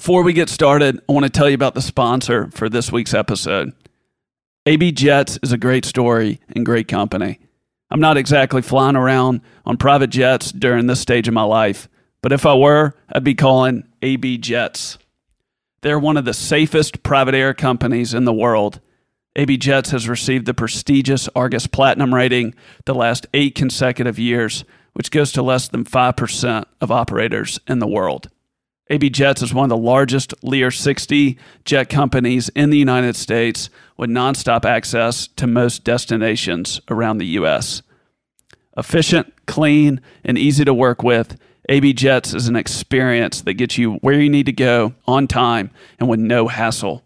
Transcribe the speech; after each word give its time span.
Before 0.00 0.22
we 0.22 0.32
get 0.32 0.48
started, 0.48 0.98
I 1.06 1.12
want 1.12 1.24
to 1.24 1.30
tell 1.30 1.46
you 1.46 1.54
about 1.54 1.74
the 1.74 1.82
sponsor 1.82 2.50
for 2.52 2.70
this 2.70 2.90
week's 2.90 3.12
episode. 3.12 3.74
AB 4.64 4.92
Jets 4.92 5.38
is 5.42 5.52
a 5.52 5.58
great 5.58 5.84
story 5.84 6.40
and 6.56 6.64
great 6.64 6.88
company. 6.88 7.38
I'm 7.90 8.00
not 8.00 8.16
exactly 8.16 8.62
flying 8.62 8.96
around 8.96 9.42
on 9.66 9.76
private 9.76 10.08
jets 10.08 10.52
during 10.52 10.86
this 10.86 11.00
stage 11.00 11.28
of 11.28 11.34
my 11.34 11.42
life, 11.42 11.86
but 12.22 12.32
if 12.32 12.46
I 12.46 12.54
were, 12.54 12.94
I'd 13.12 13.24
be 13.24 13.34
calling 13.34 13.86
AB 14.00 14.38
Jets. 14.38 14.96
They're 15.82 15.98
one 15.98 16.16
of 16.16 16.24
the 16.24 16.32
safest 16.32 17.02
private 17.02 17.34
air 17.34 17.52
companies 17.52 18.14
in 18.14 18.24
the 18.24 18.32
world. 18.32 18.80
AB 19.36 19.58
Jets 19.58 19.90
has 19.90 20.08
received 20.08 20.46
the 20.46 20.54
prestigious 20.54 21.28
Argus 21.36 21.66
Platinum 21.66 22.14
rating 22.14 22.54
the 22.86 22.94
last 22.94 23.26
eight 23.34 23.54
consecutive 23.54 24.18
years, 24.18 24.64
which 24.94 25.10
goes 25.10 25.30
to 25.32 25.42
less 25.42 25.68
than 25.68 25.84
5% 25.84 26.64
of 26.80 26.90
operators 26.90 27.60
in 27.68 27.80
the 27.80 27.86
world. 27.86 28.30
AB 28.90 29.08
Jets 29.10 29.40
is 29.40 29.54
one 29.54 29.64
of 29.64 29.70
the 29.70 29.76
largest 29.76 30.34
Lear 30.42 30.72
60 30.72 31.38
jet 31.64 31.88
companies 31.88 32.48
in 32.50 32.70
the 32.70 32.76
United 32.76 33.14
States 33.14 33.70
with 33.96 34.10
nonstop 34.10 34.64
access 34.64 35.28
to 35.28 35.46
most 35.46 35.84
destinations 35.84 36.80
around 36.90 37.18
the 37.18 37.26
U.S. 37.26 37.82
Efficient, 38.76 39.32
clean, 39.46 40.00
and 40.24 40.36
easy 40.36 40.64
to 40.64 40.74
work 40.74 41.04
with, 41.04 41.38
AB 41.68 41.92
Jets 41.92 42.34
is 42.34 42.48
an 42.48 42.56
experience 42.56 43.42
that 43.42 43.54
gets 43.54 43.78
you 43.78 43.92
where 43.96 44.20
you 44.20 44.28
need 44.28 44.46
to 44.46 44.52
go 44.52 44.94
on 45.06 45.28
time 45.28 45.70
and 46.00 46.08
with 46.08 46.18
no 46.18 46.48
hassle. 46.48 47.04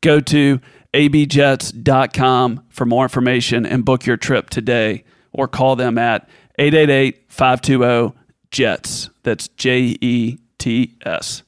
Go 0.00 0.20
to 0.20 0.58
abjets.com 0.94 2.64
for 2.70 2.86
more 2.86 3.04
information 3.04 3.66
and 3.66 3.84
book 3.84 4.06
your 4.06 4.16
trip 4.16 4.48
today 4.48 5.04
or 5.32 5.48
call 5.48 5.76
them 5.76 5.98
at 5.98 6.26
888 6.58 7.24
520 7.28 8.14
JETS. 8.50 9.10
That's 9.22 9.48
J 9.48 9.98
E 10.00 10.38
TS. 10.58 11.42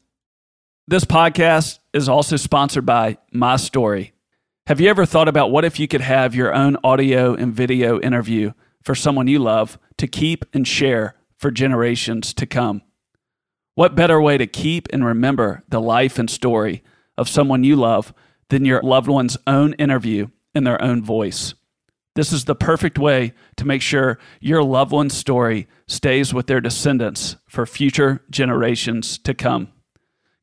This 0.87 1.05
podcast 1.05 1.79
is 1.93 2.09
also 2.09 2.37
sponsored 2.37 2.87
by 2.87 3.19
My 3.33 3.57
Story. 3.57 4.12
Have 4.67 4.81
you 4.81 4.89
ever 4.89 5.06
thought 5.06 5.28
about 5.28 5.50
what 5.50 5.65
if 5.65 5.81
you 5.81 5.89
could 5.89 6.00
have 6.00 6.34
your 6.34 6.55
own 6.55 6.77
audio 6.84 7.34
and 7.34 7.55
video 7.55 8.00
interview 8.00 8.53
for 8.83 8.95
someone 8.95 9.27
you 9.27 9.39
love 9.39 9.78
to 9.98 10.06
keep 10.06 10.45
and 10.53 10.67
share 10.67 11.15
for 11.37 11.50
generations 11.50 12.33
to 12.34 12.47
come? 12.47 12.83
What 13.75 13.95
better 13.95 14.20
way 14.20 14.39
to 14.39 14.47
keep 14.47 14.89
and 14.92 15.05
remember 15.05 15.62
the 15.69 15.81
life 15.81 16.19
and 16.19 16.28
story 16.28 16.83
of 17.17 17.28
someone 17.28 17.65
you 17.65 17.77
love 17.77 18.12
than 18.48 18.65
your 18.65 18.83
loved 18.83 19.09
one's 19.09 19.37
own 19.47 19.75
interview 19.75 20.28
in 20.55 20.65
their 20.65 20.83
own 20.83 21.03
voice? 21.03 21.55
This 22.14 22.33
is 22.33 22.47
the 22.47 22.55
perfect 22.55 22.98
way 22.98 23.34
to 23.56 23.64
make 23.64 23.83
sure 23.83 24.19
your 24.41 24.62
loved 24.62 24.92
one's 24.92 25.17
story 25.17 25.67
stays 25.87 26.34
with 26.34 26.48
their 26.48 26.61
descendants 26.61 27.37
for 27.48 27.65
future 27.67 28.23
generations 28.31 29.17
to 29.19 29.34
come. 29.34 29.69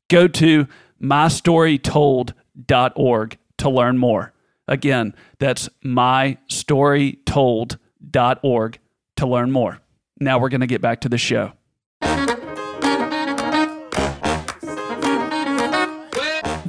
Go 0.08 0.28
to 0.28 0.68
mystorytold.org 1.02 3.38
to 3.58 3.70
learn 3.70 3.98
more. 3.98 4.32
Again, 4.68 5.14
that's 5.38 5.68
mystorytold.org 5.84 8.78
to 9.16 9.26
learn 9.26 9.52
more. 9.52 9.80
Now 10.18 10.38
we're 10.38 10.48
going 10.48 10.62
to 10.62 10.66
get 10.66 10.80
back 10.80 11.02
to 11.02 11.08
the 11.08 11.18
show. 11.18 11.52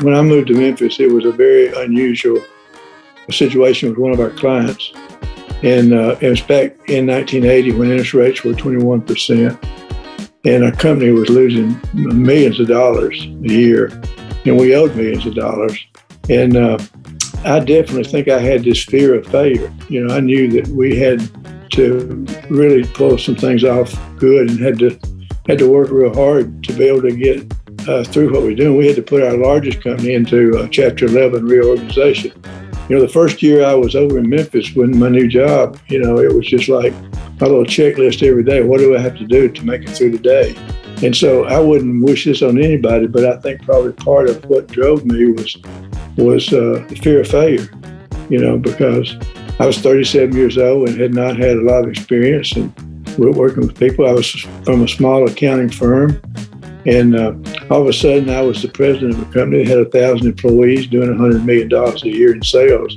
When 0.01 0.13
I 0.13 0.21
moved 0.21 0.49
to 0.49 0.53
Memphis, 0.53 0.99
it 0.99 1.11
was 1.11 1.25
a 1.25 1.31
very 1.31 1.73
unusual 1.83 2.39
situation 3.33 3.89
with 3.89 3.97
one 3.97 4.11
of 4.11 4.19
our 4.19 4.29
clients. 4.31 4.91
And 5.63 5.93
uh, 5.93 6.17
it 6.21 6.29
was 6.29 6.41
back 6.41 6.71
in 6.89 7.07
1980 7.07 7.71
when 7.73 7.91
interest 7.91 8.13
rates 8.13 8.43
were 8.43 8.53
21%. 8.53 9.57
And 10.45 10.63
our 10.63 10.71
company 10.71 11.11
was 11.11 11.29
losing 11.29 11.79
millions 11.93 12.59
of 12.59 12.67
dollars 12.67 13.21
a 13.23 13.51
year. 13.51 13.87
And 14.45 14.57
we 14.57 14.75
owed 14.75 14.95
millions 14.95 15.25
of 15.25 15.35
dollars. 15.35 15.77
And 16.29 16.55
uh, 16.55 16.77
I 17.43 17.59
definitely 17.59 18.03
think 18.03 18.27
I 18.27 18.39
had 18.39 18.63
this 18.63 18.83
fear 18.83 19.15
of 19.15 19.27
failure. 19.27 19.73
You 19.89 20.05
know, 20.05 20.15
I 20.15 20.19
knew 20.19 20.49
that 20.51 20.67
we 20.69 20.97
had 20.97 21.21
to 21.71 22.25
really 22.49 22.87
pull 22.93 23.17
some 23.17 23.35
things 23.35 23.63
off 23.63 23.97
good 24.17 24.49
and 24.49 24.59
had 24.59 24.79
to 24.79 24.97
had 25.47 25.57
to 25.59 25.69
work 25.69 25.89
real 25.89 26.13
hard 26.13 26.61
to 26.65 26.73
be 26.73 26.85
able 26.85 27.01
to 27.01 27.15
get 27.15 27.53
uh, 27.87 28.03
through 28.03 28.33
what 28.33 28.41
we're 28.41 28.55
doing. 28.55 28.77
We 28.77 28.87
had 28.87 28.97
to 28.97 29.01
put 29.01 29.23
our 29.23 29.37
largest 29.37 29.81
company 29.81 30.13
into 30.13 30.57
uh, 30.57 30.67
Chapter 30.67 31.05
11 31.05 31.45
reorganization 31.45 32.33
you 32.89 32.95
know, 32.95 33.01
the 33.01 33.09
first 33.09 33.43
year 33.43 33.65
I 33.65 33.73
was 33.73 33.95
over 33.95 34.17
in 34.17 34.29
Memphis 34.29 34.73
with 34.73 34.95
my 34.95 35.09
new 35.09 35.27
job, 35.27 35.77
you 35.87 35.99
know, 35.99 36.19
it 36.19 36.33
was 36.33 36.47
just 36.47 36.69
like 36.69 36.93
my 37.39 37.47
little 37.47 37.65
checklist 37.65 38.25
every 38.25 38.43
day. 38.43 38.63
What 38.63 38.79
do 38.79 38.95
I 38.95 38.99
have 38.99 39.17
to 39.17 39.25
do 39.25 39.49
to 39.49 39.65
make 39.65 39.83
it 39.83 39.89
through 39.89 40.11
the 40.11 40.19
day? 40.19 40.55
And 41.05 41.15
so 41.15 41.43
I 41.43 41.59
wouldn't 41.59 42.03
wish 42.03 42.25
this 42.25 42.41
on 42.41 42.57
anybody, 42.57 43.07
but 43.07 43.25
I 43.25 43.37
think 43.37 43.61
probably 43.61 43.91
part 43.91 44.29
of 44.29 44.43
what 44.45 44.67
drove 44.67 45.05
me 45.05 45.31
was 45.31 45.57
was 46.15 46.51
uh, 46.51 46.83
the 46.87 46.95
fear 46.95 47.21
of 47.21 47.27
failure. 47.27 47.67
You 48.29 48.39
know, 48.39 48.57
because 48.57 49.15
I 49.59 49.65
was 49.65 49.77
37 49.79 50.35
years 50.35 50.57
old 50.57 50.89
and 50.89 50.99
had 50.99 51.13
not 51.13 51.37
had 51.37 51.57
a 51.57 51.61
lot 51.61 51.83
of 51.83 51.89
experience 51.89 52.53
and 52.53 52.73
working 53.17 53.67
with 53.67 53.77
people. 53.77 54.07
I 54.07 54.13
was 54.13 54.29
from 54.63 54.83
a 54.83 54.87
small 54.87 55.27
accounting 55.27 55.69
firm 55.69 56.21
and 56.87 57.15
uh, 57.15 57.33
all 57.69 57.81
of 57.81 57.87
a 57.87 57.93
sudden, 57.93 58.29
I 58.29 58.39
was 58.41 58.61
the 58.61 58.69
president 58.69 59.15
of 59.15 59.21
a 59.29 59.33
company 59.33 59.65
that 59.65 59.69
had 59.69 59.79
a 59.79 59.89
thousand 59.89 60.27
employees 60.27 60.87
doing 60.87 61.09
$100 61.09 61.43
million 61.43 61.71
a 61.73 62.07
year 62.07 62.33
in 62.33 62.41
sales. 62.41 62.95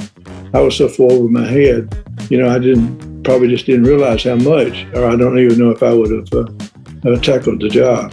I 0.54 0.60
was 0.60 0.76
so 0.76 0.88
full 0.88 1.12
over 1.12 1.28
my 1.28 1.44
head, 1.44 1.92
you 2.30 2.38
know, 2.38 2.48
I 2.48 2.60
didn't 2.60 3.24
probably 3.24 3.48
just 3.48 3.66
didn't 3.66 3.84
realize 3.84 4.22
how 4.22 4.36
much, 4.36 4.86
or 4.94 5.06
I 5.06 5.16
don't 5.16 5.36
even 5.40 5.58
know 5.58 5.70
if 5.70 5.82
I 5.82 5.92
would 5.92 6.12
have 6.12 6.32
uh, 6.32 7.10
uh, 7.10 7.20
tackled 7.20 7.60
the 7.60 7.68
job. 7.68 8.12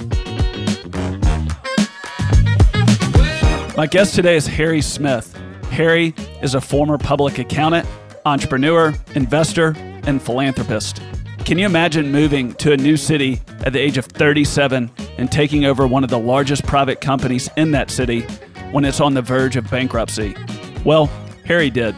My 3.77 3.85
guest 3.85 4.16
today 4.16 4.35
is 4.35 4.47
Harry 4.47 4.81
Smith. 4.81 5.35
Harry 5.69 6.16
is 6.41 6.55
a 6.55 6.61
former 6.61 6.97
public 6.97 7.37
accountant, 7.37 7.87
entrepreneur, 8.25 8.95
investor, 9.13 9.75
and 10.07 10.19
philanthropist. 10.19 11.01
Can 11.47 11.58
you 11.58 11.66
imagine 11.66 12.12
moving 12.12 12.53
to 12.56 12.74
a 12.74 12.78
new 12.78 12.97
city 12.97 13.40
at 13.63 13.72
the 13.72 13.80
age 13.80 13.97
of 13.97 14.03
37 14.03 14.91
and 15.18 15.31
taking 15.31 15.63
over 15.63 15.88
one 15.88 16.03
of 16.03 16.09
the 16.09 16.19
largest 16.19 16.66
private 16.66 17.00
companies 17.00 17.50
in 17.56 17.72
that 17.72 17.90
city 17.90 18.24
when 18.72 18.84
it's 18.84 19.00
on 19.00 19.13
the 19.13 19.22
verge 19.22 19.56
of 19.56 19.72
bankruptcy? 19.72 20.35
Well, 20.84 21.06
Harry 21.46 21.69
did. 21.69 21.96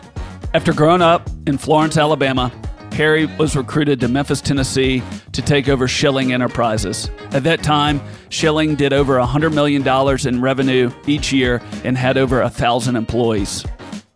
After 0.53 0.71
growing 0.71 1.01
up 1.01 1.27
in 1.47 1.57
Florence, 1.57 1.97
Alabama, 1.97 2.51
Harry 2.91 3.25
was 3.37 3.55
recruited 3.55 3.99
to 4.01 4.07
Memphis, 4.07 4.39
Tennessee 4.39 5.01
to 5.31 5.41
take 5.41 5.67
over 5.67 5.87
Schilling 5.87 6.31
Enterprises. 6.31 7.09
At 7.31 7.43
that 7.45 7.63
time, 7.63 8.01
Schilling 8.29 8.75
did 8.75 8.93
over 8.93 9.15
$100 9.15 9.51
million 9.51 10.27
in 10.27 10.41
revenue 10.43 10.91
each 11.07 11.33
year 11.33 11.59
and 11.83 11.97
had 11.97 12.19
over 12.19 12.39
1,000 12.43 12.95
employees. 12.95 13.65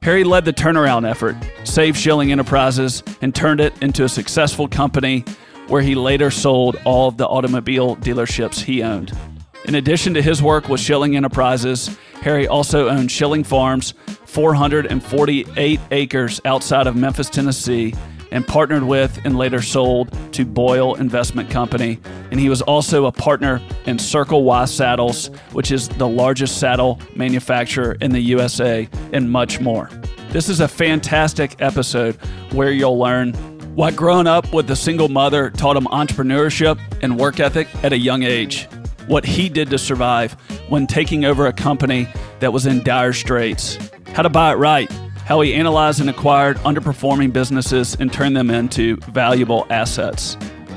Harry 0.04 0.26
led 0.26 0.44
the 0.44 0.52
turnaround 0.52 1.10
effort, 1.10 1.34
saved 1.64 1.98
Schilling 1.98 2.30
Enterprises, 2.34 3.02
and 3.22 3.34
turned 3.34 3.62
it 3.62 3.74
into 3.82 4.04
a 4.04 4.10
successful 4.10 4.68
company 4.68 5.24
where 5.70 5.82
he 5.82 5.96
later 5.96 6.30
sold 6.30 6.76
all 6.84 7.08
of 7.08 7.16
the 7.16 7.26
automobile 7.26 7.96
dealerships 7.96 8.62
he 8.62 8.84
owned. 8.84 9.18
In 9.64 9.76
addition 9.76 10.14
to 10.16 10.22
his 10.22 10.42
work 10.42 10.68
with 10.68 10.82
Schilling 10.82 11.16
Enterprises, 11.16 11.98
Harry 12.16 12.50
also 12.50 12.90
owned 12.90 13.14
Schilling 13.14 13.46
Farms, 13.46 13.94
448 14.26 15.80
acres 15.92 16.42
outside 16.44 16.86
of 16.86 16.98
Memphis, 16.98 17.30
Tennessee, 17.30 17.96
and 18.34 18.46
partnered 18.46 18.84
with 18.84 19.24
and 19.24 19.38
later 19.38 19.62
sold 19.62 20.12
to 20.34 20.44
Boyle 20.44 20.96
Investment 20.96 21.52
Company. 21.52 22.00
And 22.32 22.40
he 22.40 22.50
was 22.50 22.64
also 22.64 23.06
a 23.06 23.12
partner 23.12 23.62
in 23.86 24.00
Circle 24.00 24.44
Y 24.44 24.66
Saddles, 24.66 25.28
which 25.54 25.72
is 25.72 25.88
the 25.88 26.08
largest 26.08 26.58
saddle 26.58 27.00
manufacturer 27.16 27.96
in 28.02 28.12
the 28.12 28.20
USA, 28.20 28.90
and 29.14 29.32
much 29.32 29.62
more. 29.62 29.88
This 30.32 30.50
is 30.50 30.60
a 30.60 30.68
fantastic 30.68 31.62
episode 31.62 32.16
where 32.52 32.72
you'll 32.72 32.98
learn 32.98 33.34
what 33.76 33.96
growing 33.96 34.28
up 34.28 34.52
with 34.52 34.70
a 34.72 34.76
single 34.76 35.10
mother 35.10 35.52
taught 35.52 35.78
him 35.78 35.86
entrepreneurship 35.86 36.80
and 37.04 37.20
work 37.20 37.40
ethic 37.40 37.68
at 37.84 37.94
a 37.94 37.98
young 37.98 38.24
age, 38.24 38.68
what 39.06 39.26
he 39.26 39.48
did 39.48 39.70
to 39.70 39.78
survive 39.78 40.34
when 40.70 40.88
taking 40.88 41.24
over 41.24 41.46
a 41.46 41.54
company 41.54 42.08
that 42.40 42.52
was 42.52 42.66
in 42.66 42.84
dire 42.84 43.14
straits, 43.14 43.78
how 44.14 44.24
to 44.24 44.30
buy 44.30 44.54
it 44.54 44.56
right 44.56 44.92
how 45.26 45.42
he 45.42 45.54
analyzed 45.54 46.00
and 46.00 46.10
acquired 46.10 46.58
underperforming 46.58 47.32
businesses 47.32 47.96
and 48.00 48.12
turned 48.12 48.36
them 48.36 48.50
into 48.50 48.98
valuable 48.98 49.66
assets. 49.70 50.36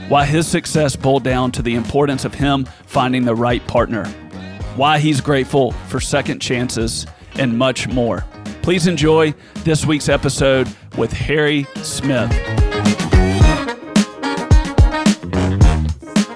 Why 0.08 0.24
his 0.24 0.46
success 0.46 0.94
boiled 0.94 1.24
down 1.24 1.50
to 1.52 1.62
the 1.62 1.74
importance 1.74 2.24
of 2.24 2.34
him 2.34 2.64
finding 2.86 3.24
the 3.24 3.34
right 3.34 3.66
partner. 3.66 4.06
Why 4.76 4.98
he's 4.98 5.20
grateful 5.20 5.72
for 5.88 6.00
second 6.00 6.40
chances 6.40 7.06
and 7.38 7.58
much 7.58 7.88
more. 7.88 8.24
Please 8.62 8.86
enjoy 8.86 9.34
this 9.64 9.84
week's 9.84 10.08
episode 10.08 10.68
with 10.96 11.12
Harry 11.12 11.66
Smith. 11.76 12.30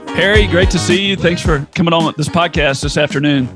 Harry, 0.09 0.47
great 0.49 0.71
to 0.71 0.79
see 0.79 1.07
you. 1.07 1.17
Thanks 1.17 1.41
for 1.41 1.67
coming 1.75 1.95
on 1.95 2.13
this 2.17 2.29
podcast 2.29 2.83
this 2.83 2.97
afternoon. 2.97 3.49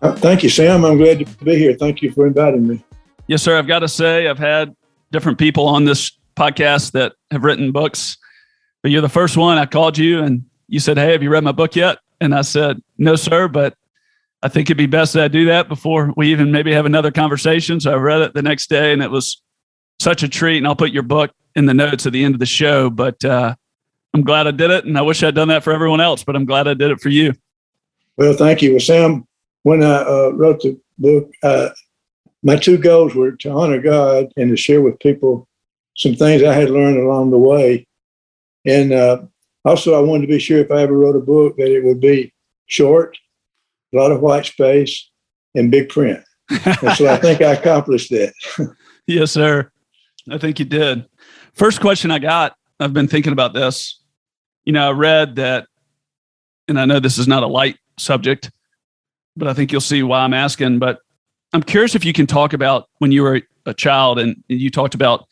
Uh, 0.00 0.14
thank 0.14 0.42
you, 0.42 0.48
Sam. 0.48 0.84
I'm 0.84 0.96
glad 0.96 1.18
to 1.18 1.44
be 1.44 1.56
here. 1.56 1.74
Thank 1.74 2.02
you 2.02 2.12
for 2.12 2.26
inviting 2.26 2.66
me. 2.66 2.84
Yes, 3.28 3.42
sir. 3.42 3.58
I've 3.58 3.66
got 3.66 3.80
to 3.80 3.88
say, 3.88 4.28
I've 4.28 4.38
had 4.38 4.74
different 5.10 5.38
people 5.38 5.66
on 5.66 5.84
this 5.84 6.16
podcast 6.36 6.92
that 6.92 7.14
have 7.30 7.42
written 7.42 7.72
books, 7.72 8.18
but 8.82 8.90
you're 8.90 9.02
the 9.02 9.08
first 9.08 9.36
one. 9.36 9.58
I 9.58 9.66
called 9.66 9.98
you 9.98 10.22
and 10.22 10.44
you 10.68 10.78
said, 10.78 10.96
Hey, 10.96 11.12
have 11.12 11.22
you 11.22 11.30
read 11.30 11.42
my 11.42 11.52
book 11.52 11.74
yet? 11.74 11.98
And 12.20 12.34
I 12.34 12.42
said, 12.42 12.80
No, 12.98 13.16
sir, 13.16 13.48
but 13.48 13.74
I 14.42 14.48
think 14.48 14.68
it'd 14.68 14.76
be 14.76 14.86
best 14.86 15.14
that 15.14 15.24
I 15.24 15.28
do 15.28 15.46
that 15.46 15.68
before 15.68 16.12
we 16.16 16.30
even 16.30 16.52
maybe 16.52 16.72
have 16.72 16.86
another 16.86 17.10
conversation. 17.10 17.80
So 17.80 17.92
I 17.92 17.96
read 17.96 18.20
it 18.20 18.34
the 18.34 18.42
next 18.42 18.68
day 18.68 18.92
and 18.92 19.02
it 19.02 19.10
was 19.10 19.42
such 19.98 20.22
a 20.22 20.28
treat. 20.28 20.58
And 20.58 20.66
I'll 20.66 20.76
put 20.76 20.92
your 20.92 21.02
book 21.02 21.32
in 21.56 21.66
the 21.66 21.74
notes 21.74 22.06
at 22.06 22.12
the 22.12 22.22
end 22.22 22.34
of 22.34 22.38
the 22.38 22.46
show. 22.46 22.90
But 22.90 23.24
uh, 23.24 23.56
I'm 24.14 24.22
glad 24.22 24.46
I 24.46 24.52
did 24.52 24.70
it. 24.70 24.84
And 24.84 24.96
I 24.96 25.02
wish 25.02 25.22
I'd 25.22 25.34
done 25.34 25.48
that 25.48 25.64
for 25.64 25.72
everyone 25.72 26.00
else, 26.00 26.22
but 26.22 26.36
I'm 26.36 26.44
glad 26.44 26.68
I 26.68 26.74
did 26.74 26.92
it 26.92 27.00
for 27.00 27.08
you. 27.08 27.32
Well, 28.18 28.34
thank 28.34 28.62
you. 28.62 28.72
Well, 28.72 28.80
Sam, 28.80 29.26
when 29.62 29.82
I 29.82 30.02
uh, 30.02 30.30
wrote 30.34 30.60
the 30.60 30.78
book, 30.98 31.30
uh, 31.42 31.70
my 32.46 32.54
two 32.54 32.78
goals 32.78 33.12
were 33.12 33.32
to 33.32 33.50
honor 33.50 33.80
God 33.80 34.32
and 34.36 34.50
to 34.50 34.56
share 34.56 34.80
with 34.80 35.00
people 35.00 35.48
some 35.96 36.14
things 36.14 36.44
I 36.44 36.54
had 36.54 36.70
learned 36.70 36.96
along 36.96 37.32
the 37.32 37.38
way. 37.38 37.84
And 38.64 38.92
uh, 38.92 39.22
also, 39.64 39.94
I 39.94 40.00
wanted 40.00 40.28
to 40.28 40.32
be 40.32 40.38
sure 40.38 40.60
if 40.60 40.70
I 40.70 40.82
ever 40.82 40.96
wrote 40.96 41.16
a 41.16 41.20
book 41.20 41.56
that 41.56 41.74
it 41.74 41.82
would 41.82 41.98
be 41.98 42.32
short, 42.66 43.18
a 43.92 43.96
lot 43.96 44.12
of 44.12 44.20
white 44.20 44.46
space, 44.46 45.10
and 45.56 45.72
big 45.72 45.88
print. 45.88 46.22
and 46.48 46.96
so 46.96 47.08
I 47.08 47.16
think 47.20 47.42
I 47.42 47.54
accomplished 47.54 48.10
that. 48.10 48.32
yes, 49.08 49.32
sir. 49.32 49.68
I 50.30 50.38
think 50.38 50.60
you 50.60 50.66
did. 50.66 51.04
First 51.52 51.80
question 51.80 52.12
I 52.12 52.20
got, 52.20 52.56
I've 52.78 52.92
been 52.92 53.08
thinking 53.08 53.32
about 53.32 53.54
this. 53.54 54.00
You 54.64 54.72
know, 54.72 54.88
I 54.88 54.92
read 54.92 55.34
that, 55.36 55.66
and 56.68 56.78
I 56.78 56.84
know 56.84 57.00
this 57.00 57.18
is 57.18 57.26
not 57.26 57.42
a 57.42 57.48
light 57.48 57.78
subject, 57.98 58.52
but 59.36 59.48
I 59.48 59.52
think 59.52 59.72
you'll 59.72 59.80
see 59.80 60.04
why 60.04 60.20
I'm 60.20 60.34
asking. 60.34 60.78
But 60.78 61.00
I'm 61.52 61.62
curious 61.62 61.94
if 61.94 62.04
you 62.04 62.12
can 62.12 62.26
talk 62.26 62.52
about 62.52 62.88
when 62.98 63.12
you 63.12 63.22
were 63.22 63.42
a 63.66 63.74
child 63.74 64.18
and 64.18 64.42
you 64.48 64.70
talked 64.70 64.94
about 64.94 65.26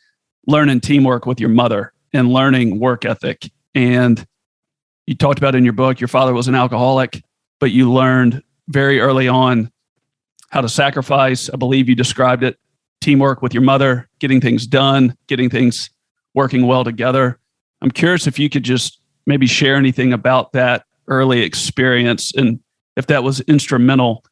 learning 0.47 0.81
teamwork 0.81 1.25
with 1.25 1.39
your 1.39 1.49
mother 1.49 1.93
and 2.13 2.31
learning 2.31 2.79
work 2.79 3.05
ethic. 3.05 3.49
And 3.73 4.25
you 5.05 5.15
talked 5.15 5.37
about 5.37 5.55
in 5.55 5.63
your 5.63 5.73
book, 5.73 5.99
your 5.99 6.07
father 6.07 6.33
was 6.33 6.47
an 6.47 6.55
alcoholic, 6.55 7.23
but 7.59 7.71
you 7.71 7.91
learned 7.91 8.41
very 8.67 8.99
early 8.99 9.27
on 9.27 9.71
how 10.49 10.61
to 10.61 10.69
sacrifice. 10.69 11.49
I 11.49 11.57
believe 11.57 11.89
you 11.89 11.95
described 11.95 12.43
it 12.43 12.57
teamwork 13.01 13.41
with 13.41 13.53
your 13.53 13.61
mother, 13.61 14.09
getting 14.19 14.41
things 14.41 14.65
done, 14.65 15.15
getting 15.27 15.49
things 15.49 15.89
working 16.33 16.65
well 16.65 16.83
together. 16.83 17.39
I'm 17.81 17.91
curious 17.91 18.25
if 18.25 18.39
you 18.39 18.49
could 18.49 18.63
just 18.63 18.99
maybe 19.27 19.45
share 19.45 19.75
anything 19.75 20.11
about 20.11 20.53
that 20.53 20.85
early 21.07 21.41
experience 21.41 22.33
and 22.35 22.59
if 22.95 23.07
that 23.07 23.23
was 23.23 23.41
instrumental 23.41 24.23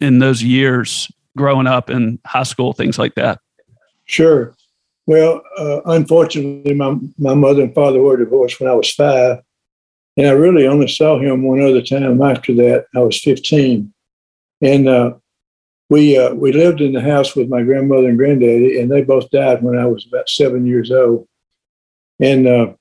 in 0.00 0.18
those 0.18 0.42
years 0.42 1.08
growing 1.36 1.66
up 1.66 1.90
in 1.90 2.18
high 2.26 2.42
school, 2.42 2.72
things 2.72 2.98
like 2.98 3.14
that. 3.14 3.40
Sure. 4.06 4.54
Well, 5.06 5.42
uh, 5.56 5.82
unfortunately, 5.86 6.74
my, 6.74 6.96
my 7.18 7.34
mother 7.34 7.62
and 7.62 7.74
father 7.74 8.00
were 8.00 8.16
divorced 8.16 8.58
when 8.58 8.68
I 8.68 8.74
was 8.74 8.90
five. 8.90 9.38
And 10.16 10.26
I 10.26 10.30
really 10.30 10.66
only 10.66 10.88
saw 10.88 11.18
him 11.18 11.42
one 11.42 11.60
other 11.60 11.82
time 11.82 12.20
after 12.22 12.54
that. 12.54 12.86
I 12.94 13.00
was 13.00 13.20
15. 13.20 13.92
And 14.62 14.88
uh, 14.88 15.14
we, 15.90 16.18
uh, 16.18 16.34
we 16.34 16.52
lived 16.52 16.80
in 16.80 16.92
the 16.92 17.02
house 17.02 17.36
with 17.36 17.48
my 17.48 17.62
grandmother 17.62 18.08
and 18.08 18.16
granddaddy, 18.16 18.80
and 18.80 18.90
they 18.90 19.02
both 19.02 19.30
died 19.30 19.62
when 19.62 19.78
I 19.78 19.86
was 19.86 20.06
about 20.06 20.28
seven 20.28 20.66
years 20.66 20.90
old. 20.90 21.28
And 22.18 22.48
uh, 22.48 22.72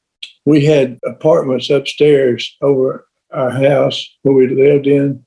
we 0.45 0.63
had 0.63 0.99
apartments 1.03 1.69
upstairs 1.69 2.55
over 2.61 3.05
our 3.31 3.51
house 3.51 4.07
where 4.21 4.33
we 4.33 4.47
lived 4.47 4.87
in. 4.87 5.24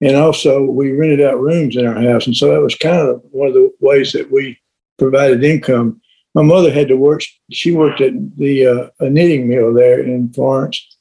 And 0.00 0.16
also, 0.16 0.62
we 0.62 0.92
rented 0.92 1.20
out 1.20 1.40
rooms 1.40 1.76
in 1.76 1.86
our 1.86 2.00
house. 2.00 2.26
And 2.26 2.36
so 2.36 2.52
that 2.52 2.62
was 2.62 2.76
kind 2.76 2.96
of 3.08 3.20
one 3.30 3.48
of 3.48 3.54
the 3.54 3.70
ways 3.80 4.12
that 4.12 4.30
we 4.30 4.58
provided 4.96 5.42
income 5.42 6.00
my 6.38 6.42
mother 6.42 6.72
had 6.72 6.86
to 6.88 6.96
work. 6.96 7.22
She 7.50 7.72
worked 7.72 8.00
at 8.00 8.12
the 8.36 8.66
uh, 8.66 8.88
a 9.00 9.10
knitting 9.10 9.48
mill 9.48 9.72
there 9.74 10.00
in 10.00 10.32
Florence, 10.32 10.96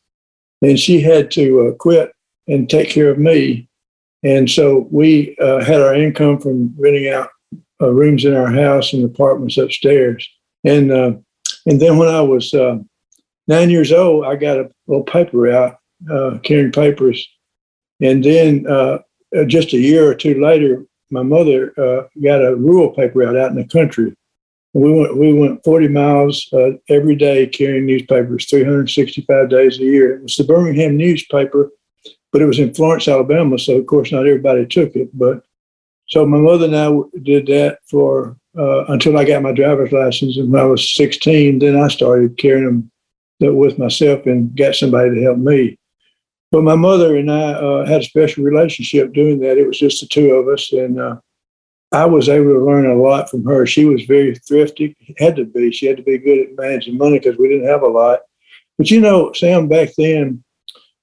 and 0.63 0.79
she 0.79 0.99
had 0.99 1.29
to 1.31 1.67
uh, 1.67 1.71
quit 1.75 2.11
and 2.47 2.69
take 2.69 2.89
care 2.89 3.09
of 3.09 3.19
me. 3.19 3.69
And 4.23 4.49
so 4.49 4.87
we 4.89 5.37
uh, 5.39 5.63
had 5.63 5.81
our 5.81 5.93
income 5.93 6.39
from 6.39 6.73
renting 6.77 7.09
out 7.09 7.29
uh, 7.81 7.91
rooms 7.91 8.25
in 8.25 8.33
our 8.33 8.51
house 8.51 8.93
and 8.93 9.05
apartments 9.05 9.57
upstairs. 9.57 10.27
And 10.63 10.91
uh, 10.91 11.13
and 11.65 11.79
then 11.79 11.97
when 11.97 12.07
I 12.09 12.21
was 12.21 12.53
uh, 12.53 12.77
nine 13.47 13.69
years 13.69 13.91
old, 13.91 14.25
I 14.25 14.37
got 14.37 14.57
a 14.57 14.71
little 14.87 15.03
paper 15.03 15.51
out 15.51 15.77
carrying 16.43 16.71
papers, 16.71 17.27
and 18.01 18.23
then 18.23 18.65
just 19.47 19.73
a 19.73 19.77
year 19.77 20.09
or 20.09 20.15
two 20.15 20.41
later, 20.41 20.85
my 21.09 21.23
mother 21.23 21.73
got 22.21 22.45
a 22.45 22.55
rural 22.55 22.91
paper 22.91 23.23
out 23.23 23.37
out 23.37 23.51
in 23.51 23.57
the 23.57 23.65
country. 23.65 24.13
We 24.73 24.91
went 24.91 25.17
we 25.17 25.33
went 25.33 25.63
40 25.63 25.87
miles 25.87 26.47
uh, 26.53 26.71
every 26.89 27.15
day 27.15 27.47
carrying 27.47 27.87
newspapers 27.87 28.45
365 28.45 29.49
days 29.49 29.79
a 29.79 29.83
year. 29.83 30.17
It 30.17 30.23
was 30.23 30.35
the 30.35 30.43
birmingham 30.43 30.97
newspaper 30.97 31.71
but 32.31 32.41
it 32.41 32.45
was 32.45 32.59
in 32.59 32.73
florence 32.73 33.07
alabama 33.07 33.57
so 33.57 33.77
of 33.77 33.85
course 33.85 34.11
not 34.11 34.27
everybody 34.27 34.65
took 34.65 34.95
it. 34.95 35.09
But 35.17 35.43
so 36.07 36.25
my 36.25 36.37
mother 36.37 36.65
and 36.65 36.75
i 36.75 37.19
did 37.23 37.47
that 37.47 37.79
for 37.89 38.37
uh, 38.57 38.85
until 38.85 39.17
i 39.17 39.25
got 39.25 39.41
my 39.41 39.51
driver's 39.51 39.91
license 39.91 40.37
and 40.37 40.51
when 40.51 40.61
i 40.61 40.65
was 40.65 40.93
16 40.95 41.59
then 41.59 41.75
i 41.75 41.87
started 41.87 42.37
carrying 42.37 42.91
them 43.39 43.55
with 43.55 43.77
myself 43.77 44.25
and 44.25 44.55
got 44.55 44.75
somebody 44.75 45.15
to 45.15 45.21
help 45.21 45.37
me 45.37 45.77
but 46.51 46.63
my 46.63 46.75
mother 46.75 47.17
and 47.17 47.31
i 47.31 47.53
uh, 47.53 47.85
had 47.85 48.01
a 48.01 48.05
special 48.05 48.43
relationship 48.43 49.13
doing 49.13 49.39
that 49.39 49.57
it 49.57 49.67
was 49.67 49.79
just 49.79 50.01
the 50.01 50.07
two 50.07 50.31
of 50.33 50.47
us 50.47 50.71
and 50.71 50.99
uh, 50.99 51.15
I 51.91 52.05
was 52.05 52.27
able 52.27 52.53
to 52.53 52.65
learn 52.65 52.85
a 52.85 52.95
lot 52.95 53.29
from 53.29 53.45
her. 53.45 53.65
She 53.65 53.85
was 53.85 54.03
very 54.03 54.35
thrifty, 54.35 54.95
had 55.17 55.37
to 55.37 55.45
be. 55.45 55.71
She 55.71 55.85
had 55.85 55.97
to 55.97 56.03
be 56.03 56.17
good 56.17 56.39
at 56.39 56.55
managing 56.57 56.97
money 56.97 57.17
because 57.17 57.37
we 57.37 57.47
didn't 57.47 57.67
have 57.67 57.81
a 57.81 57.87
lot. 57.87 58.19
But 58.77 58.91
you 58.91 58.99
know, 58.99 59.31
Sam, 59.33 59.67
back 59.67 59.89
then, 59.97 60.43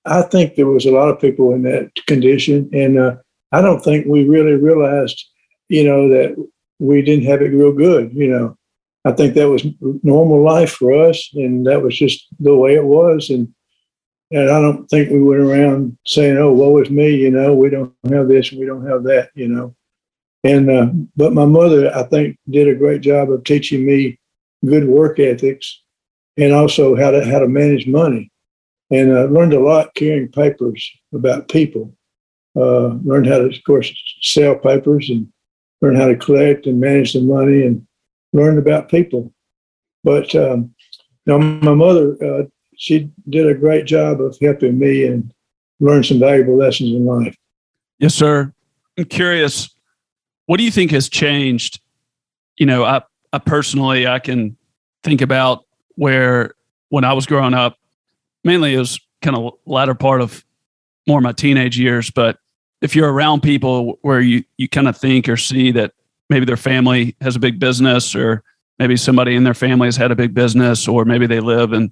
I 0.05 0.23
think 0.23 0.55
there 0.55 0.67
was 0.67 0.85
a 0.85 0.93
lot 0.93 1.08
of 1.08 1.20
people 1.20 1.55
in 1.55 1.62
that 1.62 1.91
condition, 2.06 2.69
and 2.75 2.99
uh, 2.99 3.17
I 3.52 3.62
don't 3.62 3.82
think 3.82 4.06
we 4.06 4.29
really 4.29 4.52
realized, 4.52 5.25
you 5.69 5.85
know, 5.85 6.08
that 6.11 6.37
we 6.79 7.00
didn't 7.00 7.25
have 7.25 7.41
it 7.41 7.55
real 7.55 7.73
good. 7.73 8.12
You 8.12 8.29
know, 8.29 8.58
I 9.06 9.12
think 9.12 9.35
that 9.35 9.49
was 9.49 9.67
normal 10.02 10.43
life 10.43 10.73
for 10.73 10.93
us, 10.93 11.31
and 11.32 11.67
that 11.67 11.82
was 11.82 11.96
just 11.96 12.26
the 12.38 12.55
way 12.55 12.75
it 12.75 12.85
was. 12.85 13.31
And 13.31 13.55
and 14.35 14.51
I 14.51 14.61
don't 14.61 14.89
think 14.89 15.11
we 15.11 15.23
went 15.23 15.43
around 15.43 15.97
saying, 16.05 16.37
"Oh, 16.37 16.53
woe 16.53 16.79
is 16.79 16.91
me," 16.91 17.15
you 17.15 17.31
know, 17.31 17.55
we 17.55 17.71
don't 17.71 17.95
have 18.11 18.27
this 18.27 18.51
and 18.51 18.59
we 18.59 18.67
don't 18.67 18.87
have 18.87 19.05
that, 19.05 19.31
you 19.35 19.47
know. 19.47 19.75
And 20.43 20.69
uh, 20.69 20.87
but 21.17 21.33
my 21.33 21.47
mother, 21.47 21.95
I 21.95 22.03
think, 22.03 22.37
did 22.51 22.69
a 22.69 22.75
great 22.75 23.01
job 23.01 23.31
of 23.31 23.45
teaching 23.45 23.87
me 23.87 24.19
good 24.67 24.89
work 24.89 25.21
ethics 25.21 25.81
and 26.37 26.53
also 26.53 26.97
how 26.97 27.13
to 27.13 27.25
how 27.25 27.39
to 27.39 27.47
manage 27.47 27.87
money. 27.87 28.33
And 28.91 29.17
I 29.17 29.23
learned 29.23 29.53
a 29.53 29.61
lot 29.61 29.95
carrying 29.95 30.29
papers 30.29 30.85
about 31.15 31.49
people. 31.49 31.95
Uh, 32.57 32.99
learned 33.05 33.27
how 33.27 33.39
to, 33.39 33.47
of 33.47 33.65
course, 33.65 33.93
sell 34.21 34.57
papers 34.57 35.11
and 35.11 35.33
learn 35.81 35.95
how 35.95 36.09
to 36.09 36.17
collect 36.17 36.67
and 36.67 36.81
manage 36.81 37.13
the 37.13 37.20
money 37.20 37.67
and 37.67 37.87
learn 38.32 38.58
about 38.58 38.89
people. 38.89 39.32
But 40.03 40.35
um, 40.35 40.75
now 41.25 41.39
my 41.39 41.75
mother, 41.75 42.17
uh, 42.23 42.43
she 42.77 43.11
did 43.29 43.47
a 43.47 43.55
great 43.55 43.87
job 43.87 44.21
of 44.21 44.37
helping 44.41 44.79
me 44.79 45.07
and 45.07 45.33
learn 45.81 46.05
some 46.05 46.19
valuable 46.19 46.57
lessons 46.57 46.91
in 46.91 47.05
life. 47.05 47.37
Yes, 47.99 48.15
sir. 48.15 48.53
I'm 48.97 49.05
curious 49.07 49.75
what 50.47 50.59
do 50.59 50.65
you 50.65 50.71
think 50.71 50.91
has 50.91 51.09
changed? 51.09 51.81
You 52.57 52.67
know, 52.67 52.85
I, 52.85 53.03
I 53.33 53.39
personally, 53.39 54.07
I 54.07 54.19
can 54.19 54.57
think 55.03 55.21
about 55.21 55.65
where 55.97 56.55
when 56.89 57.05
I 57.05 57.13
was 57.13 57.27
growing 57.27 57.55
up, 57.55 57.79
mainly 58.43 58.75
it 58.75 58.79
was 58.79 59.01
kind 59.23 59.37
of 59.37 59.55
latter 59.65 59.95
part 59.95 60.21
of 60.21 60.45
more 61.07 61.21
my 61.21 61.33
teenage 61.33 61.79
years. 61.79 62.11
But 62.11 62.39
if 62.83 62.95
you're 62.95 63.13
around 63.13 63.43
people 63.43 63.99
where 64.03 64.21
you, 64.21 64.45
you 64.59 64.69
kind 64.69 64.89
of 64.89 64.97
think 64.97 65.29
or 65.29 65.37
see 65.37 65.71
that 65.73 65.93
maybe 66.29 66.45
their 66.45 66.57
family 66.57 67.17
has 67.21 67.37
a 67.37 67.41
big 67.41 67.59
business 67.59 68.15
or 68.15 68.43
maybe 68.79 68.97
somebody 68.97 69.35
in 69.35 69.45
their 69.45 69.55
family 69.55 69.87
has 69.87 69.97
had 69.97 70.11
a 70.11 70.17
big 70.17 70.35
business 70.35 70.87
or 70.87 71.05
maybe 71.05 71.27
they 71.27 71.41
live 71.41 71.73
in, 71.73 71.91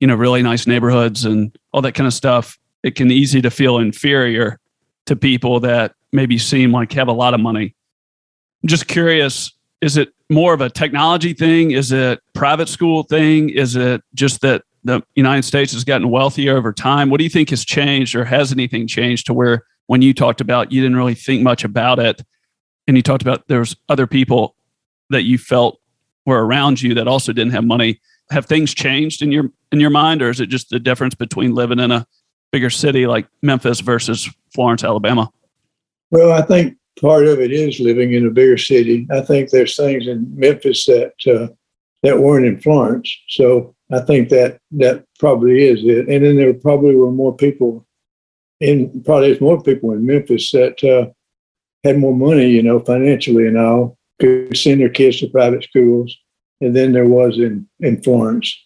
you 0.00 0.06
know, 0.06 0.14
really 0.14 0.42
nice 0.42 0.66
neighborhoods 0.66 1.24
and 1.24 1.56
all 1.72 1.82
that 1.82 1.92
kind 1.92 2.06
of 2.06 2.14
stuff, 2.14 2.58
it 2.82 2.94
can 2.94 3.10
easy 3.10 3.40
to 3.42 3.50
feel 3.50 3.78
inferior 3.78 4.58
to 5.06 5.14
people 5.14 5.60
that 5.60 5.94
maybe 6.12 6.38
seem 6.38 6.72
like 6.72 6.92
have 6.92 7.08
a 7.08 7.12
lot 7.12 7.34
of 7.34 7.40
money 7.40 7.74
I'm 8.62 8.68
just 8.68 8.86
curious 8.86 9.52
is 9.80 9.96
it 9.96 10.12
more 10.28 10.52
of 10.52 10.60
a 10.60 10.68
technology 10.68 11.32
thing? 11.32 11.70
Is 11.70 11.90
it 11.90 12.20
private 12.34 12.68
school 12.68 13.02
thing? 13.02 13.48
Is 13.48 13.76
it 13.76 14.02
just 14.14 14.42
that 14.42 14.62
the 14.84 15.02
United 15.14 15.42
States 15.42 15.72
has 15.72 15.84
gotten 15.84 16.10
wealthier 16.10 16.56
over 16.56 16.72
time? 16.72 17.08
What 17.08 17.16
do 17.16 17.24
you 17.24 17.30
think 17.30 17.48
has 17.48 17.64
changed 17.64 18.14
or 18.14 18.24
has 18.26 18.52
anything 18.52 18.86
changed 18.86 19.26
to 19.26 19.34
where 19.34 19.64
when 19.86 20.02
you 20.02 20.12
talked 20.12 20.42
about 20.42 20.70
you 20.70 20.82
didn't 20.82 20.98
really 20.98 21.14
think 21.14 21.42
much 21.42 21.64
about 21.64 21.98
it 21.98 22.22
and 22.86 22.96
you 22.96 23.02
talked 23.02 23.22
about 23.22 23.48
there's 23.48 23.74
other 23.88 24.06
people 24.06 24.54
that 25.08 25.22
you 25.22 25.38
felt 25.38 25.80
were 26.26 26.44
around 26.44 26.82
you 26.82 26.94
that 26.94 27.08
also 27.08 27.32
didn't 27.32 27.52
have 27.52 27.64
money 27.64 28.00
have 28.30 28.46
things 28.46 28.74
changed 28.74 29.22
in 29.22 29.32
your 29.32 29.50
in 29.72 29.80
your 29.80 29.90
mind 29.90 30.22
or 30.22 30.30
is 30.30 30.40
it 30.40 30.46
just 30.46 30.70
the 30.70 30.78
difference 30.78 31.14
between 31.14 31.54
living 31.54 31.78
in 31.78 31.90
a 31.90 32.06
bigger 32.52 32.70
city 32.70 33.06
like 33.06 33.26
Memphis 33.42 33.80
versus 33.80 34.28
Florence 34.52 34.84
Alabama 34.84 35.30
well 36.10 36.32
I 36.32 36.42
think 36.42 36.76
part 37.00 37.26
of 37.26 37.40
it 37.40 37.52
is 37.52 37.80
living 37.80 38.12
in 38.12 38.26
a 38.26 38.30
bigger 38.30 38.58
city. 38.58 39.06
I 39.10 39.22
think 39.22 39.50
there's 39.50 39.76
things 39.76 40.06
in 40.06 40.26
Memphis 40.34 40.84
that 40.86 41.12
uh, 41.26 41.52
that 42.02 42.18
weren't 42.18 42.46
in 42.46 42.60
Florence. 42.60 43.14
So 43.28 43.74
I 43.92 44.00
think 44.00 44.28
that 44.30 44.58
that 44.72 45.04
probably 45.18 45.64
is 45.64 45.80
it. 45.84 46.08
And 46.08 46.24
then 46.24 46.36
there 46.36 46.54
probably 46.54 46.94
were 46.94 47.10
more 47.10 47.34
people 47.34 47.86
and 48.60 49.04
probably 49.04 49.28
there's 49.28 49.40
more 49.40 49.62
people 49.62 49.92
in 49.92 50.06
Memphis 50.06 50.50
that 50.52 50.82
uh, 50.84 51.10
had 51.84 51.98
more 51.98 52.14
money, 52.14 52.48
you 52.48 52.62
know, 52.62 52.78
financially 52.78 53.46
and 53.46 53.58
all, 53.58 53.96
could 54.20 54.56
send 54.56 54.80
their 54.80 54.90
kids 54.90 55.20
to 55.20 55.28
private 55.28 55.64
schools, 55.64 56.14
and 56.60 56.74
then 56.74 56.92
there 56.92 57.08
was 57.08 57.38
in 57.38 57.68
in 57.80 58.02
Florence. 58.02 58.56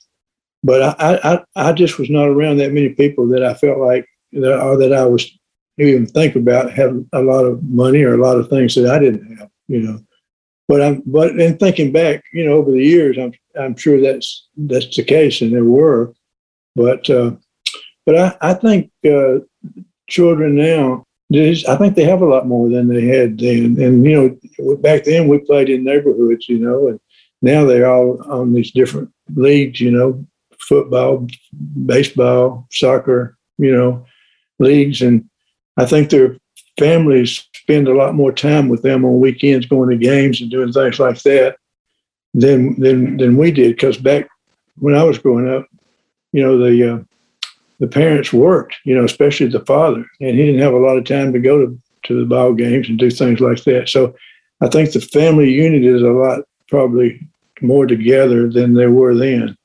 But 0.63 1.01
I 1.01 1.15
I, 1.25 1.45
I 1.69 1.73
just 1.73 1.99
was 1.99 2.11
not 2.11 2.29
around 2.29 2.59
that 2.59 2.73
many 2.73 2.91
people 2.91 3.29
that 3.29 3.43
I 3.45 3.55
felt 3.55 3.79
like 3.79 4.07
that 4.33 4.61
or 4.61 4.77
that 4.79 4.93
I 4.93 5.05
was 5.05 5.31
even 5.79 6.07
think 6.07 6.37
about 6.37 6.73
having 6.73 7.09
a 7.13 7.23
lot 7.23 7.45
of 7.45 7.63
money 7.65 8.03
or 8.03 8.15
a 8.15 8.23
lot 8.23 8.39
of 8.39 8.49
things 8.49 8.75
that 8.77 8.89
I 8.89 8.99
didn't 8.99 9.37
have, 9.37 9.51
you 9.67 9.81
know. 9.81 10.01
But 10.69 10.83
I'm 10.83 11.03
but 11.07 11.39
in 11.39 11.59
thinking 11.59 11.93
back, 11.93 12.25
you 12.33 12.45
know, 12.47 12.53
over 12.53 12.71
the 12.71 12.85
years, 12.85 13.19
I'm 13.19 13.33
I'm 13.59 13.77
sure 13.77 14.01
that's 14.01 14.49
that's 14.57 14.97
the 14.97 15.05
case, 15.05 15.41
and 15.43 15.53
there 15.53 15.65
were, 15.65 16.15
but 16.75 17.09
uh, 17.11 17.33
but 18.07 18.17
I 18.17 18.37
I 18.41 18.55
think 18.55 18.91
uh, 19.05 19.41
children 20.09 20.57
now 20.57 21.05
I 21.33 21.77
think 21.79 21.97
they 21.97 22.05
have 22.05 22.23
a 22.23 22.27
lot 22.27 22.47
more 22.47 22.69
than 22.69 22.89
they 22.89 23.07
had 23.07 23.39
then. 23.39 23.81
And, 23.81 24.05
you 24.05 24.39
know, 24.59 24.77
back 24.77 25.05
then 25.05 25.27
we 25.27 25.39
played 25.39 25.69
in 25.69 25.85
neighborhoods, 25.85 26.49
you 26.49 26.59
know, 26.59 26.89
and 26.89 27.01
now 27.43 27.65
they're 27.65 27.91
all 27.91 28.23
on 28.31 28.53
these 28.55 28.71
different 28.71 29.11
leagues, 29.35 29.81
you 29.81 29.91
know, 29.91 30.25
football, 30.59 31.27
baseball, 31.87 32.67
soccer, 32.71 33.37
you 33.59 33.75
know, 33.75 34.05
leagues. 34.59 35.03
And 35.03 35.29
I 35.77 35.87
think 35.87 36.11
their 36.11 36.37
families 36.79 37.47
spend 37.55 37.89
a 37.89 37.95
lot 37.95 38.15
more 38.15 38.33
time 38.33 38.69
with 38.69 38.83
them 38.83 39.05
on 39.05 39.21
weekends 39.21 39.67
going 39.67 39.91
to 39.91 39.97
games 39.97 40.41
and 40.41 40.51
doing 40.51 40.73
things 40.73 40.99
like 40.99 41.23
that 41.23 41.57
than 42.33 42.79
than 42.81 43.17
than 43.17 43.37
we 43.37 43.51
did. 43.51 43.77
Because 43.77 43.97
back 43.97 44.29
when 44.79 44.95
I 44.95 45.03
was 45.03 45.19
growing 45.19 45.49
up, 45.49 45.67
you 46.33 46.43
know, 46.43 46.59
the 46.59 46.95
uh, 46.95 46.99
the 47.81 47.87
parents 47.87 48.33
worked, 48.33 48.77
you 48.85 48.95
know, 48.95 49.05
especially 49.05 49.49
the 49.49 49.65
father, 49.65 50.05
and 50.21 50.37
he 50.37 50.47
didn't 50.47 50.61
have 50.61 50.75
a 50.75 50.79
lot 50.79 50.97
of 50.97 51.05
time 51.05 51.33
to 51.33 51.39
go 51.39 51.67
to, 51.67 51.79
to 52.05 52.19
the 52.19 52.27
ball 52.27 52.53
games 52.53 52.89
and 52.89 52.99
do 52.99 53.11
things 53.11 53.41
like 53.41 53.63
that. 53.65 53.89
So 53.89 54.15
I 54.61 54.69
think 54.69 54.93
the 54.93 55.01
family 55.01 55.51
unit 55.51 55.85
is 55.85 56.03
a 56.03 56.09
lot 56.09 56.41
probably 56.75 57.21
more 57.61 57.87
together 57.87 58.51
than 58.51 58.75
they 58.75 58.89
were 58.89 59.15
then. 59.15 59.57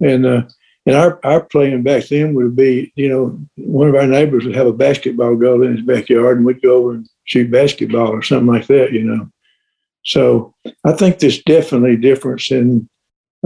And 0.00 0.24
uh, 0.24 0.42
and 0.86 0.96
our, 0.96 1.20
our 1.22 1.42
playing 1.42 1.82
back 1.82 2.06
then 2.06 2.32
would 2.34 2.56
be, 2.56 2.92
you 2.94 3.08
know, 3.10 3.38
one 3.56 3.88
of 3.88 3.94
our 3.94 4.06
neighbors 4.06 4.46
would 4.46 4.54
have 4.54 4.68
a 4.68 4.72
basketball 4.72 5.36
goal 5.36 5.62
in 5.62 5.76
his 5.76 5.84
backyard 5.84 6.38
and 6.38 6.46
we'd 6.46 6.62
go 6.62 6.76
over 6.76 6.92
and 6.92 7.08
shoot 7.24 7.50
basketball 7.50 8.08
or 8.08 8.22
something 8.22 8.46
like 8.46 8.68
that, 8.68 8.92
you 8.92 9.02
know. 9.02 9.28
So 10.04 10.54
I 10.84 10.92
think 10.92 11.18
there's 11.18 11.42
definitely 11.42 11.96
difference 11.96 12.50
in 12.50 12.88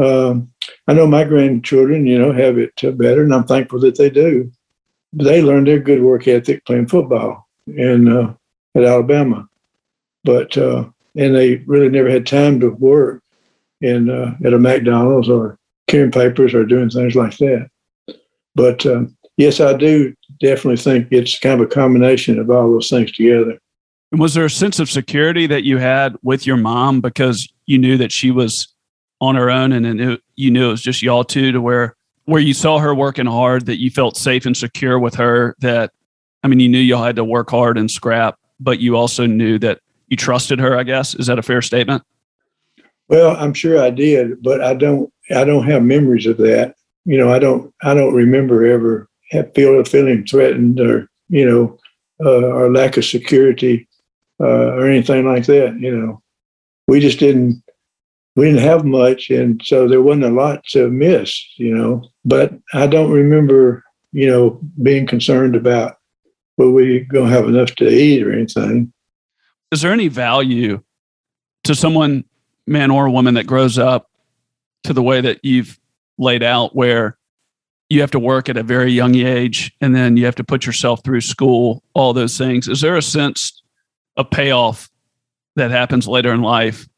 um, 0.00 0.52
I 0.87 0.93
know 0.93 1.07
my 1.09 1.25
grandchildren, 1.25 2.07
you 2.07 2.19
know, 2.19 2.33
have 2.33 2.59
it 2.59 2.73
better, 2.97 3.23
and 3.23 3.35
I'm 3.35 3.45
thankful 3.45 3.81
that 3.81 3.99
they 3.99 4.09
do. 4.09 4.52
They 5.12 5.43
learned 5.43 5.67
their 5.67 5.81
good 5.81 6.00
work 6.00 6.29
ethic 6.29 6.64
playing 6.64 6.87
football 6.87 7.49
in 7.67 8.07
uh, 8.07 8.35
at 8.76 8.85
Alabama, 8.85 9.49
but 10.23 10.57
uh, 10.57 10.85
and 11.17 11.35
they 11.35 11.57
really 11.67 11.88
never 11.88 12.11
had 12.11 12.26
time 12.26 12.61
to 12.61 12.71
work 12.71 13.23
in 13.81 14.11
uh, 14.11 14.35
at 14.45 14.52
a 14.52 14.59
McDonald's 14.59 15.29
or 15.29 15.59
carrying 15.88 16.11
papers 16.12 16.55
or 16.55 16.64
doing 16.64 16.90
things 16.90 17.14
like 17.14 17.37
that. 17.38 17.69
But 18.55 18.85
um, 18.87 19.17
yes, 19.37 19.61
I 19.61 19.76
do 19.76 20.14
definitely 20.40 20.76
think 20.76 21.09
it's 21.11 21.38
kind 21.38 21.61
of 21.61 21.67
a 21.67 21.71
combination 21.71 22.38
of 22.38 22.50
all 22.50 22.71
those 22.71 22.90
things 22.90 23.12
together. 23.12 23.59
Was 24.12 24.35
there 24.35 24.45
a 24.45 24.50
sense 24.50 24.81
of 24.81 24.90
security 24.90 25.47
that 25.47 25.64
you 25.64 25.79
had 25.79 26.17
with 26.23 26.47
your 26.47 26.57
mom 26.57 27.00
because 27.00 27.49
you 27.67 27.79
knew 27.79 27.97
that 27.97 28.11
she 28.11 28.31
was 28.31 28.69
on 29.21 29.37
her 29.37 29.50
own, 29.50 29.73
and 29.73 29.85
then 29.85 30.00
it, 30.00 30.21
you 30.35 30.50
knew 30.50 30.69
it 30.69 30.73
was 30.73 30.83
just 30.83 31.02
y'all 31.02 31.25
two 31.25 31.52
to 31.52 31.61
where 31.61 31.95
where 32.25 32.40
you 32.40 32.55
saw 32.55 32.79
her 32.79 32.95
working 32.95 33.26
hard, 33.26 33.67
that 33.67 33.81
you 33.81 33.90
felt 33.90 34.17
safe 34.17 34.47
and 34.47 34.57
secure 34.57 34.99
with 34.99 35.14
her. 35.14 35.55
That 35.61 35.93
I 36.43 36.49
mean, 36.49 36.59
you 36.59 36.69
knew 36.69 36.79
y'all 36.79 37.05
had 37.05 37.17
to 37.17 37.25
work 37.25 37.50
hard 37.50 37.79
and 37.79 37.90
scrap, 37.90 38.37
but 38.59 38.81
you 38.81 38.97
also 38.97 39.26
knew 39.26 39.59
that 39.61 39.81
you 40.11 40.17
trusted 40.17 40.59
her. 40.59 40.76
I 40.76 40.83
guess 40.83 41.14
is 41.14 41.26
that 41.29 41.38
a 41.38 41.43
fair 41.43 41.62
statement? 41.62 42.02
Well, 43.09 43.37
I'm 43.37 43.55
sure 43.55 43.81
I 43.81 43.90
did, 43.90 44.43
but 44.43 44.62
I 44.62 44.75
don't. 44.75 45.12
I 45.35 45.45
don't 45.45 45.67
have 45.67 45.83
memories 45.83 46.26
of 46.26 46.37
that. 46.38 46.75
You 47.05 47.17
know, 47.17 47.33
I 47.33 47.38
don't. 47.38 47.73
I 47.83 47.95
don't 47.95 48.14
remember 48.14 48.67
ever 48.67 49.09
have 49.31 49.55
feel 49.55 49.83
feeling 49.85 50.26
threatened 50.26 50.81
or 50.81 51.09
you 51.29 51.49
know, 51.49 51.79
uh, 52.25 52.47
or 52.47 52.73
lack 52.73 52.97
of 52.97 53.05
security 53.05 53.88
uh, 54.40 54.75
or 54.75 54.87
anything 54.87 55.25
like 55.25 55.47
that. 55.47 55.79
You 55.81 55.97
know, 55.97 56.23
we 56.87 57.00
just 57.00 57.19
didn't 57.19 57.62
we 58.37 58.47
didn't 58.47 58.62
have 58.62 58.85
much, 58.85 59.31
and 59.31 59.61
so 59.64 59.88
there 59.88 60.02
wasn't 60.02 60.25
a 60.25 60.31
lot 60.31 60.64
to 60.67 60.88
miss, 60.88 61.43
you 61.57 61.75
know. 61.75 62.02
But 62.25 62.52
I 62.73 62.87
don't 62.87 63.11
remember, 63.11 63.83
you 64.12 64.29
know, 64.29 64.61
being 64.83 65.07
concerned 65.07 65.57
about 65.57 65.97
were 66.57 66.71
we 66.71 67.00
going 67.00 67.29
to 67.29 67.35
have 67.35 67.49
enough 67.49 67.75
to 67.76 67.88
eat 67.88 68.23
or 68.23 68.33
anything. 68.33 68.93
Is 69.73 69.83
there 69.83 69.93
any 69.93 70.09
value 70.09 70.83
to 71.65 71.75
someone, 71.75 72.25
man 72.67 72.91
or 72.91 73.09
woman, 73.09 73.35
that 73.35 73.47
grows 73.47 73.79
up 73.79 74.11
to 74.85 74.93
the 74.93 75.03
way 75.03 75.21
that 75.21 75.45
you've 75.45 75.79
laid 76.19 76.43
out, 76.43 76.75
where 76.75 77.17
you 77.89 78.00
have 78.00 78.11
to 78.12 78.19
work 78.19 78.49
at 78.49 78.57
a 78.57 78.62
very 78.62 78.93
young 78.93 79.15
age 79.15 79.73
and 79.81 79.95
then 79.95 80.17
you 80.17 80.25
have 80.25 80.37
to 80.37 80.45
put 80.45 80.67
yourself 80.67 81.03
through 81.05 81.21
school, 81.21 81.83
all 81.95 82.12
those 82.12 82.37
things? 82.37 82.69
Is 82.69 82.81
there 82.81 82.97
a 82.97 83.03
sense 83.03 83.62
of 84.17 84.31
payoff 84.31 84.91
that 85.57 85.71
happens 85.71 86.09
later 86.09 86.33
in 86.33 86.43
life 86.43 86.89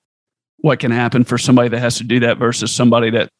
what 0.58 0.78
can 0.78 0.92
happen 0.92 1.24
for 1.24 1.38
somebody 1.38 1.68
that 1.68 1.80
has 1.80 1.98
to 1.98 2.04
do 2.04 2.20
that 2.20 2.38
versus 2.38 2.70
somebody 2.70 3.10
that 3.10 3.30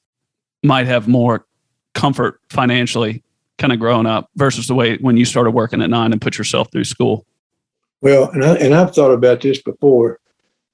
might 0.62 0.86
have 0.86 1.08
more 1.08 1.46
comfort 1.94 2.40
financially 2.50 3.22
kind 3.58 3.72
of 3.72 3.78
growing 3.78 4.06
up 4.06 4.28
versus 4.34 4.66
the 4.66 4.74
way 4.74 4.96
when 4.98 5.16
you 5.16 5.24
started 5.24 5.52
working 5.52 5.80
at 5.82 5.90
nine 5.90 6.12
and 6.12 6.20
put 6.20 6.36
yourself 6.36 6.70
through 6.72 6.84
school 6.84 7.24
well 8.02 8.30
and, 8.30 8.44
I, 8.44 8.54
and 8.56 8.74
i've 8.74 8.94
thought 8.94 9.12
about 9.12 9.40
this 9.40 9.60
before 9.60 10.18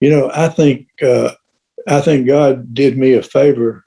you 0.00 0.10
know 0.10 0.30
i 0.34 0.48
think 0.48 0.88
uh, 1.02 1.32
i 1.86 2.00
think 2.00 2.26
god 2.26 2.74
did 2.74 2.98
me 2.98 3.14
a 3.14 3.22
favor 3.22 3.84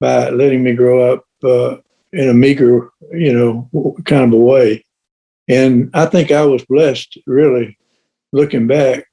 by 0.00 0.30
letting 0.30 0.62
me 0.62 0.72
grow 0.74 1.12
up 1.12 1.24
uh, 1.44 1.76
in 2.12 2.28
a 2.28 2.34
meager 2.34 2.90
you 3.12 3.32
know 3.32 3.96
kind 4.04 4.24
of 4.24 4.32
a 4.32 4.42
way 4.42 4.84
and 5.48 5.90
i 5.94 6.06
think 6.06 6.30
i 6.30 6.44
was 6.44 6.64
blessed 6.64 7.18
really 7.26 7.76
looking 8.32 8.66
back 8.66 9.04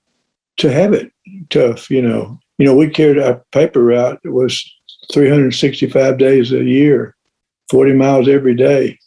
to 0.58 0.72
have 0.72 0.94
it 0.94 1.12
tough 1.50 1.90
you 1.90 2.02
know 2.02 2.40
you 2.58 2.66
know, 2.66 2.76
we 2.76 2.90
carried 2.90 3.20
our 3.20 3.44
paper 3.52 3.84
route. 3.84 4.20
It 4.24 4.30
was 4.30 4.64
365 5.12 6.18
days 6.18 6.52
a 6.52 6.64
year, 6.64 7.16
40 7.70 7.94
miles 7.94 8.28
every 8.28 8.56
day. 8.56 8.98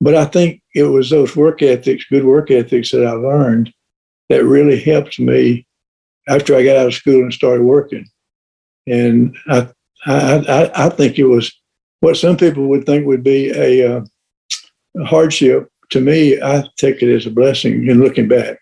But 0.00 0.14
I 0.14 0.24
think 0.24 0.60
it 0.74 0.84
was 0.84 1.10
those 1.10 1.36
work 1.36 1.62
ethics, 1.62 2.04
good 2.10 2.24
work 2.24 2.50
ethics 2.50 2.90
that 2.90 3.06
I 3.06 3.12
learned 3.12 3.72
that 4.32 4.44
really 4.44 4.80
helped 4.80 5.20
me 5.20 5.66
after 6.28 6.56
I 6.56 6.64
got 6.64 6.76
out 6.76 6.86
of 6.86 6.94
school 6.94 7.22
and 7.22 7.32
started 7.32 7.62
working. 7.62 8.06
And 8.86 9.36
I, 9.48 9.68
I, 10.06 10.70
I 10.74 10.88
think 10.88 11.18
it 11.18 11.24
was 11.24 11.52
what 12.00 12.16
some 12.16 12.36
people 12.36 12.66
would 12.68 12.86
think 12.86 13.06
would 13.06 13.22
be 13.22 13.50
a, 13.50 13.98
uh, 13.98 14.04
a 14.96 15.04
hardship. 15.04 15.68
To 15.90 16.00
me, 16.00 16.40
I 16.40 16.64
take 16.78 17.02
it 17.02 17.14
as 17.14 17.26
a 17.26 17.30
blessing 17.30 17.86
in 17.86 18.00
looking 18.00 18.26
back. 18.26 18.58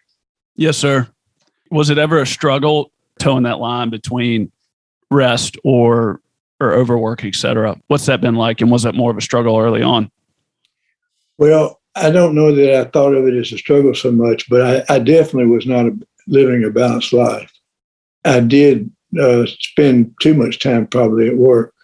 Yes, 0.56 0.76
sir. 0.76 1.08
Was 1.70 1.88
it 1.88 1.98
ever 1.98 2.20
a 2.20 2.26
struggle 2.26 2.90
toeing 3.20 3.44
that 3.44 3.60
line 3.60 3.90
between 3.90 4.50
rest 5.10 5.56
or 5.62 6.20
or 6.60 6.72
overwork, 6.74 7.24
et 7.24 7.34
cetera. 7.34 7.74
What's 7.86 8.06
that 8.06 8.20
been 8.20 8.34
like? 8.34 8.60
And 8.60 8.70
was 8.70 8.82
that 8.82 8.94
more 8.94 9.10
of 9.10 9.16
a 9.16 9.22
struggle 9.22 9.58
early 9.58 9.82
on? 9.82 10.10
Well, 11.38 11.79
I 11.96 12.10
don't 12.10 12.34
know 12.34 12.54
that 12.54 12.74
I 12.74 12.84
thought 12.90 13.14
of 13.14 13.26
it 13.26 13.34
as 13.34 13.52
a 13.52 13.58
struggle 13.58 13.94
so 13.94 14.12
much, 14.12 14.48
but 14.48 14.86
I, 14.90 14.94
I 14.94 14.98
definitely 14.98 15.46
was 15.46 15.66
not 15.66 15.86
a, 15.86 15.98
living 16.26 16.64
a 16.64 16.70
balanced 16.70 17.12
life. 17.12 17.52
I 18.24 18.40
did 18.40 18.90
uh, 19.20 19.46
spend 19.46 20.14
too 20.20 20.34
much 20.34 20.60
time 20.60 20.86
probably 20.86 21.28
at 21.28 21.36
work. 21.36 21.74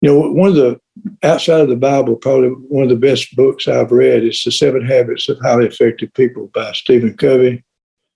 You 0.00 0.10
know, 0.10 0.30
one 0.30 0.50
of 0.50 0.54
the 0.54 0.80
outside 1.22 1.60
of 1.60 1.68
the 1.68 1.76
Bible, 1.76 2.16
probably 2.16 2.48
one 2.48 2.84
of 2.84 2.88
the 2.88 2.96
best 2.96 3.34
books 3.36 3.68
I've 3.68 3.92
read 3.92 4.24
is 4.24 4.42
The 4.44 4.52
Seven 4.52 4.84
Habits 4.84 5.28
of 5.28 5.38
Highly 5.40 5.66
Effective 5.66 6.12
People 6.14 6.50
by 6.54 6.72
Stephen 6.72 7.16
Covey. 7.16 7.64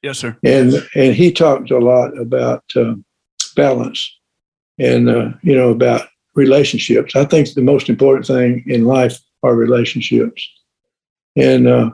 Yes, 0.02 0.19
sir. 0.19 0.37
And 0.45 0.75
and 0.97 1.14
he 1.14 1.33
talked 1.33 1.71
a 1.71 1.79
lot 1.79 2.17
about 2.19 2.64
um, 2.76 3.05
balance 3.55 4.19
and 4.79 5.09
uh, 5.09 5.31
you 5.43 5.55
know 5.55 5.71
about 5.71 6.09
relationships. 6.35 7.14
I 7.14 7.25
think 7.25 7.52
the 7.52 7.62
most 7.62 7.88
important 7.88 8.26
thing 8.26 8.64
in 8.67 8.85
life 8.85 9.19
are 9.43 9.55
relationships. 9.55 10.49
And 11.36 11.66
uh, 11.66 11.90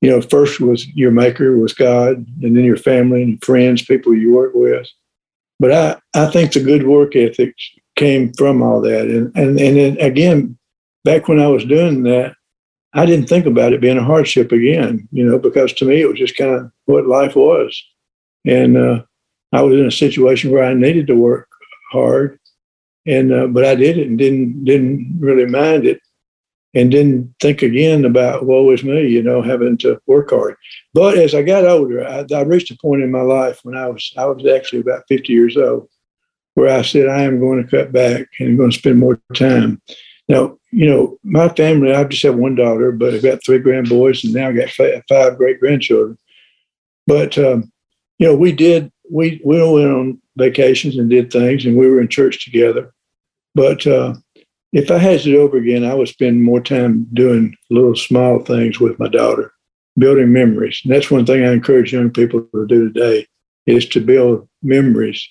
you 0.00 0.10
know, 0.10 0.20
first 0.20 0.60
was 0.60 0.86
your 0.88 1.10
maker 1.10 1.56
was 1.56 1.72
God, 1.72 2.26
and 2.42 2.56
then 2.56 2.64
your 2.64 2.76
family 2.76 3.22
and 3.22 3.42
friends, 3.44 3.84
people 3.84 4.14
you 4.14 4.32
work 4.32 4.52
with. 4.54 4.88
But 5.60 5.72
I, 5.72 6.00
I 6.14 6.30
think 6.30 6.52
the 6.52 6.62
good 6.62 6.86
work 6.86 7.16
ethic 7.16 7.54
came 7.96 8.32
from 8.34 8.62
all 8.62 8.80
that. 8.82 9.08
And 9.08 9.36
and 9.36 9.58
and 9.58 9.76
then 9.76 9.98
again, 9.98 10.56
back 11.04 11.28
when 11.28 11.40
I 11.40 11.48
was 11.48 11.64
doing 11.64 12.04
that, 12.04 12.34
I 12.94 13.04
didn't 13.06 13.28
think 13.28 13.46
about 13.46 13.72
it 13.72 13.80
being 13.80 13.98
a 13.98 14.04
hardship 14.04 14.52
again, 14.52 15.08
you 15.12 15.24
know, 15.24 15.38
because 15.38 15.72
to 15.74 15.84
me 15.84 16.00
it 16.00 16.08
was 16.08 16.18
just 16.18 16.36
kind 16.36 16.54
of 16.54 16.70
what 16.86 17.06
life 17.06 17.36
was. 17.36 17.84
And 18.46 18.76
uh, 18.76 19.02
I 19.52 19.62
was 19.62 19.78
in 19.78 19.86
a 19.86 19.90
situation 19.90 20.50
where 20.50 20.64
I 20.64 20.74
needed 20.74 21.06
to 21.08 21.14
work 21.14 21.48
hard, 21.90 22.38
and 23.06 23.32
uh, 23.32 23.46
but 23.48 23.64
I 23.64 23.74
did 23.74 23.98
it 23.98 24.06
and 24.06 24.16
didn't 24.16 24.64
didn't 24.64 25.18
really 25.20 25.46
mind 25.46 25.86
it. 25.86 26.00
And 26.74 26.90
didn't 26.90 27.34
think 27.40 27.62
again 27.62 28.04
about 28.04 28.44
woe 28.44 28.70
is 28.70 28.84
me, 28.84 29.08
you 29.08 29.22
know, 29.22 29.40
having 29.40 29.78
to 29.78 30.00
work 30.06 30.30
hard. 30.30 30.56
But 30.94 31.16
as 31.16 31.34
I 31.34 31.42
got 31.42 31.66
older, 31.66 32.06
I, 32.06 32.24
I 32.34 32.42
reached 32.42 32.70
a 32.70 32.76
point 32.76 33.02
in 33.02 33.10
my 33.10 33.22
life 33.22 33.60
when 33.62 33.76
I 33.76 33.88
was 33.88 34.12
I 34.16 34.26
was 34.26 34.46
actually 34.46 34.80
about 34.80 35.04
50 35.08 35.32
years 35.32 35.56
old, 35.56 35.88
where 36.54 36.76
I 36.76 36.82
said 36.82 37.08
I 37.08 37.22
am 37.22 37.40
going 37.40 37.62
to 37.62 37.70
cut 37.70 37.92
back 37.92 38.28
and 38.38 38.50
I'm 38.50 38.56
going 38.56 38.70
to 38.70 38.78
spend 38.78 38.98
more 38.98 39.20
time. 39.34 39.80
Now, 40.28 40.58
you 40.70 40.86
know, 40.86 41.18
my 41.24 41.48
family, 41.48 41.94
I 41.94 42.04
just 42.04 42.22
have 42.24 42.36
one 42.36 42.54
daughter, 42.54 42.92
but 42.92 43.14
I've 43.14 43.22
got 43.22 43.42
three 43.42 43.58
grandboys 43.58 44.24
and 44.24 44.34
now 44.34 44.48
I've 44.48 44.56
got 44.56 45.04
five 45.08 45.38
great 45.38 45.60
grandchildren. 45.60 46.18
But 47.06 47.38
um, 47.38 47.72
you 48.18 48.26
know, 48.26 48.36
we 48.36 48.52
did 48.52 48.92
we 49.10 49.40
we 49.44 49.62
went 49.62 49.90
on 49.90 50.22
vacations 50.36 50.98
and 50.98 51.08
did 51.08 51.32
things, 51.32 51.64
and 51.64 51.76
we 51.76 51.88
were 51.88 52.00
in 52.00 52.08
church 52.08 52.44
together. 52.44 52.92
But 53.54 53.86
uh, 53.86 54.14
if 54.72 54.90
I 54.90 54.98
had 54.98 55.20
it 55.20 55.34
over 55.34 55.56
again, 55.56 55.84
I 55.84 55.94
would 55.94 56.08
spend 56.08 56.42
more 56.42 56.60
time 56.60 57.06
doing 57.14 57.54
little 57.70 57.96
small 57.96 58.40
things 58.40 58.78
with 58.78 58.98
my 58.98 59.08
daughter, 59.08 59.52
building 59.96 60.32
memories. 60.32 60.80
And 60.84 60.92
that's 60.92 61.10
one 61.10 61.24
thing 61.24 61.44
I 61.44 61.52
encourage 61.52 61.92
young 61.92 62.10
people 62.10 62.42
to 62.54 62.66
do 62.66 62.92
today 62.92 63.26
is 63.66 63.86
to 63.90 64.00
build 64.00 64.48
memories 64.62 65.26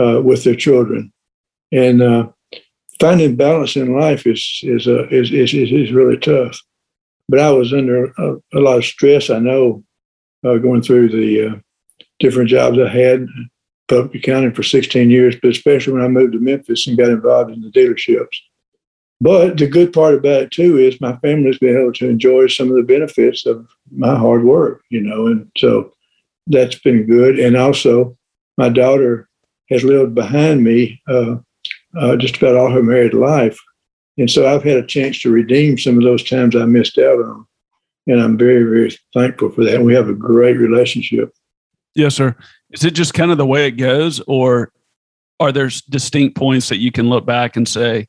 uh, 0.00 0.20
with 0.22 0.44
their 0.44 0.54
children. 0.54 1.12
And 1.72 2.02
uh, 2.02 2.28
finding 3.00 3.36
balance 3.36 3.76
in 3.76 3.98
life 3.98 4.26
is 4.26 4.60
is, 4.62 4.86
uh, 4.86 5.08
is, 5.08 5.32
is 5.32 5.52
is 5.54 5.92
really 5.92 6.16
tough. 6.16 6.58
But 7.28 7.40
I 7.40 7.50
was 7.50 7.72
under 7.72 8.06
a, 8.06 8.36
a 8.54 8.60
lot 8.60 8.78
of 8.78 8.84
stress. 8.84 9.28
I 9.28 9.38
know 9.38 9.84
uh, 10.44 10.56
going 10.58 10.82
through 10.82 11.10
the 11.10 11.48
uh, 11.48 11.54
different 12.20 12.48
jobs 12.48 12.78
I 12.78 12.88
had, 12.88 13.26
public 13.88 14.14
accounting 14.14 14.54
for 14.54 14.62
16 14.62 15.10
years, 15.10 15.36
but 15.40 15.50
especially 15.50 15.94
when 15.94 16.04
I 16.04 16.08
moved 16.08 16.32
to 16.34 16.40
Memphis 16.40 16.86
and 16.86 16.96
got 16.96 17.10
involved 17.10 17.50
in 17.50 17.60
the 17.60 17.70
dealerships. 17.70 18.36
But 19.20 19.58
the 19.58 19.66
good 19.66 19.92
part 19.92 20.14
about 20.14 20.42
it 20.42 20.50
too 20.52 20.78
is 20.78 21.00
my 21.00 21.16
family's 21.16 21.58
been 21.58 21.76
able 21.76 21.92
to 21.94 22.08
enjoy 22.08 22.46
some 22.46 22.68
of 22.70 22.76
the 22.76 22.82
benefits 22.82 23.46
of 23.46 23.68
my 23.90 24.16
hard 24.16 24.44
work, 24.44 24.82
you 24.90 25.00
know, 25.00 25.26
and 25.26 25.50
so 25.56 25.92
that's 26.46 26.78
been 26.78 27.04
good. 27.04 27.38
And 27.38 27.56
also, 27.56 28.16
my 28.56 28.68
daughter 28.68 29.28
has 29.70 29.82
lived 29.82 30.14
behind 30.14 30.62
me 30.62 31.00
uh, 31.08 31.36
uh, 31.98 32.16
just 32.16 32.36
about 32.36 32.56
all 32.56 32.70
her 32.70 32.82
married 32.82 33.14
life, 33.14 33.58
and 34.18 34.30
so 34.30 34.46
I've 34.46 34.64
had 34.64 34.78
a 34.78 34.86
chance 34.86 35.20
to 35.20 35.30
redeem 35.30 35.78
some 35.78 35.96
of 35.96 36.04
those 36.04 36.22
times 36.22 36.54
I 36.54 36.64
missed 36.64 36.98
out 36.98 37.18
on, 37.18 37.46
and 38.06 38.20
I'm 38.20 38.38
very, 38.38 38.62
very 38.62 38.96
thankful 39.14 39.50
for 39.50 39.64
that. 39.64 39.74
And 39.74 39.84
we 39.84 39.94
have 39.94 40.08
a 40.08 40.14
great 40.14 40.56
relationship. 40.56 41.32
Yes, 41.94 42.14
sir. 42.14 42.36
Is 42.70 42.84
it 42.84 42.94
just 42.94 43.14
kind 43.14 43.30
of 43.30 43.38
the 43.38 43.46
way 43.46 43.66
it 43.66 43.72
goes, 43.72 44.20
or 44.26 44.72
are 45.40 45.52
there 45.52 45.70
distinct 45.88 46.36
points 46.36 46.68
that 46.68 46.78
you 46.78 46.92
can 46.92 47.08
look 47.08 47.26
back 47.26 47.56
and 47.56 47.66
say, 47.66 48.06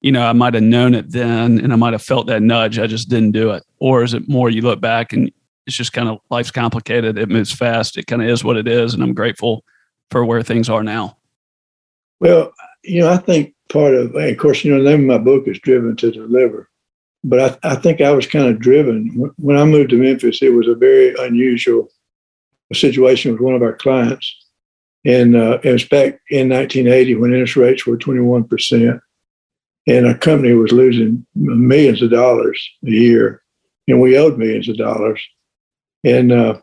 you 0.00 0.12
know, 0.12 0.26
I 0.26 0.32
might 0.32 0.54
have 0.54 0.62
known 0.62 0.94
it 0.94 1.10
then 1.10 1.58
and 1.60 1.72
I 1.72 1.76
might 1.76 1.92
have 1.92 2.02
felt 2.02 2.26
that 2.28 2.42
nudge. 2.42 2.78
I 2.78 2.86
just 2.86 3.08
didn't 3.08 3.32
do 3.32 3.50
it. 3.50 3.62
Or 3.78 4.02
is 4.02 4.14
it 4.14 4.28
more 4.28 4.50
you 4.50 4.62
look 4.62 4.80
back 4.80 5.12
and 5.12 5.30
it's 5.66 5.76
just 5.76 5.92
kind 5.92 6.08
of 6.08 6.18
life's 6.30 6.50
complicated. 6.50 7.18
It 7.18 7.28
moves 7.28 7.52
fast. 7.52 7.98
It 7.98 8.06
kind 8.06 8.22
of 8.22 8.28
is 8.28 8.42
what 8.42 8.56
it 8.56 8.66
is. 8.66 8.94
And 8.94 9.02
I'm 9.02 9.14
grateful 9.14 9.64
for 10.10 10.24
where 10.24 10.42
things 10.42 10.68
are 10.68 10.82
now. 10.82 11.16
Well, 12.18 12.52
you 12.82 13.00
know, 13.00 13.10
I 13.10 13.18
think 13.18 13.54
part 13.68 13.94
of, 13.94 14.14
of 14.14 14.38
course, 14.38 14.64
you 14.64 14.72
know, 14.74 14.82
the 14.82 14.90
name 14.90 15.08
of 15.08 15.18
my 15.18 15.24
book 15.24 15.46
is 15.46 15.58
Driven 15.60 15.96
to 15.96 16.10
Deliver. 16.10 16.68
But 17.22 17.60
I, 17.64 17.72
I 17.72 17.74
think 17.76 18.00
I 18.00 18.10
was 18.10 18.26
kind 18.26 18.46
of 18.46 18.58
driven. 18.58 19.32
When 19.36 19.58
I 19.58 19.64
moved 19.64 19.90
to 19.90 20.02
Memphis, 20.02 20.42
it 20.42 20.54
was 20.54 20.66
a 20.66 20.74
very 20.74 21.14
unusual 21.18 21.88
situation 22.72 23.32
with 23.32 23.40
one 23.40 23.54
of 23.54 23.62
our 23.62 23.76
clients. 23.76 24.34
And 25.04 25.36
uh, 25.36 25.58
it 25.62 25.72
was 25.72 25.84
back 25.84 26.20
in 26.30 26.48
1980 26.48 27.16
when 27.16 27.32
interest 27.32 27.56
rates 27.56 27.86
were 27.86 27.96
21% 27.96 29.00
and 29.90 30.06
our 30.06 30.16
company 30.16 30.52
was 30.52 30.70
losing 30.70 31.26
millions 31.34 32.00
of 32.00 32.12
dollars 32.12 32.70
a 32.86 32.90
year, 32.90 33.42
and 33.88 34.00
we 34.00 34.16
owed 34.16 34.38
millions 34.38 34.68
of 34.68 34.76
dollars. 34.76 35.20
And 36.04 36.30
uh, 36.30 36.60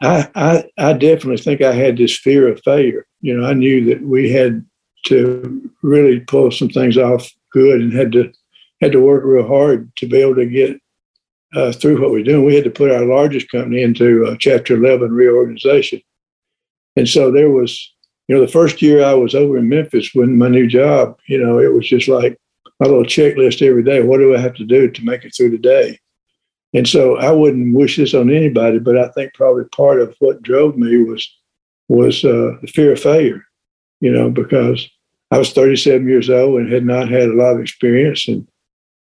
I, 0.00 0.28
I, 0.36 0.64
I 0.78 0.92
definitely 0.92 1.38
think 1.38 1.62
I 1.62 1.72
had 1.72 1.96
this 1.96 2.16
fear 2.16 2.46
of 2.46 2.62
failure. 2.64 3.06
You 3.22 3.36
know, 3.36 3.44
I 3.44 3.54
knew 3.54 3.84
that 3.86 4.02
we 4.02 4.30
had 4.30 4.64
to 5.06 5.68
really 5.82 6.20
pull 6.20 6.52
some 6.52 6.68
things 6.68 6.96
off 6.96 7.28
good, 7.52 7.80
and 7.80 7.92
had 7.92 8.12
to 8.12 8.32
had 8.80 8.92
to 8.92 9.00
work 9.00 9.24
real 9.24 9.48
hard 9.48 9.90
to 9.96 10.06
be 10.06 10.18
able 10.18 10.36
to 10.36 10.46
get 10.46 10.80
uh, 11.54 11.72
through 11.72 12.00
what 12.00 12.12
we're 12.12 12.22
doing. 12.22 12.44
We 12.44 12.54
had 12.54 12.64
to 12.64 12.70
put 12.70 12.92
our 12.92 13.04
largest 13.04 13.50
company 13.50 13.82
into 13.82 14.26
uh, 14.26 14.36
Chapter 14.38 14.76
11 14.76 15.10
reorganization, 15.10 16.00
and 16.94 17.08
so 17.08 17.32
there 17.32 17.50
was. 17.50 17.94
You 18.28 18.36
know, 18.36 18.42
the 18.42 18.52
first 18.52 18.80
year 18.80 19.02
I 19.02 19.12
was 19.14 19.34
over 19.34 19.58
in 19.58 19.68
Memphis 19.68 20.14
with 20.14 20.28
my 20.28 20.46
new 20.46 20.68
job, 20.68 21.18
you 21.26 21.36
know, 21.36 21.58
it 21.58 21.72
was 21.74 21.88
just 21.88 22.06
like 22.06 22.38
my 22.80 22.86
little 22.86 23.04
checklist 23.04 23.64
every 23.66 23.84
day. 23.84 24.02
What 24.02 24.18
do 24.18 24.34
I 24.34 24.40
have 24.40 24.54
to 24.54 24.64
do 24.64 24.90
to 24.90 25.04
make 25.04 25.24
it 25.24 25.34
through 25.34 25.50
the 25.50 25.58
day? 25.58 26.00
And 26.72 26.88
so 26.88 27.16
I 27.16 27.30
wouldn't 27.30 27.74
wish 27.74 27.96
this 27.96 28.14
on 28.14 28.30
anybody, 28.30 28.78
but 28.78 28.96
I 28.96 29.08
think 29.08 29.34
probably 29.34 29.64
part 29.66 30.00
of 30.00 30.16
what 30.18 30.42
drove 30.42 30.76
me 30.76 31.02
was 31.04 31.28
was 31.88 32.24
uh, 32.24 32.52
the 32.62 32.68
fear 32.72 32.92
of 32.92 33.00
failure. 33.00 33.44
You 34.00 34.12
know, 34.12 34.30
because 34.30 34.88
I 35.30 35.38
was 35.38 35.52
37 35.52 36.08
years 36.08 36.30
old 36.30 36.60
and 36.60 36.72
had 36.72 36.86
not 36.86 37.10
had 37.10 37.28
a 37.28 37.34
lot 37.34 37.54
of 37.54 37.60
experience 37.60 38.26
and 38.26 38.46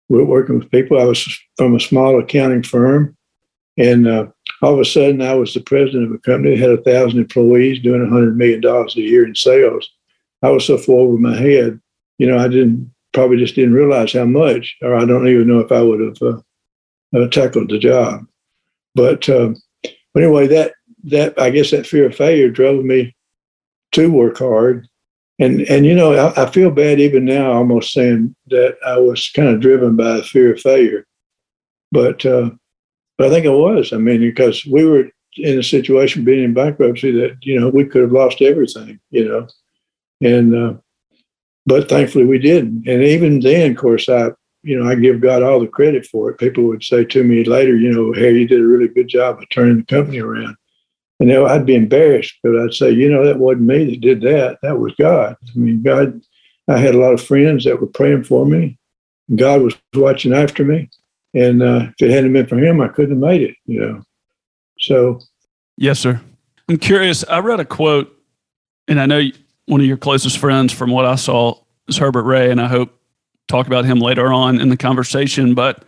working 0.10 0.58
with 0.58 0.72
people. 0.72 1.00
I 1.00 1.04
was 1.04 1.24
from 1.58 1.76
a 1.76 1.80
small 1.80 2.20
accounting 2.20 2.64
firm, 2.64 3.16
and 3.78 4.08
uh, 4.08 4.28
all 4.62 4.74
of 4.74 4.80
a 4.80 4.86
sudden 4.86 5.22
I 5.22 5.36
was 5.36 5.54
the 5.54 5.60
president 5.60 6.06
of 6.06 6.12
a 6.14 6.18
company 6.20 6.56
that 6.56 6.62
had 6.62 6.80
a 6.80 6.82
thousand 6.82 7.20
employees 7.20 7.80
doing 7.80 8.02
100 8.02 8.38
million 8.38 8.62
dollars 8.62 8.96
a 8.96 9.02
year 9.02 9.26
in 9.26 9.36
sales. 9.36 9.88
I 10.42 10.50
was 10.50 10.66
so 10.66 10.78
full 10.78 11.02
over 11.02 11.18
my 11.18 11.36
head, 11.36 11.80
you 12.18 12.28
know, 12.28 12.38
I 12.38 12.48
didn't 12.48 12.92
probably 13.18 13.38
just 13.38 13.56
didn't 13.56 13.74
realize 13.74 14.14
how 14.14 14.26
much, 14.26 14.78
or 14.84 14.94
I 14.94 15.04
don't 15.04 15.28
even 15.28 15.48
know 15.48 15.58
if 15.58 15.72
I 15.72 15.82
would 15.82 16.02
have 16.02 16.22
uh, 16.22 16.40
uh, 17.18 17.28
tackled 17.30 17.72
the 17.72 17.80
job. 17.80 18.28
But, 18.94 19.28
um, 19.28 19.56
anyway, 20.16 20.46
that 20.46 20.74
that 21.06 21.40
I 21.42 21.50
guess 21.50 21.72
that 21.72 21.88
fear 21.88 22.06
of 22.06 22.16
failure 22.16 22.52
drove 22.52 22.86
me 22.86 23.16
to 23.94 24.12
work 24.12 24.38
hard, 24.38 24.88
and 25.40 25.62
and 25.62 25.84
you 25.84 25.96
know 25.96 26.14
I, 26.14 26.44
I 26.44 26.52
feel 26.52 26.70
bad 26.70 27.00
even 27.00 27.26
now, 27.26 27.54
almost 27.54 27.92
saying 27.92 28.36
that 28.48 28.78
I 28.86 29.00
was 29.00 29.32
kind 29.36 29.50
of 29.50 29.62
driven 29.62 29.96
by 29.96 30.22
fear 30.22 30.54
of 30.54 30.62
failure, 30.62 31.08
but 31.92 32.24
uh, 32.24 32.52
but 33.18 33.28
I 33.28 33.30
think 33.32 33.48
I 33.48 33.50
was. 33.50 33.94
I 33.94 33.98
mean, 33.98 34.20
because 34.20 34.64
we 34.64 34.86
were 34.86 35.10
in 35.38 35.58
a 35.58 35.64
situation 35.64 36.24
being 36.24 36.44
in 36.44 36.54
bankruptcy 36.54 37.10
that 37.14 37.38
you 37.42 37.60
know 37.60 37.70
we 37.70 37.84
could 37.84 38.04
have 38.04 38.12
lost 38.12 38.44
everything, 38.44 39.00
you 39.10 39.28
know, 39.28 39.48
and 40.22 40.54
uh, 40.54 40.74
but 41.68 41.90
thankfully 41.90 42.26
we 42.26 42.40
didn't. 42.40 42.88
And 42.88 43.04
even 43.04 43.42
then, 43.42 43.72
of 43.72 43.78
course, 43.78 44.10
I, 44.10 44.30
you 44.64 44.80
know, 44.80 44.90
I 44.90 44.96
give 44.96 45.22
God 45.22 45.44
all 45.44 45.60
the 45.60 45.68
credit 45.68 46.06
for 46.06 46.30
it. 46.30 46.40
People 46.40 46.64
would 46.64 46.84
say 46.84 47.04
to 47.06 47.24
me 47.24 47.44
later, 47.44 47.76
you 47.76 47.92
know, 47.92 48.14
hey, 48.14 48.34
you 48.34 48.48
did 48.48 48.62
a 48.62 48.66
really 48.66 48.88
good 48.88 49.10
job 49.10 49.38
of 49.38 49.50
turning 49.50 49.78
the 49.78 49.84
company 49.84 50.20
around. 50.20 50.56
And 51.20 51.30
know, 51.30 51.46
I'd 51.46 51.66
be 51.66 51.76
embarrassed, 51.76 52.36
but 52.42 52.58
I'd 52.58 52.74
say, 52.74 52.92
you 52.92 53.12
know, 53.12 53.26
that 53.26 53.38
wasn't 53.38 53.68
me 53.68 53.86
that 53.86 54.02
did 54.02 54.22
that. 54.22 54.60
That 54.62 54.80
was 54.80 54.94
God. 55.00 55.36
I 55.44 55.58
mean, 55.60 55.82
God, 55.82 56.22
I 56.70 56.78
had 56.78 56.96
a 56.96 57.00
lot 57.00 57.14
of 57.14 57.24
friends 57.24 57.66
that 57.66 57.82
were 57.82 57.88
praying 57.88 58.24
for 58.24 58.46
me. 58.46 58.78
God 59.36 59.62
was 59.62 59.76
watching 59.94 60.34
after 60.34 60.64
me. 60.64 60.90
And 61.34 61.62
uh, 61.62 61.88
if 62.00 62.08
it 62.08 62.12
hadn't 62.12 62.34
been 62.34 62.48
for 62.48 62.58
him, 62.58 62.80
I 62.80 62.88
couldn't 62.88 63.12
have 63.12 63.30
made 63.30 63.42
it, 63.42 63.56
you 63.66 63.80
know. 63.80 64.04
So. 64.80 65.20
Yes, 65.76 66.00
sir. 66.00 66.22
I'm 66.70 66.78
curious. 66.78 67.26
I 67.28 67.40
read 67.40 67.60
a 67.60 67.66
quote, 67.66 68.16
and 68.88 69.00
I 69.02 69.06
know 69.06 69.22
one 69.68 69.80
of 69.80 69.86
your 69.86 69.98
closest 69.98 70.40
friends, 70.40 70.74
from 70.74 70.90
what 70.90 71.06
I 71.06 71.16
saw, 71.16 71.60
is 71.88 71.98
Herbert 71.98 72.24
Ray, 72.24 72.50
and 72.50 72.60
I 72.60 72.68
hope 72.68 72.98
talk 73.48 73.68
about 73.68 73.86
him 73.86 74.00
later 74.00 74.34
on 74.34 74.60
in 74.60 74.70
the 74.70 74.78
conversation. 74.78 75.54
But 75.54 75.84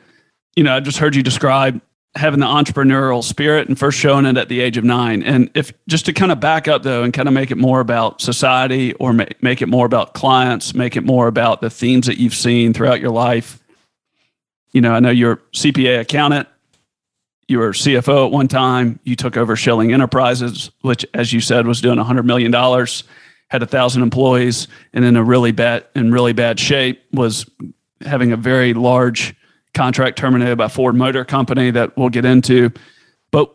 you 0.55 0.63
know, 0.63 0.75
I 0.75 0.79
just 0.79 0.97
heard 0.97 1.15
you 1.15 1.23
describe 1.23 1.81
having 2.15 2.39
the 2.39 2.45
entrepreneurial 2.45 3.23
spirit 3.23 3.67
and 3.67 3.77
first 3.77 3.97
showing 3.97 4.25
it 4.25 4.35
at 4.35 4.49
the 4.49 4.61
age 4.61 4.77
of 4.77 4.83
nine. 4.83 5.21
And 5.21 5.49
if 5.53 5.71
just 5.87 6.05
to 6.07 6.13
kind 6.13 6.31
of 6.31 6.39
back 6.39 6.67
up 6.67 6.83
though, 6.83 7.03
and 7.03 7.13
kind 7.13 7.27
of 7.27 7.33
make 7.33 7.51
it 7.51 7.57
more 7.57 7.79
about 7.79 8.21
society, 8.21 8.93
or 8.95 9.13
make, 9.13 9.41
make 9.41 9.61
it 9.61 9.67
more 9.67 9.85
about 9.85 10.13
clients, 10.13 10.73
make 10.73 10.95
it 10.95 11.03
more 11.03 11.27
about 11.27 11.61
the 11.61 11.69
themes 11.69 12.07
that 12.07 12.17
you've 12.17 12.35
seen 12.35 12.73
throughout 12.73 12.99
your 12.99 13.11
life. 13.11 13.63
You 14.73 14.81
know, 14.81 14.93
I 14.93 14.99
know 14.99 15.09
you're 15.09 15.37
CPA 15.53 16.01
accountant. 16.01 16.47
You 17.47 17.59
were 17.59 17.71
CFO 17.71 18.27
at 18.27 18.31
one 18.31 18.47
time. 18.47 18.99
You 19.03 19.15
took 19.15 19.35
over 19.35 19.55
Schilling 19.55 19.91
Enterprises, 19.91 20.69
which, 20.81 21.03
as 21.15 21.33
you 21.33 21.41
said, 21.41 21.65
was 21.65 21.81
doing 21.81 21.97
$100 21.97 22.23
million 22.25 22.53
had 23.49 23.63
a 23.63 23.67
thousand 23.67 24.03
employees 24.03 24.67
and 24.93 25.03
in 25.03 25.15
a 25.15 25.23
really 25.23 25.51
bad 25.51 25.85
in 25.95 26.11
really 26.11 26.33
bad 26.33 26.59
shape 26.59 27.03
was 27.11 27.49
having 28.01 28.31
a 28.31 28.37
very 28.37 28.73
large 28.73 29.35
contract 29.73 30.17
terminated 30.17 30.55
by 30.55 30.67
Ford 30.67 30.95
Motor 30.95 31.25
Company 31.25 31.71
that 31.71 31.95
we'll 31.97 32.09
get 32.09 32.25
into. 32.25 32.71
But 33.31 33.53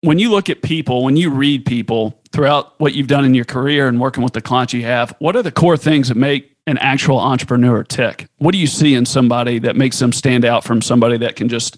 when 0.00 0.18
you 0.18 0.30
look 0.30 0.50
at 0.50 0.62
people, 0.62 1.04
when 1.04 1.16
you 1.16 1.30
read 1.30 1.64
people 1.64 2.20
throughout 2.32 2.78
what 2.80 2.94
you've 2.94 3.06
done 3.06 3.24
in 3.24 3.34
your 3.34 3.44
career 3.44 3.86
and 3.88 4.00
working 4.00 4.24
with 4.24 4.32
the 4.32 4.40
clients 4.40 4.72
you 4.72 4.82
have, 4.82 5.14
what 5.18 5.36
are 5.36 5.42
the 5.42 5.52
core 5.52 5.76
things 5.76 6.08
that 6.08 6.16
make 6.16 6.56
an 6.66 6.78
actual 6.78 7.18
entrepreneur 7.18 7.84
tick? 7.84 8.26
What 8.38 8.52
do 8.52 8.58
you 8.58 8.66
see 8.66 8.94
in 8.94 9.06
somebody 9.06 9.58
that 9.60 9.76
makes 9.76 9.98
them 9.98 10.12
stand 10.12 10.44
out 10.44 10.64
from 10.64 10.82
somebody 10.82 11.18
that 11.18 11.36
can 11.36 11.48
just 11.48 11.76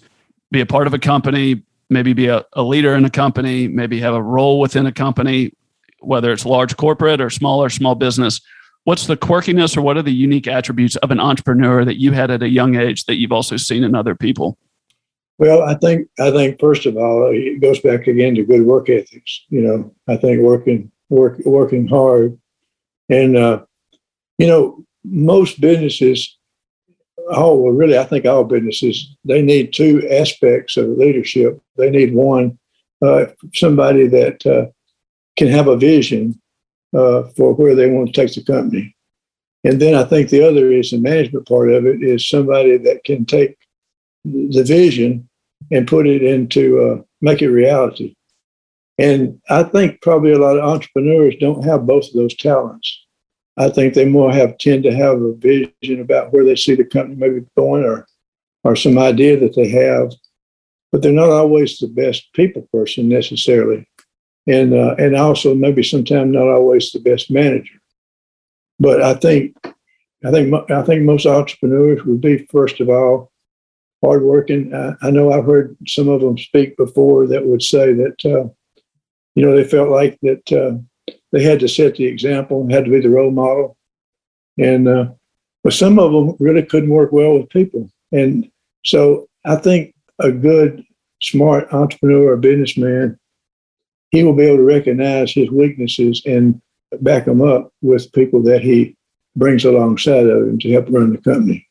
be 0.51 0.61
a 0.61 0.65
part 0.65 0.87
of 0.87 0.93
a 0.93 0.99
company, 0.99 1.63
maybe 1.89 2.13
be 2.13 2.27
a, 2.27 2.45
a 2.53 2.63
leader 2.63 2.95
in 2.95 3.05
a 3.05 3.09
company, 3.09 3.67
maybe 3.67 3.99
have 3.99 4.13
a 4.13 4.21
role 4.21 4.59
within 4.59 4.85
a 4.85 4.91
company? 4.91 5.53
Whether 6.05 6.31
it's 6.31 6.45
large 6.45 6.75
corporate 6.77 7.21
or 7.21 7.29
smaller 7.29 7.69
small 7.69 7.95
business 7.95 8.41
what's 8.85 9.07
the 9.07 9.17
quirkiness 9.17 9.75
or 9.75 9.81
what 9.81 9.97
are 9.97 10.01
the 10.01 10.13
unique 10.13 10.47
attributes 10.47 10.95
of 10.97 11.11
an 11.11 11.19
entrepreneur 11.19 11.83
that 11.83 11.99
you 11.99 12.13
had 12.13 12.31
at 12.31 12.41
a 12.41 12.49
young 12.49 12.75
age 12.75 13.05
that 13.05 13.15
you've 13.15 13.31
also 13.31 13.57
seen 13.57 13.83
in 13.83 13.93
other 13.93 14.15
people? 14.15 14.57
Well, 15.37 15.63
I 15.63 15.75
think 15.75 16.07
I 16.17 16.31
think 16.31 16.59
first 16.61 16.85
of 16.85 16.95
all, 16.95 17.29
it 17.33 17.59
goes 17.59 17.79
back 17.81 18.07
again 18.07 18.35
to 18.35 18.45
good 18.45 18.61
work 18.61 18.89
ethics. 18.89 19.43
You 19.49 19.61
know, 19.61 19.93
I 20.07 20.15
think 20.15 20.41
working 20.41 20.89
work 21.09 21.39
working 21.45 21.87
hard, 21.87 22.39
and 23.09 23.35
uh, 23.35 23.65
you 24.37 24.47
know, 24.47 24.85
most 25.03 25.59
businesses, 25.59 26.37
oh 27.31 27.53
well, 27.55 27.73
really, 27.73 27.97
I 27.97 28.05
think 28.05 28.25
all 28.25 28.45
businesses 28.45 29.13
they 29.25 29.41
need 29.41 29.73
two 29.73 30.07
aspects 30.09 30.77
of 30.77 30.87
leadership. 30.87 31.61
They 31.75 31.89
need 31.89 32.13
one, 32.13 32.57
uh, 33.01 33.25
somebody 33.53 34.07
that 34.07 34.45
uh, 34.45 34.67
can 35.37 35.47
have 35.47 35.67
a 35.67 35.77
vision 35.77 36.39
uh, 36.95 37.23
for 37.35 37.53
where 37.53 37.75
they 37.75 37.89
want 37.89 38.07
to 38.07 38.13
take 38.13 38.33
the 38.33 38.43
company. 38.43 38.95
And 39.63 39.81
then 39.81 39.95
I 39.95 40.03
think 40.03 40.29
the 40.29 40.47
other 40.47 40.71
is 40.71 40.91
the 40.91 40.99
management 40.99 41.47
part 41.47 41.71
of 41.71 41.85
it 41.85 42.03
is 42.03 42.29
somebody 42.29 42.77
that 42.77 43.03
can 43.03 43.25
take 43.25 43.57
the 44.23 44.63
vision 44.63 45.27
and 45.71 45.87
put 45.87 46.07
it 46.07 46.23
into 46.23 46.81
uh, 46.81 47.01
make 47.21 47.41
it 47.41 47.49
reality. 47.49 48.15
And 48.97 49.41
I 49.49 49.63
think 49.63 50.01
probably 50.01 50.31
a 50.31 50.39
lot 50.39 50.57
of 50.57 50.63
entrepreneurs 50.63 51.35
don't 51.39 51.65
have 51.65 51.87
both 51.87 52.07
of 52.07 52.13
those 52.13 52.35
talents. 52.35 53.05
I 53.57 53.69
think 53.69 53.93
they 53.93 54.05
more 54.05 54.31
have 54.31 54.57
tend 54.57 54.83
to 54.83 54.95
have 54.95 55.21
a 55.21 55.33
vision 55.33 55.99
about 55.99 56.31
where 56.31 56.43
they 56.43 56.55
see 56.55 56.75
the 56.75 56.85
company 56.85 57.15
maybe 57.15 57.45
going 57.57 57.83
or 57.83 58.05
or 58.63 58.75
some 58.75 58.97
idea 58.97 59.39
that 59.39 59.55
they 59.55 59.69
have, 59.69 60.11
but 60.91 61.01
they're 61.01 61.11
not 61.11 61.29
always 61.29 61.77
the 61.77 61.87
best 61.87 62.31
people 62.33 62.67
person 62.73 63.07
necessarily 63.07 63.87
and 64.47 64.73
uh, 64.73 64.95
and 64.97 65.15
also 65.15 65.55
maybe 65.55 65.83
sometimes 65.83 66.33
not 66.33 66.47
always 66.47 66.91
the 66.91 66.99
best 66.99 67.31
manager. 67.31 67.79
But 68.79 69.01
I 69.01 69.13
think 69.15 69.55
I 70.25 70.31
think 70.31 70.71
I 70.71 70.81
think 70.83 71.03
most 71.03 71.25
entrepreneurs 71.25 72.03
would 72.03 72.21
be 72.21 72.45
first 72.51 72.79
of 72.79 72.89
all 72.89 73.31
hardworking. 74.03 74.73
I, 74.73 74.93
I 75.01 75.11
know 75.11 75.31
I've 75.31 75.45
heard 75.45 75.75
some 75.87 76.09
of 76.09 76.21
them 76.21 76.37
speak 76.37 76.77
before 76.77 77.27
that 77.27 77.45
would 77.45 77.63
say 77.63 77.93
that 77.93 78.25
uh, 78.25 78.49
you 79.35 79.45
know 79.45 79.55
they 79.55 79.63
felt 79.63 79.89
like 79.89 80.19
that 80.21 80.51
uh, 80.51 81.13
they 81.31 81.43
had 81.43 81.59
to 81.61 81.67
set 81.67 81.95
the 81.95 82.05
example, 82.05 82.67
had 82.69 82.85
to 82.85 82.91
be 82.91 83.01
the 83.01 83.09
role 83.09 83.31
model, 83.31 83.77
and 84.57 84.87
uh, 84.87 85.07
but 85.63 85.73
some 85.73 85.97
of 85.99 86.11
them 86.11 86.35
really 86.39 86.63
couldn't 86.63 86.89
work 86.89 87.11
well 87.11 87.39
with 87.39 87.49
people, 87.49 87.89
and 88.11 88.49
so 88.83 89.27
I 89.45 89.55
think 89.55 89.95
a 90.19 90.31
good 90.31 90.83
smart 91.21 91.73
entrepreneur 91.73 92.33
or 92.33 92.37
businessman 92.37 93.19
he 94.15 94.23
will 94.23 94.33
be 94.33 94.43
able 94.43 94.57
to 94.57 94.63
recognize 94.63 95.33
his 95.33 95.51
weaknesses 95.51 96.21
and 96.25 96.61
back 97.01 97.25
them 97.25 97.41
up 97.41 97.73
with 97.81 98.11
people 98.13 98.41
that 98.43 98.61
he 98.61 98.95
brings 99.35 99.65
alongside 99.65 100.25
of 100.25 100.47
him 100.47 100.59
to 100.59 100.71
help 100.71 100.85
run 100.89 101.11
the 101.11 101.17
company. 101.17 101.67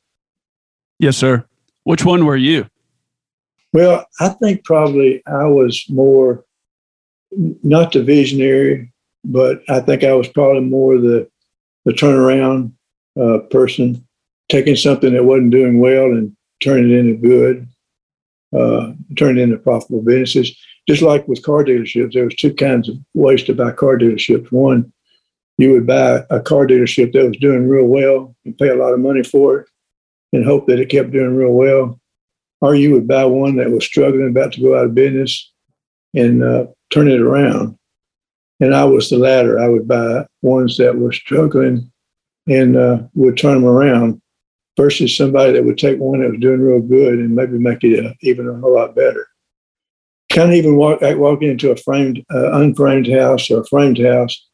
Yes, 0.99 1.17
sir. 1.17 1.45
Which 1.85 2.05
one 2.05 2.27
were 2.27 2.37
you? 2.37 2.67
Well, 3.73 4.07
I 4.21 4.29
think 4.29 4.65
probably 4.65 5.23
I 5.27 5.45
was 5.45 5.85
more 5.89 6.45
not 7.33 7.93
the 7.93 8.03
visionary, 8.03 8.93
but 9.25 9.63
I 9.69 9.81
think 9.81 10.05
I 10.05 10.13
was 10.13 10.29
probably 10.29 10.61
more 10.61 10.99
the 10.99 11.29
the 11.85 11.93
turnaround 11.93 12.73
uh, 13.21 13.39
person, 13.51 14.07
taking 14.49 14.77
something 14.77 15.13
that 15.15 15.25
wasn't 15.25 15.51
doing 15.51 15.81
well 15.81 16.05
and 16.05 16.35
turning 16.63 16.91
it 16.91 16.99
into 16.99 17.15
good, 17.15 17.69
uh, 18.57 18.93
turning 19.17 19.39
it 19.39 19.45
into 19.45 19.59
profitable 19.59 20.03
businesses 20.03 20.57
just 20.87 21.03
like 21.03 21.27
with 21.27 21.43
car 21.43 21.65
dealerships, 21.65 22.13
there 22.13 22.25
was 22.25 22.35
two 22.35 22.53
kinds 22.55 22.89
of 22.89 22.97
ways 23.15 23.43
to 23.45 23.55
buy 23.55 23.73
car 23.73 23.97
dealerships. 23.97 24.51
One, 24.53 24.93
you 25.57 25.73
would 25.73 25.87
buy 25.87 26.23
a 26.31 26.41
car 26.41 26.67
dealership 26.67 27.13
that 27.13 27.27
was 27.27 27.37
doing 27.39 27.69
real 27.69 27.87
well 27.87 28.35
and 28.45 28.57
pay 28.59 28.69
a 28.69 28.75
lot 28.75 28.93
of 28.93 29.01
money 29.01 29.23
for 29.23 29.61
it 29.61 29.69
and 30.33 30.45
hope 30.45 30.67
that 30.67 30.81
it 30.81 30.91
kept 30.91 31.13
doing 31.13 31.35
real 31.35 31.53
well. 31.53 32.01
Or 32.61 32.75
you 32.75 32.93
would 32.93 33.09
buy 33.09 33.25
one 33.25 33.57
that 33.57 33.71
was 33.71 33.85
struggling, 33.85 34.29
about 34.29 34.53
to 34.55 34.61
go 34.61 34.79
out 34.79 34.87
of 34.87 34.95
business 34.95 35.53
and 36.15 36.43
uh, 36.43 36.67
turn 36.93 37.11
it 37.11 37.21
around. 37.21 37.79
And 38.61 38.75
I 38.75 38.85
was 38.85 39.11
the 39.11 39.19
latter. 39.19 39.59
I 39.59 39.69
would 39.69 39.87
buy 39.87 40.27
ones 40.43 40.77
that 40.79 40.97
were 40.97 41.13
struggling 41.13 41.91
and 42.49 42.77
uh, 42.77 42.99
would 43.15 43.37
turn 43.37 43.55
them 43.55 43.65
around 43.65 44.21
versus 44.77 45.17
somebody 45.17 45.53
that 45.53 45.65
would 45.65 45.79
take 45.79 45.99
one 45.99 46.21
that 46.21 46.31
was 46.31 46.41
doing 46.41 46.61
real 46.61 46.81
good 46.81 47.19
and 47.19 47.35
maybe 47.35 47.59
make 47.59 47.85
it 47.85 48.05
uh, 48.05 48.13
even 48.21 48.49
a 48.49 48.55
whole 48.55 48.75
lot 48.75 48.95
better 48.95 49.27
can't 50.35 50.53
even 50.53 50.75
walk 50.75 51.01
walk 51.01 51.43
into 51.43 51.71
a 51.71 51.77
framed, 51.77 52.25
uh, 52.35 52.53
unframed 52.61 53.09
house 53.09 53.51
or 53.51 53.61
a 53.61 53.67
framed 53.67 53.99
house, 53.99 54.45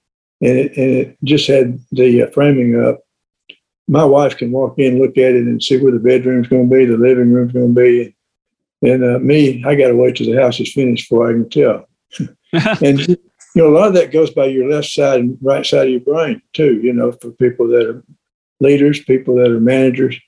and 0.43 0.59
it, 0.59 0.77
and 0.77 0.90
it 0.90 1.16
just 1.25 1.49
had 1.49 1.81
the 1.90 2.23
uh, 2.23 2.31
framing 2.33 2.81
up. 2.81 3.01
My 3.88 4.05
wife 4.05 4.37
can 4.37 4.53
walk 4.53 4.79
in, 4.79 5.01
look 5.01 5.16
at 5.16 5.35
it, 5.35 5.47
and 5.47 5.62
see 5.62 5.83
where 5.83 5.90
the 5.90 5.99
bedroom's 5.99 6.49
going 6.49 6.69
to 6.69 6.77
be, 6.77 6.85
the 6.85 6.99
living 6.99 7.33
room's 7.33 7.53
going 7.53 7.75
to 7.75 7.81
be. 7.81 8.14
And 8.83 9.03
uh, 9.03 9.19
me, 9.21 9.64
I 9.66 9.75
got 9.75 9.88
to 9.88 9.97
wait 9.97 10.16
till 10.16 10.31
the 10.31 10.40
house 10.40 10.61
is 10.61 10.73
finished 10.73 11.09
before 11.09 11.29
I 11.29 11.33
can 11.33 11.49
tell. 11.49 11.88
and 12.83 13.01
you 13.09 13.16
know, 13.55 13.69
a 13.69 13.77
lot 13.77 13.88
of 13.88 13.95
that 13.95 14.12
goes 14.12 14.31
by 14.31 14.47
your 14.47 14.71
left 14.71 14.88
side 14.88 15.21
and 15.21 15.38
right 15.40 15.64
side 15.64 15.87
of 15.87 15.90
your 15.90 16.01
brain 16.01 16.43
too. 16.53 16.79
You 16.83 16.93
know, 16.93 17.12
for 17.12 17.31
people 17.33 17.66
that 17.69 17.88
are 17.88 18.05
leaders, 18.61 19.03
people 19.03 19.35
that 19.37 19.51
are 19.51 19.61
managers, 19.61 20.21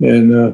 and 0.00 0.34
uh, 0.34 0.52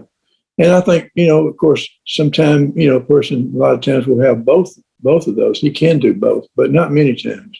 and 0.58 0.72
I 0.72 0.80
think, 0.80 1.10
you 1.14 1.26
know, 1.26 1.46
of 1.46 1.56
course, 1.56 1.88
sometimes, 2.06 2.72
you 2.76 2.88
know, 2.88 2.96
a 2.96 3.04
person 3.04 3.52
a 3.54 3.58
lot 3.58 3.74
of 3.74 3.80
times 3.82 4.06
will 4.06 4.22
have 4.22 4.44
both 4.44 4.74
both 5.00 5.26
of 5.26 5.36
those. 5.36 5.60
He 5.60 5.70
can 5.70 5.98
do 5.98 6.14
both, 6.14 6.46
but 6.56 6.72
not 6.72 6.90
many 6.90 7.14
times. 7.14 7.58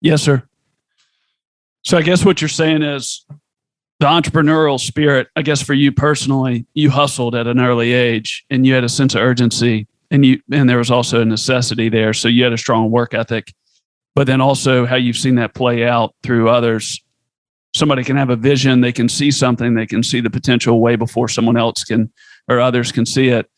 Yes, 0.00 0.22
sir. 0.22 0.42
So 1.84 1.98
I 1.98 2.02
guess 2.02 2.24
what 2.24 2.40
you're 2.40 2.48
saying 2.48 2.82
is 2.82 3.24
the 4.00 4.06
entrepreneurial 4.06 4.80
spirit, 4.80 5.28
I 5.36 5.42
guess 5.42 5.62
for 5.62 5.74
you 5.74 5.92
personally, 5.92 6.66
you 6.74 6.90
hustled 6.90 7.34
at 7.34 7.46
an 7.46 7.60
early 7.60 7.92
age 7.92 8.44
and 8.50 8.66
you 8.66 8.74
had 8.74 8.84
a 8.84 8.88
sense 8.88 9.14
of 9.14 9.22
urgency 9.22 9.86
and 10.10 10.24
you 10.24 10.40
and 10.50 10.68
there 10.68 10.78
was 10.78 10.90
also 10.90 11.20
a 11.20 11.24
necessity 11.24 11.88
there. 11.88 12.12
So 12.12 12.28
you 12.28 12.44
had 12.44 12.52
a 12.52 12.58
strong 12.58 12.90
work 12.90 13.14
ethic. 13.14 13.52
But 14.14 14.26
then 14.26 14.40
also 14.40 14.86
how 14.86 14.96
you've 14.96 15.16
seen 15.16 15.34
that 15.34 15.54
play 15.54 15.86
out 15.86 16.14
through 16.22 16.48
others 16.48 17.02
somebody 17.76 18.02
can 18.02 18.16
have 18.16 18.30
a 18.30 18.36
vision, 18.36 18.80
they 18.80 18.92
can 18.92 19.08
see 19.08 19.30
something, 19.30 19.74
they 19.74 19.86
can 19.86 20.02
see 20.02 20.20
the 20.20 20.30
potential 20.30 20.80
way 20.80 20.96
before 20.96 21.28
someone 21.28 21.56
else 21.56 21.84
can 21.84 22.10
or 22.48 22.60
others 22.60 22.90
can 22.90 23.04
see 23.04 23.28
it. 23.28 23.50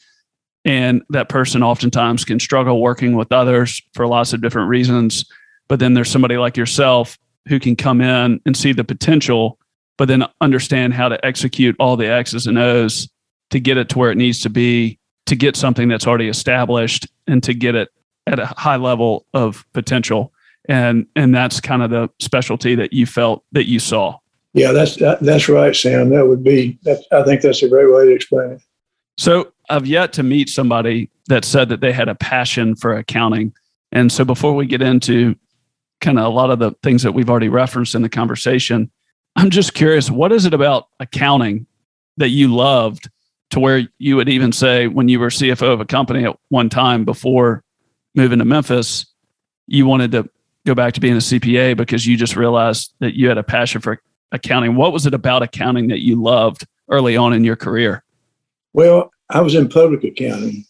And 0.64 1.02
that 1.10 1.28
person 1.28 1.62
oftentimes 1.62 2.24
can 2.24 2.40
struggle 2.40 2.82
working 2.82 3.14
with 3.14 3.32
others 3.32 3.80
for 3.94 4.06
lots 4.06 4.32
of 4.32 4.42
different 4.42 4.68
reasons. 4.68 5.24
But 5.68 5.78
then 5.78 5.94
there's 5.94 6.10
somebody 6.10 6.36
like 6.36 6.56
yourself 6.56 7.16
who 7.48 7.60
can 7.60 7.76
come 7.76 8.00
in 8.00 8.40
and 8.44 8.56
see 8.56 8.72
the 8.72 8.84
potential, 8.84 9.58
but 9.96 10.08
then 10.08 10.24
understand 10.40 10.94
how 10.94 11.08
to 11.08 11.24
execute 11.24 11.76
all 11.78 11.96
the 11.96 12.10
X's 12.10 12.46
and 12.46 12.58
O's 12.58 13.08
to 13.50 13.60
get 13.60 13.76
it 13.76 13.88
to 13.90 13.98
where 13.98 14.10
it 14.10 14.16
needs 14.16 14.40
to 14.40 14.50
be, 14.50 14.98
to 15.26 15.36
get 15.36 15.56
something 15.56 15.88
that's 15.88 16.06
already 16.06 16.28
established 16.28 17.06
and 17.26 17.42
to 17.44 17.54
get 17.54 17.74
it 17.74 17.88
at 18.26 18.38
a 18.38 18.46
high 18.46 18.76
level 18.76 19.26
of 19.32 19.64
potential 19.72 20.32
and 20.68 21.06
and 21.16 21.34
that's 21.34 21.60
kind 21.60 21.82
of 21.82 21.90
the 21.90 22.08
specialty 22.20 22.74
that 22.76 22.92
you 22.92 23.06
felt 23.06 23.44
that 23.52 23.66
you 23.66 23.78
saw. 23.78 24.18
Yeah, 24.54 24.72
that's 24.72 24.96
that, 24.96 25.20
that's 25.20 25.48
right, 25.48 25.74
Sam. 25.74 26.10
That 26.10 26.26
would 26.26 26.44
be. 26.44 26.78
That, 26.82 27.02
I 27.12 27.22
think 27.22 27.40
that's 27.40 27.62
a 27.62 27.68
great 27.68 27.92
way 27.92 28.06
to 28.06 28.14
explain 28.14 28.52
it. 28.52 28.62
So 29.16 29.52
I've 29.68 29.86
yet 29.86 30.12
to 30.14 30.22
meet 30.22 30.48
somebody 30.48 31.10
that 31.28 31.44
said 31.44 31.68
that 31.70 31.80
they 31.80 31.92
had 31.92 32.08
a 32.08 32.14
passion 32.14 32.76
for 32.76 32.96
accounting. 32.96 33.52
And 33.92 34.12
so 34.12 34.24
before 34.24 34.54
we 34.54 34.66
get 34.66 34.82
into 34.82 35.34
kind 36.00 36.18
of 36.18 36.26
a 36.26 36.28
lot 36.28 36.50
of 36.50 36.58
the 36.58 36.72
things 36.82 37.02
that 37.02 37.12
we've 37.12 37.28
already 37.28 37.48
referenced 37.48 37.94
in 37.94 38.02
the 38.02 38.08
conversation, 38.08 38.90
I'm 39.36 39.50
just 39.50 39.74
curious, 39.74 40.10
what 40.10 40.32
is 40.32 40.46
it 40.46 40.54
about 40.54 40.88
accounting 41.00 41.66
that 42.16 42.28
you 42.28 42.54
loved 42.54 43.10
to 43.50 43.60
where 43.60 43.88
you 43.98 44.16
would 44.16 44.28
even 44.28 44.52
say 44.52 44.86
when 44.86 45.08
you 45.08 45.18
were 45.20 45.28
CFO 45.28 45.72
of 45.72 45.80
a 45.80 45.84
company 45.84 46.24
at 46.24 46.36
one 46.48 46.68
time 46.68 47.04
before 47.04 47.64
moving 48.14 48.38
to 48.38 48.44
Memphis, 48.44 49.06
you 49.66 49.86
wanted 49.86 50.12
to 50.12 50.28
go 50.68 50.74
back 50.74 50.92
to 50.94 51.00
being 51.00 51.14
a 51.14 51.18
CPA 51.18 51.76
because 51.76 52.06
you 52.06 52.16
just 52.16 52.36
realized 52.36 52.92
that 53.00 53.16
you 53.16 53.28
had 53.28 53.38
a 53.38 53.42
passion 53.42 53.80
for 53.80 54.00
accounting. 54.32 54.76
What 54.76 54.92
was 54.92 55.06
it 55.06 55.14
about 55.14 55.42
accounting 55.42 55.88
that 55.88 56.04
you 56.04 56.22
loved 56.22 56.66
early 56.90 57.16
on 57.16 57.32
in 57.32 57.42
your 57.42 57.56
career? 57.56 58.04
Well, 58.74 59.10
I 59.30 59.40
was 59.40 59.54
in 59.54 59.68
public 59.68 60.04
accounting, 60.04 60.64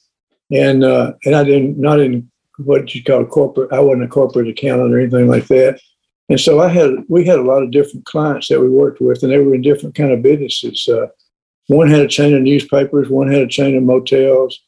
and 0.52 0.84
uh, 0.84 1.12
and 1.24 1.34
I 1.34 1.44
didn't 1.44 1.78
not 1.78 2.00
in 2.00 2.30
what 2.58 2.94
you 2.94 3.02
call 3.02 3.24
corporate. 3.26 3.72
I 3.72 3.80
wasn't 3.80 4.04
a 4.04 4.08
corporate 4.08 4.48
accountant 4.48 4.94
or 4.94 5.00
anything 5.00 5.28
like 5.28 5.46
that. 5.48 5.80
And 6.28 6.40
so 6.40 6.60
I 6.60 6.68
had 6.68 6.90
we 7.08 7.24
had 7.24 7.38
a 7.38 7.42
lot 7.42 7.62
of 7.62 7.70
different 7.70 8.06
clients 8.06 8.48
that 8.48 8.60
we 8.60 8.68
worked 8.68 9.00
with, 9.00 9.22
and 9.22 9.32
they 9.32 9.38
were 9.38 9.54
in 9.54 9.62
different 9.62 9.94
kind 9.94 10.12
of 10.12 10.22
businesses. 10.22 10.88
Uh, 10.88 11.06
one 11.66 11.88
had 11.88 12.00
a 12.00 12.08
chain 12.08 12.34
of 12.34 12.42
newspapers, 12.42 13.08
one 13.08 13.30
had 13.30 13.42
a 13.42 13.48
chain 13.48 13.76
of 13.76 13.82
motels. 13.82 14.58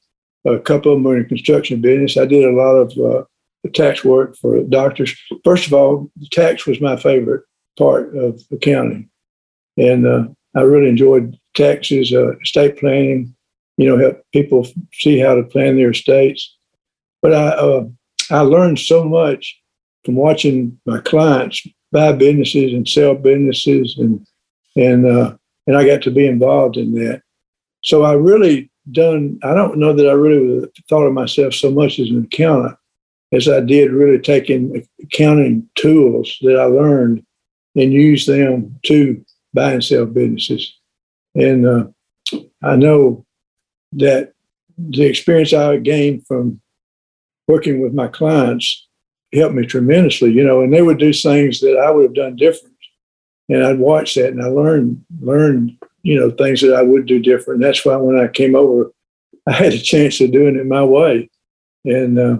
A 0.46 0.58
couple 0.58 0.92
of 0.92 0.96
them 0.96 1.04
were 1.04 1.18
in 1.18 1.26
construction 1.26 1.80
business. 1.80 2.16
I 2.16 2.24
did 2.24 2.44
a 2.44 2.56
lot 2.56 2.74
of 2.74 2.98
uh, 2.98 3.24
tax 3.68 4.04
work 4.04 4.36
for 4.36 4.62
doctors. 4.62 5.16
First 5.44 5.66
of 5.66 5.74
all, 5.74 6.10
tax 6.30 6.66
was 6.66 6.80
my 6.80 6.96
favorite 6.96 7.44
part 7.78 8.16
of 8.16 8.40
accounting, 8.50 9.10
and 9.76 10.06
uh, 10.06 10.24
I 10.56 10.62
really 10.62 10.88
enjoyed 10.88 11.38
taxes, 11.54 12.12
uh, 12.12 12.38
estate 12.38 12.78
planning. 12.78 13.34
You 13.76 13.88
know, 13.88 13.98
help 13.98 14.22
people 14.32 14.66
see 14.92 15.18
how 15.18 15.34
to 15.34 15.42
plan 15.42 15.76
their 15.76 15.90
estates. 15.90 16.56
But 17.22 17.34
I 17.34 17.48
uh, 17.48 17.84
I 18.30 18.40
learned 18.40 18.78
so 18.78 19.04
much 19.04 19.58
from 20.04 20.16
watching 20.16 20.78
my 20.86 21.00
clients 21.00 21.66
buy 21.92 22.12
businesses 22.12 22.72
and 22.72 22.88
sell 22.88 23.14
businesses, 23.14 23.96
and 23.98 24.26
and 24.76 25.06
uh, 25.06 25.36
and 25.66 25.76
I 25.76 25.86
got 25.86 26.02
to 26.02 26.10
be 26.10 26.26
involved 26.26 26.76
in 26.76 26.94
that. 26.94 27.22
So 27.82 28.02
I 28.02 28.12
really 28.12 28.70
done. 28.92 29.38
I 29.42 29.54
don't 29.54 29.78
know 29.78 29.92
that 29.92 30.08
I 30.08 30.12
really 30.12 30.66
thought 30.88 31.06
of 31.06 31.12
myself 31.12 31.54
so 31.54 31.70
much 31.70 31.98
as 31.98 32.10
an 32.10 32.24
accountant 32.24 32.76
as 33.32 33.48
I 33.48 33.60
did 33.60 33.92
really 33.92 34.18
taking 34.18 34.86
accounting 35.02 35.68
tools 35.76 36.36
that 36.42 36.58
I 36.58 36.64
learned 36.64 37.24
and 37.76 37.92
use 37.92 38.26
them 38.26 38.78
to 38.86 39.24
buy 39.54 39.72
and 39.72 39.84
sell 39.84 40.06
businesses. 40.06 40.76
And 41.34 41.66
uh, 41.66 41.84
I 42.62 42.76
know 42.76 43.24
that 43.92 44.32
the 44.78 45.04
experience 45.04 45.52
I 45.52 45.76
gained 45.76 46.26
from 46.26 46.60
working 47.46 47.80
with 47.80 47.94
my 47.94 48.08
clients 48.08 48.88
helped 49.32 49.54
me 49.54 49.66
tremendously, 49.66 50.32
you 50.32 50.44
know, 50.44 50.62
and 50.62 50.72
they 50.72 50.82
would 50.82 50.98
do 50.98 51.12
things 51.12 51.60
that 51.60 51.76
I 51.76 51.90
would 51.90 52.04
have 52.04 52.14
done 52.14 52.36
different. 52.36 52.74
And 53.48 53.64
I'd 53.64 53.78
watch 53.78 54.14
that 54.14 54.28
and 54.28 54.42
I 54.42 54.46
learned, 54.46 55.04
learned, 55.20 55.76
you 56.02 56.18
know, 56.18 56.30
things 56.30 56.60
that 56.62 56.74
I 56.74 56.82
would 56.82 57.06
do 57.06 57.20
different. 57.20 57.60
That's 57.60 57.84
why 57.84 57.96
when 57.96 58.18
I 58.18 58.28
came 58.28 58.54
over, 58.54 58.92
I 59.46 59.52
had 59.52 59.72
a 59.72 59.78
chance 59.78 60.20
of 60.20 60.32
doing 60.32 60.56
it 60.56 60.66
my 60.66 60.84
way. 60.84 61.30
And, 61.84 62.18
uh, 62.18 62.38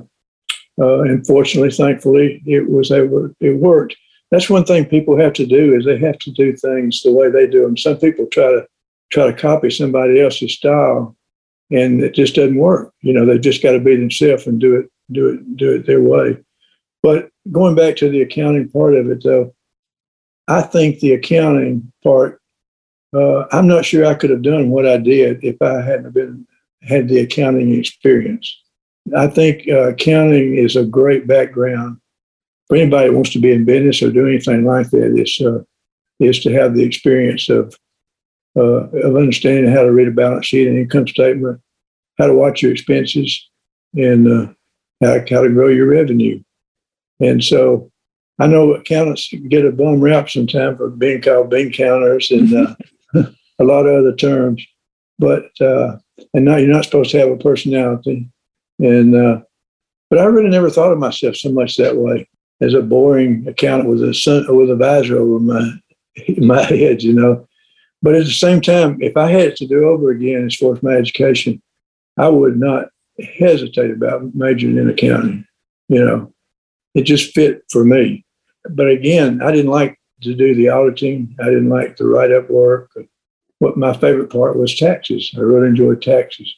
uh, 0.81 1.01
and 1.01 1.27
fortunately, 1.27 1.71
thankfully, 1.71 2.43
it 2.47 2.69
was 2.69 2.91
able, 2.91 3.31
it 3.41 3.57
worked. 3.57 3.97
That's 4.31 4.49
one 4.49 4.65
thing 4.65 4.85
people 4.85 5.19
have 5.19 5.33
to 5.35 5.47
do 5.47 5.75
is 5.75 5.85
they 5.85 5.99
have 5.99 6.19
to 6.21 6.31
do 6.31 6.57
things 6.57 7.03
the 7.03 7.13
way 7.13 7.31
they 7.31 7.47
do 7.47 7.63
them. 7.63 7.77
Some 7.77 7.97
people 7.97 8.27
try 8.27 8.51
to 8.51 8.67
try 9.11 9.27
to 9.27 9.33
copy 9.33 9.71
somebody 9.71 10.21
else's 10.21 10.55
style, 10.55 11.17
and 11.71 12.01
it 12.01 12.15
just 12.15 12.37
doesn't 12.37 12.57
work. 12.57 12.95
You 13.01 13.13
know, 13.13 13.27
they've 13.27 13.41
just 13.41 13.63
got 13.63 13.73
to 13.73 13.81
be 13.81 13.97
themselves 13.97 14.47
and 14.47 14.61
do 14.61 14.77
it, 14.77 14.87
do 15.11 15.29
it, 15.31 15.57
do 15.57 15.75
it 15.75 15.87
their 15.87 16.01
way. 16.01 16.39
But 17.03 17.31
going 17.51 17.75
back 17.75 17.97
to 17.97 18.09
the 18.09 18.23
accounting 18.23 18.69
part 18.69 18.95
of 18.95 19.11
it, 19.11 19.23
though, 19.25 19.55
I 20.47 20.63
think 20.63 21.01
the 21.01 21.15
accounting 21.15 21.93
part, 22.05 22.41
uh, 23.15 23.45
I'm 23.53 23.67
not 23.67 23.85
sure 23.85 24.07
I 24.07 24.15
could 24.15 24.31
have 24.31 24.43
done 24.43 24.71
what 24.71 24.87
I 24.87 24.97
did 24.97 25.43
if 25.43 25.61
I 25.61 25.83
hadn't 25.83 26.13
been 26.13 26.47
had 26.83 27.09
the 27.09 27.19
accounting 27.19 27.75
experience. 27.75 28.63
I 29.17 29.27
think 29.27 29.69
uh, 29.69 29.89
accounting 29.91 30.57
is 30.57 30.77
a 30.77 30.85
great 30.85 31.27
background 31.27 31.99
for 32.69 32.77
anybody 32.77 33.09
that 33.09 33.15
wants 33.15 33.31
to 33.31 33.41
be 33.41 33.53
in 33.53 33.65
business 33.65 34.03
or 34.03 34.13
do 34.13 34.27
anything 34.29 34.65
like 34.65 34.91
that. 34.91 35.19
Is 35.19 35.41
uh, 35.45 35.63
is 36.21 36.41
to 36.41 36.53
have 36.53 36.75
the 36.75 36.85
experience 36.85 37.49
of 37.49 37.75
uh, 38.57 38.89
of 38.91 39.17
understanding 39.17 39.73
how 39.73 39.83
to 39.83 39.93
read 39.93 40.09
a 40.09 40.13
balance 40.13 40.47
sheet 40.47 40.69
and 40.69 40.79
income 40.79 41.09
statement, 41.09 41.61
how 42.19 42.27
to 42.27 42.35
watch 42.35 42.63
your 42.63 42.73
expenses, 42.73 43.49
and 43.95 44.29
uh, 44.29 44.53
how, 45.03 45.19
how 45.31 45.43
to 45.43 45.49
grow 45.49 45.69
your 45.69 45.89
revenue. 45.89 46.43
And 47.21 47.43
so 47.43 47.91
I 48.39 48.47
know 48.47 48.75
accountants 48.75 49.33
get 49.49 49.67
a 49.67 49.73
bum 49.73 50.01
rap 50.01 50.31
sometimes 50.31 50.79
for 50.79 50.89
being 50.89 51.21
called 51.21 51.51
bean 51.51 51.73
counters 51.73 52.31
and 52.31 52.55
uh, 52.55 52.75
a 53.59 53.65
lot 53.65 53.87
of 53.87 53.95
other 53.95 54.15
terms, 54.15 54.65
but 55.19 55.51
uh, 55.61 55.97
and 56.35 56.45
now 56.45 56.57
you're 56.57 56.73
not 56.73 56.85
supposed 56.85 57.11
to 57.11 57.19
have 57.19 57.31
a 57.31 57.37
personality. 57.37 58.29
And 58.81 59.15
uh, 59.15 59.41
but 60.09 60.19
I 60.19 60.25
really 60.25 60.51
never 60.51 60.71
thought 60.71 60.93
of 60.93 60.99
myself 60.99 61.37
so 61.37 61.53
much 61.53 61.77
that 61.77 61.97
way 61.97 62.29
as 62.61 62.75
a 62.75 62.83
boring 62.83 63.47
accountant 63.47 63.89
with 63.89 64.03
a 64.03 64.47
with 64.49 64.71
a 64.71 64.77
visor 64.77 65.19
over 65.19 65.39
my 65.39 65.73
my 66.39 66.63
head, 66.63 67.03
you 67.03 67.13
know. 67.13 67.47
But 68.03 68.15
at 68.15 68.25
the 68.25 68.33
same 68.33 68.61
time, 68.61 68.99
if 69.01 69.17
I 69.17 69.31
had 69.31 69.57
to 69.57 69.67
do 69.67 69.85
over 69.85 70.11
again 70.11 70.47
as 70.47 70.57
far 70.57 70.75
as 70.75 70.83
my 70.83 70.95
education, 70.95 71.61
I 72.17 72.29
would 72.29 72.59
not 72.59 72.89
hesitate 73.39 73.91
about 73.91 74.35
majoring 74.35 74.79
in 74.79 74.89
accounting. 74.89 75.47
You 75.89 76.05
know, 76.05 76.33
it 76.95 77.03
just 77.03 77.35
fit 77.35 77.63
for 77.71 77.85
me. 77.85 78.25
But 78.69 78.89
again, 78.89 79.43
I 79.43 79.51
didn't 79.53 79.71
like 79.71 79.99
to 80.23 80.35
do 80.35 80.55
the 80.55 80.69
auditing. 80.69 81.35
I 81.41 81.45
didn't 81.45 81.69
like 81.69 81.97
the 81.97 82.07
write 82.07 82.33
up 82.33 82.51
work. 82.51 82.91
What 83.59 83.77
my 83.77 83.93
favorite 83.93 84.31
part 84.31 84.57
was 84.57 84.75
taxes. 84.75 85.31
I 85.37 85.41
really 85.41 85.69
enjoyed 85.69 86.01
taxes. 86.01 86.55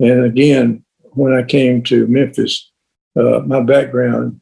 And 0.00 0.24
again, 0.24 0.83
when 1.14 1.32
I 1.32 1.42
came 1.42 1.82
to 1.84 2.06
Memphis, 2.06 2.70
uh, 3.16 3.40
my 3.46 3.60
background 3.62 4.40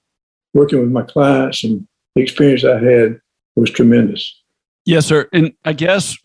working 0.55 0.81
with 0.81 0.91
my 0.91 1.03
clients 1.03 1.65
and 1.65 1.87
the 2.15 2.23
experience 2.23 2.65
I 2.65 2.79
had 2.79 3.21
was 3.57 3.71
tremendous. 3.71 4.41
Yes, 4.85 5.07
sir. 5.07 5.29
And 5.33 5.53
I 5.65 5.73
guess 5.73 6.17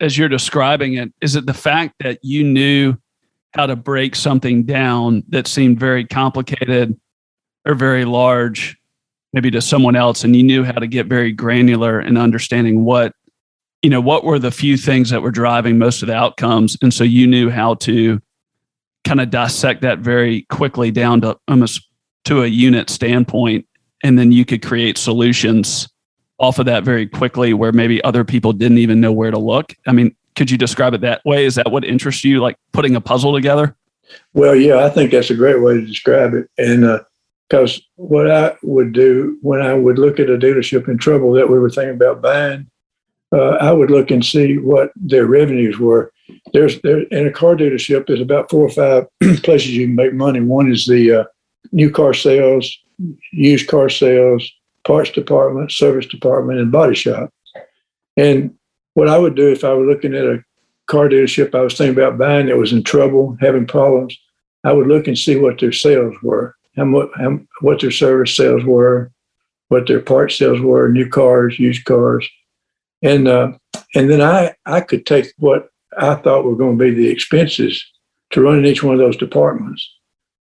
as 0.00 0.18
you're 0.18 0.28
describing 0.28 0.94
it, 0.94 1.12
is 1.20 1.36
it 1.36 1.46
the 1.46 1.54
fact 1.54 1.94
that 2.00 2.18
you 2.22 2.44
knew 2.44 2.96
how 3.54 3.66
to 3.66 3.76
break 3.76 4.16
something 4.16 4.64
down 4.64 5.22
that 5.28 5.46
seemed 5.46 5.78
very 5.78 6.04
complicated 6.04 6.98
or 7.64 7.74
very 7.74 8.04
large, 8.04 8.76
maybe 9.32 9.50
to 9.50 9.60
someone 9.60 9.96
else, 9.96 10.24
and 10.24 10.34
you 10.36 10.42
knew 10.42 10.64
how 10.64 10.72
to 10.72 10.86
get 10.86 11.06
very 11.06 11.32
granular 11.32 12.00
in 12.00 12.16
understanding 12.16 12.84
what, 12.84 13.14
you 13.82 13.90
know, 13.90 14.00
what 14.00 14.24
were 14.24 14.38
the 14.38 14.50
few 14.50 14.76
things 14.76 15.10
that 15.10 15.22
were 15.22 15.30
driving 15.30 15.78
most 15.78 16.02
of 16.02 16.08
the 16.08 16.14
outcomes. 16.14 16.76
And 16.82 16.92
so 16.92 17.04
you 17.04 17.26
knew 17.26 17.48
how 17.48 17.74
to 17.74 18.20
kind 19.04 19.20
of 19.20 19.30
dissect 19.30 19.82
that 19.82 19.98
very 19.98 20.42
quickly 20.50 20.90
down 20.90 21.20
to 21.20 21.38
almost 21.48 21.88
to 22.24 22.42
a 22.42 22.46
unit 22.46 22.90
standpoint. 22.90 23.66
And 24.02 24.18
then 24.18 24.32
you 24.32 24.44
could 24.44 24.62
create 24.62 24.98
solutions 24.98 25.88
off 26.38 26.58
of 26.58 26.66
that 26.66 26.84
very 26.84 27.06
quickly 27.06 27.54
where 27.54 27.72
maybe 27.72 28.02
other 28.02 28.24
people 28.24 28.52
didn't 28.52 28.78
even 28.78 29.00
know 29.00 29.12
where 29.12 29.30
to 29.30 29.38
look. 29.38 29.74
I 29.86 29.92
mean, 29.92 30.14
could 30.34 30.50
you 30.50 30.58
describe 30.58 30.94
it 30.94 31.00
that 31.02 31.24
way? 31.24 31.44
Is 31.44 31.54
that 31.54 31.70
what 31.70 31.84
interests 31.84 32.24
you, 32.24 32.40
like 32.40 32.56
putting 32.72 32.96
a 32.96 33.00
puzzle 33.00 33.32
together? 33.32 33.76
Well, 34.32 34.54
yeah, 34.54 34.84
I 34.84 34.90
think 34.90 35.12
that's 35.12 35.30
a 35.30 35.34
great 35.34 35.62
way 35.62 35.74
to 35.74 35.86
describe 35.86 36.34
it. 36.34 36.50
And 36.58 37.00
because 37.48 37.78
uh, 37.78 37.82
what 37.96 38.30
I 38.30 38.56
would 38.62 38.92
do 38.92 39.38
when 39.42 39.60
I 39.60 39.74
would 39.74 39.98
look 39.98 40.18
at 40.18 40.30
a 40.30 40.36
dealership 40.36 40.88
in 40.88 40.98
trouble 40.98 41.32
that 41.32 41.48
we 41.48 41.58
were 41.58 41.70
thinking 41.70 41.94
about 41.94 42.20
buying, 42.20 42.68
uh, 43.32 43.56
I 43.60 43.72
would 43.72 43.90
look 43.90 44.10
and 44.10 44.24
see 44.24 44.58
what 44.58 44.92
their 44.96 45.26
revenues 45.26 45.78
were. 45.78 46.12
There's 46.52 46.80
there 46.82 47.02
in 47.02 47.26
a 47.26 47.32
car 47.32 47.56
dealership. 47.56 48.06
There's 48.06 48.20
about 48.20 48.50
four 48.50 48.62
or 48.62 48.70
five 48.70 49.06
places 49.42 49.76
you 49.76 49.86
can 49.86 49.94
make 49.94 50.14
money. 50.14 50.40
One 50.40 50.70
is 50.70 50.86
the 50.86 51.20
uh, 51.20 51.24
new 51.72 51.90
car 51.90 52.14
sales, 52.14 52.76
used 53.32 53.68
car 53.68 53.88
sales, 53.88 54.50
parts 54.84 55.10
department, 55.10 55.72
service 55.72 56.06
department, 56.06 56.60
and 56.60 56.70
body 56.70 56.94
shop. 56.94 57.30
And 58.16 58.54
what 58.94 59.08
I 59.08 59.18
would 59.18 59.34
do 59.34 59.50
if 59.50 59.64
I 59.64 59.74
were 59.74 59.86
looking 59.86 60.14
at 60.14 60.24
a 60.24 60.44
car 60.86 61.08
dealership 61.08 61.54
I 61.54 61.62
was 61.62 61.76
thinking 61.76 61.98
about 61.98 62.18
buying 62.18 62.46
that 62.46 62.56
was 62.56 62.72
in 62.72 62.82
trouble, 62.82 63.36
having 63.40 63.66
problems, 63.66 64.16
I 64.64 64.72
would 64.72 64.86
look 64.86 65.06
and 65.06 65.18
see 65.18 65.36
what 65.36 65.60
their 65.60 65.72
sales 65.72 66.14
were, 66.22 66.54
how 66.76 66.84
much, 66.84 67.08
how, 67.16 67.40
what 67.60 67.80
their 67.80 67.90
service 67.90 68.36
sales 68.36 68.64
were, 68.64 69.10
what 69.68 69.86
their 69.86 70.00
parts 70.00 70.38
sales 70.38 70.60
were, 70.60 70.88
new 70.88 71.08
cars, 71.08 71.58
used 71.58 71.84
cars, 71.84 72.28
and 73.04 73.28
uh, 73.28 73.52
and 73.94 74.10
then 74.10 74.20
I 74.20 74.54
I 74.66 74.80
could 74.80 75.06
take 75.06 75.26
what 75.38 75.68
I 75.96 76.16
thought 76.16 76.44
were 76.44 76.56
going 76.56 76.76
to 76.76 76.84
be 76.84 76.90
the 76.90 77.08
expenses 77.08 77.84
to 78.30 78.40
run 78.40 78.66
each 78.66 78.82
one 78.82 78.94
of 78.94 79.00
those 79.00 79.16
departments, 79.16 79.88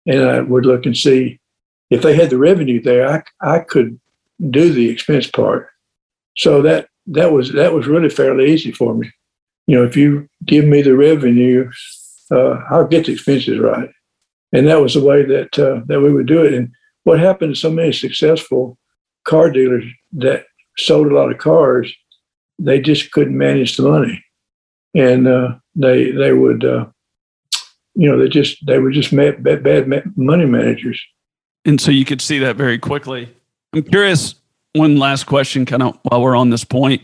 and 0.06 0.22
I 0.22 0.40
would 0.40 0.66
look 0.66 0.86
and 0.86 0.96
see 0.96 1.40
if 1.88 2.02
they 2.02 2.14
had 2.14 2.30
the 2.30 2.38
revenue 2.38 2.80
there. 2.80 3.08
I 3.08 3.22
I 3.40 3.60
could 3.60 3.98
do 4.50 4.72
the 4.72 4.88
expense 4.88 5.26
part, 5.26 5.70
so 6.36 6.62
that 6.62 6.88
that 7.06 7.32
was 7.32 7.52
that 7.52 7.72
was 7.72 7.88
really 7.88 8.10
fairly 8.10 8.52
easy 8.52 8.70
for 8.70 8.94
me. 8.94 9.10
You 9.66 9.78
know, 9.78 9.84
if 9.84 9.96
you 9.96 10.28
give 10.44 10.66
me 10.66 10.82
the 10.82 10.96
revenue, 10.96 11.70
uh, 12.30 12.62
I'll 12.70 12.86
get 12.86 13.06
the 13.06 13.12
expenses 13.12 13.58
right, 13.58 13.90
and 14.52 14.66
that 14.66 14.80
was 14.80 14.94
the 14.94 15.04
way 15.04 15.24
that 15.24 15.58
uh, 15.58 15.80
that 15.86 16.00
we 16.00 16.12
would 16.12 16.26
do 16.26 16.44
it. 16.44 16.52
And 16.52 16.70
what 17.04 17.18
happened 17.18 17.54
to 17.54 17.60
so 17.60 17.70
many 17.70 17.92
successful 17.92 18.78
car 19.24 19.50
dealers 19.50 19.84
that 20.12 20.44
sold 20.76 21.06
a 21.06 21.14
lot 21.14 21.30
of 21.30 21.38
cars, 21.38 21.92
they 22.60 22.80
just 22.80 23.10
couldn't 23.10 23.36
manage 23.36 23.76
the 23.76 23.82
money, 23.82 24.24
and 24.94 25.26
uh, 25.26 25.56
they 25.74 26.10
they 26.10 26.32
would, 26.32 26.64
uh, 26.64 26.86
you 27.94 28.08
know, 28.08 28.18
they 28.18 28.28
just 28.28 28.64
they 28.66 28.78
were 28.78 28.90
just 28.90 29.14
bad, 29.14 29.42
bad 29.42 30.16
money 30.16 30.44
managers. 30.44 31.00
And 31.64 31.80
so 31.80 31.90
you 31.90 32.04
could 32.04 32.20
see 32.20 32.38
that 32.38 32.56
very 32.56 32.78
quickly. 32.78 33.28
I'm 33.72 33.82
curious 33.82 34.34
one 34.74 34.98
last 34.98 35.24
question, 35.24 35.66
kind 35.66 35.82
of 35.82 35.98
while 36.02 36.22
we're 36.22 36.36
on 36.36 36.50
this 36.50 36.64
point 36.64 37.02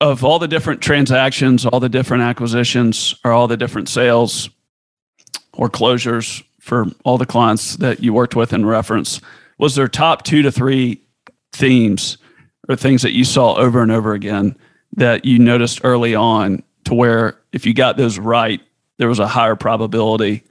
of 0.00 0.24
all 0.24 0.38
the 0.38 0.48
different 0.48 0.80
transactions, 0.80 1.66
all 1.66 1.80
the 1.80 1.88
different 1.88 2.22
acquisitions, 2.22 3.14
or 3.24 3.32
all 3.32 3.46
the 3.46 3.56
different 3.56 3.88
sales 3.88 4.48
or 5.52 5.68
closures 5.68 6.42
for 6.58 6.86
all 7.04 7.18
the 7.18 7.26
clients 7.26 7.76
that 7.76 8.02
you 8.02 8.12
worked 8.12 8.34
with 8.34 8.52
in 8.52 8.64
reference, 8.64 9.20
was 9.58 9.74
there 9.74 9.88
top 9.88 10.22
two 10.22 10.42
to 10.42 10.50
three 10.50 11.02
themes 11.52 12.16
or 12.68 12.76
things 12.76 13.02
that 13.02 13.12
you 13.12 13.24
saw 13.24 13.54
over 13.56 13.82
and 13.82 13.92
over 13.92 14.14
again 14.14 14.56
that 14.96 15.24
you 15.24 15.38
noticed 15.38 15.80
early 15.84 16.14
on 16.14 16.62
to 16.84 16.94
where 16.94 17.38
if 17.52 17.66
you 17.66 17.74
got 17.74 17.96
those 17.96 18.18
right, 18.18 18.60
there 18.98 19.08
was 19.08 19.18
a 19.18 19.26
higher 19.26 19.56
probability 19.56 20.42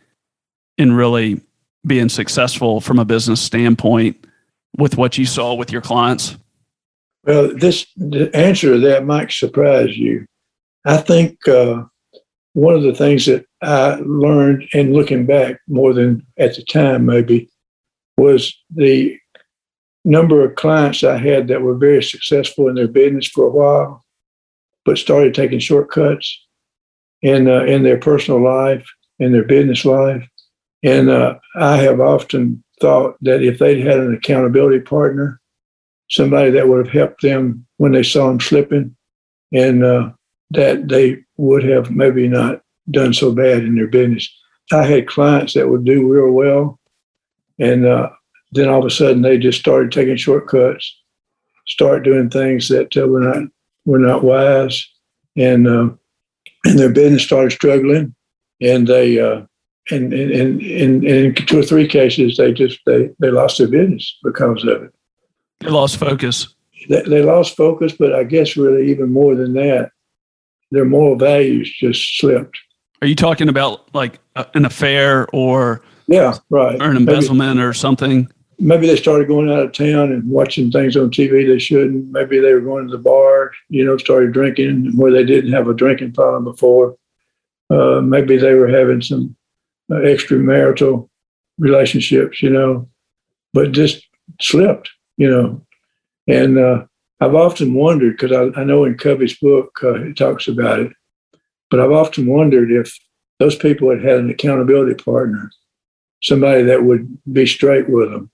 in 0.77 0.93
really 0.93 1.41
being 1.85 2.09
successful 2.09 2.81
from 2.81 2.99
a 2.99 3.05
business 3.05 3.41
standpoint 3.41 4.25
with 4.77 4.97
what 4.97 5.17
you 5.17 5.25
saw 5.25 5.53
with 5.53 5.71
your 5.71 5.81
clients? 5.81 6.37
Well, 7.25 7.53
this 7.55 7.85
the 7.95 8.33
answer 8.35 8.73
to 8.73 8.79
that 8.79 9.05
might 9.05 9.31
surprise 9.31 9.97
you. 9.97 10.25
I 10.85 10.97
think 10.97 11.47
uh, 11.47 11.83
one 12.53 12.75
of 12.75 12.83
the 12.83 12.95
things 12.95 13.25
that 13.25 13.45
I 13.61 13.99
learned 14.05 14.67
in 14.73 14.93
looking 14.93 15.25
back 15.25 15.59
more 15.67 15.93
than 15.93 16.25
at 16.37 16.55
the 16.55 16.63
time 16.63 17.05
maybe 17.05 17.49
was 18.17 18.57
the 18.73 19.17
number 20.05 20.43
of 20.43 20.55
clients 20.55 21.03
I 21.03 21.17
had 21.17 21.47
that 21.49 21.61
were 21.61 21.75
very 21.75 22.01
successful 22.01 22.67
in 22.69 22.75
their 22.75 22.87
business 22.87 23.27
for 23.27 23.45
a 23.45 23.49
while, 23.49 24.03
but 24.89 24.97
started 24.97 25.35
taking 25.35 25.59
shortcuts 25.59 26.43
in 27.21 27.47
uh, 27.47 27.63
in 27.65 27.83
their 27.83 27.99
personal 27.99 28.43
life, 28.43 28.83
in 29.19 29.31
their 29.31 29.43
business 29.43 29.85
life, 29.85 30.27
and 30.81 31.11
uh, 31.11 31.35
I 31.55 31.77
have 31.77 31.99
often 31.99 32.63
thought 32.81 33.15
that 33.21 33.43
if 33.43 33.59
they'd 33.59 33.85
had 33.85 33.99
an 33.99 34.15
accountability 34.15 34.79
partner, 34.79 35.39
somebody 36.09 36.49
that 36.49 36.67
would 36.67 36.83
have 36.83 36.91
helped 36.91 37.21
them 37.21 37.67
when 37.77 37.91
they 37.91 38.01
saw 38.01 38.29
them 38.29 38.39
slipping, 38.39 38.95
and 39.53 39.83
uh, 39.83 40.09
that 40.49 40.87
they 40.87 41.19
would 41.37 41.63
have 41.65 41.91
maybe 41.91 42.27
not 42.27 42.63
done 42.89 43.13
so 43.13 43.31
bad 43.31 43.59
in 43.59 43.75
their 43.75 43.85
business. 43.85 44.27
I 44.71 44.85
had 44.85 45.07
clients 45.07 45.53
that 45.53 45.69
would 45.69 45.85
do 45.85 46.11
real 46.11 46.31
well, 46.31 46.79
and 47.59 47.85
uh, 47.85 48.09
then 48.53 48.67
all 48.67 48.79
of 48.79 48.85
a 48.85 48.89
sudden 48.89 49.21
they 49.21 49.37
just 49.37 49.59
started 49.59 49.91
taking 49.91 50.17
shortcuts, 50.17 50.99
start 51.67 52.01
doing 52.01 52.31
things 52.31 52.69
that 52.69 52.97
uh, 52.97 53.05
were 53.05 53.19
not 53.19 53.43
were 53.89 53.99
not 53.99 54.23
wise, 54.23 54.87
and 55.35 55.67
uh, 55.67 55.89
and 56.65 56.79
their 56.79 56.93
business 56.93 57.23
started 57.23 57.51
struggling, 57.51 58.13
and 58.61 58.87
they 58.87 59.19
uh, 59.19 59.41
and 59.89 60.13
in 60.13 60.61
in 60.61 61.05
in 61.05 61.35
two 61.35 61.59
or 61.59 61.63
three 61.63 61.87
cases 61.87 62.37
they 62.37 62.53
just 62.53 62.79
they 62.85 63.09
they 63.19 63.31
lost 63.31 63.57
their 63.57 63.67
business 63.67 64.17
because 64.23 64.63
of 64.63 64.83
it. 64.83 64.93
They 65.59 65.69
lost 65.69 65.97
focus. 65.97 66.53
They, 66.87 67.01
they 67.01 67.23
lost 67.23 67.57
focus, 67.57 67.93
but 67.97 68.13
I 68.13 68.23
guess 68.23 68.55
really 68.55 68.89
even 68.91 69.11
more 69.11 69.35
than 69.35 69.53
that, 69.53 69.91
their 70.71 70.85
moral 70.85 71.17
values 71.17 71.73
just 71.77 72.19
slipped. 72.19 72.57
Are 73.01 73.07
you 73.07 73.15
talking 73.15 73.49
about 73.49 73.93
like 73.95 74.19
an 74.53 74.65
affair 74.65 75.27
or 75.33 75.81
yeah, 76.07 76.35
right, 76.49 76.79
or 76.81 76.91
an 76.91 76.97
embezzlement 76.97 77.57
maybe, 77.57 77.67
or 77.67 77.73
something? 77.73 78.31
Maybe 78.61 78.87
they 78.87 78.97
started 78.97 79.29
going 79.29 79.49
out 79.49 79.63
of 79.63 79.71
town 79.71 80.11
and 80.11 80.29
watching 80.29 80.69
things 80.69 80.97
on 80.97 81.11
TV 81.11 81.47
they 81.47 81.59
shouldn't. 81.59 82.11
Maybe 82.11 82.39
they 82.39 82.53
were 82.53 82.59
going 82.59 82.87
to 82.87 82.91
the 82.91 83.01
bar, 83.01 83.51
you 83.69 83.85
know, 83.85 83.97
started 83.97 84.33
drinking 84.33 84.97
where 84.97 85.11
they 85.11 85.23
didn't 85.23 85.53
have 85.53 85.69
a 85.69 85.73
drinking 85.73 86.11
problem 86.11 86.43
before. 86.43 86.97
Uh, 87.69 88.01
maybe 88.01 88.37
they 88.37 88.55
were 88.55 88.67
having 88.67 89.01
some 89.01 89.35
uh, 89.89 89.95
extramarital 89.95 91.07
relationships, 91.57 92.41
you 92.41 92.49
know, 92.49 92.89
but 93.53 93.71
just 93.71 94.05
slipped, 94.41 94.89
you 95.17 95.29
know. 95.29 95.65
And 96.27 96.59
uh, 96.59 96.85
I've 97.21 97.35
often 97.35 97.73
wondered, 97.73 98.17
because 98.17 98.31
I, 98.31 98.59
I, 98.59 98.63
know 98.65 98.83
in 98.83 98.97
Covey's 98.97 99.37
book 99.37 99.79
uh, 99.83 100.03
he 100.03 100.13
talks 100.13 100.47
about 100.47 100.79
it, 100.79 100.91
but 101.69 101.79
I've 101.79 101.91
often 101.91 102.25
wondered 102.25 102.71
if 102.71 102.93
those 103.39 103.55
people 103.55 103.89
had 103.89 104.03
had 104.03 104.19
an 104.19 104.29
accountability 104.29 105.01
partner, 105.01 105.51
somebody 106.21 106.63
that 106.63 106.83
would 106.83 107.17
be 107.31 107.45
straight 107.45 107.89
with 107.89 108.11
them 108.11 108.29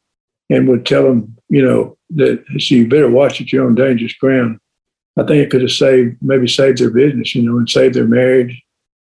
and 0.49 0.67
would 0.67 0.85
tell 0.85 1.03
them, 1.03 1.35
you 1.49 1.65
know, 1.65 1.97
that 2.11 2.43
so 2.59 2.75
you 2.75 2.87
better 2.87 3.09
watch 3.09 3.41
at 3.41 3.51
your 3.51 3.65
own 3.65 3.75
dangerous 3.75 4.13
ground. 4.13 4.59
I 5.17 5.23
think 5.23 5.43
it 5.43 5.49
could 5.49 5.61
have 5.61 5.71
saved, 5.71 6.17
maybe 6.21 6.47
saved 6.47 6.79
their 6.79 6.89
business, 6.89 7.33
you 7.35 7.43
know, 7.43 7.57
and 7.57 7.69
saved 7.69 7.95
their 7.95 8.07
marriage 8.07 8.61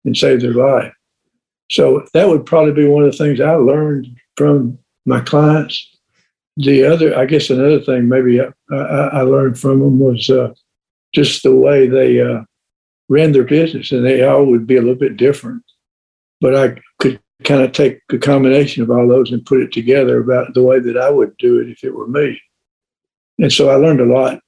and 0.06 0.16
saved 0.16 0.42
their 0.42 0.54
life. 0.54 0.94
So 1.70 2.06
that 2.14 2.30
would 2.30 2.46
probably 2.46 2.74
be 2.74 2.88
one 2.88 3.04
of 3.04 3.12
the 3.12 3.18
things 3.18 3.42
I 3.42 3.56
learned 3.56 4.08
from 4.38 4.80
my 5.06 5.20
clients. 5.20 5.86
The 6.56 6.86
other, 6.86 7.18
I 7.18 7.26
guess, 7.26 7.50
another 7.50 7.82
thing 7.82 8.08
maybe 8.08 8.40
I, 8.42 8.48
I, 8.72 9.08
I 9.08 9.22
learned 9.22 9.60
from 9.60 9.80
them 9.80 10.00
was 10.00 10.30
uh, 10.30 10.54
just 11.14 11.44
the 11.44 11.56
way 11.56 11.88
they 11.88 12.22
uh, 12.22 12.42
ran 13.10 13.32
their 13.32 13.44
business, 13.44 13.92
and 13.92 14.06
they 14.06 14.24
all 14.24 14.46
would 14.46 14.66
be 14.66 14.78
a 14.78 14.82
little 14.82 14.96
bit 14.96 15.18
different. 15.18 15.64
But 16.40 16.56
I 16.56 16.82
could 17.00 17.20
kind 17.44 17.62
of 17.62 17.72
take 17.72 18.02
a 18.12 18.18
combination 18.18 18.84
of 18.84 18.90
all 18.90 19.08
those 19.08 19.32
and 19.32 19.46
put 19.46 19.62
it 19.62 19.72
together 19.72 20.20
about 20.20 20.54
the 20.54 20.64
way 20.64 20.80
that 20.80 20.98
I 20.98 21.10
would 21.10 21.38
do 21.38 21.60
it 21.60 21.70
if 21.70 21.84
it 21.84 21.96
were 21.96 22.08
me. 22.08 22.42
And 23.40 23.52
so 23.52 23.70
I 23.70 23.76
learned 23.76 24.02
a 24.02 24.06
lot. 24.06 24.42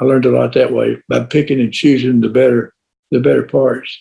I 0.00 0.04
learned 0.04 0.26
a 0.26 0.30
lot 0.30 0.52
that 0.54 0.72
way 0.72 1.00
by 1.08 1.24
picking 1.24 1.60
and 1.60 1.72
choosing 1.72 2.20
the 2.20 2.28
better, 2.28 2.74
the 3.10 3.20
better 3.20 3.44
parts 3.44 3.98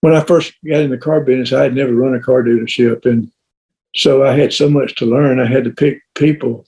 when 0.00 0.14
I 0.14 0.20
first 0.20 0.54
got 0.66 0.80
in 0.80 0.90
the 0.90 0.98
car 0.98 1.20
business, 1.20 1.52
I 1.52 1.62
had 1.62 1.74
never 1.74 1.94
run 1.94 2.14
a 2.14 2.20
car 2.20 2.42
dealership, 2.42 3.04
and 3.04 3.30
so 3.94 4.24
I 4.24 4.34
had 4.34 4.52
so 4.52 4.68
much 4.68 4.94
to 4.96 5.06
learn. 5.06 5.40
I 5.40 5.46
had 5.46 5.64
to 5.64 5.70
pick 5.70 6.02
people, 6.14 6.66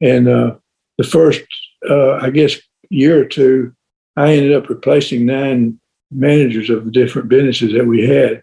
and 0.00 0.28
uh, 0.28 0.56
the 0.98 1.04
first, 1.04 1.42
uh, 1.88 2.14
I 2.14 2.30
guess, 2.30 2.56
year 2.90 3.20
or 3.20 3.24
two, 3.24 3.74
I 4.16 4.32
ended 4.32 4.54
up 4.54 4.68
replacing 4.68 5.26
nine 5.26 5.78
managers 6.10 6.70
of 6.70 6.84
the 6.84 6.90
different 6.90 7.28
businesses 7.28 7.72
that 7.72 7.86
we 7.86 8.06
had. 8.06 8.42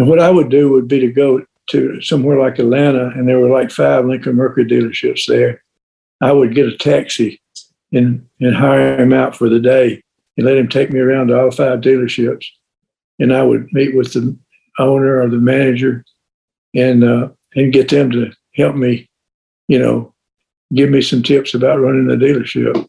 And 0.00 0.08
what 0.08 0.18
I 0.18 0.30
would 0.30 0.48
do 0.48 0.70
would 0.70 0.88
be 0.88 0.98
to 1.00 1.12
go 1.12 1.44
to 1.72 2.00
somewhere 2.00 2.38
like 2.38 2.58
Atlanta, 2.58 3.08
and 3.08 3.28
there 3.28 3.38
were 3.38 3.50
like 3.50 3.70
five 3.70 4.06
Lincoln 4.06 4.34
Mercury 4.34 4.64
dealerships 4.64 5.26
there. 5.26 5.62
I 6.22 6.32
would 6.32 6.54
get 6.54 6.66
a 6.68 6.76
taxi 6.78 7.38
and 7.92 8.26
and 8.40 8.56
hire 8.56 8.98
him 8.98 9.12
out 9.12 9.36
for 9.36 9.50
the 9.50 9.60
day 9.60 10.02
and 10.38 10.46
let 10.46 10.56
him 10.56 10.68
take 10.68 10.90
me 10.90 11.00
around 11.00 11.26
to 11.26 11.38
all 11.38 11.50
five 11.50 11.80
dealerships 11.80 12.46
and 13.18 13.30
I 13.30 13.42
would 13.42 13.70
meet 13.72 13.94
with 13.94 14.14
the 14.14 14.34
owner 14.78 15.20
or 15.20 15.28
the 15.28 15.36
manager 15.36 16.02
and 16.74 17.04
uh, 17.04 17.28
and 17.54 17.70
get 17.70 17.90
them 17.90 18.10
to 18.12 18.32
help 18.54 18.74
me, 18.74 19.06
you 19.68 19.78
know, 19.78 20.14
give 20.72 20.88
me 20.88 21.02
some 21.02 21.22
tips 21.22 21.52
about 21.52 21.80
running 21.80 22.06
the 22.06 22.16
dealership. 22.16 22.88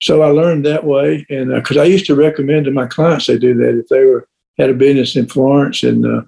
So 0.00 0.22
I 0.22 0.28
learned 0.28 0.64
that 0.64 0.84
way, 0.84 1.26
and 1.28 1.52
because 1.52 1.76
uh, 1.76 1.82
I 1.82 1.86
used 1.86 2.06
to 2.06 2.14
recommend 2.14 2.66
to 2.66 2.70
my 2.70 2.86
clients 2.86 3.26
they 3.26 3.36
do 3.36 3.52
that 3.54 3.80
if 3.80 3.88
they 3.88 4.04
were 4.04 4.28
had 4.58 4.70
a 4.70 4.74
business 4.74 5.16
in 5.16 5.26
Florence 5.26 5.82
and 5.82 6.06
uh, 6.06 6.22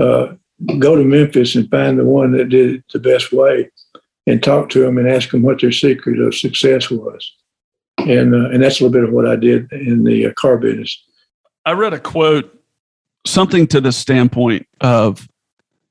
uh, 0.00 0.34
go 0.78 0.96
to 0.96 1.04
Memphis 1.04 1.54
and 1.54 1.70
find 1.70 1.98
the 1.98 2.04
one 2.04 2.32
that 2.32 2.48
did 2.48 2.76
it 2.76 2.84
the 2.92 2.98
best 2.98 3.32
way, 3.32 3.70
and 4.26 4.42
talk 4.42 4.68
to 4.70 4.80
them 4.80 4.98
and 4.98 5.08
ask 5.08 5.30
them 5.30 5.42
what 5.42 5.60
their 5.60 5.72
secret 5.72 6.18
of 6.20 6.34
success 6.34 6.90
was, 6.90 7.32
and 7.98 8.34
uh, 8.34 8.50
and 8.50 8.62
that's 8.62 8.80
a 8.80 8.84
little 8.84 9.00
bit 9.00 9.08
of 9.08 9.14
what 9.14 9.26
I 9.26 9.36
did 9.36 9.70
in 9.72 10.04
the 10.04 10.26
uh, 10.26 10.32
car 10.34 10.58
business. 10.58 11.02
I 11.66 11.72
read 11.72 11.92
a 11.92 12.00
quote 12.00 12.56
something 13.26 13.66
to 13.68 13.80
the 13.80 13.92
standpoint 13.92 14.66
of 14.80 15.28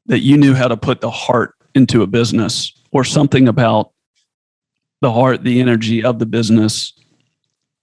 that 0.08 0.20
you 0.20 0.38
knew 0.38 0.56
how 0.56 0.68
to 0.68 0.78
put 0.78 1.02
the 1.02 1.12
heart 1.12 1.54
into 1.76 2.02
a 2.02 2.08
business 2.08 2.74
or 2.92 3.04
something 3.04 3.48
about 3.48 3.92
the 5.02 5.12
heart, 5.12 5.44
the 5.44 5.62
energy 5.62 6.04
of 6.04 6.20
the 6.20 6.26
business 6.26 6.94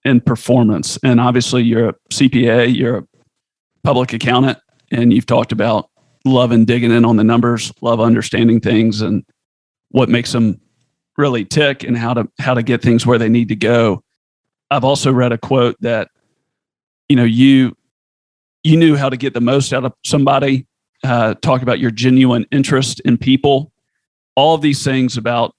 and 0.04 0.24
performance. 0.24 0.98
And 1.02 1.20
obviously, 1.20 1.62
you're 1.62 1.90
a 1.90 1.94
CPA, 2.12 2.76
you're 2.76 2.98
a 2.98 3.06
public 3.82 4.12
accountant, 4.12 4.58
and 4.90 5.12
you've 5.12 5.26
talked 5.26 5.52
about 5.52 5.88
love 6.26 6.50
and 6.50 6.66
digging 6.66 6.90
in 6.90 7.04
on 7.04 7.16
the 7.16 7.24
numbers, 7.24 7.72
love 7.80 8.00
understanding 8.00 8.60
things 8.60 9.00
and 9.00 9.24
what 9.90 10.08
makes 10.08 10.32
them 10.32 10.60
really 11.16 11.44
tick 11.44 11.84
and 11.84 11.96
how 11.96 12.12
to 12.14 12.28
how 12.38 12.54
to 12.54 12.62
get 12.62 12.82
things 12.82 13.06
where 13.06 13.18
they 13.18 13.28
need 13.28 13.48
to 13.48 13.56
go. 13.56 14.02
I've 14.70 14.84
also 14.84 15.12
read 15.12 15.32
a 15.32 15.38
quote 15.38 15.76
that 15.80 16.08
you 17.08 17.16
know 17.16 17.24
you 17.24 17.76
you 18.64 18.76
knew 18.76 18.96
how 18.96 19.08
to 19.08 19.16
get 19.16 19.32
the 19.32 19.40
most 19.40 19.72
out 19.72 19.84
of 19.84 19.92
somebody. 20.04 20.66
Uh, 21.04 21.34
talk 21.34 21.62
about 21.62 21.78
your 21.78 21.90
genuine 21.90 22.46
interest 22.50 23.00
in 23.00 23.16
people. 23.16 23.70
All 24.34 24.54
of 24.54 24.60
these 24.60 24.82
things 24.82 25.16
about 25.16 25.54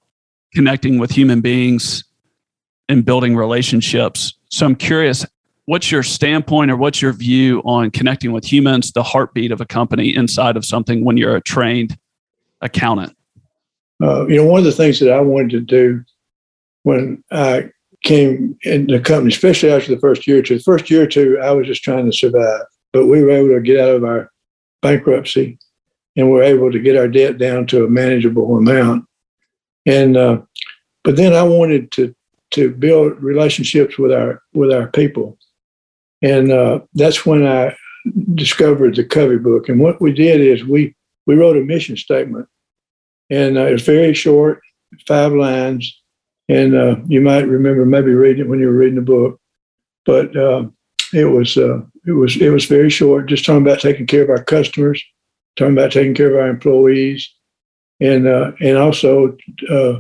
connecting 0.54 1.00
with 1.00 1.12
human 1.12 1.42
beings 1.42 2.04
and 2.90 3.06
building 3.06 3.36
relationships. 3.36 4.34
So 4.50 4.66
I'm 4.66 4.76
curious, 4.76 5.26
what's 5.68 5.92
your 5.92 6.04
standpoint 6.04 6.72
or 6.72 6.76
what's 6.76 7.02
your 7.02 7.14
view 7.14 7.62
on 7.64 7.92
connecting 7.92 8.32
with 8.32 8.44
humans, 8.44 8.92
the 8.92 9.04
heartbeat 9.04 9.52
of 9.52 9.62
a 9.62 9.66
company 9.66 10.14
inside 10.14 10.58
of 10.58 10.66
something 10.66 11.06
when 11.06 11.16
you're 11.16 11.36
a 11.36 11.42
trained 11.42 11.98
accountant? 12.62 13.16
Uh, 14.02 14.28
you 14.28 14.36
know, 14.36 14.46
one 14.46 14.60
of 14.60 14.66
the 14.66 14.72
things 14.72 15.00
that 15.00 15.14
I 15.14 15.22
wanted 15.22 15.52
to 15.52 15.62
do 15.62 16.04
when 16.84 17.24
I 17.32 17.70
came 18.04 18.58
in 18.64 18.88
the 18.88 19.00
company, 19.00 19.34
especially 19.34 19.72
after 19.72 19.94
the 19.94 20.02
first 20.02 20.28
year 20.28 20.40
or 20.40 20.42
two, 20.42 20.58
the 20.58 20.64
first 20.64 20.90
year 20.90 21.04
or 21.04 21.08
two, 21.08 21.40
I 21.40 21.52
was 21.52 21.68
just 21.68 21.84
trying 21.84 22.06
to 22.06 22.16
survive 22.16 22.62
but 22.94 23.06
we 23.06 23.24
were 23.24 23.32
able 23.32 23.50
to 23.50 23.62
get 23.62 23.80
out 23.80 23.96
of 23.96 24.04
our 24.04 24.32
bankruptcy 24.82 25.60
and 26.16 26.32
we're 26.32 26.44
able 26.44 26.72
to 26.72 26.80
get 26.80 26.98
our 26.98 27.08
debt 27.08 27.38
down 27.38 27.68
to 27.68 27.86
a 27.86 27.90
manageable 27.90 28.58
amount. 28.58 29.06
And 29.86 30.18
uh, 30.18 30.42
but 31.04 31.16
then 31.16 31.34
I 31.34 31.44
wanted 31.44 31.92
to 31.92 32.16
to 32.52 32.72
build 32.72 33.22
relationships 33.22 33.98
with 33.98 34.12
our 34.12 34.42
with 34.54 34.72
our 34.72 34.88
people, 34.88 35.38
and 36.22 36.52
uh, 36.52 36.80
that's 36.94 37.26
when 37.26 37.46
I 37.46 37.76
discovered 38.36 38.96
the 38.96 39.04
Covey 39.04 39.38
book. 39.38 39.70
And 39.70 39.80
what 39.80 40.02
we 40.02 40.12
did 40.12 40.42
is 40.42 40.64
we 40.64 40.96
we 41.26 41.36
wrote 41.36 41.58
a 41.58 41.62
mission 41.62 41.98
statement, 41.98 42.48
and 43.30 43.58
uh, 43.58 43.76
very 43.78 44.14
short, 44.14 44.62
five 45.08 45.34
lines, 45.34 46.02
and 46.50 46.76
uh, 46.76 46.96
you 47.08 47.22
might 47.22 47.48
remember 47.48 47.86
maybe 47.86 48.14
reading 48.14 48.46
it 48.46 48.50
when 48.50 48.60
you 48.60 48.68
were 48.68 48.74
reading 48.74 48.96
the 48.96 49.02
book, 49.02 49.40
but 50.06 50.36
uh, 50.36 50.66
it 51.14 51.26
was 51.26 51.58
uh, 51.58 51.82
it 52.06 52.14
was 52.14 52.38
it 52.38 52.50
was 52.50 52.66
very 52.66 52.90
short, 52.90 53.28
just 53.28 53.46
talking 53.46 53.62
about 53.62 53.80
taking 53.80 54.08
care 54.08 54.24
of 54.24 54.30
our 54.30 54.44
customers, 54.44 55.04
talking 55.56 55.74
about 55.74 55.92
taking 55.92 56.14
care 56.14 56.32
of 56.32 56.40
our 56.40 56.48
employees, 56.48 57.30
and 58.00 58.28
uh, 58.28 58.52
and 58.62 58.78
also 58.78 59.36
uh, 59.70 60.00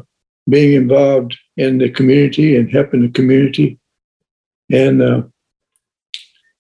being 0.50 0.74
involved 0.74 1.38
in 1.58 1.78
the 1.78 1.90
community 1.90 2.56
and 2.56 2.72
helping 2.72 3.02
the 3.02 3.10
community. 3.10 3.80
And 4.72 5.02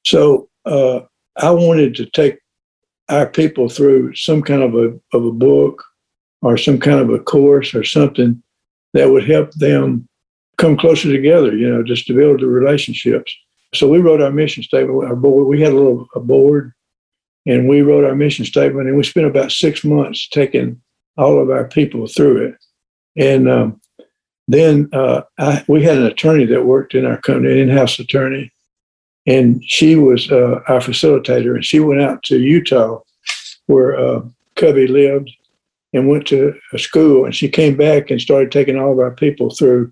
so 0.07 0.47
uh, 0.65 1.01
I 1.35 1.51
wanted 1.51 1.93
to 1.95 2.05
take 2.05 2.39
our 3.09 3.27
people 3.27 3.67
through 3.67 4.15
some 4.15 4.41
kind 4.41 4.63
of 4.63 4.73
a 4.73 4.97
of 5.15 5.25
a 5.25 5.31
book 5.31 5.83
or 6.41 6.57
some 6.57 6.79
kind 6.79 6.99
of 6.99 7.09
a 7.09 7.19
course 7.19 7.75
or 7.75 7.83
something 7.83 8.41
that 8.93 9.09
would 9.09 9.27
help 9.29 9.51
them 9.55 10.07
come 10.57 10.77
closer 10.77 11.11
together, 11.11 11.53
you 11.55 11.69
know, 11.69 11.83
just 11.83 12.07
to 12.07 12.13
build 12.13 12.39
the 12.39 12.47
relationships. 12.47 13.35
So 13.73 13.89
we 13.89 13.99
wrote 13.99 14.21
our 14.21 14.31
mission 14.31 14.63
statement. 14.63 15.03
Our 15.03 15.15
board, 15.15 15.47
we 15.47 15.59
had 15.59 15.73
a 15.73 15.75
little 15.75 16.07
a 16.15 16.21
board, 16.21 16.71
and 17.45 17.67
we 17.67 17.81
wrote 17.81 18.05
our 18.05 18.15
mission 18.15 18.45
statement, 18.45 18.87
and 18.87 18.95
we 18.95 19.03
spent 19.03 19.27
about 19.27 19.51
six 19.51 19.83
months 19.83 20.29
taking 20.29 20.81
all 21.17 21.37
of 21.41 21.49
our 21.49 21.67
people 21.67 22.07
through 22.07 22.47
it. 22.47 22.55
And 23.17 23.49
um, 23.49 23.81
then 24.47 24.87
uh, 24.93 25.23
I, 25.37 25.65
we 25.67 25.83
had 25.83 25.97
an 25.97 26.05
attorney 26.05 26.45
that 26.45 26.65
worked 26.65 26.95
in 26.95 27.05
our 27.05 27.19
company, 27.19 27.51
an 27.51 27.69
in-house 27.69 27.99
attorney, 27.99 28.53
and 29.27 29.61
she 29.63 29.95
was 29.97 30.31
uh, 30.31 30.61
our 30.67 30.79
facilitator. 30.79 31.55
And 31.55 31.65
she 31.65 31.79
went 31.79 32.01
out 32.01 32.23
to 32.23 32.39
Utah, 32.39 33.01
where 33.67 33.99
uh, 33.99 34.21
Covey 34.55 34.87
lived, 34.87 35.29
and 35.93 36.07
went 36.07 36.25
to 36.27 36.55
a 36.73 36.79
school. 36.79 37.25
And 37.25 37.35
she 37.35 37.49
came 37.49 37.75
back 37.75 38.09
and 38.09 38.21
started 38.21 38.51
taking 38.51 38.77
all 38.77 38.93
of 38.93 38.99
our 38.99 39.11
people 39.11 39.49
through 39.49 39.91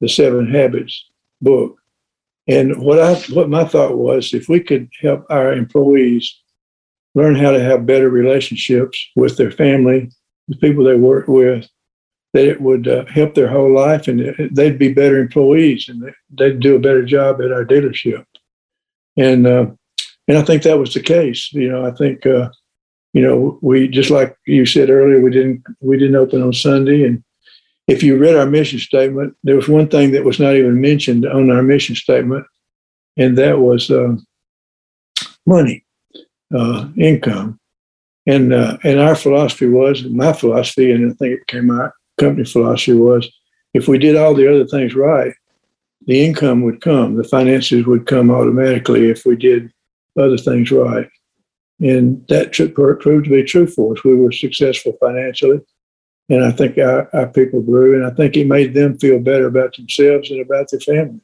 the 0.00 0.08
Seven 0.08 0.50
Habits 0.50 1.04
book. 1.42 1.76
And 2.48 2.80
what 2.80 3.00
I 3.00 3.14
what 3.32 3.50
my 3.50 3.64
thought 3.64 3.96
was, 3.96 4.32
if 4.32 4.48
we 4.48 4.60
could 4.60 4.88
help 5.02 5.26
our 5.30 5.52
employees 5.52 6.32
learn 7.16 7.34
how 7.34 7.50
to 7.50 7.60
have 7.60 7.86
better 7.86 8.08
relationships 8.08 9.04
with 9.16 9.36
their 9.36 9.50
family, 9.50 10.10
the 10.46 10.56
people 10.56 10.84
they 10.84 10.94
work 10.94 11.26
with, 11.26 11.68
that 12.34 12.46
it 12.46 12.60
would 12.60 12.86
uh, 12.86 13.04
help 13.06 13.34
their 13.34 13.48
whole 13.48 13.72
life 13.72 14.06
and 14.06 14.36
they'd 14.52 14.78
be 14.78 14.92
better 14.92 15.18
employees 15.18 15.88
and 15.88 16.14
they'd 16.38 16.60
do 16.60 16.76
a 16.76 16.80
better 16.80 17.04
job 17.04 17.40
at 17.40 17.50
our 17.50 17.64
dealership. 17.64 18.24
And 19.16 19.46
uh, 19.46 19.66
and 20.28 20.38
I 20.38 20.42
think 20.42 20.62
that 20.62 20.78
was 20.78 20.94
the 20.94 21.00
case. 21.00 21.52
You 21.52 21.70
know, 21.70 21.86
I 21.86 21.92
think 21.92 22.26
uh, 22.26 22.50
you 23.12 23.22
know 23.22 23.58
we 23.62 23.88
just 23.88 24.10
like 24.10 24.36
you 24.46 24.66
said 24.66 24.90
earlier, 24.90 25.20
we 25.20 25.30
didn't 25.30 25.62
we 25.80 25.98
didn't 25.98 26.16
open 26.16 26.42
on 26.42 26.52
Sunday, 26.52 27.04
and 27.04 27.22
if 27.86 28.02
you 28.02 28.18
read 28.18 28.36
our 28.36 28.46
mission 28.46 28.78
statement, 28.78 29.34
there 29.44 29.56
was 29.56 29.68
one 29.68 29.88
thing 29.88 30.10
that 30.12 30.24
was 30.24 30.40
not 30.40 30.54
even 30.54 30.80
mentioned 30.80 31.24
on 31.26 31.50
our 31.50 31.62
mission 31.62 31.94
statement, 31.94 32.44
and 33.16 33.38
that 33.38 33.58
was 33.58 33.90
uh, 33.90 34.16
money, 35.46 35.84
uh, 36.54 36.88
income. 36.96 37.58
And 38.26 38.52
uh, 38.52 38.76
and 38.82 38.98
our 38.98 39.14
philosophy 39.14 39.68
was, 39.68 40.02
my 40.04 40.32
philosophy, 40.32 40.90
and 40.90 41.12
I 41.12 41.14
think 41.14 41.40
it 41.40 41.46
came 41.46 41.70
out, 41.70 41.92
company 42.18 42.44
philosophy 42.44 42.94
was, 42.94 43.30
if 43.72 43.86
we 43.86 43.98
did 43.98 44.16
all 44.16 44.34
the 44.34 44.52
other 44.52 44.66
things 44.66 44.94
right, 44.94 45.32
the 46.06 46.24
income 46.24 46.62
would 46.62 46.80
come, 46.80 47.16
the 47.16 47.24
finances 47.24 47.86
would 47.86 48.06
come 48.06 48.30
automatically 48.30 49.10
if 49.10 49.24
we 49.26 49.36
did 49.36 49.72
other 50.18 50.38
things 50.38 50.70
right. 50.70 51.08
And 51.80 52.26
that 52.28 52.52
proved 52.54 53.24
to 53.26 53.30
be 53.30 53.44
true 53.44 53.66
for 53.66 53.92
us. 53.92 54.02
We 54.02 54.14
were 54.14 54.32
successful 54.32 54.96
financially 54.98 55.60
and 56.28 56.44
I 56.44 56.50
think 56.50 56.76
our, 56.78 57.08
our 57.14 57.28
people 57.28 57.62
grew, 57.62 57.94
and 57.94 58.04
I 58.04 58.14
think 58.14 58.36
it 58.36 58.46
made 58.46 58.74
them 58.74 58.98
feel 58.98 59.20
better 59.20 59.46
about 59.46 59.76
themselves 59.76 60.30
and 60.30 60.40
about 60.40 60.70
their 60.70 60.80
family. 60.80 61.20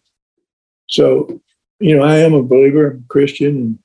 So, 0.88 1.40
you 1.80 1.96
know, 1.96 2.04
I 2.04 2.18
am 2.18 2.34
a 2.34 2.42
believer, 2.42 2.90
I'm 2.90 2.98
a 2.98 3.08
Christian, 3.08 3.48
and, 3.48 3.78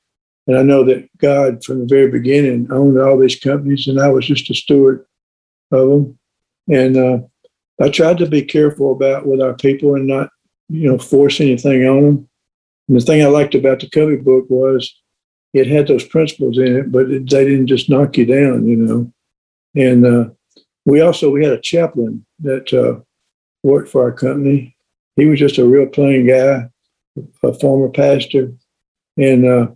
and 0.45 0.57
I 0.57 0.61
know 0.61 0.83
that 0.83 1.09
God, 1.17 1.63
from 1.63 1.79
the 1.79 1.85
very 1.85 2.11
beginning, 2.11 2.67
owned 2.71 2.99
all 2.99 3.17
these 3.17 3.39
companies, 3.39 3.87
and 3.87 3.99
I 3.99 4.09
was 4.09 4.27
just 4.27 4.49
a 4.51 4.53
steward 4.53 5.05
of 5.71 5.89
them. 5.89 6.19
And 6.69 6.97
uh, 6.97 7.19
I 7.81 7.89
tried 7.89 8.19
to 8.19 8.27
be 8.27 8.43
careful 8.43 8.91
about 8.91 9.25
with 9.25 9.41
our 9.41 9.55
people 9.55 9.95
and 9.95 10.05
not, 10.05 10.29
you 10.69 10.89
know, 10.89 10.97
force 10.97 11.39
anything 11.39 11.85
on 11.85 12.03
them. 12.03 12.29
And 12.87 12.97
the 12.97 13.01
thing 13.01 13.21
I 13.21 13.27
liked 13.27 13.55
about 13.55 13.79
the 13.79 13.89
Covey 13.89 14.17
book 14.17 14.45
was 14.49 14.93
it 15.53 15.67
had 15.67 15.87
those 15.87 16.05
principles 16.05 16.57
in 16.57 16.77
it, 16.77 16.91
but 16.91 17.09
it, 17.09 17.29
they 17.29 17.45
didn't 17.45 17.67
just 17.67 17.89
knock 17.89 18.17
you 18.17 18.25
down, 18.25 18.67
you 18.67 18.75
know. 18.75 19.13
And 19.75 20.05
uh, 20.05 20.29
we 20.85 21.01
also 21.01 21.29
we 21.29 21.43
had 21.43 21.53
a 21.53 21.61
chaplain 21.61 22.25
that 22.39 22.73
uh, 22.73 23.01
worked 23.63 23.89
for 23.89 24.03
our 24.03 24.11
company. 24.11 24.75
He 25.15 25.25
was 25.25 25.39
just 25.39 25.57
a 25.57 25.65
real 25.65 25.87
plain 25.87 26.27
guy, 26.27 26.69
a 27.43 27.53
former 27.59 27.89
pastor, 27.89 28.53
and 29.17 29.45
uh, 29.45 29.67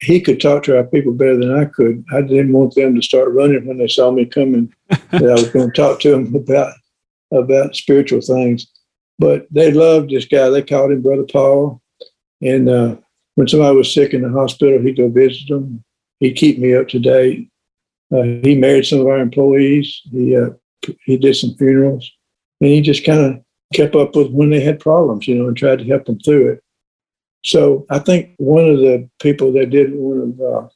he 0.00 0.20
could 0.20 0.40
talk 0.40 0.62
to 0.64 0.76
our 0.76 0.84
people 0.84 1.12
better 1.12 1.36
than 1.36 1.56
I 1.56 1.66
could. 1.66 2.04
I 2.12 2.22
didn't 2.22 2.52
want 2.52 2.74
them 2.74 2.94
to 2.94 3.02
start 3.02 3.32
running 3.32 3.66
when 3.66 3.78
they 3.78 3.88
saw 3.88 4.10
me 4.10 4.24
coming. 4.24 4.72
that 4.88 5.28
I 5.28 5.32
was 5.32 5.48
going 5.50 5.70
to 5.70 5.76
talk 5.76 6.00
to 6.00 6.10
them 6.10 6.34
about 6.34 6.72
about 7.30 7.76
spiritual 7.76 8.22
things, 8.22 8.66
but 9.18 9.46
they 9.50 9.72
loved 9.72 10.10
this 10.10 10.24
guy. 10.24 10.48
They 10.48 10.62
called 10.62 10.92
him 10.92 11.02
Brother 11.02 11.24
Paul, 11.24 11.80
and 12.40 12.68
uh, 12.68 12.96
when 13.34 13.48
somebody 13.48 13.76
was 13.76 13.92
sick 13.92 14.14
in 14.14 14.22
the 14.22 14.30
hospital, 14.30 14.80
he'd 14.80 14.96
go 14.96 15.08
visit 15.08 15.48
them. 15.48 15.84
He'd 16.20 16.34
keep 16.34 16.58
me 16.58 16.74
up 16.74 16.88
to 16.88 16.98
date. 16.98 17.50
Uh, 18.12 18.22
he 18.42 18.54
married 18.54 18.86
some 18.86 19.00
of 19.00 19.06
our 19.06 19.18
employees. 19.18 20.00
He 20.10 20.36
uh, 20.36 20.50
he 21.04 21.16
did 21.16 21.36
some 21.36 21.54
funerals, 21.56 22.10
and 22.60 22.70
he 22.70 22.80
just 22.80 23.04
kind 23.04 23.20
of 23.20 23.42
kept 23.74 23.94
up 23.94 24.16
with 24.16 24.30
when 24.32 24.50
they 24.50 24.60
had 24.60 24.80
problems, 24.80 25.28
you 25.28 25.34
know, 25.34 25.48
and 25.48 25.56
tried 25.56 25.78
to 25.80 25.84
help 25.84 26.06
them 26.06 26.18
through 26.20 26.52
it. 26.52 26.62
So 27.44 27.86
I 27.90 27.98
think 27.98 28.34
one 28.38 28.68
of 28.68 28.78
the 28.78 29.08
people 29.20 29.52
that 29.52 29.70
did 29.70 29.94
one 29.94 30.20
of 30.20 30.40
uh, 30.40 30.68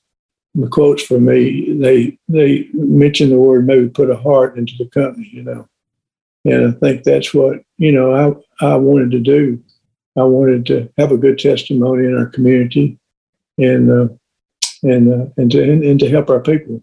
the 0.55 0.68
quotes 0.68 1.03
for 1.03 1.18
me, 1.18 1.72
they 1.78 2.18
they 2.28 2.68
mentioned 2.72 3.32
the 3.32 3.38
word 3.38 3.66
maybe 3.66 3.88
put 3.88 4.11
a 4.11 4.16
heart 4.16 4.57
into 4.59 4.74
the 4.78 4.86
company, 4.86 5.28
you 5.32 5.43
know, 5.43 5.66
and 6.45 6.68
I 6.68 6.78
think 6.78 7.05
that's 7.05 7.32
what 7.32 7.61
you 7.78 7.93
know 7.93 8.12
I 8.61 8.66
I 8.66 8.76
wanted 8.76 9.11
to 9.12 9.20
do. 9.20 9.62
I 10.16 10.22
wanted 10.24 10.66
to 10.66 10.93
have 10.99 11.12
a 11.12 11.16
good 11.16 11.38
testimony 11.38 12.07
in 12.07 12.16
our 12.16 12.26
community, 12.26 12.99
and 13.59 13.90
uh, 13.90 14.09
and 14.82 15.12
uh, 15.12 15.26
and 15.36 15.51
to 15.51 15.62
and, 15.62 15.82
and 15.84 16.01
to 16.01 16.11
help 16.11 16.30
our 16.30 16.40
people. 16.40 16.82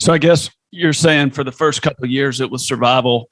So 0.00 0.12
I 0.12 0.18
guess 0.18 0.50
you're 0.70 0.92
saying 0.92 1.30
for 1.30 1.44
the 1.44 1.52
first 1.52 1.82
couple 1.82 2.04
of 2.04 2.10
years 2.10 2.40
it 2.40 2.50
was 2.50 2.66
survival, 2.66 3.28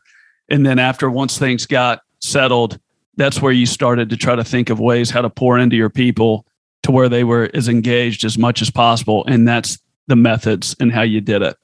and 0.49 0.65
then 0.65 0.79
after 0.79 1.11
once 1.11 1.39
things 1.39 1.67
got 1.67 2.03
settled, 2.21 2.79
that's 3.17 3.43
where 3.43 3.53
you 3.53 3.67
started 3.67 4.11
to 4.11 4.17
try 4.17 4.37
to 4.37 4.45
think 4.45 4.71
of 4.71 4.81
ways 4.81 5.11
how 5.11 5.23
to 5.23 5.31
pour 5.31 5.59
into 5.59 5.77
your 5.77 5.91
people 5.91 6.47
to 6.85 6.93
where 6.93 7.09
they 7.09 7.25
were 7.25 7.51
as 7.55 7.69
engaged 7.69 8.25
as 8.25 8.39
much 8.39 8.63
as 8.63 8.71
possible, 8.71 9.25
and 9.27 9.47
that's 9.47 9.79
the 10.07 10.17
methods 10.17 10.75
and 10.81 10.93
how 10.93 11.03
you 11.03 11.21
did 11.21 11.43
it. 11.43 11.57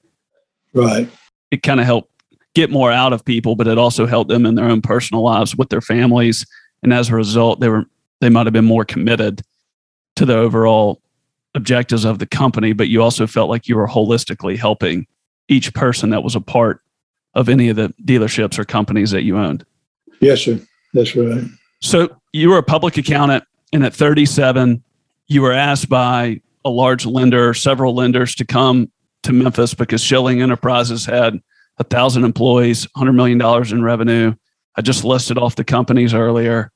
Right. 0.74 1.08
It 1.50 1.62
kind 1.62 1.80
of 1.80 1.86
helped 1.86 2.10
get 2.54 2.70
more 2.70 2.90
out 2.90 3.12
of 3.12 3.24
people, 3.24 3.56
but 3.56 3.66
it 3.66 3.78
also 3.78 4.06
helped 4.06 4.28
them 4.28 4.46
in 4.46 4.54
their 4.54 4.66
own 4.66 4.80
personal 4.80 5.22
lives 5.22 5.56
with 5.56 5.68
their 5.68 5.80
families, 5.80 6.46
and 6.82 6.92
as 6.92 7.08
a 7.08 7.14
result, 7.14 7.60
they 7.60 7.68
were 7.68 7.84
they 8.20 8.28
might 8.28 8.46
have 8.46 8.52
been 8.52 8.64
more 8.64 8.84
committed 8.84 9.42
to 10.16 10.24
the 10.24 10.36
overall 10.36 11.02
objectives 11.54 12.04
of 12.04 12.18
the 12.18 12.26
company, 12.26 12.72
but 12.72 12.88
you 12.88 13.02
also 13.02 13.26
felt 13.26 13.50
like 13.50 13.68
you 13.68 13.76
were 13.76 13.86
holistically 13.86 14.56
helping 14.56 15.06
each 15.48 15.72
person 15.74 16.10
that 16.10 16.22
was 16.22 16.34
a 16.34 16.40
part 16.40 16.80
of 17.34 17.48
any 17.48 17.68
of 17.68 17.76
the 17.76 17.92
dealerships 18.04 18.58
or 18.58 18.64
companies 18.64 19.10
that 19.10 19.24
you 19.24 19.36
owned. 19.36 19.64
Yes, 20.20 20.42
sir. 20.42 20.60
That's 20.94 21.14
right. 21.16 21.44
So 21.80 22.08
you 22.32 22.50
were 22.50 22.58
a 22.58 22.62
public 22.62 22.96
accountant, 22.96 23.44
and 23.72 23.84
at 23.84 23.94
37, 23.94 24.82
you 25.26 25.42
were 25.42 25.52
asked 25.52 25.88
by 25.88 26.40
a 26.64 26.70
large 26.70 27.04
lender, 27.04 27.52
several 27.52 27.94
lenders, 27.94 28.34
to 28.36 28.44
come 28.44 28.90
to 29.24 29.32
Memphis 29.32 29.74
because 29.74 30.00
Schilling 30.00 30.40
Enterprises 30.40 31.04
had 31.04 31.40
a 31.78 31.84
thousand 31.84 32.24
employees, 32.24 32.86
$100 32.96 33.14
million 33.14 33.40
in 33.72 33.82
revenue. 33.82 34.34
I 34.76 34.82
just 34.82 35.04
listed 35.04 35.38
off 35.38 35.56
the 35.56 35.64
companies 35.64 36.14
earlier. 36.14 36.70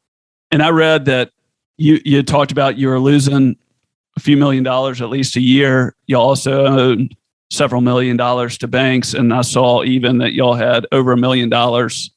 And 0.50 0.62
I 0.62 0.70
read 0.70 1.04
that 1.06 1.30
you, 1.76 2.00
you 2.04 2.22
talked 2.22 2.52
about 2.52 2.78
you 2.78 2.88
were 2.88 3.00
losing 3.00 3.56
a 4.16 4.20
few 4.20 4.36
million 4.36 4.64
dollars 4.64 5.00
at 5.00 5.08
least 5.08 5.36
a 5.36 5.40
year. 5.40 5.94
You 6.06 6.16
also 6.16 6.66
owned 6.66 7.16
several 7.50 7.80
million 7.80 8.16
dollars 8.16 8.58
to 8.58 8.68
banks, 8.68 9.14
and 9.14 9.32
I 9.32 9.42
saw 9.42 9.82
even 9.84 10.18
that 10.18 10.32
y'all 10.32 10.54
had 10.54 10.86
over 10.92 11.12
a 11.12 11.16
million 11.16 11.48
dollars 11.48 12.10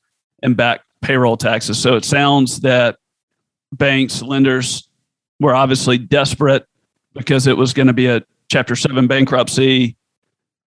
in 0.44 0.56
back 0.56 0.82
payroll 1.02 1.38
taxes. 1.38 1.80
So 1.80 1.96
it 1.96 2.06
sounds 2.06 2.62
that 2.62 2.98
banks, 3.72 4.22
lenders 4.22 4.90
were 5.40 5.56
obviously 5.56 5.98
desperate 5.98 6.66
because 7.14 7.48
it 7.48 7.58
was 7.58 7.74
going 7.74 7.88
to 7.88 7.94
be 7.94 8.08
a 8.08 8.22
Chapter 8.50 8.76
Seven 8.76 9.08
bankruptcy 9.08 9.96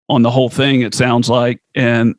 on 0.09 0.21
the 0.21 0.31
whole 0.31 0.49
thing. 0.49 0.81
It 0.81 0.93
sounds 0.93 1.29
like, 1.29 1.61
and 1.75 2.15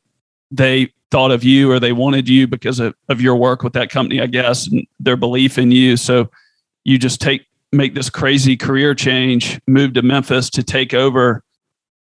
they 0.50 0.92
thought 1.10 1.30
of 1.30 1.44
you 1.44 1.70
or 1.70 1.78
they 1.78 1.92
wanted 1.92 2.28
you 2.28 2.46
because 2.46 2.80
of, 2.80 2.94
of 3.08 3.20
your 3.20 3.36
work 3.36 3.62
with 3.62 3.72
that 3.74 3.90
company, 3.90 4.20
I 4.20 4.26
guess, 4.26 4.66
and 4.66 4.86
their 4.98 5.16
belief 5.16 5.58
in 5.58 5.70
you. 5.70 5.96
So 5.96 6.30
you 6.84 6.98
just 6.98 7.20
take 7.20 7.46
make 7.72 7.94
this 7.94 8.08
crazy 8.08 8.56
career 8.56 8.94
change, 8.94 9.60
move 9.66 9.94
to 9.94 10.02
Memphis 10.02 10.48
to 10.50 10.62
take 10.62 10.94
over 10.94 11.42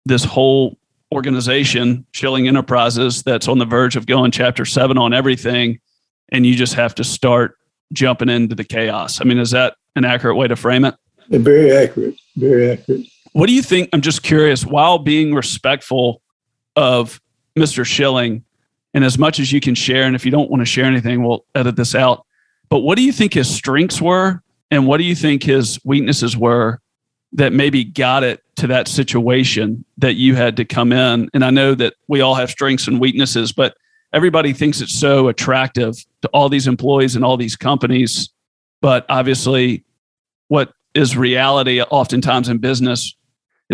this 0.06 0.24
whole 0.24 0.78
organization, 1.12 2.06
Schilling 2.12 2.48
Enterprises, 2.48 3.22
that's 3.22 3.48
on 3.48 3.58
the 3.58 3.64
verge 3.64 3.96
of 3.96 4.06
going 4.06 4.30
chapter 4.30 4.64
seven 4.64 4.98
on 4.98 5.12
everything. 5.12 5.80
And 6.30 6.46
you 6.46 6.54
just 6.54 6.74
have 6.74 6.94
to 6.96 7.04
start 7.04 7.56
jumping 7.92 8.28
into 8.28 8.54
the 8.54 8.64
chaos. 8.64 9.20
I 9.20 9.24
mean, 9.24 9.38
is 9.38 9.50
that 9.52 9.76
an 9.96 10.04
accurate 10.04 10.36
way 10.36 10.48
to 10.48 10.56
frame 10.56 10.84
it? 10.84 10.94
Very 11.28 11.72
accurate. 11.72 12.16
Very 12.36 12.70
accurate. 12.70 13.06
What 13.34 13.48
do 13.48 13.52
you 13.52 13.62
think? 13.62 13.88
I'm 13.92 14.00
just 14.00 14.22
curious, 14.22 14.64
while 14.64 14.98
being 14.98 15.34
respectful 15.34 16.22
of 16.76 17.20
Mr. 17.58 17.84
Schilling, 17.84 18.44
and 18.94 19.04
as 19.04 19.18
much 19.18 19.40
as 19.40 19.50
you 19.50 19.60
can 19.60 19.74
share, 19.74 20.04
and 20.04 20.14
if 20.14 20.24
you 20.24 20.30
don't 20.30 20.48
want 20.52 20.60
to 20.60 20.64
share 20.64 20.84
anything, 20.84 21.24
we'll 21.24 21.44
edit 21.52 21.74
this 21.74 21.96
out. 21.96 22.24
But 22.68 22.78
what 22.80 22.96
do 22.96 23.02
you 23.02 23.10
think 23.10 23.34
his 23.34 23.52
strengths 23.52 24.00
were 24.00 24.40
and 24.70 24.86
what 24.86 24.98
do 24.98 25.04
you 25.04 25.16
think 25.16 25.42
his 25.42 25.80
weaknesses 25.84 26.36
were 26.36 26.78
that 27.32 27.52
maybe 27.52 27.82
got 27.82 28.22
it 28.22 28.40
to 28.56 28.68
that 28.68 28.86
situation 28.86 29.84
that 29.98 30.14
you 30.14 30.36
had 30.36 30.56
to 30.58 30.64
come 30.64 30.92
in? 30.92 31.28
And 31.34 31.44
I 31.44 31.50
know 31.50 31.74
that 31.74 31.94
we 32.06 32.20
all 32.20 32.36
have 32.36 32.52
strengths 32.52 32.86
and 32.86 33.00
weaknesses, 33.00 33.50
but 33.50 33.76
everybody 34.12 34.52
thinks 34.52 34.80
it's 34.80 34.94
so 34.94 35.26
attractive 35.26 35.96
to 36.22 36.28
all 36.28 36.48
these 36.48 36.68
employees 36.68 37.16
and 37.16 37.24
all 37.24 37.36
these 37.36 37.56
companies. 37.56 38.28
But 38.80 39.04
obviously, 39.08 39.84
what 40.46 40.72
is 40.94 41.16
reality 41.16 41.82
oftentimes 41.82 42.48
in 42.48 42.58
business 42.58 43.16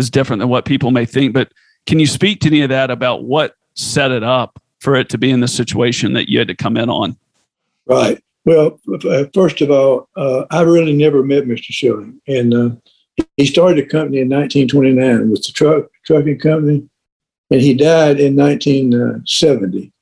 is 0.01 0.09
different 0.09 0.41
than 0.41 0.49
what 0.49 0.65
people 0.65 0.91
may 0.91 1.05
think. 1.05 1.33
But 1.33 1.53
can 1.85 1.99
you 1.99 2.07
speak 2.07 2.41
to 2.41 2.47
any 2.47 2.61
of 2.61 2.69
that 2.69 2.91
about 2.91 3.23
what 3.23 3.55
set 3.75 4.11
it 4.11 4.23
up 4.23 4.61
for 4.79 4.95
it 4.95 5.09
to 5.09 5.17
be 5.17 5.31
in 5.31 5.39
the 5.39 5.47
situation 5.47 6.13
that 6.13 6.27
you 6.27 6.39
had 6.39 6.47
to 6.49 6.55
come 6.55 6.75
in 6.75 6.89
on? 6.89 7.15
Right. 7.85 8.21
Well, 8.43 8.79
uh, 9.05 9.25
first 9.33 9.61
of 9.61 9.69
all, 9.69 10.09
uh, 10.15 10.45
I 10.49 10.61
really 10.61 10.93
never 10.93 11.23
met 11.23 11.43
Mr. 11.43 11.67
Schilling, 11.69 12.19
and 12.27 12.53
uh, 12.53 12.69
he 13.37 13.45
started 13.45 13.77
a 13.77 13.87
company 13.87 14.19
in 14.19 14.29
1929 14.29 15.29
with 15.29 15.43
the 15.45 15.51
truck 15.51 15.85
trucking 16.05 16.39
company, 16.39 16.89
and 17.51 17.61
he 17.61 17.75
died 17.75 18.19
in 18.19 18.35
1970. 18.35 19.93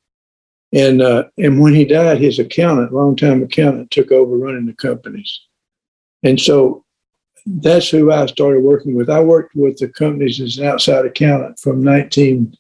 And 0.72 1.02
uh, 1.02 1.26
and 1.38 1.60
when 1.60 1.74
he 1.74 1.84
died, 1.84 2.20
his 2.20 2.40
accountant, 2.40 2.94
longtime 2.94 3.44
accountant, 3.44 3.92
took 3.92 4.12
over 4.12 4.38
running 4.38 4.68
the 4.68 4.74
companies, 4.74 5.42
and 6.24 6.40
so 6.40 6.86
that's 7.46 7.90
who 7.90 8.12
I 8.12 8.26
started 8.28 8.62
working 8.62 8.96
with. 8.96 9.10
I 9.10 9.22
worked 9.22 9.56
with 9.56 9.78
the 9.78 9.90
companies 9.90 10.40
as 10.40 10.58
an 10.58 10.66
outside 10.66 11.06
accountant 11.06 11.60
from 11.60 11.84
19 11.84 12.56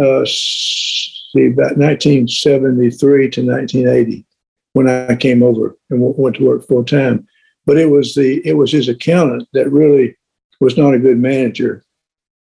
uh, 0.00 0.24
see 0.26 1.46
about 1.46 1.76
1973 1.76 3.30
to 3.30 3.46
1980 3.46 4.24
when 4.72 4.88
I 4.88 5.14
came 5.16 5.42
over 5.42 5.76
and 5.90 6.00
went 6.16 6.36
to 6.36 6.44
work 6.44 6.66
full 6.66 6.84
time. 6.84 7.26
But 7.66 7.78
it 7.78 7.86
was 7.86 8.14
the 8.14 8.46
it 8.46 8.54
was 8.54 8.72
his 8.72 8.88
accountant 8.88 9.48
that 9.52 9.70
really 9.70 10.16
was 10.60 10.76
not 10.76 10.94
a 10.94 10.98
good 10.98 11.18
manager, 11.18 11.84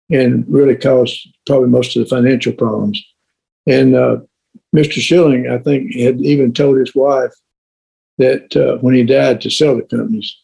and 0.09 0.45
really 0.47 0.75
caused 0.75 1.27
probably 1.45 1.69
most 1.69 1.95
of 1.95 2.03
the 2.03 2.09
financial 2.09 2.53
problems. 2.53 3.03
And 3.67 3.95
uh, 3.95 4.17
Mr. 4.75 4.99
Schilling, 4.99 5.49
I 5.49 5.59
think, 5.59 5.95
had 5.95 6.19
even 6.21 6.51
told 6.51 6.77
his 6.77 6.95
wife 6.95 7.33
that 8.17 8.55
uh, 8.55 8.77
when 8.81 8.95
he 8.95 9.03
died 9.03 9.39
to 9.41 9.49
sell 9.49 9.75
the 9.75 9.83
companies, 9.83 10.35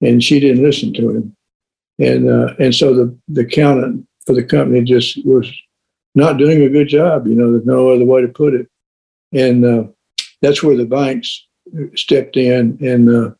and 0.00 0.22
she 0.22 0.40
didn't 0.40 0.62
listen 0.62 0.92
to 0.94 1.10
him. 1.10 1.36
And 1.98 2.28
uh, 2.28 2.54
and 2.58 2.74
so 2.74 2.94
the 2.94 3.16
the 3.28 3.42
accountant 3.42 4.06
for 4.26 4.34
the 4.34 4.42
company 4.42 4.82
just 4.82 5.24
was 5.24 5.50
not 6.14 6.38
doing 6.38 6.62
a 6.62 6.68
good 6.68 6.88
job. 6.88 7.26
You 7.26 7.34
know, 7.34 7.52
there's 7.52 7.66
no 7.66 7.90
other 7.90 8.04
way 8.04 8.22
to 8.22 8.28
put 8.28 8.54
it. 8.54 8.68
And 9.32 9.64
uh, 9.64 9.84
that's 10.42 10.62
where 10.62 10.76
the 10.76 10.86
banks 10.86 11.46
stepped 11.94 12.36
in 12.36 12.78
and 12.80 13.08
uh, 13.08 13.30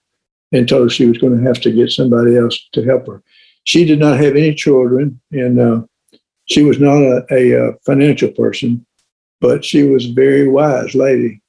and 0.52 0.68
told 0.68 0.84
her 0.84 0.90
she 0.90 1.06
was 1.06 1.18
going 1.18 1.36
to 1.36 1.46
have 1.46 1.60
to 1.62 1.72
get 1.72 1.90
somebody 1.90 2.36
else 2.36 2.68
to 2.72 2.84
help 2.84 3.06
her. 3.06 3.22
She 3.64 3.84
did 3.84 3.98
not 3.98 4.18
have 4.18 4.36
any 4.36 4.54
children, 4.54 5.20
and 5.32 5.60
uh, 5.60 5.82
she 6.46 6.62
was 6.62 6.80
not 6.80 6.96
a, 6.96 7.24
a, 7.30 7.50
a, 7.52 7.68
uh, 7.68 7.72
financial 7.86 8.30
person, 8.30 8.84
but 9.40 9.64
she 9.64 9.84
was 9.84 10.06
a 10.06 10.12
very 10.12 10.48
wise 10.48 10.94
lady. 10.94 11.40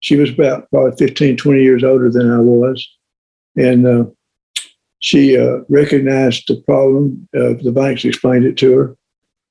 She 0.00 0.16
was 0.16 0.30
about 0.30 0.70
probably 0.70 0.96
15, 0.96 1.36
20 1.36 1.62
years 1.62 1.84
older 1.84 2.10
than 2.10 2.30
I 2.30 2.38
was. 2.38 2.88
And 3.56 3.86
uh, 3.86 4.04
she 5.00 5.38
uh, 5.38 5.58
recognized 5.68 6.44
the 6.48 6.56
problem. 6.62 7.28
the 7.32 7.72
banks 7.74 8.04
explained 8.04 8.44
it 8.44 8.56
to 8.58 8.76
her 8.76 8.96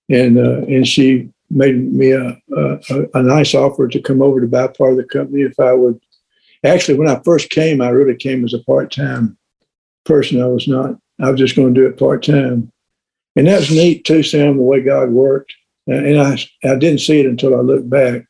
and 0.10 0.38
uh, 0.38 0.62
and 0.68 0.88
she 0.88 1.30
made 1.50 1.94
me 1.94 2.12
a, 2.12 2.38
a, 2.56 2.80
a 3.14 3.24
nice 3.24 3.54
offer 3.56 3.88
to 3.88 4.02
come 4.02 4.22
over 4.22 4.42
to 4.42 4.48
buy 4.48 4.68
part 4.68 4.92
of 4.92 4.98
the 4.98 5.04
company 5.04 5.42
if 5.42 5.60
I 5.60 5.74
would. 5.74 6.00
Actually, 6.64 6.98
when 6.98 7.08
I 7.08 7.22
first 7.24 7.50
came, 7.50 7.82
I 7.82 7.90
really 7.90 8.16
came 8.16 8.44
as 8.44 8.54
a 8.54 8.64
part 8.64 8.92
time 8.92 9.38
person. 10.06 10.42
I 10.42 10.48
was 10.48 10.68
not. 10.68 10.96
I 11.20 11.32
was 11.32 11.40
just 11.40 11.56
going 11.56 11.74
to 11.74 11.80
do 11.80 11.88
it 11.88 11.98
part 11.98 12.24
time, 12.24 12.72
and 13.36 13.48
that's 13.48 13.72
neat 13.72 14.06
too, 14.06 14.24
Sam. 14.24 14.58
The 14.58 14.64
way 14.64 14.82
God 14.82 15.10
worked, 15.10 15.54
and 15.88 16.20
I 16.20 16.38
I 16.64 16.76
didn't 16.76 17.02
see 17.02 17.20
it 17.20 17.26
until 17.26 17.56
I 17.56 17.60
looked 17.60 17.90
back. 17.90 18.24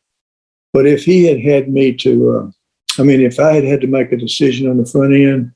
But 0.73 0.85
if 0.85 1.03
He 1.03 1.25
had 1.25 1.39
had 1.39 1.69
me 1.69 1.93
to, 1.93 2.31
uh, 2.31 3.01
I 3.01 3.03
mean, 3.03 3.21
if 3.21 3.39
I 3.39 3.53
had 3.53 3.63
had 3.63 3.81
to 3.81 3.87
make 3.87 4.11
a 4.11 4.17
decision 4.17 4.69
on 4.69 4.77
the 4.77 4.85
front 4.85 5.13
end 5.13 5.51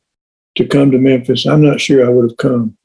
to 0.62 0.68
come 0.68 0.92
to 0.92 0.98
Memphis, 0.98 1.46
I'm 1.46 1.64
not 1.64 1.82
sure 1.82 2.06
I 2.06 2.10
would 2.10 2.30
have 2.30 2.38
come. 2.38 2.78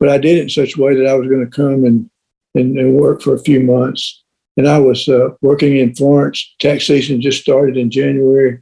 But 0.00 0.08
I 0.08 0.18
did 0.18 0.38
it 0.38 0.42
in 0.42 0.48
such 0.48 0.76
a 0.76 0.80
way 0.80 0.94
that 0.94 1.06
I 1.06 1.14
was 1.14 1.28
going 1.28 1.44
to 1.44 1.50
come 1.50 1.84
and 1.84 2.08
and, 2.54 2.78
and 2.78 2.94
worked 2.94 3.22
for 3.22 3.34
a 3.34 3.40
few 3.40 3.60
months. 3.60 4.22
And 4.56 4.66
I 4.66 4.78
was 4.78 5.08
uh, 5.08 5.30
working 5.42 5.76
in 5.76 5.94
Florence. 5.94 6.54
Tax 6.58 6.86
season 6.86 7.20
just 7.20 7.40
started 7.40 7.76
in 7.76 7.90
January, 7.90 8.60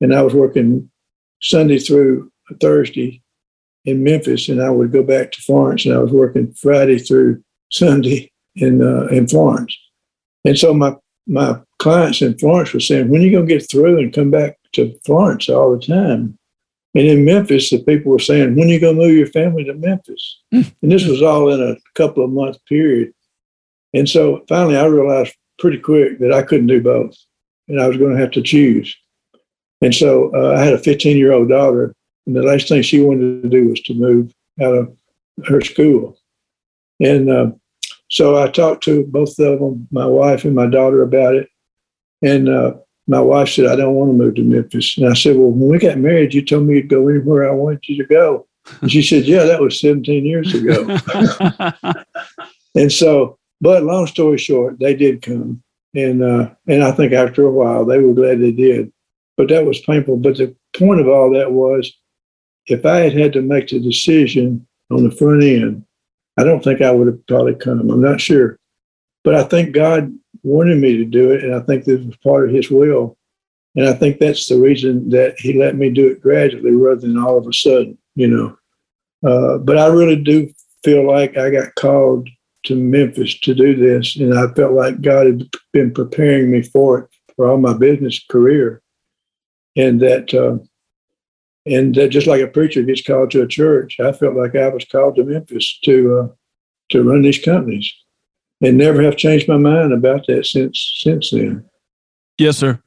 and 0.00 0.14
I 0.14 0.22
was 0.22 0.34
working 0.34 0.90
Sunday 1.40 1.78
through 1.78 2.32
Thursday 2.60 3.22
in 3.84 4.02
Memphis, 4.02 4.48
and 4.48 4.60
I 4.62 4.70
would 4.70 4.92
go 4.92 5.02
back 5.02 5.32
to 5.32 5.42
Florence, 5.42 5.84
and 5.84 5.94
I 5.94 5.98
was 5.98 6.12
working 6.12 6.52
Friday 6.54 6.98
through 6.98 7.42
Sunday 7.70 8.30
in 8.56 8.82
uh, 8.82 9.06
in 9.06 9.28
Florence. 9.28 9.76
And 10.44 10.58
so 10.58 10.72
my 10.74 10.96
my 11.26 11.60
clients 11.78 12.22
in 12.22 12.38
Florence 12.38 12.72
were 12.72 12.80
saying, 12.80 13.08
"When 13.08 13.20
are 13.20 13.24
you 13.24 13.32
going 13.32 13.46
to 13.46 13.54
get 13.54 13.70
through 13.70 13.98
and 13.98 14.12
come 14.12 14.30
back 14.30 14.58
to 14.72 14.98
Florence 15.04 15.48
all 15.48 15.76
the 15.76 15.84
time?" 15.84 16.37
And 16.94 17.06
in 17.06 17.24
Memphis, 17.24 17.70
the 17.70 17.78
people 17.78 18.12
were 18.12 18.18
saying, 18.18 18.56
"When 18.56 18.68
are 18.68 18.72
you 18.72 18.80
going 18.80 18.96
to 18.96 19.02
move 19.02 19.16
your 19.16 19.26
family 19.26 19.64
to 19.64 19.74
Memphis?" 19.74 20.40
Mm. 20.52 20.72
And 20.82 20.92
this 20.92 21.06
was 21.06 21.22
all 21.22 21.50
in 21.52 21.60
a 21.62 21.76
couple 21.94 22.24
of 22.24 22.30
month 22.30 22.58
period. 22.66 23.12
And 23.94 24.08
so 24.08 24.44
finally, 24.48 24.76
I 24.76 24.86
realized 24.86 25.34
pretty 25.58 25.78
quick 25.78 26.18
that 26.20 26.32
I 26.32 26.42
couldn't 26.42 26.66
do 26.66 26.80
both, 26.80 27.16
and 27.68 27.80
I 27.80 27.86
was 27.86 27.96
going 27.96 28.14
to 28.14 28.20
have 28.20 28.30
to 28.32 28.42
choose. 28.42 28.96
And 29.80 29.94
so 29.94 30.32
uh, 30.34 30.56
I 30.56 30.64
had 30.64 30.74
a 30.74 30.78
15 30.78 31.16
year 31.16 31.32
old 31.32 31.48
daughter, 31.48 31.94
and 32.26 32.34
the 32.34 32.42
last 32.42 32.68
thing 32.68 32.82
she 32.82 33.00
wanted 33.00 33.42
to 33.42 33.48
do 33.48 33.68
was 33.68 33.80
to 33.82 33.94
move 33.94 34.34
out 34.60 34.74
of 34.74 34.96
her 35.46 35.60
school. 35.60 36.18
And 37.00 37.30
uh, 37.30 37.50
so 38.10 38.42
I 38.42 38.48
talked 38.48 38.82
to 38.84 39.04
both 39.04 39.38
of 39.38 39.60
them, 39.60 39.86
my 39.90 40.06
wife 40.06 40.44
and 40.44 40.54
my 40.54 40.66
daughter, 40.66 41.02
about 41.02 41.34
it. 41.34 41.48
And 42.22 42.48
uh, 42.48 42.74
my 43.08 43.20
wife 43.20 43.48
said, 43.48 43.66
I 43.66 43.76
don't 43.76 43.94
want 43.94 44.10
to 44.10 44.14
move 44.14 44.34
to 44.36 44.44
Memphis. 44.44 44.96
And 44.96 45.08
I 45.08 45.14
said, 45.14 45.36
Well, 45.36 45.50
when 45.50 45.70
we 45.70 45.78
got 45.78 45.98
married, 45.98 46.34
you 46.34 46.44
told 46.44 46.66
me 46.66 46.76
you'd 46.76 46.88
go 46.88 47.08
anywhere 47.08 47.48
I 47.48 47.52
wanted 47.52 47.88
you 47.88 47.96
to 47.96 48.08
go. 48.08 48.46
And 48.80 48.92
she 48.92 49.02
said, 49.02 49.24
Yeah, 49.24 49.44
that 49.44 49.60
was 49.60 49.80
17 49.80 50.24
years 50.24 50.54
ago. 50.54 50.98
and 52.74 52.92
so 52.92 53.38
but 53.60 53.82
long 53.82 54.06
story 54.06 54.38
short, 54.38 54.78
they 54.78 54.94
did 54.94 55.22
come, 55.22 55.62
and 55.94 56.22
uh, 56.22 56.50
and 56.66 56.84
I 56.84 56.92
think 56.92 57.12
after 57.12 57.44
a 57.44 57.50
while 57.50 57.84
they 57.84 57.98
were 57.98 58.14
glad 58.14 58.40
they 58.40 58.52
did. 58.52 58.92
But 59.36 59.48
that 59.48 59.64
was 59.64 59.80
painful. 59.80 60.16
But 60.18 60.36
the 60.36 60.54
point 60.76 61.00
of 61.00 61.08
all 61.08 61.32
that 61.32 61.52
was, 61.52 61.92
if 62.66 62.84
I 62.86 62.98
had 62.98 63.12
had 63.14 63.32
to 63.34 63.42
make 63.42 63.68
the 63.68 63.80
decision 63.80 64.66
on 64.90 65.04
the 65.04 65.10
front 65.10 65.42
end, 65.42 65.84
I 66.36 66.44
don't 66.44 66.62
think 66.62 66.80
I 66.80 66.90
would 66.90 67.06
have 67.06 67.26
probably 67.26 67.54
come. 67.54 67.90
I'm 67.90 68.00
not 68.00 68.20
sure, 68.20 68.58
but 69.24 69.34
I 69.34 69.42
think 69.44 69.74
God 69.74 70.12
wanted 70.42 70.78
me 70.78 70.96
to 70.96 71.04
do 71.04 71.30
it, 71.32 71.44
and 71.44 71.54
I 71.54 71.60
think 71.60 71.84
this 71.84 72.04
was 72.04 72.16
part 72.16 72.48
of 72.48 72.54
His 72.54 72.70
will. 72.70 73.16
And 73.76 73.86
I 73.86 73.92
think 73.92 74.18
that's 74.18 74.48
the 74.48 74.58
reason 74.58 75.10
that 75.10 75.38
He 75.38 75.52
let 75.52 75.76
me 75.76 75.90
do 75.90 76.08
it 76.08 76.20
gradually 76.20 76.72
rather 76.72 77.00
than 77.00 77.18
all 77.18 77.38
of 77.38 77.46
a 77.46 77.52
sudden, 77.52 77.98
you 78.14 78.26
know. 78.26 78.56
Uh, 79.28 79.58
but 79.58 79.78
I 79.78 79.86
really 79.88 80.16
do 80.16 80.52
feel 80.84 81.06
like 81.06 81.36
I 81.36 81.50
got 81.50 81.74
called 81.74 82.28
to 82.64 82.76
Memphis 82.76 83.38
to 83.40 83.54
do 83.54 83.76
this, 83.76 84.16
and 84.16 84.38
I 84.38 84.52
felt 84.54 84.72
like 84.72 85.00
God 85.00 85.26
had 85.26 85.48
been 85.72 85.92
preparing 85.92 86.50
me 86.50 86.62
for 86.62 86.98
it 87.00 87.10
for 87.36 87.48
all 87.48 87.58
my 87.58 87.76
business 87.76 88.22
career, 88.28 88.82
and 89.76 90.00
that 90.00 90.34
uh, 90.34 90.58
and 91.66 91.94
that 91.94 92.08
just 92.08 92.26
like 92.26 92.42
a 92.42 92.48
preacher 92.48 92.82
gets 92.82 93.02
called 93.02 93.30
to 93.32 93.42
a 93.42 93.46
church, 93.46 94.00
I 94.00 94.12
felt 94.12 94.36
like 94.36 94.56
I 94.56 94.68
was 94.68 94.84
called 94.84 95.16
to 95.16 95.24
Memphis 95.24 95.78
to 95.84 96.18
uh, 96.18 96.28
to 96.90 97.02
run 97.02 97.22
these 97.22 97.42
companies, 97.42 97.92
and 98.60 98.76
never 98.76 99.02
have 99.02 99.16
changed 99.16 99.48
my 99.48 99.56
mind 99.56 99.92
about 99.92 100.26
that 100.26 100.46
since 100.46 100.96
since 100.98 101.30
then. 101.30 101.64
Yes, 102.38 102.58
sir. 102.58 102.80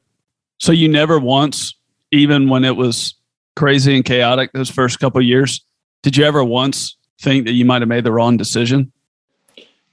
So 0.59 0.71
you 0.71 0.87
never 0.87 1.19
once, 1.19 1.73
even 2.11 2.49
when 2.49 2.63
it 2.63 2.75
was 2.75 3.15
crazy 3.55 3.95
and 3.95 4.05
chaotic 4.05 4.51
those 4.53 4.69
first 4.69 4.99
couple 4.99 5.21
years, 5.21 5.61
did 6.03 6.17
you 6.17 6.23
ever 6.23 6.43
once 6.43 6.95
think 7.21 7.45
that 7.45 7.53
you 7.53 7.65
might 7.65 7.81
have 7.81 7.89
made 7.89 8.03
the 8.03 8.11
wrong 8.11 8.37
decision? 8.37 8.91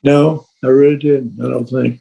No, 0.03 0.47
I 0.63 0.69
really 0.69 0.97
didn't. 0.97 1.45
I 1.45 1.51
don't 1.51 1.67
think. 1.67 2.01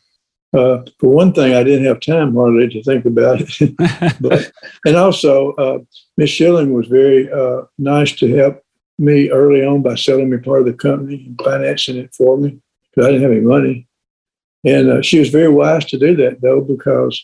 Uh, 0.53 0.83
for 0.99 1.09
one 1.09 1.33
thing, 1.33 1.53
I 1.53 1.63
didn't 1.63 1.85
have 1.85 1.99
time 1.99 2.33
hardly 2.35 2.69
to 2.69 2.83
think 2.83 3.05
about 3.05 3.41
it. 3.41 4.17
but 4.21 4.51
and 4.85 4.95
also, 4.95 5.51
uh, 5.53 5.79
Miss 6.15 6.29
Schilling 6.29 6.73
was 6.73 6.87
very 6.87 7.31
uh, 7.31 7.63
nice 7.77 8.13
to 8.13 8.33
help 8.35 8.63
me 8.97 9.29
early 9.29 9.63
on 9.63 9.81
by 9.81 9.95
selling 9.95 10.29
me 10.29 10.37
part 10.37 10.61
of 10.61 10.65
the 10.65 10.73
company 10.73 11.25
and 11.27 11.39
financing 11.43 11.97
it 11.97 12.15
for 12.15 12.37
me 12.37 12.59
because 12.97 13.07
I 13.07 13.11
didn't 13.11 13.23
have 13.23 13.31
any 13.31 13.41
money. 13.41 13.87
And 14.65 14.89
uh, 14.89 15.01
she 15.03 15.19
was 15.19 15.29
very 15.29 15.49
wise 15.49 15.85
to 15.85 15.99
do 15.99 16.15
that 16.15 16.41
though 16.41 16.61
because 16.61 17.23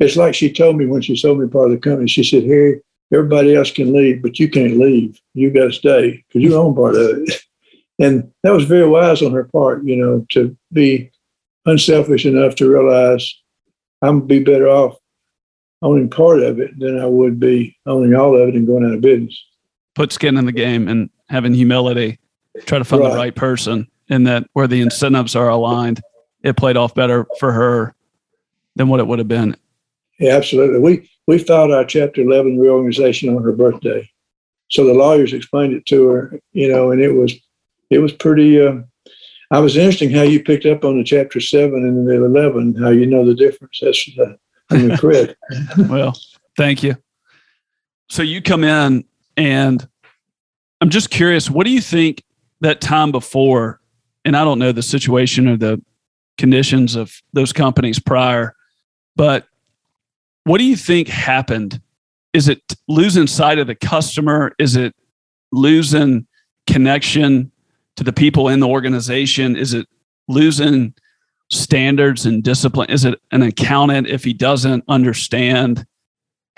it's 0.00 0.16
like 0.16 0.34
she 0.34 0.52
told 0.52 0.76
me 0.76 0.86
when 0.86 1.00
she 1.00 1.16
sold 1.16 1.40
me 1.40 1.48
part 1.48 1.66
of 1.66 1.72
the 1.72 1.78
company. 1.78 2.08
She 2.08 2.22
said, 2.22 2.44
"Harry, 2.44 2.80
everybody 3.12 3.56
else 3.56 3.70
can 3.70 3.92
leave, 3.92 4.22
but 4.22 4.38
you 4.38 4.50
can't 4.50 4.78
leave. 4.78 5.18
You 5.32 5.50
got 5.50 5.64
to 5.64 5.72
stay 5.72 6.22
because 6.28 6.42
you 6.42 6.54
own 6.54 6.74
part 6.74 6.94
of 6.94 7.22
it." 7.22 7.42
And 8.00 8.30
that 8.44 8.52
was 8.52 8.62
very 8.62 8.88
wise 8.88 9.22
on 9.22 9.32
her 9.32 9.42
part, 9.42 9.82
you 9.82 9.96
know, 9.96 10.24
to 10.28 10.56
be 10.72 11.10
unselfish 11.66 12.24
enough 12.24 12.54
to 12.54 12.70
realize 12.70 13.34
I'm 14.02 14.24
be 14.24 14.38
better 14.38 14.68
off 14.68 14.94
owning 15.82 16.08
part 16.08 16.38
of 16.38 16.60
it 16.60 16.78
than 16.78 16.96
I 16.96 17.06
would 17.06 17.40
be 17.40 17.76
owning 17.86 18.14
all 18.14 18.40
of 18.40 18.50
it 18.50 18.54
and 18.54 18.68
going 18.68 18.84
out 18.84 18.94
of 18.94 19.00
business. 19.00 19.44
Put 19.96 20.12
skin 20.12 20.36
in 20.36 20.46
the 20.46 20.52
game 20.52 20.86
and 20.86 21.10
having 21.28 21.54
humility. 21.54 22.20
Try 22.66 22.78
to 22.78 22.84
find 22.84 23.02
right. 23.02 23.10
the 23.10 23.16
right 23.16 23.34
person 23.34 23.88
and 24.08 24.26
that 24.26 24.48
where 24.52 24.66
the 24.66 24.80
incentives 24.80 25.36
are 25.36 25.48
aligned. 25.48 26.00
It 26.42 26.56
played 26.56 26.76
off 26.76 26.94
better 26.94 27.26
for 27.38 27.52
her 27.52 27.94
than 28.76 28.88
what 28.88 29.00
it 29.00 29.06
would 29.06 29.18
have 29.18 29.28
been. 29.28 29.56
Yeah, 30.18 30.36
absolutely. 30.36 30.80
We 30.80 31.10
we 31.26 31.38
filed 31.38 31.72
our 31.72 31.84
Chapter 31.84 32.22
11 32.22 32.58
reorganization 32.58 33.34
on 33.34 33.42
her 33.42 33.52
birthday, 33.52 34.08
so 34.70 34.84
the 34.84 34.94
lawyers 34.94 35.32
explained 35.32 35.74
it 35.74 35.86
to 35.86 36.06
her, 36.08 36.40
you 36.52 36.68
know, 36.68 36.90
and 36.90 37.00
it 37.00 37.12
was 37.12 37.34
it 37.90 37.98
was 37.98 38.12
pretty. 38.12 38.60
Uh, 38.60 38.80
I 39.50 39.60
was 39.60 39.76
interesting 39.76 40.10
how 40.10 40.22
you 40.22 40.42
picked 40.42 40.66
up 40.66 40.84
on 40.84 40.98
the 40.98 41.04
Chapter 41.04 41.40
Seven 41.40 41.82
and 41.84 42.06
the 42.06 42.22
11. 42.24 42.74
How 42.76 42.90
you 42.90 43.06
know 43.06 43.24
the 43.24 43.34
difference? 43.34 43.78
That's 43.80 44.08
uh, 44.18 44.34
I'm 44.70 44.96
correct. 44.98 45.36
well, 45.88 46.18
thank 46.56 46.82
you. 46.82 46.96
So 48.10 48.22
you 48.22 48.42
come 48.42 48.64
in, 48.64 49.04
and 49.36 49.88
I'm 50.80 50.90
just 50.90 51.10
curious. 51.10 51.48
What 51.50 51.64
do 51.64 51.72
you 51.72 51.80
think 51.80 52.24
that 52.60 52.80
time 52.80 53.10
before? 53.10 53.77
And 54.28 54.36
I 54.36 54.44
don't 54.44 54.58
know 54.58 54.72
the 54.72 54.82
situation 54.82 55.48
or 55.48 55.56
the 55.56 55.82
conditions 56.36 56.96
of 56.96 57.22
those 57.32 57.50
companies 57.50 57.98
prior, 57.98 58.54
but 59.16 59.46
what 60.44 60.58
do 60.58 60.64
you 60.64 60.76
think 60.76 61.08
happened? 61.08 61.80
Is 62.34 62.46
it 62.46 62.60
losing 62.88 63.26
sight 63.26 63.58
of 63.58 63.68
the 63.68 63.74
customer? 63.74 64.52
Is 64.58 64.76
it 64.76 64.94
losing 65.50 66.26
connection 66.66 67.50
to 67.96 68.04
the 68.04 68.12
people 68.12 68.50
in 68.50 68.60
the 68.60 68.68
organization? 68.68 69.56
Is 69.56 69.72
it 69.72 69.88
losing 70.28 70.92
standards 71.50 72.26
and 72.26 72.42
discipline? 72.42 72.90
Is 72.90 73.06
it 73.06 73.18
an 73.32 73.40
accountant 73.40 74.08
if 74.08 74.24
he 74.24 74.34
doesn't 74.34 74.84
understand 74.88 75.86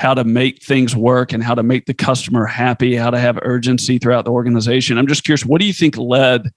how 0.01 0.14
to 0.14 0.25
make 0.25 0.61
things 0.61 0.97
work 0.97 1.33
and 1.33 1.45
how 1.45 1.55
to 1.55 1.62
make 1.62 1.87
the 1.87 1.95
customer 1.95 2.47
happy, 2.47 2.97
how 2.97 3.11
to 3.11 3.18
have 3.21 3.39
urgency 3.43 3.99
throughout 3.99 4.25
the 4.25 4.33
organization? 4.33 4.99
I'm 4.99 5.07
just 5.07 5.23
curious, 5.23 5.47
what 5.47 5.61
do 5.61 5.68
you 5.68 5.73
think 5.73 5.97
led 5.97 6.51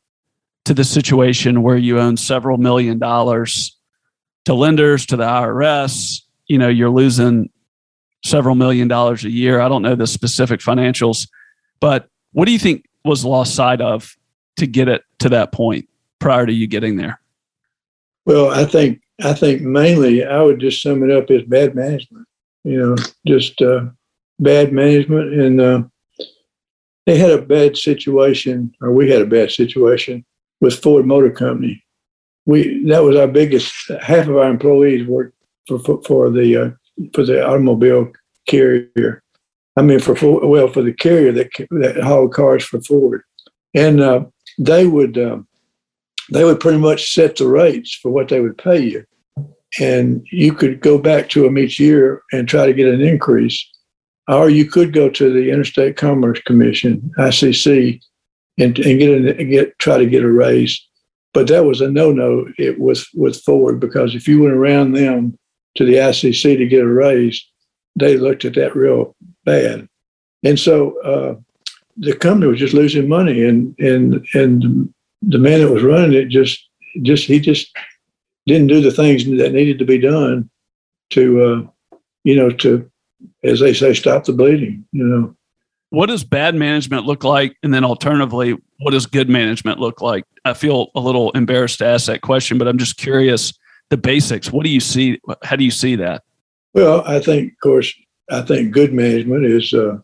to 0.65 0.73
the 0.73 0.83
situation 0.83 1.61
where 1.61 1.77
you 1.77 1.99
own 1.99 2.17
several 2.17 2.57
million 2.57 2.99
dollars 2.99 3.77
to 4.45 4.53
lenders, 4.53 5.05
to 5.07 5.17
the 5.17 5.25
IRS? 5.25 6.21
You 6.47 6.57
know, 6.57 6.69
you're 6.69 6.89
losing 6.89 7.49
several 8.23 8.55
million 8.55 8.87
dollars 8.87 9.25
a 9.25 9.29
year. 9.29 9.59
I 9.59 9.69
don't 9.69 9.81
know 9.81 9.95
the 9.95 10.07
specific 10.07 10.59
financials, 10.61 11.27
but 11.79 12.07
what 12.31 12.45
do 12.45 12.51
you 12.51 12.59
think 12.59 12.85
was 13.03 13.25
lost 13.25 13.55
sight 13.55 13.81
of 13.81 14.15
to 14.57 14.67
get 14.67 14.87
it 14.87 15.03
to 15.19 15.29
that 15.29 15.51
point 15.51 15.87
prior 16.19 16.45
to 16.45 16.53
you 16.53 16.67
getting 16.67 16.95
there? 16.95 17.19
Well, 18.25 18.51
I 18.51 18.65
think 18.65 19.01
I 19.21 19.33
think 19.33 19.61
mainly 19.61 20.23
I 20.23 20.41
would 20.41 20.59
just 20.59 20.81
sum 20.81 21.03
it 21.03 21.11
up 21.11 21.29
as 21.29 21.43
bad 21.43 21.75
management. 21.75 22.27
You 22.63 22.79
know, 22.79 22.95
just 23.27 23.61
uh, 23.61 23.85
bad 24.39 24.71
management, 24.71 25.33
and 25.33 25.61
uh, 25.61 25.83
they 27.05 27.17
had 27.17 27.31
a 27.31 27.41
bad 27.41 27.75
situation, 27.75 28.73
or 28.81 28.93
we 28.93 29.09
had 29.09 29.21
a 29.21 29.25
bad 29.25 29.51
situation 29.51 30.25
with 30.61 30.81
Ford 30.81 31.05
Motor 31.05 31.31
Company. 31.31 31.83
We 32.45 32.85
that 32.87 33.03
was 33.03 33.15
our 33.15 33.27
biggest. 33.27 33.73
Half 34.01 34.27
of 34.27 34.37
our 34.37 34.49
employees 34.49 35.07
worked 35.07 35.35
for 35.67 35.79
for, 35.79 36.01
for 36.03 36.29
the 36.29 36.57
uh, 36.57 36.69
for 37.13 37.23
the 37.23 37.45
automobile 37.45 38.11
carrier. 38.47 39.23
I 39.75 39.81
mean, 39.81 39.99
for 39.99 40.15
well, 40.45 40.67
for 40.67 40.81
the 40.81 40.93
carrier 40.93 41.31
that 41.31 41.49
that 41.71 42.03
hauled 42.03 42.33
cars 42.33 42.63
for 42.63 42.81
Ford, 42.81 43.23
and 43.73 44.01
uh, 44.01 44.25
they 44.59 44.85
would 44.85 45.17
uh, 45.17 45.39
they 46.31 46.43
would 46.43 46.59
pretty 46.59 46.77
much 46.77 47.13
set 47.13 47.37
the 47.37 47.47
rates 47.47 47.95
for 47.95 48.11
what 48.11 48.29
they 48.29 48.39
would 48.39 48.57
pay 48.57 48.79
you, 48.79 49.05
and 49.79 50.25
you 50.31 50.53
could 50.53 50.81
go 50.81 50.97
back 50.97 51.29
to 51.29 51.43
them 51.43 51.57
each 51.57 51.79
year 51.79 52.21
and 52.31 52.47
try 52.47 52.65
to 52.65 52.73
get 52.73 52.93
an 52.93 53.01
increase, 53.01 53.65
or 54.27 54.49
you 54.49 54.69
could 54.69 54.93
go 54.93 55.09
to 55.09 55.33
the 55.33 55.49
Interstate 55.49 55.97
Commerce 55.97 56.39
Commission 56.41 57.11
(ICC) 57.17 57.99
and, 58.57 58.77
and 58.79 58.99
get 58.99 59.39
a, 59.39 59.43
get 59.43 59.79
try 59.79 59.97
to 59.97 60.05
get 60.05 60.23
a 60.23 60.31
raise. 60.31 60.81
But 61.33 61.47
that 61.47 61.65
was 61.65 61.81
a 61.81 61.89
no-no. 61.89 62.45
It 62.59 62.79
was 62.79 63.09
with 63.13 63.41
Ford 63.41 63.79
because 63.79 64.13
if 64.13 64.27
you 64.27 64.43
went 64.43 64.53
around 64.53 64.91
them 64.91 65.37
to 65.75 65.85
the 65.85 65.95
ICC 65.95 66.57
to 66.57 66.67
get 66.67 66.83
a 66.83 66.87
raise, 66.87 67.43
they 67.95 68.17
looked 68.17 68.45
at 68.45 68.53
that 68.55 68.75
real 68.75 69.15
bad. 69.43 69.87
And 70.43 70.59
so 70.59 70.99
uh, 71.01 71.35
the 71.97 72.15
company 72.15 72.47
was 72.47 72.59
just 72.59 72.73
losing 72.73 73.07
money, 73.07 73.43
and 73.43 73.75
and 73.79 74.25
and 74.33 74.93
the 75.21 75.39
man 75.39 75.61
that 75.61 75.71
was 75.71 75.83
running 75.83 76.13
it 76.13 76.29
just 76.29 76.67
just 77.01 77.25
he 77.25 77.39
just 77.39 77.75
didn't 78.45 78.67
do 78.67 78.81
the 78.81 78.91
things 78.91 79.25
that 79.25 79.53
needed 79.53 79.79
to 79.79 79.85
be 79.85 79.97
done 79.97 80.49
to 81.11 81.41
uh, 81.41 81.97
you 82.23 82.35
know 82.35 82.49
to 82.49 82.89
as 83.43 83.59
they 83.59 83.73
say 83.73 83.93
stop 83.93 84.25
the 84.25 84.33
bleeding. 84.33 84.85
You 84.91 85.03
know, 85.03 85.35
what 85.93 86.07
does 86.07 86.23
bad 86.23 86.55
management 86.55 87.05
look 87.05 87.23
like, 87.23 87.55
and 87.61 87.71
then 87.71 87.85
alternatively, 87.85 88.57
what 88.79 88.91
does 88.91 89.05
good 89.05 89.29
management 89.29 89.79
look 89.79 90.01
like? 90.01 90.23
I 90.43 90.55
feel 90.55 90.87
a 90.95 90.99
little 90.99 91.29
embarrassed 91.31 91.77
to 91.79 91.85
ask 91.85 92.07
that 92.07 92.21
question, 92.21 92.57
but 92.57 92.67
I'm 92.67 92.79
just 92.79 92.97
curious 92.97 93.53
the 93.91 93.97
basics. 93.97 94.51
What 94.51 94.63
do 94.65 94.71
you 94.71 94.79
see? 94.79 95.21
How 95.43 95.55
do 95.55 95.63
you 95.63 95.69
see 95.69 95.95
that? 95.97 96.23
Well, 96.73 97.03
I 97.05 97.19
think, 97.19 97.51
of 97.51 97.59
course, 97.61 97.93
I 98.31 98.41
think 98.41 98.73
good 98.73 98.91
management 98.91 99.45
is 99.45 99.71
uh, 99.71 99.99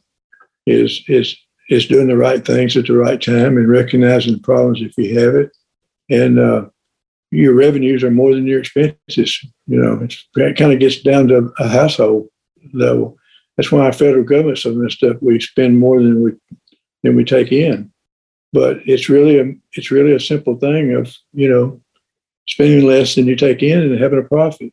is 0.68 1.04
is 1.08 1.36
is 1.72 1.88
doing 1.88 2.08
the 2.08 2.18
right 2.18 2.46
things 2.46 2.78
at 2.78 2.86
the 2.86 2.96
right 2.96 3.20
time 3.20 3.58
and 3.58 3.68
recognizing 3.68 4.34
the 4.34 4.42
problems 4.42 4.84
if 4.84 4.96
you 4.96 5.20
have 5.20 5.34
it. 5.34 5.50
And 6.12 6.38
uh, 6.38 6.66
your 7.32 7.56
revenues 7.56 8.04
are 8.04 8.12
more 8.12 8.36
than 8.36 8.46
your 8.46 8.60
expenses. 8.60 9.44
You 9.66 9.82
know, 9.82 10.08
it 10.36 10.56
kind 10.56 10.72
of 10.72 10.80
gets 10.80 11.02
down 11.02 11.30
to 11.30 11.52
a 11.58 11.68
household 11.68 12.30
level. 12.74 13.19
That's 13.60 13.74
why 13.74 13.82
our 13.82 13.92
federal 13.92 14.24
government, 14.24 14.58
some 14.58 14.78
of 14.78 14.84
this 14.84 14.94
stuff, 14.94 15.18
we 15.20 15.38
spend 15.42 15.80
more 15.80 16.02
than 16.02 16.24
we 16.24 16.32
than 17.04 17.18
we 17.18 17.26
take 17.26 17.52
in. 17.52 17.92
But 18.54 18.78
it's 18.86 19.10
really 19.10 19.38
a 19.38 19.54
it's 19.74 19.92
really 19.92 20.14
a 20.14 20.20
simple 20.22 20.56
thing 20.56 20.94
of 20.94 21.14
you 21.34 21.50
know 21.50 21.82
spending 22.48 22.88
less 22.88 23.16
than 23.16 23.28
you 23.28 23.36
take 23.36 23.62
in 23.62 23.82
and 23.82 24.00
having 24.00 24.18
a 24.18 24.24
profit. 24.24 24.72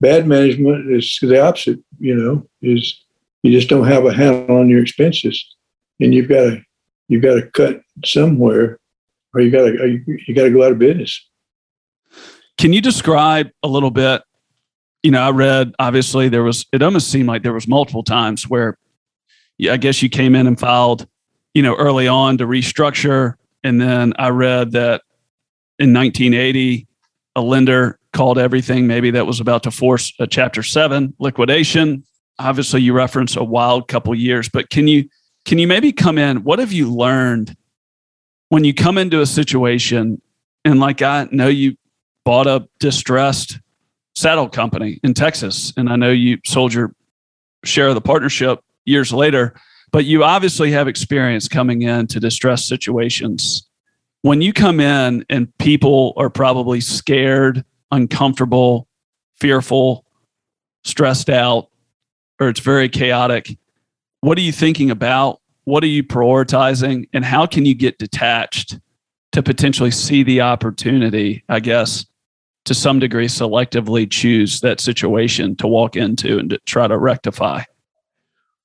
Bad 0.00 0.26
management 0.26 0.90
is 0.90 1.16
the 1.22 1.40
opposite. 1.40 1.78
You 2.00 2.16
know, 2.16 2.48
is 2.60 3.04
you 3.44 3.52
just 3.52 3.68
don't 3.68 3.86
have 3.86 4.04
a 4.04 4.12
handle 4.12 4.58
on 4.58 4.68
your 4.68 4.82
expenses 4.82 5.54
and 6.00 6.12
you've 6.12 6.28
got 6.28 6.40
to 6.40 6.60
you've 7.06 7.22
got 7.22 7.36
to 7.36 7.48
cut 7.52 7.82
somewhere, 8.04 8.80
or 9.32 9.42
you 9.42 9.52
got 9.52 9.62
to 9.62 10.04
you 10.26 10.34
got 10.34 10.42
to 10.42 10.50
go 10.50 10.64
out 10.64 10.72
of 10.72 10.80
business. 10.80 11.24
Can 12.58 12.72
you 12.72 12.80
describe 12.80 13.50
a 13.62 13.68
little 13.68 13.92
bit? 13.92 14.24
You 15.06 15.12
know, 15.12 15.22
I 15.22 15.30
read 15.30 15.72
obviously 15.78 16.28
there 16.28 16.42
was 16.42 16.66
it 16.72 16.82
almost 16.82 17.12
seemed 17.12 17.28
like 17.28 17.44
there 17.44 17.52
was 17.52 17.68
multiple 17.68 18.02
times 18.02 18.48
where 18.48 18.76
I 19.70 19.76
guess 19.76 20.02
you 20.02 20.08
came 20.08 20.34
in 20.34 20.48
and 20.48 20.58
filed, 20.58 21.06
you 21.54 21.62
know, 21.62 21.76
early 21.76 22.08
on 22.08 22.38
to 22.38 22.44
restructure. 22.44 23.34
And 23.62 23.80
then 23.80 24.14
I 24.18 24.30
read 24.30 24.72
that 24.72 25.02
in 25.78 25.92
1980, 25.92 26.88
a 27.36 27.40
lender 27.40 28.00
called 28.14 28.36
everything 28.36 28.88
maybe 28.88 29.12
that 29.12 29.26
was 29.26 29.38
about 29.38 29.62
to 29.62 29.70
force 29.70 30.12
a 30.18 30.26
chapter 30.26 30.64
seven 30.64 31.14
liquidation. 31.20 32.02
Obviously, 32.40 32.82
you 32.82 32.92
reference 32.92 33.36
a 33.36 33.44
wild 33.44 33.86
couple 33.86 34.12
years, 34.12 34.48
but 34.48 34.70
can 34.70 34.88
you 34.88 35.08
can 35.44 35.58
you 35.58 35.68
maybe 35.68 35.92
come 35.92 36.18
in? 36.18 36.42
What 36.42 36.58
have 36.58 36.72
you 36.72 36.92
learned 36.92 37.56
when 38.48 38.64
you 38.64 38.74
come 38.74 38.98
into 38.98 39.20
a 39.20 39.26
situation 39.26 40.20
and 40.64 40.80
like 40.80 41.00
I 41.00 41.28
know 41.30 41.46
you 41.46 41.76
bought 42.24 42.48
a 42.48 42.66
distressed 42.80 43.60
saddle 44.16 44.48
company 44.48 44.98
in 45.04 45.14
Texas, 45.14 45.72
and 45.76 45.88
I 45.88 45.96
know 45.96 46.10
you 46.10 46.38
sold 46.44 46.72
your 46.72 46.92
share 47.64 47.88
of 47.88 47.94
the 47.94 48.00
partnership 48.00 48.60
years 48.86 49.12
later, 49.12 49.54
but 49.92 50.04
you 50.04 50.24
obviously 50.24 50.72
have 50.72 50.88
experience 50.88 51.48
coming 51.48 51.82
into 51.82 52.18
distressed 52.18 52.66
situations. 52.66 53.68
When 54.22 54.40
you 54.40 54.52
come 54.52 54.80
in 54.80 55.24
and 55.28 55.56
people 55.58 56.14
are 56.16 56.30
probably 56.30 56.80
scared, 56.80 57.64
uncomfortable, 57.92 58.88
fearful, 59.38 60.04
stressed 60.82 61.28
out, 61.28 61.68
or 62.40 62.48
it's 62.48 62.60
very 62.60 62.88
chaotic, 62.88 63.56
what 64.22 64.38
are 64.38 64.42
you 64.42 64.52
thinking 64.52 64.90
about? 64.90 65.40
What 65.64 65.84
are 65.84 65.88
you 65.88 66.02
prioritizing? 66.02 67.08
And 67.12 67.24
how 67.24 67.46
can 67.46 67.66
you 67.66 67.74
get 67.74 67.98
detached 67.98 68.78
to 69.32 69.42
potentially 69.42 69.90
see 69.90 70.22
the 70.22 70.40
opportunity, 70.40 71.44
I 71.48 71.60
guess, 71.60 72.06
to 72.66 72.74
some 72.74 72.98
degree, 72.98 73.26
selectively 73.26 74.10
choose 74.10 74.60
that 74.60 74.80
situation 74.80 75.56
to 75.56 75.66
walk 75.66 75.96
into 75.96 76.38
and 76.38 76.50
to 76.50 76.58
try 76.66 76.86
to 76.86 76.98
rectify? 76.98 77.62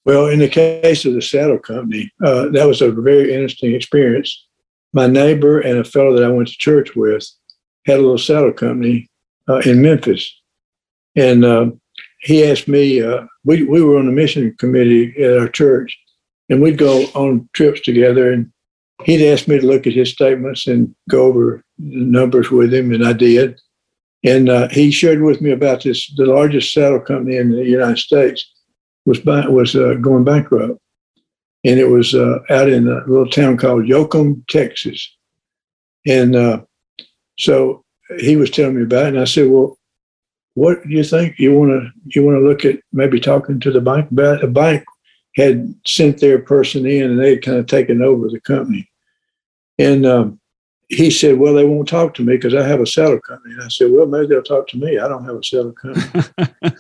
Well, 0.04 0.28
in 0.28 0.40
the 0.40 0.50
case 0.50 1.06
of 1.06 1.14
the 1.14 1.22
saddle 1.22 1.60
company, 1.60 2.12
uh, 2.24 2.50
that 2.50 2.68
was 2.68 2.82
a 2.82 2.92
very 2.92 3.34
interesting 3.34 3.74
experience. 3.76 4.48
My 4.94 5.08
neighbor 5.08 5.60
and 5.60 5.78
a 5.78 5.84
fellow 5.84 6.16
that 6.16 6.26
I 6.26 6.30
went 6.30 6.48
to 6.50 6.58
church 6.58 6.96
with 6.96 7.26
had 7.86 8.00
a 8.00 8.02
little 8.02 8.18
saddle 8.18 8.52
company 8.52 9.10
uh, 9.48 9.60
in 9.60 9.82
Memphis. 9.82 10.36
And 11.16 11.46
uh, 11.46 11.72
he 12.22 12.44
asked 12.44 12.68
me, 12.68 13.02
uh, 13.02 13.26
we, 13.44 13.64
we 13.64 13.82
were 13.82 13.98
on 13.98 14.08
the 14.08 14.12
mission 14.12 14.56
committee 14.58 15.14
at 15.24 15.38
our 15.38 15.48
church, 15.48 15.98
and 16.50 16.62
we'd 16.62 16.78
go 16.78 17.04
on 17.14 17.48
trips 17.54 17.82
together. 17.82 18.32
And 18.32 18.52
he'd 19.04 19.32
ask 19.32 19.48
me 19.48 19.60
to 19.60 19.68
look 19.68 19.86
at 19.86 19.94
his 19.94 20.12
statements 20.12 20.68
and 20.68 20.96
go 21.10 21.26
over 21.26 21.64
the 21.78 22.06
numbers 22.06 22.50
with 22.50 22.74
him, 22.74 22.92
and 22.92 23.06
I 23.06 23.14
did. 23.14 23.60
And 24.24 24.50
uh, 24.50 24.68
he 24.70 24.92
shared 24.92 25.22
with 25.22 25.42
me 25.42 25.52
about 25.52 25.84
this: 25.84 26.12
the 26.16 26.26
largest 26.26 26.74
saddle 26.74 27.00
company 27.00 27.38
in 27.38 27.52
the 27.52 27.66
United 27.66 27.98
States 27.98 28.50
was 29.06 29.24
was 29.26 29.76
uh, 29.76 29.96
going 29.96 30.24
bankrupt, 30.24 30.80
and 31.64 31.80
it 31.80 31.90
was 31.90 32.14
uh, 32.14 32.40
out 32.50 32.70
in 32.70 32.88
a 32.88 33.04
little 33.08 33.30
town 33.30 33.58
called 33.58 33.86
Yoakum, 33.86 34.46
Texas. 34.48 35.10
And 36.06 36.36
uh, 36.36 36.62
so 37.38 37.84
he 38.20 38.36
was 38.36 38.52
telling 38.52 38.76
me 38.76 38.84
about 38.84 39.06
it, 39.06 39.10
and 39.10 39.20
I 39.20 39.26
said, 39.26 39.50
"Well, 39.50 39.78
what 40.54 40.84
do 40.84 40.90
you 40.90 41.04
think? 41.04 41.40
You 41.40 41.58
want 41.58 41.72
to 41.72 41.92
you 42.06 42.24
want 42.24 42.38
to 42.38 42.48
look 42.48 42.66
at 42.66 42.80
maybe 42.92 43.20
talking 43.20 43.60
to 43.60 43.72
the 43.72 43.82
bank 43.82 44.12
about 44.12 44.42
the 44.42 44.48
bank 44.48 44.84
had 45.36 45.74
sent 45.86 46.20
their 46.20 46.40
person 46.40 46.86
in 46.86 47.12
and 47.12 47.20
they 47.20 47.32
had 47.32 47.44
kind 47.44 47.58
of 47.58 47.68
taken 47.68 48.02
over 48.02 48.28
the 48.28 48.42
company. 48.42 48.90
And 49.80 50.06
um, 50.06 50.41
he 50.92 51.10
said, 51.10 51.40
Well, 51.40 51.54
they 51.54 51.66
won't 51.66 51.88
talk 51.88 52.14
to 52.16 52.22
me 52.22 52.36
because 52.36 52.54
I 52.54 52.68
have 52.68 52.82
a 52.82 52.86
saddle 52.86 53.20
company. 53.22 53.54
And 53.54 53.64
I 53.64 53.70
said, 53.70 53.92
Well, 53.92 54.06
maybe 54.06 54.28
they'll 54.28 54.44
talk 54.44 54.68
to 54.70 54.78
me. 54.78 55.00
I 55.00 55.08
don't 55.08 55.26
have 55.26 55.38
a 55.38 55.44
saddle 55.44 55.74
company. 55.74 56.24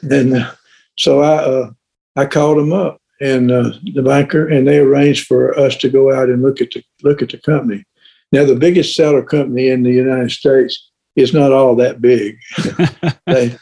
and 0.12 0.38
uh, 0.38 0.52
so 0.98 1.22
I, 1.22 1.36
uh, 1.38 1.72
I 2.18 2.26
called 2.26 2.58
them 2.58 2.74
up 2.74 3.02
and 3.22 3.52
uh, 3.52 3.72
the 3.94 4.02
banker, 4.02 4.48
and 4.48 4.68
they 4.68 4.80
arranged 4.80 5.28
for 5.28 5.58
us 5.58 5.78
to 5.78 5.90
go 5.90 6.14
out 6.14 6.30
and 6.30 6.42
look 6.42 6.60
at 6.60 6.72
the 6.72 6.84
look 7.04 7.22
at 7.22 7.30
the 7.30 7.38
company. 7.38 7.86
Now, 8.34 8.46
the 8.46 8.56
biggest 8.56 8.96
saddle 8.96 9.24
company 9.24 9.70
in 9.70 9.84
the 9.84 9.92
United 9.92 10.32
States 10.32 10.90
is 11.16 11.34
not 11.34 11.52
all 11.52 11.76
that 11.78 12.02
big. 12.02 12.38
they 13.28 13.56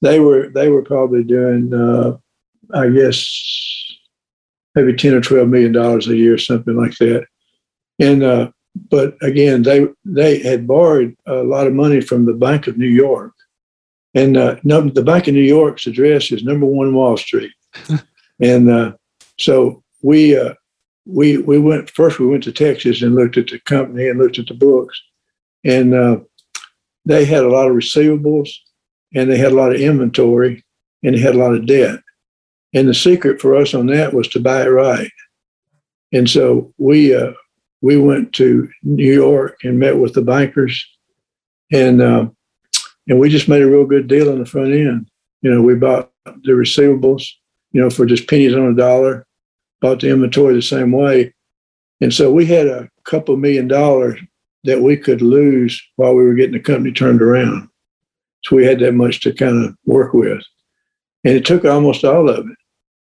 they 0.00 0.20
were 0.20 0.48
they 0.48 0.68
were 0.68 0.82
probably 0.82 1.24
doing, 1.24 1.74
uh, 1.74 2.16
I 2.74 2.88
guess, 2.88 3.28
maybe 4.74 4.94
ten 4.94 5.14
or 5.14 5.20
twelve 5.20 5.48
million 5.48 5.72
dollars 5.72 6.08
a 6.08 6.16
year, 6.16 6.38
something 6.38 6.76
like 6.76 6.96
that. 6.98 7.26
And 7.98 8.22
uh, 8.22 8.50
but 8.74 9.16
again, 9.22 9.62
they 9.62 9.86
they 10.04 10.38
had 10.40 10.66
borrowed 10.66 11.16
a 11.26 11.42
lot 11.42 11.66
of 11.66 11.72
money 11.72 12.00
from 12.00 12.26
the 12.26 12.34
Bank 12.34 12.66
of 12.66 12.78
New 12.78 12.88
York, 12.88 13.32
and 14.14 14.36
uh, 14.36 14.56
the 14.64 15.02
Bank 15.04 15.28
of 15.28 15.34
New 15.34 15.40
York's 15.40 15.86
address 15.86 16.30
is 16.30 16.42
number 16.42 16.66
one 16.66 16.94
Wall 16.94 17.16
Street, 17.16 17.52
and 18.40 18.70
uh, 18.70 18.92
so 19.38 19.82
we 20.02 20.36
uh, 20.36 20.54
we 21.06 21.38
we 21.38 21.58
went 21.58 21.90
first. 21.90 22.18
We 22.18 22.26
went 22.26 22.44
to 22.44 22.52
Texas 22.52 23.02
and 23.02 23.14
looked 23.14 23.36
at 23.36 23.48
the 23.48 23.58
company 23.60 24.08
and 24.08 24.18
looked 24.18 24.38
at 24.38 24.46
the 24.46 24.54
books, 24.54 25.00
and 25.64 25.94
uh, 25.94 26.20
they 27.04 27.24
had 27.24 27.44
a 27.44 27.48
lot 27.48 27.68
of 27.68 27.76
receivables, 27.76 28.50
and 29.14 29.30
they 29.30 29.38
had 29.38 29.52
a 29.52 29.56
lot 29.56 29.74
of 29.74 29.80
inventory, 29.80 30.64
and 31.02 31.14
they 31.14 31.20
had 31.20 31.34
a 31.34 31.38
lot 31.38 31.54
of 31.54 31.66
debt. 31.66 32.00
And 32.72 32.88
the 32.88 32.94
secret 32.94 33.40
for 33.40 33.56
us 33.56 33.74
on 33.74 33.86
that 33.86 34.14
was 34.14 34.28
to 34.28 34.40
buy 34.40 34.62
it 34.62 34.68
right. 34.68 35.10
And 36.12 36.30
so 36.30 36.72
we 36.78 37.14
uh, 37.14 37.32
we 37.82 37.96
went 37.96 38.32
to 38.34 38.68
New 38.82 39.12
York 39.12 39.58
and 39.64 39.78
met 39.78 39.98
with 39.98 40.14
the 40.14 40.22
bankers, 40.22 40.86
and 41.72 42.00
uh, 42.02 42.28
and 43.08 43.18
we 43.18 43.28
just 43.28 43.48
made 43.48 43.62
a 43.62 43.70
real 43.70 43.86
good 43.86 44.08
deal 44.08 44.30
on 44.30 44.38
the 44.38 44.46
front 44.46 44.72
end. 44.72 45.10
You 45.42 45.52
know, 45.52 45.62
we 45.62 45.74
bought 45.74 46.10
the 46.24 46.52
receivables, 46.52 47.24
you 47.72 47.80
know, 47.80 47.90
for 47.90 48.06
just 48.06 48.28
pennies 48.28 48.54
on 48.54 48.70
a 48.70 48.74
dollar, 48.74 49.26
bought 49.80 50.00
the 50.00 50.10
inventory 50.10 50.54
the 50.54 50.62
same 50.62 50.92
way, 50.92 51.34
and 52.00 52.12
so 52.12 52.30
we 52.30 52.46
had 52.46 52.66
a 52.66 52.88
couple 53.04 53.36
million 53.36 53.68
dollars 53.68 54.20
that 54.64 54.82
we 54.82 54.96
could 54.96 55.22
lose 55.22 55.80
while 55.96 56.14
we 56.14 56.22
were 56.22 56.34
getting 56.34 56.52
the 56.52 56.60
company 56.60 56.92
turned 56.92 57.22
around. 57.22 57.68
So 58.44 58.56
we 58.56 58.64
had 58.64 58.80
that 58.80 58.92
much 58.92 59.20
to 59.22 59.32
kind 59.32 59.64
of 59.64 59.74
work 59.86 60.12
with, 60.12 60.42
and 61.24 61.34
it 61.34 61.46
took 61.46 61.64
almost 61.64 62.04
all 62.04 62.28
of 62.28 62.46
it 62.46 62.56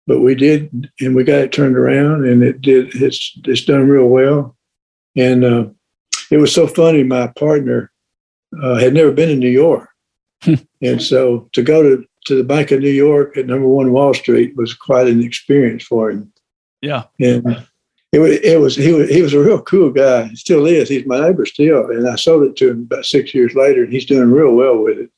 but 0.07 0.19
we 0.19 0.35
did, 0.35 0.91
and 0.99 1.15
we 1.15 1.23
got 1.23 1.39
it 1.39 1.51
turned 1.51 1.77
around, 1.77 2.25
and 2.25 2.43
it 2.43 2.61
did. 2.61 2.93
It's 2.95 3.39
it's 3.45 3.65
done 3.65 3.87
real 3.87 4.07
well, 4.07 4.57
and 5.15 5.43
uh, 5.43 5.65
it 6.29 6.37
was 6.37 6.53
so 6.53 6.67
funny. 6.67 7.03
My 7.03 7.27
partner 7.27 7.91
uh, 8.61 8.75
had 8.75 8.93
never 8.93 9.11
been 9.11 9.29
in 9.29 9.39
New 9.39 9.49
York, 9.49 9.89
and 10.81 11.01
so 11.01 11.49
to 11.53 11.61
go 11.61 11.83
to 11.83 12.05
to 12.25 12.35
the 12.35 12.43
Bank 12.43 12.71
of 12.71 12.81
New 12.81 12.89
York 12.89 13.35
at 13.37 13.47
Number 13.47 13.67
One 13.67 13.91
Wall 13.91 14.13
Street 14.13 14.55
was 14.55 14.73
quite 14.73 15.07
an 15.07 15.23
experience 15.23 15.83
for 15.83 16.11
him. 16.11 16.31
Yeah, 16.81 17.03
and 17.19 17.65
it 18.11 18.19
was 18.19 18.31
it 18.43 18.59
was 18.59 18.75
he 18.75 18.91
was 18.91 19.09
he 19.09 19.21
was 19.21 19.33
a 19.33 19.39
real 19.39 19.61
cool 19.61 19.91
guy. 19.91 20.25
He 20.25 20.35
still 20.35 20.65
is. 20.65 20.89
He's 20.89 21.05
my 21.05 21.19
neighbor 21.19 21.45
still, 21.45 21.89
and 21.89 22.07
I 22.07 22.15
sold 22.15 22.43
it 22.43 22.55
to 22.57 22.71
him 22.71 22.81
about 22.83 23.05
six 23.05 23.33
years 23.33 23.55
later, 23.55 23.83
and 23.83 23.93
he's 23.93 24.05
doing 24.05 24.31
real 24.31 24.53
well 24.53 24.77
with 24.79 24.97
it, 24.97 25.11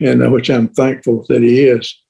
and 0.00 0.22
uh, 0.22 0.30
which 0.30 0.50
I'm 0.50 0.68
thankful 0.68 1.24
that 1.28 1.42
he 1.42 1.64
is. 1.64 2.02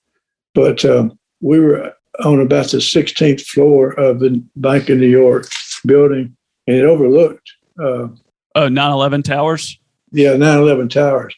But 0.55 0.85
um, 0.85 1.19
we 1.41 1.61
were 1.61 1.93
on 2.25 2.41
about 2.41 2.71
the 2.71 2.79
16th 2.79 3.43
floor 3.43 3.91
of 3.93 4.21
the 4.21 4.43
Bank 4.57 4.89
of 4.89 4.99
New 4.99 5.07
York 5.07 5.49
building, 5.85 6.37
and 6.67 6.77
it 6.77 6.85
overlooked. 6.85 7.51
Uh, 7.79 8.09
oh, 8.55 8.69
9 8.69 8.93
11 8.93 9.23
towers? 9.23 9.79
Yeah, 10.13 10.37
9 10.37 10.59
11 10.59 10.89
towers. 10.89 11.35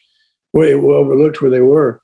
We 0.52 0.72
overlooked 0.74 1.42
where 1.42 1.50
they 1.50 1.60
were. 1.60 2.02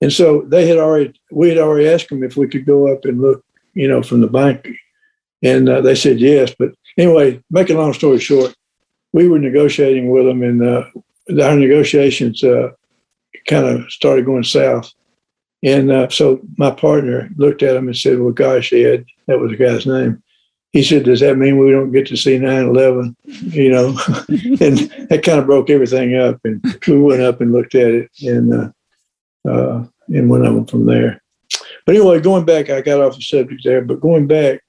And 0.00 0.12
so 0.12 0.42
they 0.42 0.66
had 0.66 0.78
already, 0.78 1.12
we 1.30 1.48
had 1.48 1.58
already 1.58 1.88
asked 1.88 2.08
them 2.08 2.22
if 2.22 2.36
we 2.36 2.48
could 2.48 2.64
go 2.64 2.92
up 2.92 3.04
and 3.04 3.20
look, 3.20 3.44
you 3.74 3.88
know, 3.88 4.02
from 4.02 4.20
the 4.20 4.28
bank. 4.28 4.68
And 5.42 5.68
uh, 5.68 5.80
they 5.80 5.94
said 5.94 6.20
yes. 6.20 6.54
But 6.58 6.72
anyway, 6.96 7.42
make 7.50 7.70
a 7.70 7.74
long 7.74 7.92
story 7.92 8.18
short, 8.18 8.54
we 9.12 9.28
were 9.28 9.38
negotiating 9.38 10.10
with 10.10 10.26
them, 10.26 10.42
and 10.42 10.62
uh, 10.62 10.84
our 11.42 11.56
negotiations 11.56 12.44
uh, 12.44 12.70
kind 13.48 13.66
of 13.66 13.90
started 13.90 14.24
going 14.24 14.44
south. 14.44 14.92
And 15.62 15.90
uh, 15.90 16.08
so 16.08 16.40
my 16.56 16.70
partner 16.70 17.28
looked 17.36 17.62
at 17.62 17.76
him 17.76 17.88
and 17.88 17.96
said, 17.96 18.18
Well, 18.20 18.32
gosh, 18.32 18.72
Ed, 18.72 19.04
that 19.26 19.38
was 19.38 19.50
the 19.50 19.56
guy's 19.56 19.86
name. 19.86 20.22
He 20.72 20.82
said, 20.82 21.04
Does 21.04 21.20
that 21.20 21.36
mean 21.36 21.58
we 21.58 21.72
don't 21.72 21.92
get 21.92 22.06
to 22.08 22.16
see 22.16 22.38
9 22.38 22.68
11? 22.68 23.16
You 23.24 23.70
know, 23.70 23.88
and 24.28 24.78
that 25.08 25.22
kind 25.24 25.40
of 25.40 25.46
broke 25.46 25.70
everything 25.70 26.16
up. 26.16 26.38
And 26.44 26.62
we 26.86 27.00
went 27.00 27.22
up 27.22 27.40
and 27.40 27.52
looked 27.52 27.74
at 27.74 27.88
it 27.88 28.10
and, 28.22 28.54
uh, 28.54 28.70
uh, 29.48 29.84
and 30.08 30.30
went 30.30 30.46
on 30.46 30.66
from 30.66 30.86
there. 30.86 31.22
But 31.86 31.96
anyway, 31.96 32.20
going 32.20 32.44
back, 32.44 32.70
I 32.70 32.82
got 32.82 33.00
off 33.00 33.16
the 33.16 33.22
subject 33.22 33.62
there, 33.64 33.82
but 33.82 34.00
going 34.00 34.26
back, 34.26 34.62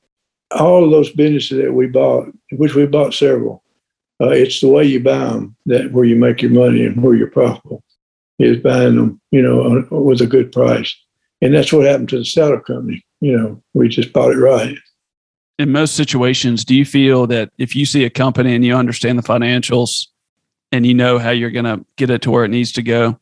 all 0.52 0.84
of 0.84 0.92
those 0.92 1.12
businesses 1.12 1.62
that 1.62 1.74
we 1.74 1.88
bought, 1.88 2.28
which 2.52 2.76
we 2.76 2.86
bought 2.86 3.14
several, 3.14 3.64
uh, 4.22 4.30
it's 4.30 4.62
the 4.62 4.68
way 4.68 4.86
you 4.86 5.00
buy 5.00 5.18
them 5.18 5.56
that 5.66 5.92
where 5.92 6.06
you 6.06 6.16
make 6.16 6.42
your 6.42 6.52
money 6.52 6.86
and 6.86 7.02
where 7.02 7.16
you're 7.16 7.30
profitable 7.30 7.84
is 8.40 8.58
buying 8.58 8.96
them, 8.96 9.22
you 9.32 9.42
know, 9.42 9.86
with 9.92 10.22
a 10.22 10.28
good 10.28 10.52
price. 10.52 10.96
And 11.42 11.54
that's 11.54 11.74
what 11.74 11.86
happened 11.86 12.10
to 12.10 12.20
the 12.20 12.26
saddle 12.26 12.60
company. 12.60 13.04
You 13.20 13.38
know, 13.38 13.64
we 13.74 13.88
just 13.88 14.14
bought 14.14 14.32
it 14.32 14.38
right. 14.38 14.76
In 15.62 15.72
most 15.72 15.96
situations, 15.96 16.66
do 16.66 16.76
you 16.76 16.86
feel 16.86 17.28
that 17.28 17.52
if 17.58 17.76
you 17.76 17.86
see 17.86 18.04
a 18.04 18.10
company 18.10 18.56
and 18.56 18.66
you 18.66 18.76
understand 18.76 19.20
the 19.20 19.24
financials 19.24 20.08
and 20.72 20.86
you 20.86 20.94
know 20.94 21.20
how 21.20 21.30
you're 21.30 21.52
going 21.52 21.66
to 21.66 21.86
get 21.98 22.10
it 22.10 22.22
to 22.24 22.32
where 22.32 22.46
it 22.46 22.50
needs 22.50 22.72
to 22.74 22.82
go, 22.82 23.20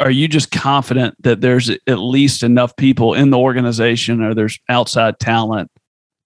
are 0.00 0.10
you 0.10 0.28
just 0.28 0.50
confident 0.50 1.14
that 1.22 1.40
there's 1.40 1.70
at 1.70 1.98
least 1.98 2.42
enough 2.42 2.74
people 2.76 3.14
in 3.14 3.30
the 3.30 3.38
organization 3.38 4.22
or 4.22 4.34
there's 4.34 4.58
outside 4.68 5.18
talent 5.18 5.70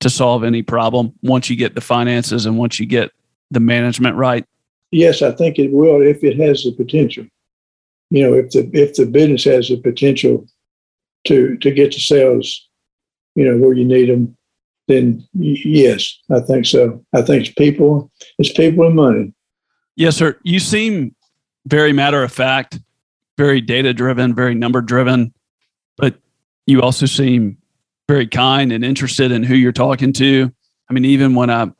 to 0.00 0.08
solve 0.08 0.42
any 0.42 0.62
problem 0.62 1.12
once 1.22 1.50
you 1.50 1.56
get 1.56 1.74
the 1.74 1.80
finances 1.80 2.46
and 2.46 2.58
once 2.58 2.80
you 2.80 2.86
get 2.86 3.10
the 3.50 3.60
management 3.60 4.16
right? 4.16 4.46
Yes, 4.90 5.22
I 5.22 5.32
think 5.32 5.58
it 5.58 5.72
will 5.72 6.02
if 6.02 6.24
it 6.24 6.38
has 6.38 6.64
the 6.64 6.72
potential 6.72 7.26
you 8.12 8.22
know, 8.22 8.34
if 8.34 8.50
the 8.50 8.68
if 8.74 8.94
the 8.94 9.06
business 9.06 9.44
has 9.44 9.68
the 9.68 9.78
potential 9.78 10.46
to 11.24 11.56
to 11.56 11.70
get 11.70 11.92
the 11.94 11.98
sales, 11.98 12.68
you 13.34 13.42
know, 13.42 13.56
where 13.56 13.72
you 13.72 13.86
need 13.86 14.10
them, 14.10 14.36
then 14.88 15.26
yes, 15.34 16.18
I 16.30 16.40
think 16.40 16.66
so. 16.66 17.04
I 17.12 17.22
think 17.22 17.46
it's 17.46 17.54
people, 17.54 18.10
it's 18.38 18.52
people 18.52 18.86
and 18.86 18.96
money. 18.96 19.32
Yes, 19.96 20.16
sir. 20.16 20.38
You 20.42 20.58
seem 20.58 21.14
very 21.66 21.92
matter 21.92 22.22
of 22.22 22.32
fact, 22.32 22.80
very 23.38 23.60
data 23.60 23.94
driven, 23.94 24.34
very 24.34 24.54
number 24.54 24.80
driven, 24.80 25.32
but 25.96 26.16
you 26.66 26.82
also 26.82 27.06
seem 27.06 27.58
very 28.08 28.26
kind 28.26 28.72
and 28.72 28.84
interested 28.84 29.30
in 29.32 29.42
who 29.42 29.54
you're 29.54 29.72
talking 29.72 30.12
to. 30.14 30.52
I 30.90 30.92
mean, 30.92 31.04
even 31.04 31.34
when 31.34 31.50
I 31.50 31.70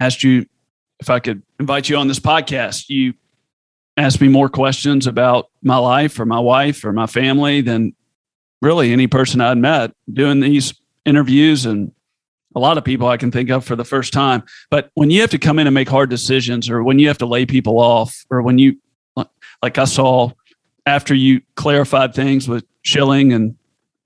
asked 0.00 0.24
you 0.24 0.46
if 1.00 1.10
I 1.10 1.20
could 1.20 1.42
invite 1.60 1.88
you 1.88 1.96
on 1.96 2.08
this 2.08 2.18
podcast, 2.18 2.88
you 2.88 3.14
asked 3.96 4.20
me 4.20 4.28
more 4.28 4.48
questions 4.48 5.06
about 5.06 5.50
my 5.62 5.76
life 5.76 6.18
or 6.18 6.26
my 6.26 6.40
wife 6.40 6.84
or 6.84 6.92
my 6.92 7.06
family 7.06 7.60
than 7.60 7.94
really 8.62 8.92
any 8.92 9.06
person 9.06 9.40
I'd 9.40 9.58
met 9.58 9.92
doing 10.12 10.40
these 10.40 10.74
interviews 11.04 11.66
and 11.66 11.92
a 12.56 12.58
lot 12.58 12.78
of 12.78 12.84
people 12.84 13.06
I 13.06 13.18
can 13.18 13.30
think 13.30 13.50
of 13.50 13.64
for 13.64 13.76
the 13.76 13.84
first 13.84 14.12
time. 14.12 14.42
But 14.70 14.90
when 14.94 15.10
you 15.10 15.20
have 15.20 15.30
to 15.30 15.38
come 15.38 15.58
in 15.58 15.66
and 15.66 15.74
make 15.74 15.88
hard 15.88 16.10
decisions 16.10 16.68
or 16.68 16.82
when 16.82 16.98
you 16.98 17.06
have 17.06 17.18
to 17.18 17.26
lay 17.26 17.46
people 17.46 17.78
off 17.78 18.24
or 18.30 18.42
when 18.42 18.58
you, 18.58 18.78
like 19.62 19.78
I 19.78 19.84
saw 19.84 20.30
after 20.86 21.14
you 21.14 21.42
clarified 21.54 22.14
things 22.14 22.48
with 22.48 22.64
Schilling 22.82 23.32
and 23.32 23.56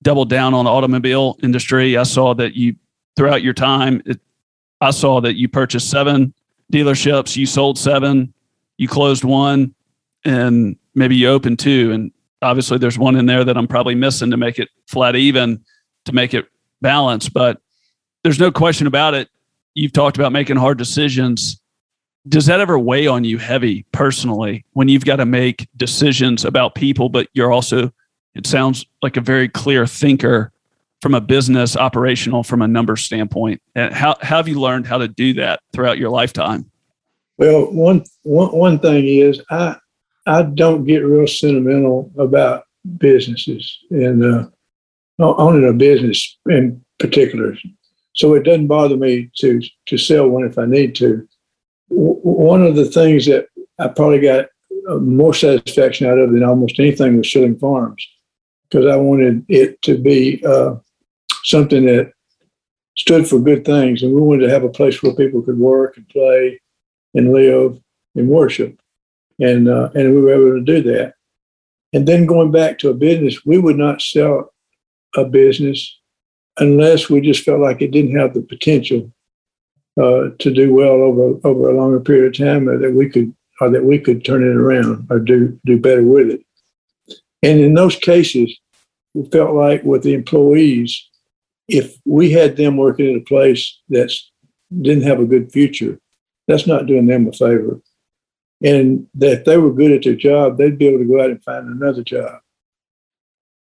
doubled 0.03 0.29
down 0.29 0.53
on 0.53 0.65
the 0.65 0.71
automobile 0.71 1.39
industry, 1.43 1.97
I 1.97 2.03
saw 2.03 2.35
that 2.35 2.55
you, 2.55 2.75
throughout 3.17 3.43
your 3.43 3.55
time, 3.55 4.03
it, 4.05 4.21
I 4.81 4.91
saw 4.91 5.21
that 5.21 5.37
you 5.37 5.49
purchased 5.49 5.89
seven 5.89 6.35
dealerships, 6.73 7.37
you 7.37 7.47
sold 7.47 7.79
seven, 7.79 8.35
you 8.79 8.89
closed 8.89 9.25
one, 9.25 9.75
and 10.25 10.77
maybe 10.95 11.17
you 11.17 11.29
opened 11.29 11.59
two 11.59 11.93
and 11.93 12.11
obviously 12.43 12.79
there's 12.79 12.99
one 12.99 13.17
in 13.17 13.27
there 13.27 13.45
that 13.45 13.57
i'm 13.57 13.69
probably 13.69 13.95
missing 13.95 14.31
to 14.31 14.37
make 14.37 14.59
it 14.59 14.69
flat 14.87 15.17
even 15.17 15.63
to 16.05 16.13
make 16.13 16.35
it 16.35 16.47
balanced 16.81 17.33
but 17.33 17.61
there's 18.23 18.39
no 18.39 18.51
question 18.51 18.87
about 18.87 19.15
it. 19.15 19.29
You've 19.75 19.93
talked 19.93 20.17
about 20.17 20.33
making 20.33 20.57
hard 20.57 20.79
decisions. 20.79 21.61
Does 22.29 22.47
that 22.47 22.61
ever 22.61 22.79
weigh 22.79 23.07
on 23.07 23.25
you 23.25 23.39
heavy 23.39 23.87
personally 23.93 24.65
when 24.73 24.89
you've 24.89 25.05
got 25.05 25.17
to 25.17 25.27
make 25.27 25.69
decisions 25.77 26.45
about 26.45 26.75
people 26.75 27.09
but 27.09 27.29
you're 27.33 27.53
also 27.53 27.91
it 28.35 28.47
sounds 28.47 28.85
like 29.03 29.17
a 29.17 29.21
very 29.21 29.49
clear 29.49 29.87
thinker 29.87 30.53
from 31.01 31.15
a 31.15 31.21
business 31.21 31.77
operational 31.77 32.43
from 32.43 32.63
a 32.63 32.69
number 32.69 32.95
standpoint. 32.95 33.61
And 33.75 33.93
how, 33.93 34.17
how 34.21 34.37
have 34.37 34.49
you 34.49 34.61
learned 34.61 34.87
how 34.87 34.99
to 34.99 35.09
do 35.09 35.33
that 35.35 35.61
throughout 35.73 35.99
your 35.99 36.11
lifetime? 36.11 36.71
Well 37.39 37.73
one, 37.73 38.05
one, 38.23 38.49
one 38.49 38.79
thing 38.79 39.07
is 39.07 39.41
i 39.51 39.77
I 40.27 40.43
don't 40.43 40.85
get 40.85 40.99
real 40.99 41.27
sentimental 41.27 42.13
about 42.19 42.65
businesses 42.99 43.79
and 43.91 44.23
uh, 44.23 44.49
owning 45.19 45.67
a 45.67 45.73
business 45.73 46.39
in 46.47 46.85
particular. 46.99 47.57
So 48.15 48.35
it 48.35 48.43
doesn't 48.43 48.67
bother 48.67 48.97
me 48.97 49.31
to 49.37 49.61
to 49.87 49.99
sell 49.99 50.29
one 50.29 50.45
if 50.45 50.59
I 50.59 50.67
need 50.67 50.95
to. 50.97 51.27
W- 51.91 52.21
one 52.23 52.63
of 52.63 52.77
the 52.77 52.85
things 52.85 53.27
that 53.27 53.47
I 53.79 53.89
probably 53.89 54.21
got 54.21 54.47
uh, 54.89 54.97
more 54.97 55.35
satisfaction 55.35 56.07
out 56.07 56.19
of 56.19 56.33
than 56.33 56.45
almost 56.45 56.79
anything 56.79 57.17
was 57.17 57.27
Schilling 57.27 57.59
Farms 57.59 58.07
because 58.69 58.87
I 58.87 58.97
wanted 58.97 59.45
it 59.49 59.81
to 59.83 59.99
be 59.99 60.43
uh, 60.45 60.77
something 61.45 61.87
that 61.87 62.13
stood 62.97 63.29
for 63.29 63.39
good 63.39 63.65
things, 63.65 64.03
and 64.03 64.13
we 64.13 64.21
wanted 64.21 64.47
to 64.47 64.51
have 64.51 64.65
a 64.65 64.69
place 64.69 65.03
where 65.03 65.15
people 65.15 65.43
could 65.43 65.59
work 65.59 65.97
and 65.97 66.09
play 66.09 66.61
and 67.15 67.33
live 67.33 67.81
and 68.15 68.29
worship, 68.29 68.79
and 69.39 69.69
uh, 69.69 69.91
and 69.95 70.15
we 70.15 70.21
were 70.21 70.35
able 70.35 70.59
to 70.59 70.65
do 70.65 70.83
that. 70.93 71.15
And 71.93 72.07
then 72.07 72.27
going 72.27 72.51
back 72.51 72.79
to 72.79 72.91
a 72.91 72.95
business, 72.95 73.45
we 73.45 73.59
would 73.59 73.77
not 73.77 74.01
sell 74.01 74.53
a 75.17 75.25
business 75.25 76.00
unless 76.59 77.09
we 77.09 77.21
just 77.21 77.45
felt 77.45 77.61
like 77.61 77.83
it 77.83 77.91
didn't 77.91 78.17
have 78.17 78.35
the 78.35 78.43
potential 78.43 79.13
uh, 80.01 80.31
to 80.39 80.53
do 80.53 80.73
well 80.73 81.03
over 81.03 81.41
over 81.45 81.69
a 81.69 81.77
longer 81.77 82.01
period 82.01 82.27
of 82.27 82.47
time, 82.47 82.69
or 82.69 82.79
that 82.79 82.93
we 82.93 83.09
could 83.09 83.35
or 83.61 83.71
that 83.71 83.85
we 83.85 83.99
could 83.99 84.25
turn 84.25 84.43
it 84.43 84.57
around 84.57 85.07
or 85.11 85.19
do 85.19 85.59
do 85.65 85.79
better 85.79 86.03
with 86.03 86.31
it. 86.31 86.45
And 87.43 87.61
in 87.61 87.75
those 87.75 87.97
cases, 87.97 88.57
we 89.15 89.29
felt 89.31 89.55
like 89.55 89.83
with 89.83 90.03
the 90.03 90.15
employees, 90.15 91.09
if 91.69 91.97
we 92.05 92.31
had 92.31 92.57
them 92.57 92.77
working 92.77 93.11
in 93.11 93.17
a 93.17 93.25
place 93.25 93.79
that 93.89 94.13
didn't 94.81 95.05
have 95.05 95.21
a 95.21 95.27
good 95.27 95.53
future, 95.53 95.99
that's 96.47 96.67
not 96.67 96.87
doing 96.87 97.07
them 97.07 97.29
a 97.29 97.33
favor. 97.33 97.81
And 98.63 99.07
that 99.15 99.41
if 99.41 99.45
they 99.45 99.57
were 99.57 99.73
good 99.73 99.93
at 99.93 100.03
their 100.03 100.15
job, 100.15 100.59
they'd 100.59 100.79
be 100.79 100.87
able 100.87 100.99
to 100.99 101.05
go 101.05 101.23
out 101.23 101.31
and 101.31 101.43
find 101.43 101.67
another 101.67 102.03
job. 102.03 102.41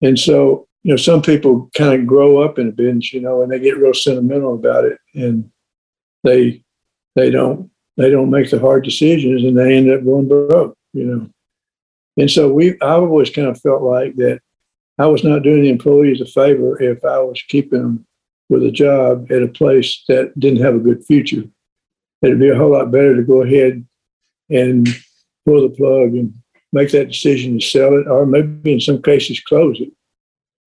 And 0.03 0.18
so, 0.18 0.68
you 0.83 0.93
know, 0.93 0.97
some 0.97 1.22
people 1.22 1.70
kind 1.76 2.01
of 2.01 2.07
grow 2.07 2.39
up 2.39 2.59
in 2.59 2.68
a 2.68 2.72
business, 2.72 3.12
you 3.12 3.20
know, 3.20 3.43
and 3.43 3.51
they 3.51 3.59
get 3.59 3.79
real 3.79 3.95
sentimental 3.95 4.55
about 4.55 4.85
it, 4.85 4.99
and 5.14 5.51
they 6.24 6.62
they 7.14 7.31
don't 7.31 7.70
they 7.97 8.11
don't 8.11 8.31
make 8.31 8.51
the 8.51 8.61
hard 8.61 8.85
decisions, 8.85 9.45
and 9.45 9.59
they 9.59 9.76
end 9.76 9.91
up 9.91 10.05
going 10.05 10.29
broke, 10.29 10.76
you 10.93 11.05
know. 11.05 11.31
And 12.16 12.31
so 12.31 12.53
we, 12.53 12.72
I've 12.81 13.03
always 13.03 13.31
kind 13.31 13.49
of 13.49 13.61
felt 13.61 13.83
like 13.83 14.16
that 14.16 14.41
I 14.99 15.07
was 15.07 15.24
not 15.24 15.43
doing 15.43 15.62
the 15.62 15.70
employees 15.70 16.20
a 16.20 16.26
favor 16.26 16.81
if 16.81 17.05
I 17.05 17.18
was 17.20 17.43
keeping 17.49 17.83
them 17.83 18.07
with 18.49 18.64
a 18.64 18.70
job 18.70 19.31
at 19.31 19.43
a 19.43 19.49
place 19.49 20.05
that 20.09 20.39
didn't 20.39 20.62
have 20.62 20.74
a 20.74 20.81
good 20.81 21.05
future. 21.05 21.45
It'd 22.22 22.41
be 22.41 22.49
a 22.49 22.57
whole 22.57 22.72
lot 22.72 22.91
better 22.91 23.14
to 23.14 23.22
go 23.22 23.43
ahead 23.43 23.85
and 24.51 24.89
pull 25.45 25.68
the 25.68 25.74
plug 25.74 26.14
and 26.14 26.35
make 26.72 26.91
that 26.93 27.09
decision 27.09 27.59
to 27.59 27.64
sell 27.64 27.97
it, 27.99 28.09
or 28.09 28.26
maybe 28.26 28.72
in 28.72 28.81
some 28.81 29.03
cases 29.03 29.41
close 29.41 29.81
it 29.81 29.93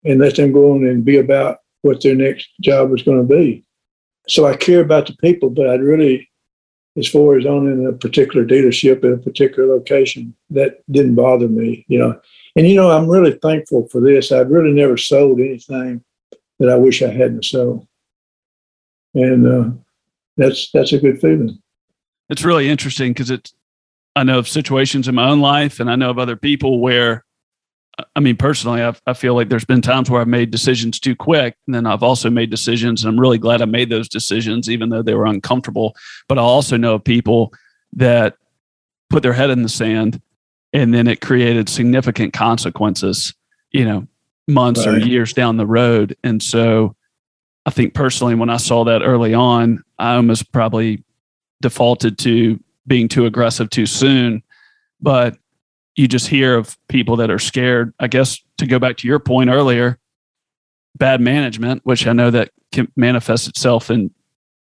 and 0.03 0.19
let 0.19 0.35
them 0.35 0.51
go 0.51 0.73
on 0.73 0.85
and 0.85 1.05
be 1.05 1.17
about 1.17 1.59
what 1.81 2.01
their 2.01 2.15
next 2.15 2.49
job 2.61 2.89
was 2.89 3.03
going 3.03 3.17
to 3.17 3.35
be. 3.35 3.63
So 4.27 4.45
I 4.45 4.55
care 4.55 4.81
about 4.81 5.07
the 5.07 5.15
people, 5.15 5.49
but 5.49 5.67
I'd 5.67 5.81
really, 5.81 6.29
as 6.97 7.07
far 7.07 7.37
as 7.37 7.45
owning 7.45 7.85
a 7.87 7.93
particular 7.93 8.45
dealership 8.45 9.03
in 9.03 9.13
a 9.13 9.17
particular 9.17 9.67
location, 9.67 10.35
that 10.51 10.81
didn't 10.91 11.15
bother 11.15 11.47
me, 11.47 11.85
you 11.87 11.97
know. 11.99 12.19
And 12.55 12.67
you 12.67 12.75
know, 12.75 12.91
I'm 12.91 13.07
really 13.07 13.31
thankful 13.31 13.87
for 13.89 14.01
this. 14.01 14.31
I've 14.31 14.49
really 14.49 14.73
never 14.73 14.97
sold 14.97 15.39
anything 15.39 16.03
that 16.59 16.69
I 16.69 16.75
wish 16.75 17.01
I 17.01 17.09
hadn't 17.09 17.45
sold, 17.45 17.87
and 19.15 19.47
uh, 19.47 19.69
that's 20.37 20.69
that's 20.71 20.93
a 20.93 20.99
good 20.99 21.19
feeling. 21.19 21.61
It's 22.29 22.43
really 22.43 22.69
interesting 22.69 23.11
because 23.13 23.31
it's. 23.31 23.53
I 24.13 24.23
know 24.23 24.39
of 24.39 24.47
situations 24.49 25.07
in 25.07 25.15
my 25.15 25.29
own 25.29 25.39
life, 25.39 25.79
and 25.79 25.89
I 25.89 25.95
know 25.95 26.09
of 26.09 26.19
other 26.19 26.35
people 26.35 26.81
where, 26.81 27.23
I 28.15 28.19
mean, 28.19 28.37
personally, 28.37 28.81
I've, 28.81 29.01
I 29.05 29.13
feel 29.13 29.35
like 29.35 29.49
there's 29.49 29.65
been 29.65 29.81
times 29.81 30.09
where 30.09 30.21
I've 30.21 30.27
made 30.27 30.49
decisions 30.49 30.99
too 30.99 31.15
quick, 31.15 31.55
and 31.67 31.75
then 31.75 31.85
I've 31.85 32.03
also 32.03 32.29
made 32.29 32.49
decisions, 32.49 33.03
and 33.03 33.13
I'm 33.13 33.19
really 33.19 33.37
glad 33.37 33.61
I 33.61 33.65
made 33.65 33.89
those 33.89 34.09
decisions, 34.09 34.69
even 34.69 34.89
though 34.89 35.01
they 35.01 35.13
were 35.13 35.25
uncomfortable. 35.25 35.95
But 36.27 36.37
I 36.37 36.41
also 36.41 36.77
know 36.77 36.95
of 36.95 37.03
people 37.03 37.53
that 37.93 38.35
put 39.09 39.23
their 39.23 39.33
head 39.33 39.49
in 39.49 39.61
the 39.61 39.69
sand 39.69 40.21
and 40.73 40.93
then 40.93 41.07
it 41.07 41.21
created 41.21 41.69
significant 41.69 42.33
consequences 42.33 43.33
you 43.71 43.85
know 43.85 44.07
months 44.47 44.85
right. 44.85 44.95
or 44.95 44.99
years 44.99 45.33
down 45.33 45.57
the 45.57 45.67
road 45.67 46.15
and 46.23 46.41
so 46.41 46.95
i 47.65 47.69
think 47.69 47.93
personally 47.93 48.35
when 48.35 48.49
i 48.49 48.57
saw 48.57 48.83
that 48.83 49.01
early 49.01 49.33
on 49.33 49.83
i 49.99 50.15
almost 50.15 50.51
probably 50.51 51.03
defaulted 51.61 52.17
to 52.17 52.59
being 52.87 53.07
too 53.07 53.25
aggressive 53.25 53.69
too 53.69 53.85
soon 53.85 54.41
but 55.01 55.37
you 55.95 56.07
just 56.07 56.27
hear 56.27 56.55
of 56.55 56.77
people 56.87 57.15
that 57.15 57.29
are 57.29 57.39
scared 57.39 57.93
i 57.99 58.07
guess 58.07 58.39
to 58.57 58.65
go 58.65 58.79
back 58.79 58.97
to 58.97 59.07
your 59.07 59.19
point 59.19 59.49
earlier 59.49 59.97
bad 60.97 61.21
management 61.21 61.81
which 61.85 62.07
i 62.07 62.13
know 62.13 62.31
that 62.31 62.51
can 62.71 62.91
manifest 62.95 63.47
itself 63.47 63.89
in 63.89 64.11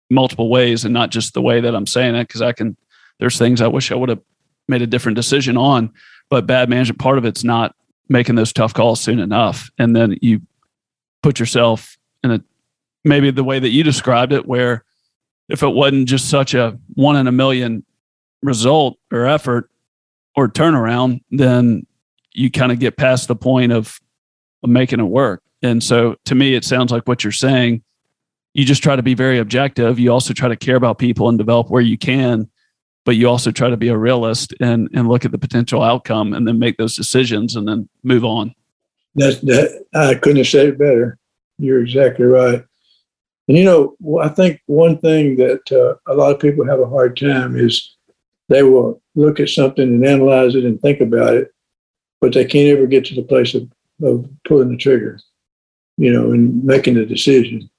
multiple 0.09 0.49
ways 0.49 0.86
and 0.86 0.93
not 0.93 1.09
just 1.09 1.34
the 1.34 1.41
way 1.41 1.61
that 1.61 1.76
i'm 1.76 1.88
saying 1.88 2.16
it 2.16 2.28
because 2.28 2.41
i 2.41 2.51
can 2.51 2.78
there's 3.20 3.38
things 3.38 3.61
i 3.61 3.68
wish 3.68 3.91
i 3.91 3.95
would 3.95 4.09
have 4.09 4.22
made 4.68 4.82
a 4.82 4.88
different 4.88 5.16
decision 5.16 5.57
on. 5.57 5.91
But 6.30 6.47
bad 6.47 6.70
management, 6.70 6.99
part 6.99 7.18
of 7.18 7.26
it's 7.26 7.43
not 7.43 7.76
making 8.09 8.36
those 8.36 8.53
tough 8.53 8.74
calls 8.74 9.01
soon 9.01 9.20
enough. 9.20 9.70
And 9.78 9.95
then 9.95 10.18
you 10.22 10.41
put 11.22 11.39
yourself 11.39 11.97
in 12.24 12.32
a 12.32 12.41
maybe 13.03 13.32
the 13.32 13.43
way 13.43 13.59
that 13.59 13.70
you 13.70 13.84
described 13.84 14.34
it, 14.34 14.45
where 14.45 14.84
if 15.49 15.61
it 15.61 15.70
wasn't 15.70 16.07
just 16.07 16.30
such 16.30 16.53
a 16.53 16.80
one 16.95 17.16
in 17.16 17.28
a 17.28 17.32
million 17.32 17.86
result 18.41 18.97
or 19.11 19.26
effort 19.26 19.70
or 20.36 20.48
turnaround, 20.48 21.22
then 21.32 21.86
you 22.34 22.52
kind 22.52 22.72
of 22.72 22.80
get 22.80 22.98
past 22.98 23.28
the 23.28 23.36
point 23.36 23.72
of, 23.72 24.00
of 24.64 24.70
making 24.70 25.00
it 25.00 25.04
work. 25.04 25.42
And 25.62 25.84
so 25.84 26.16
to 26.26 26.36
me, 26.36 26.54
it 26.54 26.66
sounds 26.66 26.92
like 26.92 27.08
what 27.08 27.24
you're 27.24 27.32
saying. 27.32 27.82
You 28.54 28.66
just 28.66 28.84
try 28.84 28.96
to 28.96 29.04
be 29.04 29.14
very 29.14 29.40
objective. 29.40 30.00
You 30.00 30.12
also 30.12 30.34
try 30.34 30.48
to 30.48 30.56
care 30.56 30.76
about 30.76 30.98
people 30.98 31.30
and 31.30 31.38
develop 31.38 31.70
where 31.70 31.82
you 31.82 31.98
can 31.98 32.50
but 33.06 33.16
you 33.16 33.30
also 33.30 33.52
try 33.52 33.70
to 33.70 33.78
be 33.78 33.88
a 33.88 33.98
realist 33.98 34.54
and 34.60 34.90
and 34.94 35.08
look 35.08 35.24
at 35.24 35.32
the 35.32 35.38
potential 35.38 35.82
outcome 35.82 36.34
and 36.34 36.48
then 36.48 36.60
make 36.60 36.78
those 36.78 36.96
decisions 36.96 37.56
and 37.56 37.68
then 37.68 37.88
move 38.04 38.26
on. 38.26 38.54
That 39.14 39.40
that 39.44 39.86
I 39.94 40.16
couldn't 40.16 40.38
have 40.38 40.48
said 40.48 40.68
it 40.68 40.80
better. 40.80 41.18
You're 41.58 41.82
exactly 41.82 42.26
right. 42.26 42.64
And 43.48 43.58
you 43.58 43.64
know, 43.64 43.96
I 44.20 44.30
think 44.30 44.60
one 44.66 44.98
thing 44.98 45.38
that 45.38 45.72
uh, 45.72 46.12
a 46.12 46.16
lot 46.16 46.34
of 46.34 46.42
people 46.42 46.66
have 46.66 46.80
a 46.80 46.90
hard 46.90 47.16
time 47.16 47.56
is 47.56 47.95
they 48.50 48.64
will 48.64 49.02
look 49.16 49.39
at 49.39 49.50
something 49.50 49.88
and 49.88 50.06
analyze 50.06 50.56
it 50.56 50.66
and 50.66 50.80
think 50.80 51.02
about 51.02 51.34
it, 51.36 51.52
but 52.22 52.34
they 52.34 52.46
can't 52.46 52.78
ever 52.78 52.88
get 52.88 53.06
to 53.06 53.16
the 53.16 53.24
place 53.24 53.54
of, 53.56 53.70
of 54.04 54.30
pulling 54.48 54.70
the 54.70 54.78
trigger, 54.78 55.20
you 55.98 56.12
know, 56.12 56.32
and 56.32 56.64
making 56.64 56.98
a 56.98 57.06
decision. 57.06 57.70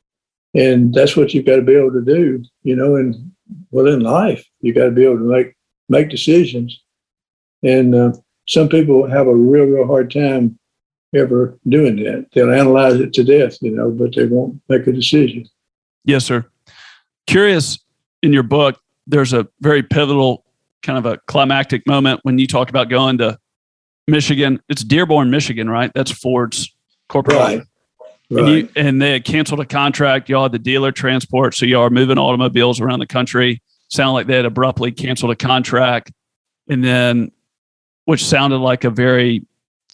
And 0.55 0.95
that's 0.95 1.17
what 1.17 1.35
you've 1.35 1.47
got 1.47 1.57
to 1.57 1.62
be 1.62 1.75
able 1.75 1.93
to 1.93 2.05
do, 2.05 2.43
you 2.62 2.75
know, 2.75 2.97
and 2.97 3.33
well 3.71 3.87
in 3.87 4.01
life 4.01 4.45
you've 4.61 4.77
got 4.77 4.87
to 4.87 4.91
be 4.91 5.05
able 5.05 5.19
to 5.19 5.25
make 5.25 5.55
make 5.89 6.09
decisions. 6.09 6.81
And 7.62 7.95
uh, 7.95 8.12
some 8.49 8.69
people 8.69 9.09
have 9.09 9.27
a 9.27 9.35
real 9.35 9.64
real 9.64 9.87
hard 9.87 10.11
time 10.11 10.59
ever 11.14 11.59
doing 11.69 11.97
that. 11.97 12.27
They'll 12.33 12.53
analyze 12.53 12.95
it 12.95 13.12
to 13.14 13.25
death 13.25 13.59
you 13.61 13.71
know 13.71 13.91
but 13.91 14.14
they 14.14 14.27
won't 14.27 14.61
make 14.69 14.87
a 14.87 14.93
decision. 14.93 15.47
Yes 16.05 16.25
sir. 16.25 16.45
Curious 17.27 17.79
in 18.23 18.33
your 18.33 18.43
book 18.43 18.81
there's 19.07 19.33
a 19.33 19.47
very 19.61 19.83
pivotal 19.83 20.45
kind 20.87 20.99
of 20.99 21.07
a 21.07 21.18
climactic 21.26 21.87
moment 21.87 22.20
when 22.22 22.39
you 22.39 22.47
talk 22.47 22.70
about 22.70 22.89
going 22.89 23.18
to 23.18 23.39
michigan 24.07 24.61
it's 24.68 24.84
dearborn 24.84 25.30
michigan 25.30 25.68
right 25.68 25.91
that's 25.95 26.11
ford's 26.11 26.72
corporate 27.09 27.37
right. 27.37 27.62
Right. 28.28 28.45
And, 28.45 28.49
you, 28.49 28.68
and 28.74 29.03
they 29.03 29.12
had 29.12 29.24
canceled 29.24 29.61
a 29.61 29.64
contract. 29.64 30.28
Y'all 30.28 30.45
had 30.45 30.53
the 30.53 30.59
dealer 30.59 30.91
transport, 30.91 31.55
so 31.55 31.64
y'all 31.64 31.82
are 31.82 31.91
moving 31.91 32.18
automobiles 32.18 32.80
around 32.80 32.99
the 32.99 33.07
country. 33.07 33.62
Sound 33.89 34.14
like 34.14 34.26
they 34.26 34.34
had 34.34 34.45
abruptly 34.45 34.91
canceled 34.91 35.30
a 35.30 35.37
contract, 35.37 36.12
and 36.68 36.82
then, 36.82 37.30
which 38.05 38.24
sounded 38.24 38.59
like 38.59 38.82
a 38.82 38.91
very 38.91 39.47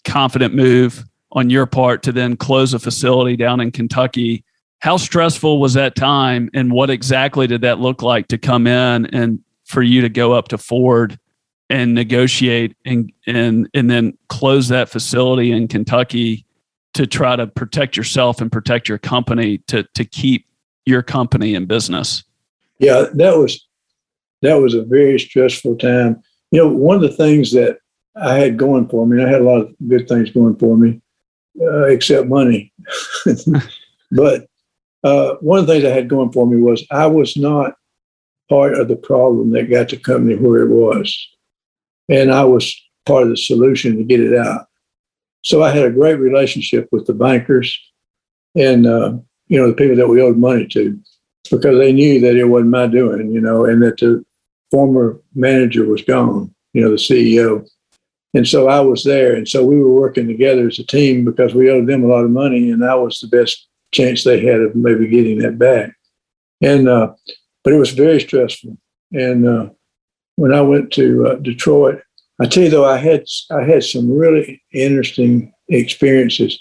confident 0.03 0.55
move 0.55 1.03
on 1.31 1.49
your 1.51 1.67
part 1.67 2.01
to 2.03 2.11
then 2.11 2.35
close 2.35 2.73
a 2.73 2.79
facility 2.79 3.35
down 3.35 3.59
in 3.59 3.71
Kentucky. 3.71 4.43
How 4.79 4.97
stressful 4.97 5.59
was 5.59 5.75
that 5.75 5.95
time, 5.95 6.49
and 6.55 6.71
what 6.71 6.89
exactly 6.89 7.45
did 7.45 7.61
that 7.61 7.79
look 7.79 8.01
like 8.01 8.29
to 8.29 8.39
come 8.39 8.65
in 8.65 9.05
and 9.07 9.39
for 9.73 9.81
you 9.81 10.01
to 10.01 10.09
go 10.09 10.31
up 10.31 10.47
to 10.49 10.57
Ford 10.57 11.19
and 11.69 11.93
negotiate 11.93 12.77
and 12.85 13.11
and 13.27 13.69
and 13.73 13.89
then 13.89 14.17
close 14.29 14.69
that 14.69 14.89
facility 14.89 15.51
in 15.51 15.67
Kentucky? 15.67 16.45
to 16.93 17.07
try 17.07 17.35
to 17.35 17.47
protect 17.47 17.97
yourself 17.97 18.39
and 18.39 18.51
protect 18.51 18.87
your 18.87 18.97
company 18.97 19.59
to 19.67 19.83
to 19.95 20.05
keep 20.05 20.45
your 20.85 21.01
company 21.01 21.55
in 21.55 21.65
business? 21.65 22.23
Yeah, 22.79 23.05
that 23.13 23.37
was 23.37 23.67
that 24.41 24.55
was 24.55 24.73
a 24.73 24.83
very 24.83 25.19
stressful 25.19 25.77
time. 25.77 26.21
You 26.51 26.59
know, 26.59 26.67
one 26.67 26.95
of 26.95 27.01
the 27.01 27.15
things 27.15 27.51
that 27.53 27.79
I 28.15 28.35
had 28.35 28.57
going 28.57 28.87
for 28.89 29.07
me, 29.07 29.23
I 29.23 29.27
had 29.27 29.41
a 29.41 29.45
lot 29.45 29.61
of 29.61 29.75
good 29.87 30.07
things 30.07 30.29
going 30.29 30.55
for 30.57 30.77
me, 30.77 31.01
uh, 31.61 31.85
except 31.85 32.27
money. 32.27 32.71
but 34.11 34.47
uh, 35.03 35.35
one 35.41 35.59
of 35.59 35.67
the 35.67 35.73
things 35.73 35.85
I 35.85 35.89
had 35.89 36.09
going 36.09 36.31
for 36.31 36.45
me 36.45 36.61
was 36.61 36.85
I 36.91 37.07
was 37.07 37.35
not 37.35 37.75
part 38.49 38.73
of 38.73 38.87
the 38.87 38.95
problem 38.95 39.51
that 39.51 39.69
got 39.69 39.89
the 39.89 39.97
company 39.97 40.35
where 40.35 40.61
it 40.61 40.69
was, 40.69 41.29
and 42.09 42.31
I 42.31 42.43
was 42.43 42.73
part 43.05 43.23
of 43.23 43.29
the 43.29 43.37
solution 43.37 43.97
to 43.97 44.03
get 44.03 44.19
it 44.19 44.35
out. 44.35 44.67
so 45.43 45.61
I 45.61 45.71
had 45.71 45.85
a 45.85 45.91
great 45.91 46.19
relationship 46.19 46.87
with 46.91 47.05
the 47.05 47.13
bankers 47.13 47.77
and, 48.55 48.87
uh, 48.87 49.13
you 49.47 49.59
know, 49.59 49.67
the 49.67 49.73
people 49.73 49.97
that 49.97 50.07
we 50.07 50.21
owed 50.21 50.37
money 50.37 50.67
to 50.67 50.97
because 51.51 51.77
they 51.77 51.91
knew 51.91 52.21
that 52.21 52.37
it 52.37 52.45
wasn't 52.45 52.69
my 52.69 52.87
doing, 52.87 53.31
you 53.31 53.41
know, 53.41 53.65
and 53.65 53.81
that 53.83 53.97
the 53.97 54.23
former 54.71 55.19
manager 55.35 55.85
was 55.85 56.01
gone, 56.01 56.53
you 56.73 56.81
know, 56.81 56.91
the 56.91 56.95
CEO. 56.95 57.67
And 58.33 58.47
so 58.47 58.69
I 58.69 58.79
was 58.79 59.03
there. 59.03 59.35
And 59.35 59.47
so 59.47 59.65
we 59.65 59.77
were 59.79 59.93
working 59.93 60.27
together 60.27 60.67
as 60.67 60.79
a 60.79 60.85
team 60.85 61.25
because 61.25 61.53
we 61.53 61.69
owed 61.69 61.87
them 61.87 62.03
a 62.03 62.07
lot 62.07 62.23
of 62.23 62.31
money 62.31 62.71
and 62.71 62.83
I 62.83 62.95
was 62.95 63.19
the 63.19 63.27
best 63.27 63.67
chance 63.91 64.23
they 64.23 64.39
had 64.43 64.61
of 64.61 64.75
maybe 64.75 65.07
getting 65.07 65.39
that 65.39 65.59
back. 65.59 65.93
And, 66.61 66.87
uh, 66.87 67.13
but 67.63 67.73
it 67.73 67.77
was 67.77 67.91
very 67.91 68.19
stressful. 68.19 68.77
And 69.11 69.47
uh, 69.47 69.69
when 70.35 70.53
I 70.53 70.61
went 70.61 70.91
to 70.93 71.27
uh, 71.27 71.35
Detroit, 71.35 72.01
I 72.41 72.45
tell 72.47 72.63
you 72.63 72.69
though, 72.69 72.85
I 72.85 72.97
had 72.97 73.25
I 73.51 73.63
had 73.63 73.83
some 73.83 74.11
really 74.11 74.61
interesting 74.73 75.53
experiences. 75.69 76.59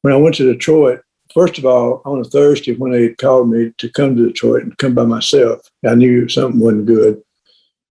When 0.00 0.12
I 0.12 0.16
went 0.16 0.34
to 0.36 0.52
Detroit, 0.52 1.00
first 1.32 1.58
of 1.58 1.66
all, 1.66 2.02
on 2.04 2.20
a 2.20 2.24
Thursday 2.24 2.74
when 2.74 2.92
they 2.92 3.10
called 3.10 3.50
me 3.50 3.72
to 3.78 3.88
come 3.90 4.16
to 4.16 4.26
Detroit 4.26 4.62
and 4.62 4.78
come 4.78 4.94
by 4.94 5.04
myself, 5.04 5.60
I 5.86 5.94
knew 5.94 6.28
something 6.28 6.60
wasn't 6.60 6.86
good. 6.86 7.22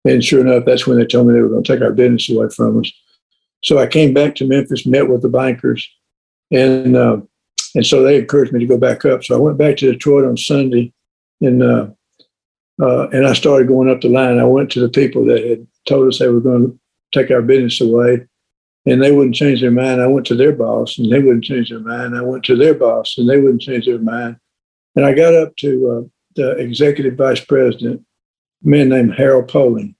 And 0.03 0.23
sure 0.23 0.41
enough, 0.41 0.65
that's 0.65 0.87
when 0.87 0.97
they 0.97 1.05
told 1.05 1.27
me 1.27 1.33
they 1.33 1.41
were 1.41 1.49
going 1.49 1.63
to 1.63 1.73
take 1.73 1.83
our 1.83 1.93
business 1.93 2.29
away 2.29 2.47
from 2.49 2.79
us. 2.79 2.91
So 3.63 3.77
I 3.77 3.85
came 3.85 4.13
back 4.13 4.33
to 4.35 4.47
Memphis, 4.47 4.87
met 4.87 5.07
with 5.07 5.21
the 5.21 5.29
bankers, 5.29 5.87
and 6.51 6.95
uh, 6.95 7.21
and 7.75 7.85
so 7.85 8.01
they 8.01 8.17
encouraged 8.17 8.51
me 8.51 8.59
to 8.59 8.65
go 8.65 8.77
back 8.77 9.05
up. 9.05 9.23
So 9.23 9.35
I 9.35 9.39
went 9.39 9.57
back 9.57 9.77
to 9.77 9.91
Detroit 9.91 10.25
on 10.25 10.35
Sunday, 10.35 10.91
and 11.39 11.61
uh, 11.61 11.87
uh, 12.81 13.07
and 13.09 13.27
I 13.27 13.33
started 13.33 13.67
going 13.67 13.89
up 13.89 14.01
the 14.01 14.09
line. 14.09 14.39
I 14.39 14.43
went 14.43 14.71
to 14.71 14.79
the 14.79 14.89
people 14.89 15.23
that 15.25 15.45
had 15.45 15.67
told 15.87 16.07
us 16.07 16.19
they 16.19 16.27
were 16.27 16.39
going 16.39 16.65
to 16.65 16.79
take 17.13 17.29
our 17.29 17.41
business 17.41 17.79
away, 17.79 18.25
and 18.85 19.01
they 19.01 19.11
wouldn't 19.11 19.35
change 19.35 19.61
their 19.61 19.71
mind. 19.71 20.01
I 20.01 20.07
went 20.07 20.25
to 20.27 20.35
their 20.35 20.51
boss, 20.51 20.97
and 20.97 21.11
they 21.11 21.19
wouldn't 21.19 21.43
change 21.43 21.69
their 21.69 21.79
mind. 21.79 22.17
I 22.17 22.21
went 22.21 22.43
to 22.45 22.55
their 22.55 22.73
boss, 22.73 23.17
and 23.17 23.29
they 23.29 23.39
wouldn't 23.39 23.61
change 23.61 23.85
their 23.85 23.99
mind. 23.99 24.37
And 24.95 25.05
I 25.05 25.13
got 25.13 25.35
up 25.35 25.55
to 25.57 25.89
uh, 25.89 26.09
the 26.35 26.51
executive 26.57 27.15
vice 27.15 27.39
president, 27.39 28.03
a 28.65 28.67
man 28.67 28.89
named 28.89 29.13
Harold 29.13 29.47
Poling, 29.47 29.95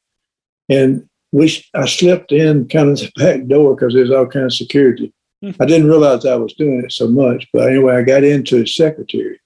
and 0.68 1.08
we 1.32 1.64
I 1.76 1.86
slipped 1.86 2.32
in 2.32 2.68
kind 2.68 2.90
of 2.90 2.98
the 2.98 3.12
back 3.18 3.46
door 3.48 3.76
because 3.76 3.94
there's 3.94 4.12
all 4.12 4.26
kinds 4.26 4.56
of 4.56 4.58
security. 4.58 5.14
I 5.60 5.66
didn't 5.66 5.88
realize 5.88 6.24
I 6.24 6.36
was 6.36 6.54
doing 6.54 6.84
it 6.86 6.92
so 6.92 7.08
much, 7.08 7.48
but 7.52 7.68
anyway, 7.68 7.96
I 7.96 8.04
got 8.04 8.24
into 8.24 8.58
his 8.58 8.76
secretary 8.76 9.41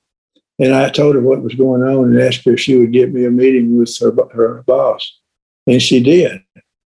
and 0.60 0.74
I 0.74 0.90
told 0.90 1.16
her 1.16 1.22
what 1.22 1.42
was 1.42 1.56
going 1.56 1.82
on 1.82 2.06
and 2.06 2.22
asked 2.22 2.46
her 2.46 2.54
if 2.54 2.60
she 2.60 2.78
would 2.78 2.94
get 2.94 3.14
me 3.14 3.26
a 3.26 3.32
meeting 3.32 3.78
with 3.78 3.98
her, 4.00 4.14
her 4.34 4.64
boss. 4.66 5.20
And 5.68 5.82
she 5.82 6.02
did. 6.02 6.42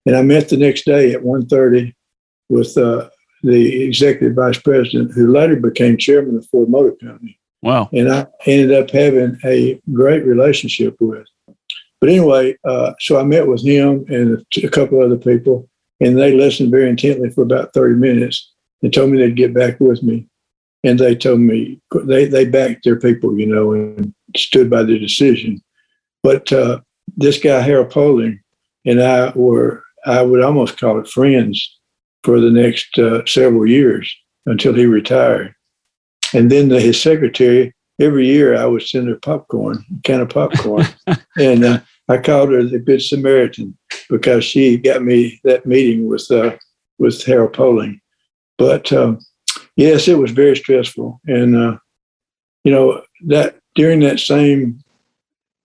And 0.07 0.17
I 0.17 0.23
met 0.23 0.49
the 0.49 0.57
next 0.57 0.85
day 0.85 1.13
at 1.13 1.23
1.30 1.23 1.95
with 2.49 2.77
uh, 2.79 3.11
the 3.43 3.83
executive 3.83 4.35
vice 4.35 4.59
president, 4.59 5.13
who 5.13 5.31
later 5.31 5.57
became 5.57 5.99
chairman 5.99 6.37
of 6.37 6.47
Ford 6.47 6.71
Motor 6.71 6.93
Company. 6.93 7.39
Wow. 7.63 7.91
And 7.93 8.11
I 8.11 8.27
ended 8.47 8.73
up 8.73 8.91
having 8.91 9.39
a 9.45 9.81
great 9.93 10.25
relationship 10.25 10.97
with. 11.01 11.27
But 12.01 12.11
anyway, 12.11 12.57
uh, 12.65 12.93
so 13.01 13.19
I 13.19 13.25
met 13.25 13.49
with 13.49 13.67
him 13.67 14.05
and 14.09 14.47
a 14.63 14.69
couple 14.69 15.03
other 15.03 15.17
people, 15.17 15.69
and 16.01 16.17
they 16.17 16.33
listened 16.33 16.71
very 16.71 16.89
intently 16.89 17.29
for 17.31 17.43
about 17.43 17.75
30 17.75 17.97
minutes 17.97 18.53
and 18.83 18.95
told 18.95 19.11
me 19.11 19.19
they'd 19.19 19.37
get 19.37 19.53
back 19.53 19.81
with 19.81 20.03
me 20.03 20.27
and 20.85 20.99
they 20.99 21.15
told 21.15 21.41
me 21.41 21.81
they 22.05 22.27
they 22.27 22.45
backed 22.45 22.85
their 22.85 22.99
people, 22.99 23.39
you 23.39 23.47
know, 23.47 23.73
and 23.73 24.15
stood 24.37 24.71
by 24.71 24.83
their 24.83 24.99
decision. 24.99 25.63
But 26.23 26.53
uh, 26.53 26.81
this 27.17 27.39
guy 27.39 27.61
Harold 27.61 27.91
Poling 27.91 28.41
and 28.85 29.03
I 29.03 29.31
were 29.35 29.83
I 30.07 30.23
would 30.23 30.43
almost 30.43 30.79
call 30.79 31.01
it 31.01 31.09
friends 31.09 31.79
for 32.23 32.41
the 32.41 32.51
next 32.51 32.99
uh, 32.99 33.25
several 33.27 33.67
years 33.67 34.15
until 34.47 34.75
he 34.75 34.87
retired. 34.87 35.55
And 36.35 36.51
then 36.51 36.69
the, 36.69 36.81
his 36.81 37.01
secretary 37.01 37.75
every 38.01 38.27
year 38.27 38.57
I 38.57 38.67
would 38.67 38.83
send 38.83 39.09
her 39.09 39.17
popcorn, 39.17 39.85
a 39.91 40.03
can 40.03 40.21
of 40.21 40.29
popcorn, 40.31 40.87
and 41.39 41.65
uh, 41.65 41.81
I 42.09 42.19
called 42.19 42.53
her 42.53 42.63
the 42.63 42.79
Good 42.79 43.03
Samaritan 43.03 43.77
because 44.09 44.45
she 44.45 44.77
got 44.77 45.03
me 45.03 45.41
that 45.45 45.67
meeting 45.67 46.07
with 46.07 46.31
uh, 46.31 46.57
with 46.99 47.25
Harold 47.25 47.53
Poling. 47.53 48.01
But 48.57 48.93
um, 48.93 49.19
yes, 49.79 50.09
it 50.09 50.19
was 50.19 50.33
very 50.33 50.57
stressful, 50.57 51.21
and 51.27 51.57
uh, 51.57 51.79
you 52.65 52.73
know 52.73 53.03
that 53.27 53.57
during 53.75 54.01
that 54.01 54.21
same 54.21 54.83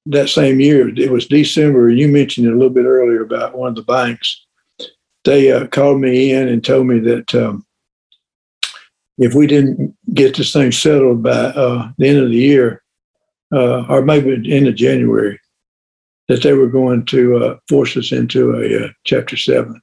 that 0.06 0.30
same 0.30 0.60
year, 0.60 0.88
it 0.98 1.12
was 1.12 1.28
December. 1.28 1.90
You 1.90 2.08
mentioned 2.08 2.48
it 2.48 2.52
a 2.52 2.56
little 2.56 2.70
bit 2.70 2.86
earlier 2.86 3.24
about 3.24 3.58
one 3.58 3.70
of 3.70 3.76
the 3.76 3.84
banks. 3.84 4.46
They 5.26 5.52
uh, 5.52 5.68
called 5.68 6.00
me 6.00 6.32
in 6.32 6.48
and 6.48 6.64
told 6.64 6.88
me 6.88 7.00
that 7.00 7.34
um, 7.34 7.66
if 9.18 9.34
we 9.34 9.48
didn't 9.48 9.96
get 10.14 10.36
this 10.36 10.54
thing 10.54 10.72
settled 10.72 11.24
by 11.24 11.32
uh, 11.32 11.92
the 11.98 12.08
end 12.08 12.20
of 12.20 12.30
the 12.30 12.36
year, 12.36 12.84
uh, 13.54 13.86
or 13.88 14.02
maybe 14.02 14.54
end 14.54 14.68
of 14.68 14.76
January, 14.76 15.40
that 16.28 16.44
they 16.44 16.54
were 16.54 16.68
going 16.68 17.06
to 17.06 17.38
uh, 17.38 17.58
force 17.70 17.96
us 17.96 18.12
into 18.12 18.56
a 18.56 18.86
uh, 18.86 18.90
Chapter 19.06 19.38
Seven. 19.38 19.82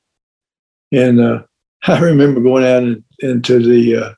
And 0.92 1.20
uh, 1.20 1.42
I 1.88 1.98
remember 2.00 2.40
going 2.40 2.64
out 2.64 2.82
in, 2.82 3.04
into 3.20 3.58
the 3.58 4.16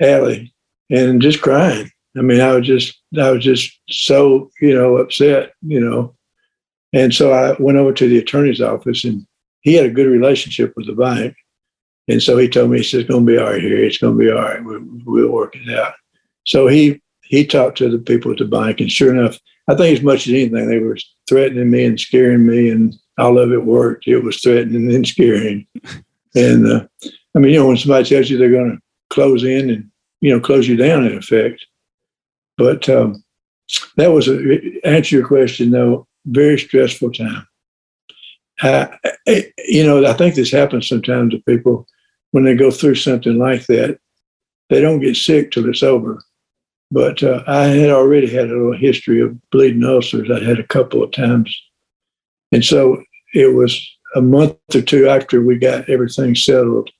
alley 0.00 0.54
and 0.90 1.22
just 1.22 1.42
crying. 1.42 1.90
I 2.16 2.20
mean, 2.20 2.40
I 2.40 2.54
was 2.54 2.66
just, 2.66 3.00
I 3.18 3.30
was 3.30 3.42
just 3.42 3.78
so, 3.88 4.50
you 4.60 4.74
know, 4.74 4.98
upset, 4.98 5.52
you 5.62 5.80
know. 5.80 6.14
And 6.92 7.12
so 7.12 7.32
I 7.32 7.60
went 7.60 7.78
over 7.78 7.92
to 7.92 8.08
the 8.08 8.18
attorney's 8.18 8.60
office 8.60 9.04
and 9.04 9.26
he 9.62 9.74
had 9.74 9.86
a 9.86 9.90
good 9.90 10.06
relationship 10.06 10.72
with 10.76 10.86
the 10.86 10.92
bank. 10.92 11.34
And 12.06 12.22
so 12.22 12.36
he 12.36 12.48
told 12.48 12.70
me, 12.70 12.78
he 12.78 12.84
says, 12.84 13.00
it's 13.00 13.10
going 13.10 13.26
to 13.26 13.32
be 13.32 13.38
all 13.38 13.50
right 13.50 13.62
here. 13.62 13.82
It's 13.82 13.98
going 13.98 14.16
to 14.16 14.18
be 14.18 14.30
all 14.30 14.42
right. 14.42 14.62
We'll, 14.62 14.84
we'll 15.04 15.32
work 15.32 15.56
it 15.56 15.76
out. 15.76 15.94
So 16.46 16.68
he, 16.68 17.02
he 17.22 17.44
talked 17.44 17.78
to 17.78 17.88
the 17.88 17.98
people 17.98 18.30
at 18.30 18.38
the 18.38 18.44
bank 18.44 18.80
and 18.80 18.92
sure 18.92 19.12
enough, 19.12 19.38
I 19.66 19.74
think 19.74 19.96
as 19.96 20.04
much 20.04 20.26
as 20.26 20.34
anything, 20.34 20.68
they 20.68 20.78
were 20.78 20.98
threatening 21.28 21.70
me 21.70 21.86
and 21.86 21.98
scaring 21.98 22.46
me 22.46 22.70
and 22.70 22.94
all 23.18 23.38
of 23.38 23.50
it 23.52 23.64
worked. 23.64 24.06
It 24.06 24.20
was 24.20 24.40
threatening 24.40 24.94
and 24.94 25.06
scaring. 25.06 25.66
And 26.36 26.66
uh, 26.66 26.84
I 27.36 27.38
mean, 27.38 27.52
you 27.52 27.60
know, 27.60 27.68
when 27.68 27.76
somebody 27.76 28.08
tells 28.08 28.28
you 28.28 28.36
they're 28.36 28.50
going 28.50 28.72
to 28.72 28.82
close 29.14 29.44
in 29.44 29.70
and 29.70 29.88
you 30.20 30.30
know 30.30 30.40
close 30.40 30.66
you 30.66 30.76
down 30.76 31.06
in 31.06 31.16
effect. 31.16 31.64
But 32.58 32.88
um, 32.88 33.24
that 33.96 34.12
was 34.12 34.28
a 34.28 34.38
answer 34.84 35.16
your 35.16 35.26
question 35.26 35.70
though. 35.70 36.06
Very 36.26 36.58
stressful 36.58 37.12
time. 37.12 37.46
I, 38.62 38.98
you 39.66 39.84
know, 39.84 40.04
I 40.06 40.12
think 40.12 40.34
this 40.34 40.50
happens 40.50 40.88
sometimes 40.88 41.32
to 41.32 41.42
people 41.46 41.86
when 42.30 42.44
they 42.44 42.54
go 42.54 42.70
through 42.70 42.94
something 42.96 43.38
like 43.38 43.66
that. 43.66 43.98
They 44.70 44.80
don't 44.80 45.00
get 45.00 45.16
sick 45.16 45.50
till 45.50 45.68
it's 45.68 45.82
over. 45.82 46.22
But 46.90 47.22
uh, 47.22 47.42
I 47.46 47.64
had 47.64 47.90
already 47.90 48.28
had 48.28 48.46
a 48.50 48.56
little 48.56 48.76
history 48.76 49.20
of 49.20 49.38
bleeding 49.50 49.84
ulcers. 49.84 50.30
I 50.30 50.42
had 50.42 50.58
a 50.58 50.66
couple 50.66 51.02
of 51.02 51.12
times, 51.12 51.54
and 52.52 52.64
so 52.64 53.02
it 53.34 53.54
was 53.54 53.80
a 54.14 54.20
month 54.20 54.56
or 54.74 54.80
two 54.80 55.08
after 55.08 55.42
we 55.42 55.58
got 55.58 55.88
everything 55.88 56.34
settled 56.34 56.90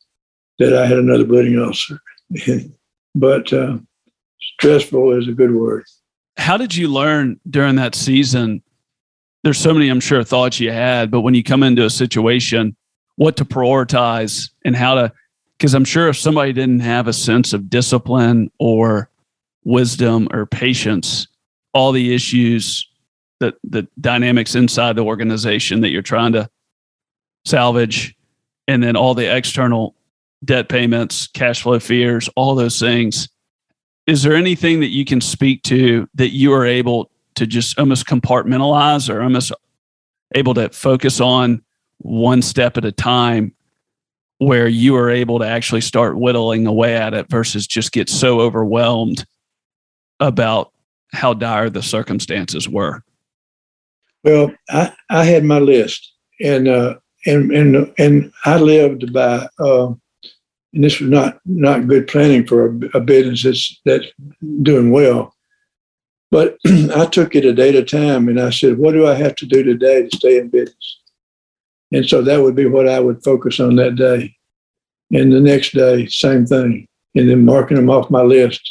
that 0.59 0.77
I 0.77 0.87
had 0.87 0.99
another 0.99 1.25
bleeding 1.25 1.59
ulcer. 1.59 2.01
but 3.15 3.53
uh, 3.53 3.79
stressful 4.41 5.19
is 5.19 5.29
a 5.29 5.33
good 5.33 5.55
word. 5.55 5.85
How 6.37 6.57
did 6.57 6.75
you 6.75 6.89
learn 6.89 7.39
during 7.49 7.77
that 7.77 7.95
season? 7.95 8.63
There's 9.43 9.59
so 9.59 9.73
many, 9.73 9.89
I'm 9.89 10.01
sure, 10.01 10.25
thoughts 10.25 10.59
you 10.59 10.73
had, 10.73 11.11
but 11.11 11.21
when 11.21 11.35
you 11.35 11.43
come 11.43 11.63
into 11.63 11.85
a 11.85 11.91
situation, 11.91 12.77
what 13.17 13.37
to 13.37 13.45
prioritize 13.45 14.51
and 14.65 14.75
how 14.75 14.95
to, 14.95 15.13
because 15.57 15.75
I'm 15.75 15.85
sure 15.85 16.09
if 16.09 16.17
somebody 16.17 16.53
didn't 16.53 16.81
have 16.81 17.07
a 17.07 17.13
sense 17.13 17.53
of 17.53 17.71
discipline 17.71 18.51
or 18.59 19.11
wisdom 19.65 20.29
or 20.33 20.47
patience, 20.47 21.29
all 21.73 21.93
the 21.93 22.15
issues 22.15 22.89
that 23.41 23.55
the 23.63 23.87
dynamics 24.01 24.55
inside 24.55 24.97
the 24.97 25.05
organization 25.05 25.81
that 25.83 25.91
you're 25.91 26.03
trying 26.03 26.33
to 26.33 26.49
salvage, 27.45 28.17
and 28.67 28.83
then 28.83 28.97
all 28.97 29.15
the 29.15 29.37
external 29.37 29.95
debt 30.45 30.69
payments, 30.69 31.27
cash 31.29 31.63
flow 31.63 31.79
fears, 31.79 32.29
all 32.37 32.55
those 32.55 32.79
things. 32.79 33.29
Is 34.07 34.23
there 34.23 34.35
anything 34.35 34.81
that 34.81 34.91
you 34.91 35.05
can 35.05 35.21
speak 35.21 35.63
to 35.65 36.09
that 36.15 36.31
you 36.31 36.53
are 36.53 36.67
able 36.67 37.11
to 37.37 37.47
just 37.47 37.79
almost 37.79 38.07
compartmentalize 38.07 39.13
or 39.13 39.23
almost 39.23 39.53
able 40.35 40.55
to 40.55 40.69
focus 40.71 41.21
on 41.21 41.63
one 41.99 42.43
step 42.43 42.77
at 42.77 42.85
a 42.85 42.93
time 42.93 43.55
where 44.39 44.69
you 44.69 44.97
are 44.97 45.11
able 45.11 45.39
to 45.39 45.47
actually 45.47 45.81
start 45.81 46.19
whittling 46.19 46.67
away 46.67 46.97
at 46.97 47.15
it 47.15 47.29
versus 47.31 47.67
just 47.67 47.93
get 47.93 48.09
so 48.09 48.41
overwhelmed 48.41 49.25
about 50.21 50.73
how 51.13 51.33
dire 51.33 51.71
the 51.71 51.83
circumstances 51.83 52.69
were? 52.69 53.03
Well, 54.23 54.53
I, 54.71 54.93
I 55.11 55.25
had 55.25 55.45
my 55.45 55.59
list 55.59 56.13
and, 56.41 56.69
uh, 56.69 56.97
and, 57.27 57.53
and, 57.53 57.93
and 57.99 58.33
I 58.45 58.59
lived 58.59 59.13
by, 59.13 59.49
uh, 59.59 59.95
and 60.75 60.83
this 60.83 61.01
was 61.01 61.09
not 61.09 61.39
not 61.47 61.87
good 61.87 62.07
planning 62.09 62.47
for 62.47 62.67
a, 62.67 62.99
a 62.99 63.01
business 63.01 63.43
that's 63.43 63.81
that's 63.85 64.07
doing 64.63 64.91
well. 64.91 65.35
But 66.31 66.57
I 66.67 67.07
took 67.07 67.37
it 67.37 67.45
a 67.45 67.53
day 67.53 67.71
at 67.71 67.77
a 67.77 67.85
time, 67.85 68.29
and 68.29 68.41
I 68.41 68.51
said, 68.51 68.79
"What 68.79 68.93
do 68.93 69.07
I 69.07 69.15
have 69.15 69.37
to 69.37 69.47
do 69.47 69.63
today 69.63 70.09
to 70.09 70.17
stay 70.17 70.39
in 70.39 70.51
business?" 70.51 71.01
And 71.93 72.07
so 72.07 72.23
that 72.23 72.43
would 72.43 72.57
be 72.57 72.67
what 72.67 72.89
I 72.89 72.99
would 72.99 73.23
focus 73.23 73.61
on 73.61 73.77
that 73.77 73.95
day. 73.95 74.35
And 75.13 75.33
the 75.33 75.41
next 75.41 75.75
day, 75.75 76.07
same 76.07 76.45
thing, 76.45 76.89
and 77.15 77.31
then 77.31 77.45
marking 77.45 77.77
them 77.77 77.91
off 77.91 78.11
my 78.11 78.23
list. 78.23 78.69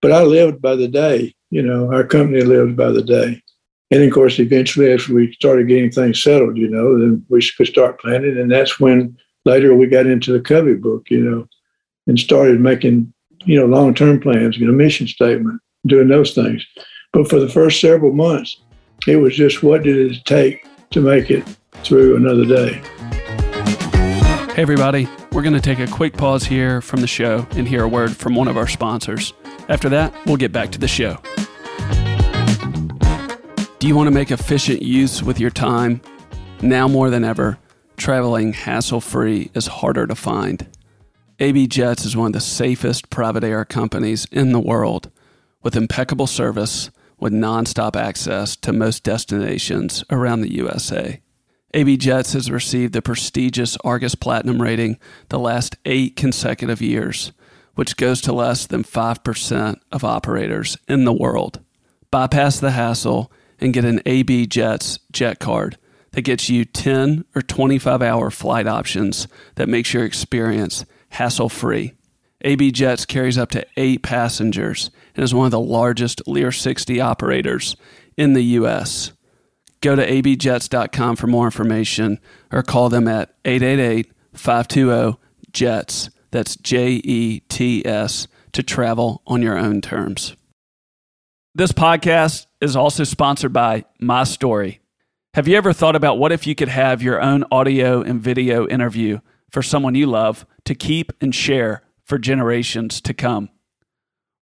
But 0.00 0.12
I 0.12 0.22
lived 0.22 0.62
by 0.62 0.76
the 0.76 0.88
day. 0.88 1.34
You 1.50 1.62
know, 1.62 1.92
our 1.92 2.04
company 2.04 2.42
lived 2.42 2.76
by 2.76 2.90
the 2.90 3.02
day. 3.02 3.42
And 3.90 4.02
of 4.02 4.12
course, 4.12 4.38
eventually, 4.38 4.90
as 4.92 5.08
we 5.08 5.32
started 5.32 5.68
getting 5.68 5.90
things 5.90 6.22
settled, 6.22 6.56
you 6.56 6.68
know, 6.68 6.98
then 6.98 7.24
we 7.28 7.46
could 7.56 7.66
start 7.66 8.00
planning. 8.00 8.38
And 8.38 8.50
that's 8.50 8.78
when 8.78 9.16
later 9.48 9.74
we 9.74 9.86
got 9.86 10.06
into 10.06 10.32
the 10.32 10.40
Covey 10.40 10.74
book, 10.74 11.10
you 11.10 11.22
know, 11.22 11.48
and 12.06 12.18
started 12.18 12.60
making, 12.60 13.12
you 13.44 13.58
know, 13.58 13.66
long 13.66 13.94
term 13.94 14.20
plans, 14.20 14.58
you 14.58 14.66
know, 14.66 14.72
mission 14.72 15.08
statement, 15.08 15.60
doing 15.86 16.08
those 16.08 16.34
things. 16.34 16.64
But 17.12 17.28
for 17.28 17.40
the 17.40 17.48
first 17.48 17.80
several 17.80 18.12
months, 18.12 18.60
it 19.06 19.16
was 19.16 19.34
just 19.34 19.62
what 19.62 19.82
did 19.82 20.12
it 20.12 20.24
take 20.26 20.66
to 20.90 21.00
make 21.00 21.30
it 21.30 21.44
through 21.82 22.16
another 22.16 22.44
day. 22.44 22.80
Hey, 24.54 24.62
everybody, 24.62 25.08
we're 25.32 25.42
going 25.42 25.54
to 25.54 25.60
take 25.60 25.78
a 25.78 25.86
quick 25.86 26.14
pause 26.14 26.44
here 26.44 26.82
from 26.82 27.00
the 27.00 27.06
show 27.06 27.46
and 27.52 27.66
hear 27.66 27.84
a 27.84 27.88
word 27.88 28.14
from 28.14 28.34
one 28.34 28.48
of 28.48 28.56
our 28.56 28.66
sponsors. 28.66 29.32
After 29.68 29.88
that, 29.88 30.12
we'll 30.26 30.36
get 30.36 30.52
back 30.52 30.70
to 30.72 30.78
the 30.78 30.88
show. 30.88 31.18
Do 33.78 33.86
you 33.86 33.94
want 33.94 34.08
to 34.08 34.10
make 34.10 34.30
efficient 34.30 34.82
use 34.82 35.22
with 35.22 35.38
your 35.40 35.50
time? 35.50 36.00
Now 36.60 36.88
more 36.88 37.08
than 37.08 37.22
ever, 37.24 37.58
traveling 37.98 38.52
hassle 38.52 39.00
free 39.00 39.50
is 39.54 39.66
harder 39.66 40.06
to 40.06 40.14
find. 40.14 40.66
AB 41.40 41.66
Jets 41.66 42.04
is 42.04 42.16
one 42.16 42.28
of 42.28 42.32
the 42.32 42.40
safest 42.40 43.10
private 43.10 43.44
air 43.44 43.64
companies 43.64 44.26
in 44.32 44.52
the 44.52 44.60
world 44.60 45.10
with 45.62 45.76
impeccable 45.76 46.26
service 46.26 46.90
with 47.18 47.32
nonstop 47.32 47.96
access 47.96 48.56
to 48.56 48.72
most 48.72 49.02
destinations 49.02 50.04
around 50.10 50.40
the 50.40 50.54
USA. 50.54 51.20
AB 51.74 51.96
Jets 51.96 52.32
has 52.32 52.50
received 52.50 52.92
the 52.92 53.02
prestigious 53.02 53.76
Argus 53.84 54.14
Platinum 54.14 54.62
rating 54.62 54.98
the 55.28 55.38
last 55.38 55.76
eight 55.84 56.16
consecutive 56.16 56.80
years, 56.80 57.32
which 57.74 57.96
goes 57.96 58.20
to 58.22 58.32
less 58.32 58.66
than 58.66 58.82
5% 58.82 59.80
of 59.92 60.04
operators 60.04 60.78
in 60.88 61.04
the 61.04 61.12
world. 61.12 61.60
Bypass 62.10 62.58
the 62.58 62.70
hassle 62.70 63.30
and 63.60 63.74
get 63.74 63.84
an 63.84 64.00
AB 64.06 64.46
Jets 64.46 64.98
jet 65.12 65.40
card 65.40 65.76
that 66.12 66.22
gets 66.22 66.48
you 66.48 66.64
10 66.64 67.24
or 67.34 67.42
25 67.42 68.02
hour 68.02 68.30
flight 68.30 68.66
options 68.66 69.28
that 69.56 69.68
makes 69.68 69.92
your 69.92 70.04
experience 70.04 70.84
hassle 71.10 71.48
free. 71.48 71.94
AB 72.42 72.70
Jets 72.70 73.04
carries 73.04 73.36
up 73.36 73.50
to 73.50 73.66
eight 73.76 74.02
passengers 74.02 74.90
and 75.14 75.24
is 75.24 75.34
one 75.34 75.46
of 75.46 75.50
the 75.50 75.60
largest 75.60 76.26
Lear 76.26 76.52
60 76.52 77.00
operators 77.00 77.76
in 78.16 78.32
the 78.32 78.42
U.S. 78.42 79.12
Go 79.80 79.96
to 79.96 80.06
abjets.com 80.06 81.16
for 81.16 81.26
more 81.26 81.46
information 81.46 82.20
or 82.52 82.62
call 82.62 82.88
them 82.88 83.08
at 83.08 83.34
888 83.44 84.12
520 84.34 85.18
JETS. 85.52 86.10
That's 86.30 86.56
J 86.56 87.00
E 87.04 87.40
T 87.48 87.84
S 87.86 88.28
to 88.52 88.62
travel 88.62 89.22
on 89.26 89.42
your 89.42 89.56
own 89.56 89.80
terms. 89.80 90.36
This 91.54 91.72
podcast 91.72 92.46
is 92.60 92.76
also 92.76 93.04
sponsored 93.04 93.52
by 93.52 93.84
My 93.98 94.24
Story. 94.24 94.80
Have 95.38 95.46
you 95.46 95.54
ever 95.56 95.72
thought 95.72 95.94
about 95.94 96.18
what 96.18 96.32
if 96.32 96.48
you 96.48 96.56
could 96.56 96.68
have 96.68 97.00
your 97.00 97.22
own 97.22 97.44
audio 97.52 98.02
and 98.02 98.20
video 98.20 98.66
interview 98.66 99.20
for 99.52 99.62
someone 99.62 99.94
you 99.94 100.04
love 100.04 100.44
to 100.64 100.74
keep 100.74 101.12
and 101.20 101.32
share 101.32 101.84
for 102.02 102.18
generations 102.18 103.00
to 103.02 103.14
come? 103.14 103.48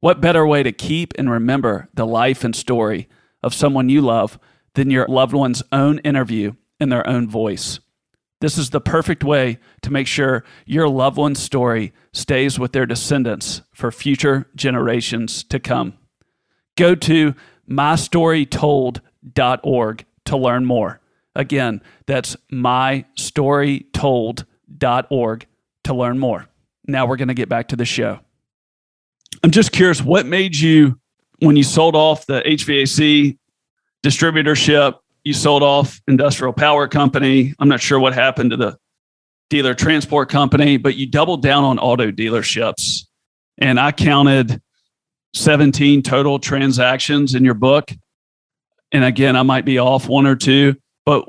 What 0.00 0.22
better 0.22 0.46
way 0.46 0.62
to 0.62 0.72
keep 0.72 1.12
and 1.18 1.30
remember 1.30 1.90
the 1.92 2.06
life 2.06 2.44
and 2.44 2.56
story 2.56 3.10
of 3.42 3.52
someone 3.52 3.90
you 3.90 4.00
love 4.00 4.38
than 4.72 4.90
your 4.90 5.06
loved 5.06 5.34
one's 5.34 5.62
own 5.70 5.98
interview 5.98 6.54
in 6.80 6.88
their 6.88 7.06
own 7.06 7.28
voice? 7.28 7.78
This 8.40 8.56
is 8.56 8.70
the 8.70 8.80
perfect 8.80 9.22
way 9.22 9.58
to 9.82 9.92
make 9.92 10.06
sure 10.06 10.44
your 10.64 10.88
loved 10.88 11.18
one's 11.18 11.42
story 11.42 11.92
stays 12.14 12.58
with 12.58 12.72
their 12.72 12.86
descendants 12.86 13.60
for 13.70 13.92
future 13.92 14.48
generations 14.56 15.44
to 15.44 15.60
come. 15.60 15.98
Go 16.74 16.94
to 16.94 17.34
mystorytold.org 17.68 20.06
to 20.26 20.36
learn 20.36 20.64
more. 20.64 21.00
Again, 21.34 21.82
that's 22.06 22.36
mystorytold.org 22.52 25.46
to 25.84 25.94
learn 25.94 26.18
more. 26.18 26.46
Now 26.86 27.06
we're 27.06 27.16
going 27.16 27.28
to 27.28 27.34
get 27.34 27.48
back 27.48 27.68
to 27.68 27.76
the 27.76 27.84
show. 27.84 28.20
I'm 29.42 29.50
just 29.50 29.72
curious 29.72 30.02
what 30.02 30.26
made 30.26 30.56
you, 30.56 30.98
when 31.40 31.56
you 31.56 31.62
sold 31.62 31.94
off 31.94 32.26
the 32.26 32.42
HVAC 32.42 33.38
distributorship, 34.04 34.98
you 35.24 35.32
sold 35.32 35.62
off 35.62 36.00
Industrial 36.06 36.52
Power 36.52 36.88
Company. 36.88 37.54
I'm 37.58 37.68
not 37.68 37.80
sure 37.80 37.98
what 37.98 38.14
happened 38.14 38.50
to 38.52 38.56
the 38.56 38.78
dealer 39.50 39.74
transport 39.74 40.28
company, 40.28 40.76
but 40.76 40.96
you 40.96 41.06
doubled 41.06 41.42
down 41.42 41.64
on 41.64 41.78
auto 41.78 42.10
dealerships. 42.10 43.06
And 43.58 43.80
I 43.80 43.92
counted 43.92 44.60
17 45.34 46.02
total 46.02 46.38
transactions 46.38 47.34
in 47.34 47.44
your 47.44 47.54
book. 47.54 47.90
And 48.92 49.04
again, 49.04 49.36
I 49.36 49.42
might 49.42 49.64
be 49.64 49.78
off 49.78 50.08
one 50.08 50.26
or 50.26 50.36
two, 50.36 50.76
but 51.04 51.28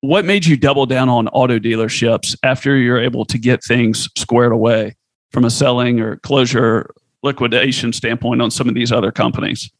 what 0.00 0.24
made 0.24 0.44
you 0.44 0.56
double 0.56 0.86
down 0.86 1.08
on 1.08 1.28
auto 1.28 1.58
dealerships 1.58 2.36
after 2.42 2.76
you're 2.76 3.00
able 3.00 3.24
to 3.26 3.38
get 3.38 3.62
things 3.62 4.08
squared 4.16 4.52
away 4.52 4.96
from 5.30 5.44
a 5.44 5.50
selling 5.50 6.00
or 6.00 6.16
closure 6.16 6.92
liquidation 7.22 7.92
standpoint 7.92 8.42
on 8.42 8.50
some 8.50 8.68
of 8.68 8.74
these 8.74 8.90
other 8.90 9.12
companies? 9.12 9.70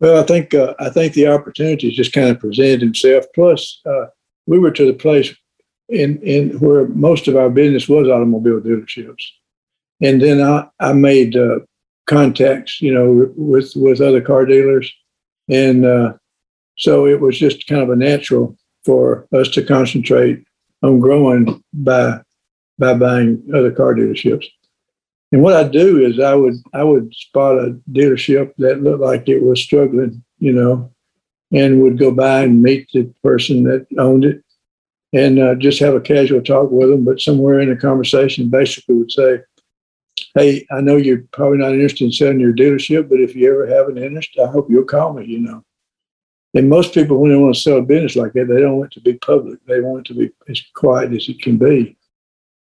Well, 0.00 0.22
I 0.22 0.26
think 0.26 0.54
uh, 0.54 0.74
I 0.80 0.88
think 0.90 1.12
the 1.12 1.28
opportunity 1.28 1.90
just 1.90 2.12
kind 2.12 2.28
of 2.28 2.40
presented 2.40 2.82
itself. 2.82 3.26
Plus, 3.34 3.80
uh, 3.86 4.06
we 4.46 4.58
were 4.58 4.70
to 4.70 4.86
the 4.86 4.94
place 4.94 5.34
in 5.88 6.20
in 6.22 6.58
where 6.58 6.88
most 6.88 7.28
of 7.28 7.36
our 7.36 7.50
business 7.50 7.88
was 7.88 8.08
automobile 8.08 8.60
dealerships, 8.60 9.24
and 10.00 10.20
then 10.20 10.40
I 10.42 10.68
I 10.80 10.94
made 10.94 11.36
uh, 11.36 11.60
contacts, 12.06 12.80
you 12.80 12.92
know, 12.92 13.30
with 13.36 13.72
with 13.76 14.00
other 14.00 14.22
car 14.22 14.46
dealers, 14.46 14.90
and 15.48 15.84
uh, 15.84 16.14
so 16.80 17.06
it 17.06 17.20
was 17.20 17.38
just 17.38 17.66
kind 17.66 17.82
of 17.82 17.90
a 17.90 17.96
natural 17.96 18.56
for 18.84 19.28
us 19.34 19.48
to 19.50 19.62
concentrate 19.62 20.42
on 20.82 20.98
growing 20.98 21.62
by 21.72 22.20
by 22.78 22.94
buying 22.94 23.42
other 23.54 23.70
car 23.70 23.94
dealerships. 23.94 24.46
And 25.30 25.42
what 25.42 25.54
I 25.54 25.64
do 25.68 26.04
is 26.04 26.18
I 26.18 26.34
would 26.34 26.54
I 26.72 26.82
would 26.82 27.14
spot 27.14 27.58
a 27.58 27.78
dealership 27.92 28.52
that 28.58 28.82
looked 28.82 29.02
like 29.02 29.28
it 29.28 29.42
was 29.42 29.62
struggling, 29.62 30.24
you 30.38 30.52
know, 30.52 30.90
and 31.52 31.82
would 31.82 31.98
go 31.98 32.10
by 32.10 32.42
and 32.42 32.62
meet 32.62 32.88
the 32.92 33.12
person 33.22 33.64
that 33.64 33.86
owned 33.98 34.24
it, 34.24 34.42
and 35.12 35.38
uh, 35.38 35.54
just 35.56 35.80
have 35.80 35.94
a 35.94 36.00
casual 36.00 36.42
talk 36.42 36.70
with 36.70 36.88
them. 36.88 37.04
But 37.04 37.20
somewhere 37.20 37.60
in 37.60 37.68
the 37.68 37.76
conversation, 37.76 38.48
basically 38.48 38.94
would 38.94 39.12
say, 39.12 39.40
hey, 40.34 40.66
I 40.70 40.80
know 40.80 40.96
you're 40.96 41.24
probably 41.32 41.58
not 41.58 41.74
interested 41.74 42.06
in 42.06 42.12
selling 42.12 42.40
your 42.40 42.54
dealership, 42.54 43.10
but 43.10 43.20
if 43.20 43.36
you 43.36 43.52
ever 43.52 43.66
have 43.66 43.88
an 43.88 43.98
interest, 43.98 44.30
I 44.42 44.46
hope 44.46 44.70
you'll 44.70 44.84
call 44.84 45.12
me, 45.12 45.26
you 45.26 45.40
know. 45.40 45.62
And 46.54 46.68
most 46.68 46.92
people, 46.92 47.18
when 47.18 47.30
they 47.30 47.36
want 47.36 47.54
to 47.54 47.60
sell 47.60 47.78
a 47.78 47.82
business 47.82 48.16
like 48.16 48.32
that, 48.32 48.48
they 48.48 48.60
don't 48.60 48.76
want 48.76 48.92
it 48.92 48.94
to 48.94 49.00
be 49.00 49.14
public. 49.14 49.64
They 49.66 49.80
want 49.80 50.00
it 50.00 50.12
to 50.12 50.18
be 50.18 50.30
as 50.48 50.60
quiet 50.74 51.12
as 51.12 51.28
it 51.28 51.40
can 51.40 51.58
be. 51.58 51.96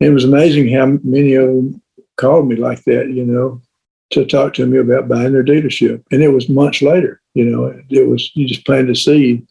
It 0.01 0.11
was 0.11 0.25
amazing 0.25 0.71
how 0.73 0.99
many 1.03 1.35
of 1.35 1.47
them 1.47 1.83
called 2.17 2.49
me 2.49 2.57
like 2.57 2.85
that, 2.85 3.11
you 3.11 3.25
know, 3.25 3.63
to 4.11 4.27
talk 4.27 4.55
to 4.55 4.67
me 4.67 4.79
about 4.79 5.09
buying 5.09 5.33
their 5.33 5.45
dealership. 5.45 6.05
And 6.11 6.23
it 6.23 6.29
was 6.29 6.49
months 6.49 6.83
later, 6.83 7.23
you 7.35 7.45
know, 7.45 7.83
it 7.89 8.09
was, 8.09 8.31
you 8.35 8.47
just 8.47 8.67
planted 8.67 8.91
a 8.91 8.97
seed. 8.97 9.47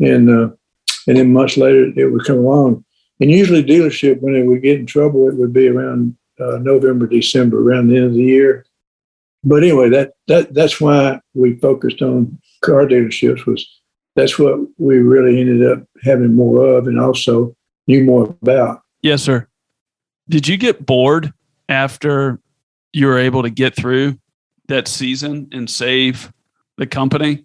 And, 0.00 0.28
uh, 0.28 0.50
and 1.06 1.16
then 1.16 1.32
months 1.32 1.56
later, 1.56 1.92
it 1.96 2.12
would 2.12 2.24
come 2.24 2.38
along. 2.38 2.84
And 3.20 3.30
usually, 3.30 3.62
dealership, 3.62 4.20
when 4.20 4.34
they 4.34 4.42
would 4.42 4.62
get 4.62 4.80
in 4.80 4.86
trouble, 4.86 5.28
it 5.28 5.36
would 5.36 5.52
be 5.52 5.68
around 5.68 6.16
uh, 6.40 6.58
November, 6.58 7.06
December, 7.06 7.60
around 7.60 7.88
the 7.88 7.96
end 7.96 8.06
of 8.06 8.14
the 8.14 8.22
year. 8.22 8.66
But 9.44 9.62
anyway, 9.62 9.90
that 9.90 10.14
that 10.26 10.54
that's 10.54 10.80
why 10.80 11.20
we 11.34 11.56
focused 11.56 12.02
on 12.02 12.38
car 12.64 12.86
dealerships. 12.86 13.46
Was 13.46 13.66
that's 14.16 14.38
what 14.38 14.58
we 14.78 14.98
really 14.98 15.40
ended 15.40 15.66
up 15.70 15.84
having 16.02 16.34
more 16.34 16.64
of, 16.66 16.86
and 16.86 16.98
also 16.98 17.54
knew 17.86 18.04
more 18.04 18.36
about. 18.42 18.82
Yes, 19.02 19.22
sir. 19.22 19.46
Did 20.28 20.48
you 20.48 20.56
get 20.56 20.86
bored 20.86 21.32
after 21.68 22.40
you 22.92 23.06
were 23.06 23.18
able 23.18 23.42
to 23.42 23.50
get 23.50 23.74
through 23.74 24.18
that 24.68 24.88
season 24.88 25.48
and 25.52 25.68
save 25.68 26.32
the 26.78 26.86
company? 26.86 27.44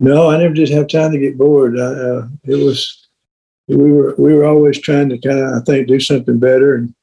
No, 0.00 0.30
I 0.30 0.38
never 0.38 0.54
did 0.54 0.70
have 0.70 0.88
time 0.88 1.12
to 1.12 1.18
get 1.18 1.36
bored. 1.36 1.78
Uh, 1.78 2.26
it 2.44 2.64
was 2.64 3.08
we 3.66 3.92
were 3.92 4.14
we 4.16 4.32
were 4.32 4.44
always 4.44 4.80
trying 4.80 5.10
to 5.10 5.18
kind 5.18 5.38
of 5.38 5.54
I 5.54 5.60
think 5.64 5.88
do 5.88 6.00
something 6.00 6.38
better 6.38 6.76
and 6.76 6.94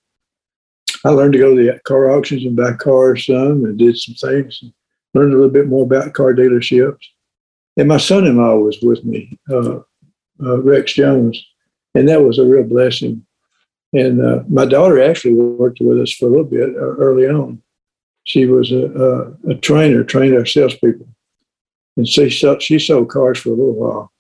I 1.04 1.10
learned 1.10 1.34
to 1.34 1.40
go 1.40 1.56
to 1.56 1.64
the 1.64 1.80
car 1.82 2.10
auctions 2.10 2.46
and 2.46 2.56
buy 2.56 2.74
cars 2.74 3.28
some 3.28 3.64
and 3.64 3.78
did 3.78 3.96
some 3.96 4.16
things. 4.16 4.60
And 4.64 4.74
learned 5.14 5.34
a 5.34 5.38
little 5.38 5.52
bit 5.52 5.68
more 5.68 5.84
about 5.84 6.14
car 6.14 6.34
dealerships. 6.34 6.98
And 7.78 7.88
my 7.88 7.98
son-in-law 7.98 8.58
was 8.58 8.80
with 8.82 9.04
me, 9.04 9.38
uh, 9.52 9.80
uh, 10.42 10.62
Rex 10.62 10.94
Jones, 10.94 11.46
and 11.94 12.08
that 12.08 12.22
was 12.22 12.40
a 12.40 12.46
real 12.46 12.64
blessing. 12.64 13.26
And 13.94 14.22
uh, 14.22 14.44
my 14.50 14.66
daughter 14.66 15.02
actually 15.02 15.34
worked 15.34 15.80
with 15.82 16.00
us 16.00 16.12
for 16.14 16.26
a 16.26 16.30
little 16.30 16.46
bit 16.46 16.70
uh, 16.70 16.96
early 16.98 17.28
on. 17.28 17.62
She 18.24 18.46
was 18.46 18.72
a, 18.72 18.86
a, 19.48 19.52
a 19.52 19.56
trainer, 19.56 20.04
trained 20.04 20.36
our 20.36 20.46
salespeople, 20.46 21.08
and 21.96 22.08
she 22.08 22.30
she 22.30 22.80
sold 22.80 23.10
cars 23.10 23.38
for 23.38 23.50
a 23.50 23.54
little 23.54 23.76
while. 23.76 24.12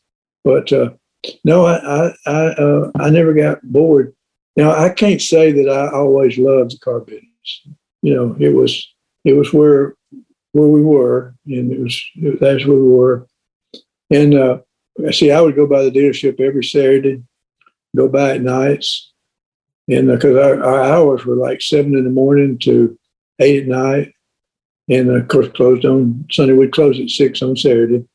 But 0.43 0.71
uh, 0.71 0.91
no, 1.43 1.65
I 1.65 1.77
I 1.77 2.13
I, 2.25 2.45
uh, 2.47 2.91
I 2.99 3.09
never 3.09 3.33
got 3.33 3.61
bored 3.63 4.13
Now 4.55 4.71
I 4.71 4.89
can't 4.89 5.21
say 5.21 5.51
that 5.51 5.69
I 5.69 5.91
always 5.91 6.37
loved 6.37 6.71
the 6.71 6.79
car 6.79 6.99
business. 6.99 7.67
You 8.01 8.13
know, 8.13 8.35
it 8.39 8.53
was 8.53 8.87
it 9.23 9.33
was 9.33 9.51
where 9.51 9.95
where 10.51 10.67
we 10.67 10.83
were, 10.83 11.35
and 11.47 11.71
it 11.71 11.79
was 11.79 12.01
that's 12.39 12.65
where 12.65 12.77
we 12.77 12.87
were. 12.87 13.27
And 14.11 14.35
uh, 14.35 14.59
see, 15.11 15.31
I 15.31 15.41
would 15.41 15.55
go 15.55 15.67
by 15.67 15.83
the 15.83 15.91
dealership 15.91 16.39
every 16.39 16.63
Saturday, 16.63 17.23
go 17.95 18.07
by 18.07 18.35
at 18.35 18.41
nights, 18.41 19.11
and 19.87 20.07
because 20.07 20.35
uh, 20.35 20.41
our, 20.41 20.63
our 20.63 20.81
hours 20.83 21.25
were 21.25 21.35
like 21.35 21.61
seven 21.61 21.95
in 21.95 22.03
the 22.03 22.09
morning 22.09 22.57
to 22.59 22.97
eight 23.39 23.63
at 23.63 23.67
night, 23.67 24.13
and 24.89 25.09
of 25.09 25.27
course 25.27 25.47
closed 25.49 25.85
on 25.85 26.25
Sunday. 26.31 26.53
We'd 26.53 26.71
close 26.71 26.99
at 26.99 27.09
six 27.09 27.41
on 27.41 27.55
Saturday. 27.55 28.05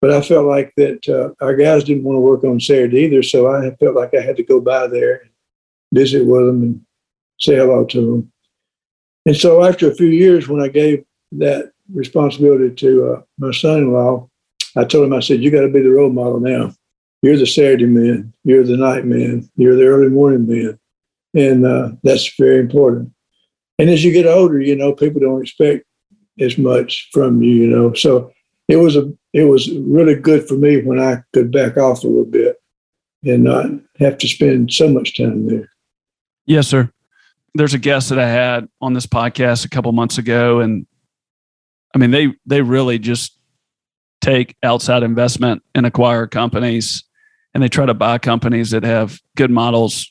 But 0.00 0.12
I 0.12 0.20
felt 0.20 0.46
like 0.46 0.72
that 0.76 1.08
uh, 1.08 1.44
our 1.44 1.56
guys 1.56 1.82
didn't 1.82 2.04
want 2.04 2.16
to 2.16 2.20
work 2.20 2.44
on 2.44 2.60
Saturday 2.60 3.00
either, 3.00 3.22
so 3.22 3.48
I 3.48 3.74
felt 3.76 3.96
like 3.96 4.14
I 4.14 4.20
had 4.20 4.36
to 4.36 4.44
go 4.44 4.60
by 4.60 4.86
there, 4.86 5.16
and 5.22 5.30
visit 5.92 6.24
with 6.24 6.46
them, 6.46 6.62
and 6.62 6.86
say 7.40 7.56
hello 7.56 7.84
to 7.86 8.00
them. 8.00 8.32
And 9.26 9.36
so 9.36 9.64
after 9.64 9.90
a 9.90 9.94
few 9.94 10.06
years, 10.06 10.48
when 10.48 10.62
I 10.62 10.68
gave 10.68 11.04
that 11.32 11.72
responsibility 11.92 12.74
to 12.76 13.12
uh, 13.12 13.22
my 13.38 13.50
son-in-law, 13.50 14.28
I 14.78 14.84
told 14.84 15.06
him, 15.06 15.12
I 15.12 15.20
said, 15.20 15.42
"You 15.42 15.50
got 15.50 15.62
to 15.62 15.68
be 15.68 15.82
the 15.82 15.90
role 15.90 16.10
model 16.10 16.40
now. 16.40 16.72
You're 17.22 17.36
the 17.36 17.46
Saturday 17.46 17.86
man. 17.86 18.32
You're 18.44 18.64
the 18.64 18.76
night 18.76 19.04
man. 19.04 19.48
You're 19.56 19.76
the 19.76 19.86
early 19.86 20.08
morning 20.08 20.46
man, 20.46 20.78
and 21.34 21.66
uh, 21.66 21.90
that's 22.02 22.32
very 22.38 22.60
important." 22.60 23.12
And 23.78 23.90
as 23.90 24.04
you 24.04 24.12
get 24.12 24.26
older, 24.26 24.60
you 24.60 24.76
know, 24.76 24.92
people 24.92 25.20
don't 25.20 25.42
expect 25.42 25.84
as 26.40 26.58
much 26.58 27.08
from 27.12 27.42
you, 27.42 27.50
you 27.50 27.66
know. 27.66 27.92
So 27.92 28.32
it 28.68 28.76
was 28.76 28.96
a 28.96 29.12
it 29.32 29.44
was 29.44 29.70
really 29.70 30.14
good 30.14 30.46
for 30.46 30.54
me 30.54 30.82
when 30.82 31.00
I 31.00 31.22
could 31.32 31.50
back 31.50 31.76
off 31.76 32.04
a 32.04 32.06
little 32.06 32.24
bit 32.24 32.56
and 33.24 33.44
not 33.44 33.66
have 33.98 34.18
to 34.18 34.28
spend 34.28 34.72
so 34.72 34.88
much 34.88 35.16
time 35.16 35.46
there. 35.46 35.68
Yes, 36.46 36.68
sir. 36.68 36.90
There's 37.54 37.74
a 37.74 37.78
guest 37.78 38.10
that 38.10 38.18
I 38.18 38.28
had 38.28 38.68
on 38.80 38.92
this 38.92 39.06
podcast 39.06 39.64
a 39.64 39.68
couple 39.68 39.90
months 39.92 40.18
ago, 40.18 40.60
and 40.60 40.86
I 41.94 41.98
mean 41.98 42.10
they 42.10 42.34
they 42.46 42.62
really 42.62 42.98
just 42.98 43.37
take 44.20 44.56
outside 44.62 45.02
investment 45.02 45.62
and 45.74 45.86
acquire 45.86 46.26
companies, 46.26 47.04
and 47.54 47.62
they 47.62 47.68
try 47.68 47.86
to 47.86 47.94
buy 47.94 48.18
companies 48.18 48.70
that 48.70 48.84
have 48.84 49.20
good 49.36 49.50
models, 49.50 50.10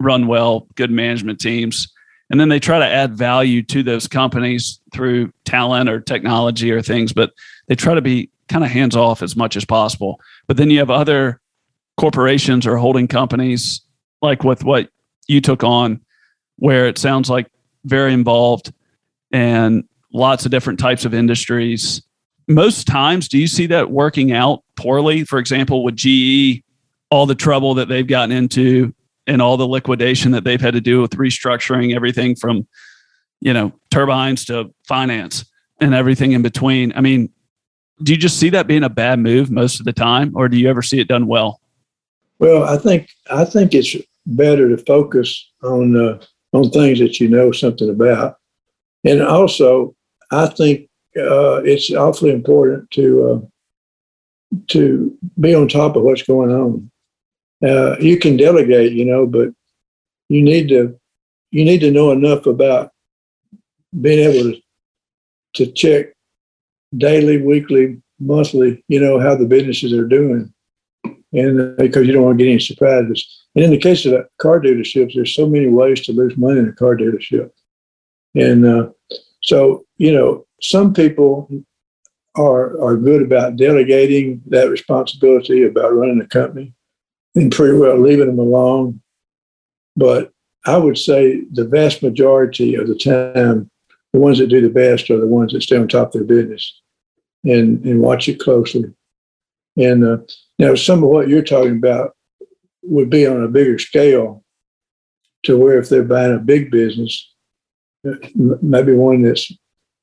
run 0.00 0.26
well, 0.26 0.66
good 0.74 0.90
management 0.90 1.40
teams, 1.40 1.88
and 2.30 2.40
then 2.40 2.48
they 2.48 2.58
try 2.58 2.78
to 2.78 2.86
add 2.86 3.14
value 3.14 3.62
to 3.62 3.82
those 3.82 4.08
companies 4.08 4.80
through 4.92 5.32
talent 5.44 5.88
or 5.88 6.00
technology 6.00 6.70
or 6.70 6.82
things, 6.82 7.12
but 7.12 7.32
they 7.68 7.74
try 7.74 7.94
to 7.94 8.02
be 8.02 8.30
kind 8.48 8.64
of 8.64 8.70
hands 8.70 8.96
off 8.96 9.22
as 9.22 9.36
much 9.36 9.56
as 9.56 9.64
possible. 9.64 10.20
But 10.46 10.56
then 10.56 10.70
you 10.70 10.78
have 10.78 10.90
other 10.90 11.40
corporations 11.96 12.66
or 12.66 12.76
holding 12.76 13.08
companies, 13.08 13.82
like 14.22 14.42
with 14.42 14.64
what 14.64 14.88
you 15.28 15.40
took 15.40 15.62
on, 15.62 16.00
where 16.56 16.88
it 16.88 16.98
sounds 16.98 17.28
like 17.30 17.46
very 17.84 18.12
involved 18.12 18.72
and 19.32 19.84
lots 20.12 20.44
of 20.44 20.50
different 20.50 20.78
types 20.78 21.04
of 21.04 21.14
industries. 21.14 22.02
Most 22.46 22.86
times, 22.86 23.28
do 23.28 23.38
you 23.38 23.46
see 23.46 23.66
that 23.66 23.90
working 23.90 24.32
out 24.32 24.62
poorly? 24.76 25.24
For 25.24 25.38
example, 25.38 25.82
with 25.82 25.96
GE, 25.96 26.62
all 27.10 27.26
the 27.26 27.34
trouble 27.34 27.74
that 27.74 27.88
they've 27.88 28.06
gotten 28.06 28.32
into 28.32 28.94
and 29.26 29.40
all 29.40 29.56
the 29.56 29.66
liquidation 29.66 30.32
that 30.32 30.44
they've 30.44 30.60
had 30.60 30.74
to 30.74 30.80
do 30.80 31.00
with 31.00 31.12
restructuring 31.12 31.94
everything 31.94 32.34
from, 32.36 32.66
you 33.40 33.52
know, 33.52 33.72
turbines 33.90 34.44
to 34.46 34.74
finance 34.86 35.44
and 35.80 35.94
everything 35.94 36.32
in 36.32 36.42
between. 36.42 36.92
I 36.94 37.00
mean, 37.00 37.30
do 38.02 38.12
you 38.12 38.18
just 38.18 38.38
see 38.38 38.50
that 38.50 38.66
being 38.66 38.84
a 38.84 38.88
bad 38.88 39.18
move 39.18 39.50
most 39.50 39.78
of 39.78 39.86
the 39.86 39.92
time, 39.92 40.32
or 40.34 40.48
do 40.48 40.56
you 40.56 40.68
ever 40.68 40.82
see 40.82 41.00
it 41.00 41.08
done 41.08 41.26
well? 41.26 41.60
Well, 42.38 42.64
I 42.64 42.76
think 42.76 43.08
I 43.30 43.44
think 43.44 43.74
it's 43.74 43.96
better 44.26 44.68
to 44.68 44.84
focus 44.84 45.50
on 45.62 45.96
uh, 45.96 46.18
on 46.52 46.70
things 46.70 46.98
that 46.98 47.20
you 47.20 47.28
know 47.28 47.52
something 47.52 47.88
about, 47.88 48.36
and 49.04 49.22
also 49.22 49.94
I 50.30 50.46
think 50.46 50.88
uh, 51.16 51.62
it's 51.64 51.92
awfully 51.92 52.30
important 52.30 52.90
to 52.92 53.30
uh, 53.30 54.58
to 54.68 55.16
be 55.40 55.54
on 55.54 55.68
top 55.68 55.96
of 55.96 56.02
what's 56.02 56.22
going 56.22 56.50
on. 56.50 56.90
Uh, 57.62 57.96
you 57.98 58.18
can 58.18 58.36
delegate, 58.36 58.92
you 58.92 59.04
know, 59.04 59.26
but 59.26 59.48
you 60.28 60.42
need 60.42 60.68
to 60.68 60.98
you 61.50 61.64
need 61.64 61.80
to 61.80 61.90
know 61.90 62.10
enough 62.10 62.46
about 62.46 62.92
being 64.00 64.18
able 64.18 64.52
to 64.52 64.60
to 65.54 65.70
check 65.72 66.06
daily, 66.96 67.40
weekly, 67.40 68.00
monthly, 68.20 68.84
you 68.88 69.00
know, 69.00 69.18
how 69.18 69.34
the 69.34 69.46
businesses 69.46 69.92
are 69.92 70.06
doing. 70.06 70.52
And 71.32 71.60
uh, 71.60 71.82
because 71.82 72.06
you 72.06 72.12
don't 72.12 72.24
want 72.24 72.38
to 72.38 72.44
get 72.44 72.50
any 72.50 72.60
surprises. 72.60 73.44
And 73.54 73.64
in 73.64 73.70
the 73.70 73.78
case 73.78 74.04
of 74.06 74.26
car 74.38 74.60
dealerships, 74.60 75.14
there's 75.14 75.34
so 75.34 75.48
many 75.48 75.68
ways 75.68 76.00
to 76.02 76.12
lose 76.12 76.36
money 76.36 76.60
in 76.60 76.68
a 76.68 76.72
car 76.72 76.96
dealership. 76.96 77.50
And 78.34 78.66
uh, 78.66 78.90
so, 79.42 79.84
you 79.96 80.12
know, 80.12 80.44
some 80.64 80.94
people 80.94 81.48
are 82.36 82.80
are 82.82 82.96
good 82.96 83.22
about 83.22 83.56
delegating 83.56 84.40
that 84.46 84.70
responsibility 84.70 85.62
about 85.62 85.94
running 85.94 86.20
a 86.20 86.26
company 86.26 86.72
and 87.34 87.52
pretty 87.52 87.76
well 87.76 88.00
leaving 88.00 88.26
them 88.26 88.38
alone. 88.38 89.00
But 89.94 90.32
I 90.64 90.78
would 90.78 90.96
say 90.96 91.42
the 91.52 91.66
vast 91.66 92.02
majority 92.02 92.74
of 92.74 92.88
the 92.88 92.96
time, 92.96 93.70
the 94.12 94.20
ones 94.20 94.38
that 94.38 94.48
do 94.48 94.62
the 94.62 94.70
best 94.70 95.10
are 95.10 95.20
the 95.20 95.26
ones 95.26 95.52
that 95.52 95.62
stay 95.62 95.76
on 95.76 95.86
top 95.86 96.08
of 96.08 96.12
their 96.14 96.24
business 96.24 96.80
and 97.44 97.84
and 97.84 98.00
watch 98.00 98.28
it 98.28 98.40
closely. 98.40 98.84
And 99.76 100.02
uh, 100.02 100.18
now 100.58 100.74
some 100.74 101.04
of 101.04 101.10
what 101.10 101.28
you're 101.28 101.42
talking 101.42 101.76
about 101.76 102.16
would 102.82 103.10
be 103.10 103.26
on 103.26 103.42
a 103.42 103.48
bigger 103.48 103.78
scale, 103.78 104.42
to 105.42 105.58
where 105.58 105.78
if 105.78 105.88
they're 105.90 106.04
buying 106.04 106.34
a 106.34 106.38
big 106.38 106.70
business, 106.70 107.30
maybe 108.34 108.94
one 108.94 109.22
that's 109.22 109.52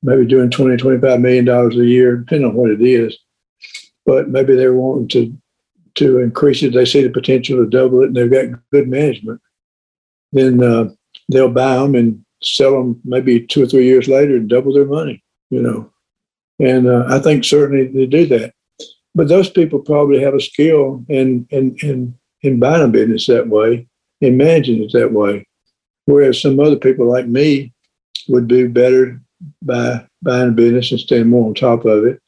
maybe 0.02 0.26
doing 0.26 0.50
20, 0.50 0.76
25 0.76 1.20
million 1.20 1.44
dollars 1.44 1.76
a 1.76 1.86
year, 1.86 2.16
depending 2.16 2.48
on 2.48 2.54
what 2.54 2.70
it 2.70 2.80
is, 2.80 3.16
but 4.04 4.28
maybe 4.28 4.54
they're 4.54 4.74
wanting 4.74 5.08
to 5.08 5.36
to 5.94 6.20
increase 6.20 6.62
it. 6.62 6.72
They 6.72 6.86
see 6.86 7.02
the 7.02 7.10
potential 7.10 7.58
to 7.58 7.68
double 7.68 8.02
it, 8.02 8.06
and 8.08 8.16
they've 8.16 8.30
got 8.30 8.58
good 8.70 8.88
management. 8.88 9.40
Then 10.32 10.62
uh, 10.62 10.88
they'll 11.30 11.50
buy 11.50 11.76
them 11.76 11.94
and 11.94 12.24
sell 12.42 12.72
them 12.72 13.00
maybe 13.04 13.46
two 13.46 13.62
or 13.62 13.66
three 13.66 13.84
years 13.84 14.08
later 14.08 14.36
and 14.36 14.48
double 14.48 14.72
their 14.72 14.86
money. 14.86 15.22
You 15.50 15.60
know, 15.60 15.92
and 16.58 16.88
uh, 16.88 17.04
I 17.08 17.18
think 17.18 17.44
certainly 17.44 17.88
they 17.88 18.06
do 18.06 18.26
that. 18.26 18.54
But 19.14 19.28
those 19.28 19.50
people 19.50 19.80
probably 19.80 20.20
have 20.20 20.34
a 20.34 20.40
skill 20.40 21.04
in, 21.08 21.46
in, 21.50 21.76
in, 21.82 22.18
in 22.40 22.58
buying 22.58 22.82
a 22.82 22.88
business 22.88 23.26
that 23.26 23.48
way, 23.48 23.86
in 24.20 24.36
managing 24.38 24.82
it 24.82 24.92
that 24.92 25.12
way. 25.12 25.46
Whereas 26.06 26.40
some 26.40 26.58
other 26.58 26.76
people 26.76 27.06
like 27.06 27.26
me 27.26 27.72
would 28.28 28.48
do 28.48 28.68
better 28.68 29.21
by 29.62 30.06
buying 30.22 30.48
a 30.48 30.52
business 30.52 30.90
and 30.90 31.00
staying 31.00 31.28
more 31.28 31.48
on 31.48 31.54
top 31.54 31.84
of 31.84 32.04
it 32.04 32.20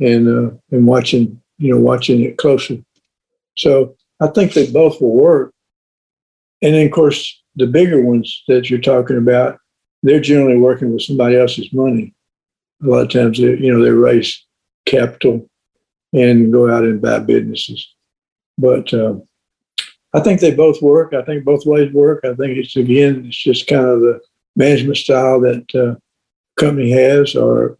and 0.00 0.28
uh, 0.28 0.50
and 0.70 0.86
watching 0.86 1.40
you 1.58 1.72
know 1.72 1.80
watching 1.80 2.22
it 2.22 2.38
closer. 2.38 2.76
So 3.56 3.96
I 4.20 4.28
think 4.28 4.52
they 4.52 4.70
both 4.70 5.00
will 5.00 5.14
work. 5.14 5.52
And 6.62 6.74
then 6.74 6.86
of 6.86 6.92
course 6.92 7.42
the 7.56 7.66
bigger 7.66 8.02
ones 8.02 8.42
that 8.48 8.68
you're 8.68 8.80
talking 8.80 9.16
about, 9.16 9.58
they're 10.02 10.20
generally 10.20 10.58
working 10.58 10.92
with 10.92 11.02
somebody 11.02 11.36
else's 11.36 11.72
money 11.72 12.14
a 12.82 12.86
lot 12.86 13.02
of 13.02 13.10
times 13.10 13.38
they, 13.38 13.56
you 13.56 13.72
know, 13.72 13.82
they 13.82 13.90
raise 13.90 14.44
capital 14.84 15.48
and 16.12 16.52
go 16.52 16.70
out 16.70 16.84
and 16.84 17.00
buy 17.00 17.18
businesses. 17.18 17.94
But 18.58 18.92
uh, 18.92 19.16
I 20.14 20.20
think 20.20 20.40
they 20.40 20.54
both 20.54 20.80
work. 20.82 21.14
I 21.14 21.22
think 21.22 21.44
both 21.44 21.66
ways 21.66 21.92
work. 21.92 22.24
I 22.24 22.34
think 22.34 22.56
it's 22.58 22.76
again, 22.76 23.26
it's 23.26 23.36
just 23.36 23.66
kind 23.66 23.84
of 23.84 24.00
the 24.00 24.20
management 24.54 24.96
style 24.96 25.40
that 25.40 25.74
uh, 25.74 25.98
company 26.56 26.90
has 26.90 27.34
or 27.34 27.78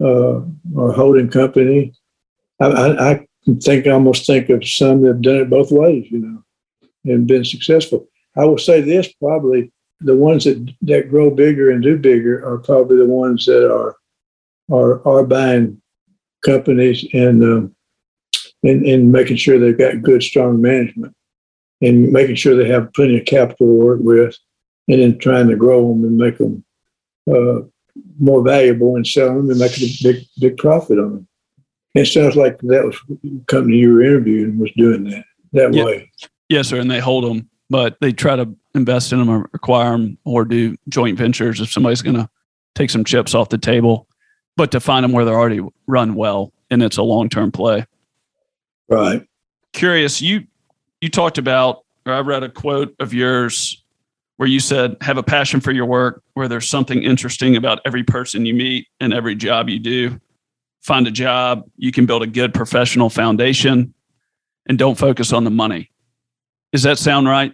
uh, 0.00 0.40
or 0.74 0.92
holding 0.92 1.28
company. 1.28 1.92
I, 2.60 2.66
I, 2.66 3.10
I 3.10 3.26
think 3.62 3.86
I 3.86 3.90
almost 3.90 4.26
think 4.26 4.48
of 4.48 4.66
some 4.66 5.02
that 5.02 5.08
have 5.08 5.22
done 5.22 5.36
it 5.36 5.50
both 5.50 5.70
ways, 5.70 6.06
you 6.10 6.18
know, 6.18 6.42
and 7.04 7.26
been 7.26 7.44
successful. 7.44 8.08
I 8.36 8.44
will 8.44 8.58
say 8.58 8.80
this: 8.80 9.12
probably 9.14 9.72
the 10.00 10.16
ones 10.16 10.44
that 10.44 10.74
that 10.82 11.10
grow 11.10 11.30
bigger 11.30 11.70
and 11.70 11.82
do 11.82 11.98
bigger 11.98 12.44
are 12.46 12.58
probably 12.58 12.96
the 12.96 13.06
ones 13.06 13.46
that 13.46 13.72
are 13.72 13.96
are 14.70 15.06
are 15.06 15.24
buying 15.24 15.80
companies 16.44 17.06
and 17.12 17.42
um, 17.42 17.74
and, 18.62 18.84
and 18.86 19.12
making 19.12 19.36
sure 19.36 19.58
they've 19.58 19.78
got 19.78 20.02
good, 20.02 20.22
strong 20.22 20.60
management 20.60 21.14
and 21.80 22.10
making 22.12 22.34
sure 22.34 22.56
they 22.56 22.68
have 22.68 22.92
plenty 22.92 23.18
of 23.18 23.24
capital 23.24 23.66
to 23.66 23.84
work 23.84 24.00
with, 24.02 24.36
and 24.88 25.00
then 25.00 25.18
trying 25.18 25.48
to 25.48 25.56
grow 25.56 25.88
them 25.88 26.04
and 26.04 26.16
make 26.16 26.38
them 26.38 26.64
uh, 27.30 27.60
more 28.18 28.42
valuable 28.42 28.96
and 28.96 29.06
sell 29.06 29.28
them 29.28 29.50
and 29.50 29.58
make 29.58 29.76
a 29.78 29.88
big 30.02 30.24
big 30.38 30.56
profit 30.56 30.98
on 30.98 31.12
them. 31.12 31.28
It 31.94 32.06
sounds 32.06 32.36
like 32.36 32.58
that 32.58 32.84
was 32.84 32.98
company 33.46 33.78
you 33.78 33.92
were 33.92 34.02
interviewing 34.02 34.58
was 34.58 34.70
doing 34.76 35.04
that 35.04 35.24
that 35.52 35.74
yeah. 35.74 35.84
way. 35.84 36.12
Yes, 36.48 36.68
sir. 36.68 36.78
And 36.78 36.90
they 36.90 37.00
hold 37.00 37.24
them, 37.24 37.48
but 37.70 37.96
they 38.00 38.12
try 38.12 38.36
to 38.36 38.48
invest 38.74 39.12
in 39.12 39.18
them 39.18 39.28
or 39.28 39.50
acquire 39.54 39.92
them 39.92 40.18
or 40.24 40.44
do 40.44 40.76
joint 40.88 41.18
ventures 41.18 41.60
if 41.60 41.70
somebody's 41.70 42.02
going 42.02 42.16
to 42.16 42.28
take 42.74 42.90
some 42.90 43.04
chips 43.04 43.34
off 43.34 43.48
the 43.48 43.58
table 43.58 44.06
but 44.58 44.72
to 44.72 44.80
find 44.80 45.04
them 45.04 45.12
where 45.12 45.24
they're 45.24 45.38
already 45.38 45.60
run 45.86 46.14
well 46.14 46.52
and 46.70 46.82
it's 46.82 46.96
a 46.96 47.02
long 47.02 47.28
term 47.28 47.50
play. 47.50 47.86
Right. 48.88 49.26
Curious, 49.72 50.20
you 50.20 50.46
you 51.00 51.08
talked 51.08 51.38
about 51.38 51.84
or 52.04 52.12
I 52.12 52.20
read 52.20 52.42
a 52.42 52.48
quote 52.48 52.94
of 52.98 53.14
yours 53.14 53.84
where 54.38 54.48
you 54.48 54.60
said, 54.60 54.96
have 55.00 55.18
a 55.18 55.22
passion 55.22 55.60
for 55.60 55.72
your 55.72 55.84
work, 55.84 56.22
where 56.34 56.46
there's 56.46 56.68
something 56.68 57.02
interesting 57.02 57.56
about 57.56 57.80
every 57.84 58.04
person 58.04 58.46
you 58.46 58.54
meet 58.54 58.86
and 59.00 59.12
every 59.12 59.34
job 59.34 59.68
you 59.68 59.80
do. 59.80 60.20
Find 60.80 61.08
a 61.08 61.10
job, 61.10 61.64
you 61.76 61.90
can 61.90 62.06
build 62.06 62.22
a 62.22 62.26
good 62.26 62.54
professional 62.54 63.10
foundation, 63.10 63.92
and 64.68 64.78
don't 64.78 64.96
focus 64.96 65.32
on 65.32 65.42
the 65.42 65.50
money. 65.50 65.90
Does 66.72 66.84
that 66.84 66.98
sound 66.98 67.26
right? 67.26 67.52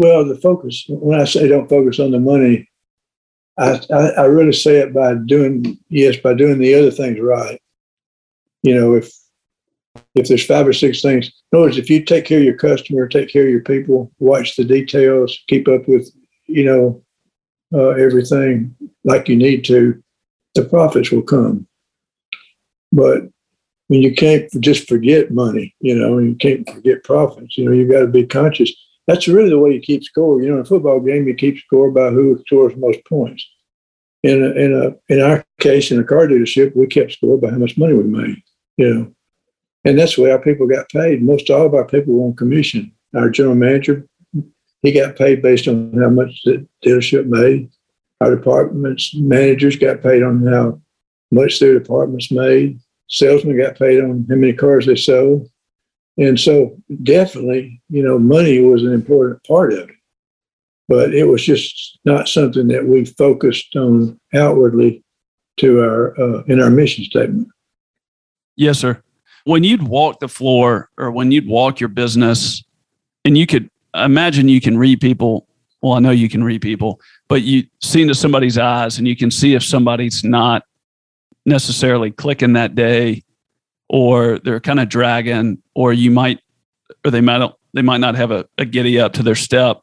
Well, 0.00 0.24
the 0.24 0.36
focus, 0.36 0.84
when 0.88 1.20
I 1.20 1.24
say 1.24 1.46
don't 1.46 1.68
focus 1.68 2.00
on 2.00 2.10
the 2.10 2.18
money, 2.18 2.68
I, 3.56 3.80
I, 3.92 4.08
I 4.10 4.24
really 4.24 4.52
say 4.52 4.78
it 4.78 4.92
by 4.92 5.14
doing, 5.14 5.78
yes, 5.90 6.16
by 6.16 6.34
doing 6.34 6.58
the 6.58 6.74
other 6.74 6.90
things 6.90 7.20
right. 7.20 7.62
You 8.64 8.74
know, 8.74 8.94
if 8.94 9.12
if 10.14 10.28
there's 10.28 10.46
five 10.46 10.66
or 10.66 10.72
six 10.72 11.02
things. 11.02 11.26
In 11.52 11.58
other 11.58 11.66
words, 11.66 11.78
if 11.78 11.90
you 11.90 12.04
take 12.04 12.24
care 12.24 12.38
of 12.38 12.44
your 12.44 12.56
customer, 12.56 13.08
take 13.08 13.30
care 13.32 13.44
of 13.44 13.50
your 13.50 13.62
people, 13.62 14.12
watch 14.18 14.56
the 14.56 14.64
details, 14.64 15.38
keep 15.48 15.68
up 15.68 15.88
with, 15.88 16.10
you 16.46 16.64
know, 16.64 17.02
uh, 17.72 17.90
everything 17.90 18.74
like 19.02 19.28
you 19.28 19.36
need 19.36 19.64
to, 19.64 20.00
the 20.54 20.64
profits 20.64 21.10
will 21.10 21.22
come. 21.22 21.66
But 22.92 23.22
when 23.88 24.02
you 24.02 24.14
can't 24.14 24.48
just 24.60 24.88
forget 24.88 25.32
money, 25.32 25.74
you 25.80 25.94
know, 25.94 26.18
you 26.18 26.36
can't 26.36 26.68
forget 26.70 27.02
profits, 27.02 27.58
you 27.58 27.64
know, 27.64 27.72
you've 27.72 27.90
got 27.90 28.00
to 28.00 28.06
be 28.06 28.26
conscious. 28.26 28.72
That's 29.06 29.28
really 29.28 29.50
the 29.50 29.58
way 29.58 29.72
you 29.72 29.80
keep 29.80 30.04
score. 30.04 30.40
You 30.40 30.48
know, 30.48 30.54
in 30.54 30.60
a 30.60 30.64
football 30.64 31.00
game, 31.00 31.26
you 31.26 31.34
keep 31.34 31.58
score 31.58 31.90
by 31.90 32.10
who 32.10 32.40
scores 32.46 32.74
most 32.76 33.04
points. 33.04 33.46
In 34.22 34.42
a, 34.42 34.50
in 34.52 34.72
a 34.72 35.12
in 35.12 35.20
our 35.20 35.44
case, 35.60 35.90
in 35.90 36.00
a 36.00 36.04
car 36.04 36.26
dealership, 36.26 36.74
we 36.74 36.86
kept 36.86 37.12
score 37.12 37.36
by 37.36 37.50
how 37.50 37.58
much 37.58 37.76
money 37.76 37.92
we 37.92 38.04
made. 38.04 38.42
You 38.78 38.94
know, 38.94 39.14
and 39.84 39.98
that's 39.98 40.16
the 40.16 40.22
way 40.22 40.30
our 40.30 40.38
people 40.38 40.66
got 40.66 40.88
paid. 40.88 41.22
Most 41.22 41.50
all 41.50 41.66
of 41.66 41.74
our 41.74 41.84
people 41.84 42.14
were 42.14 42.26
on 42.26 42.36
commission. 42.36 42.90
Our 43.14 43.30
general 43.30 43.54
manager, 43.54 44.06
he 44.82 44.92
got 44.92 45.16
paid 45.16 45.42
based 45.42 45.68
on 45.68 45.92
how 45.94 46.10
much 46.10 46.42
the 46.44 46.66
dealership 46.84 47.26
made. 47.26 47.70
Our 48.20 48.34
departments 48.34 49.14
managers 49.14 49.76
got 49.76 50.02
paid 50.02 50.22
on 50.22 50.46
how 50.46 50.80
much 51.30 51.60
their 51.60 51.78
departments 51.78 52.30
made. 52.30 52.78
Salesmen 53.08 53.58
got 53.58 53.78
paid 53.78 54.02
on 54.02 54.26
how 54.28 54.36
many 54.36 54.52
cars 54.54 54.86
they 54.86 54.96
sold. 54.96 55.48
And 56.16 56.38
so 56.38 56.76
definitely, 57.02 57.82
you 57.88 58.02
know, 58.02 58.18
money 58.18 58.60
was 58.60 58.82
an 58.82 58.92
important 58.92 59.44
part 59.44 59.72
of 59.72 59.90
it. 59.90 59.96
But 60.88 61.14
it 61.14 61.24
was 61.24 61.44
just 61.44 61.98
not 62.04 62.28
something 62.28 62.68
that 62.68 62.86
we 62.86 63.04
focused 63.04 63.74
on 63.74 64.18
outwardly 64.34 65.02
to 65.58 65.80
our 65.80 66.18
uh, 66.20 66.42
in 66.44 66.60
our 66.60 66.70
mission 66.70 67.04
statement. 67.04 67.48
Yes, 68.56 68.78
sir 68.78 69.02
when 69.44 69.64
you'd 69.64 69.82
walk 69.82 70.20
the 70.20 70.28
floor 70.28 70.90
or 70.96 71.10
when 71.10 71.30
you'd 71.30 71.46
walk 71.46 71.80
your 71.80 71.88
business 71.88 72.64
and 73.24 73.38
you 73.38 73.46
could 73.46 73.70
imagine 73.94 74.48
you 74.48 74.60
can 74.60 74.76
read 74.76 75.00
people. 75.00 75.46
Well 75.82 75.92
i 75.92 75.98
know 75.98 76.12
you 76.12 76.30
can 76.30 76.42
read 76.42 76.62
people 76.62 76.98
but 77.28 77.42
you 77.42 77.64
see 77.82 78.00
into 78.00 78.14
somebody's 78.14 78.56
eyes 78.56 78.96
and 78.96 79.06
you 79.06 79.14
can 79.14 79.30
see 79.30 79.54
if 79.54 79.62
somebody's 79.62 80.24
not 80.24 80.64
necessarily 81.44 82.10
clicking 82.10 82.54
that 82.54 82.74
day 82.74 83.22
or 83.88 84.38
they're 84.38 84.60
kind 84.60 84.80
of 84.80 84.88
dragging 84.88 85.62
or 85.74 85.92
you 85.92 86.10
might 86.10 86.40
or 87.04 87.10
they 87.10 87.20
might 87.20 87.50
they 87.72 87.82
might 87.82 88.00
not 88.00 88.14
have 88.14 88.30
a, 88.30 88.46
a 88.56 88.64
giddy 88.64 88.98
up 88.98 89.12
to 89.14 89.22
their 89.22 89.34
step. 89.34 89.80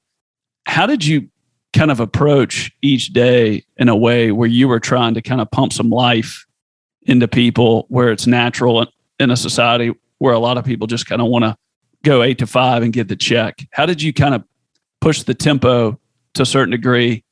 How 0.65 0.85
did 0.85 1.05
you 1.05 1.29
kind 1.73 1.91
of 1.91 1.99
approach 1.99 2.71
each 2.81 3.13
day 3.13 3.63
in 3.77 3.89
a 3.89 3.95
way 3.95 4.31
where 4.31 4.49
you 4.49 4.67
were 4.67 4.79
trying 4.79 5.13
to 5.13 5.21
kind 5.21 5.41
of 5.41 5.49
pump 5.51 5.73
some 5.73 5.89
life 5.89 6.45
into 7.03 7.27
people 7.27 7.85
where 7.89 8.11
it's 8.11 8.27
natural 8.27 8.81
in 9.21 9.31
a 9.31 9.37
society 9.37 9.93
where 10.17 10.33
a 10.33 10.39
lot 10.39 10.57
of 10.57 10.65
people 10.65 10.87
just 10.87 11.05
kind 11.05 11.21
of 11.21 11.27
want 11.27 11.43
to 11.43 11.55
go 12.03 12.23
eight 12.23 12.39
to 12.39 12.47
five 12.47 12.83
and 12.83 12.91
get 12.93 13.07
the 13.07 13.15
check. 13.15 13.65
How 13.71 13.85
did 13.85 14.01
you 14.01 14.13
kind 14.13 14.35
of 14.35 14.43
push 14.99 15.23
the 15.23 15.33
tempo 15.33 15.99
to 16.33 16.41
a 16.41 16.45
certain 16.45 16.71
degree 16.71 17.23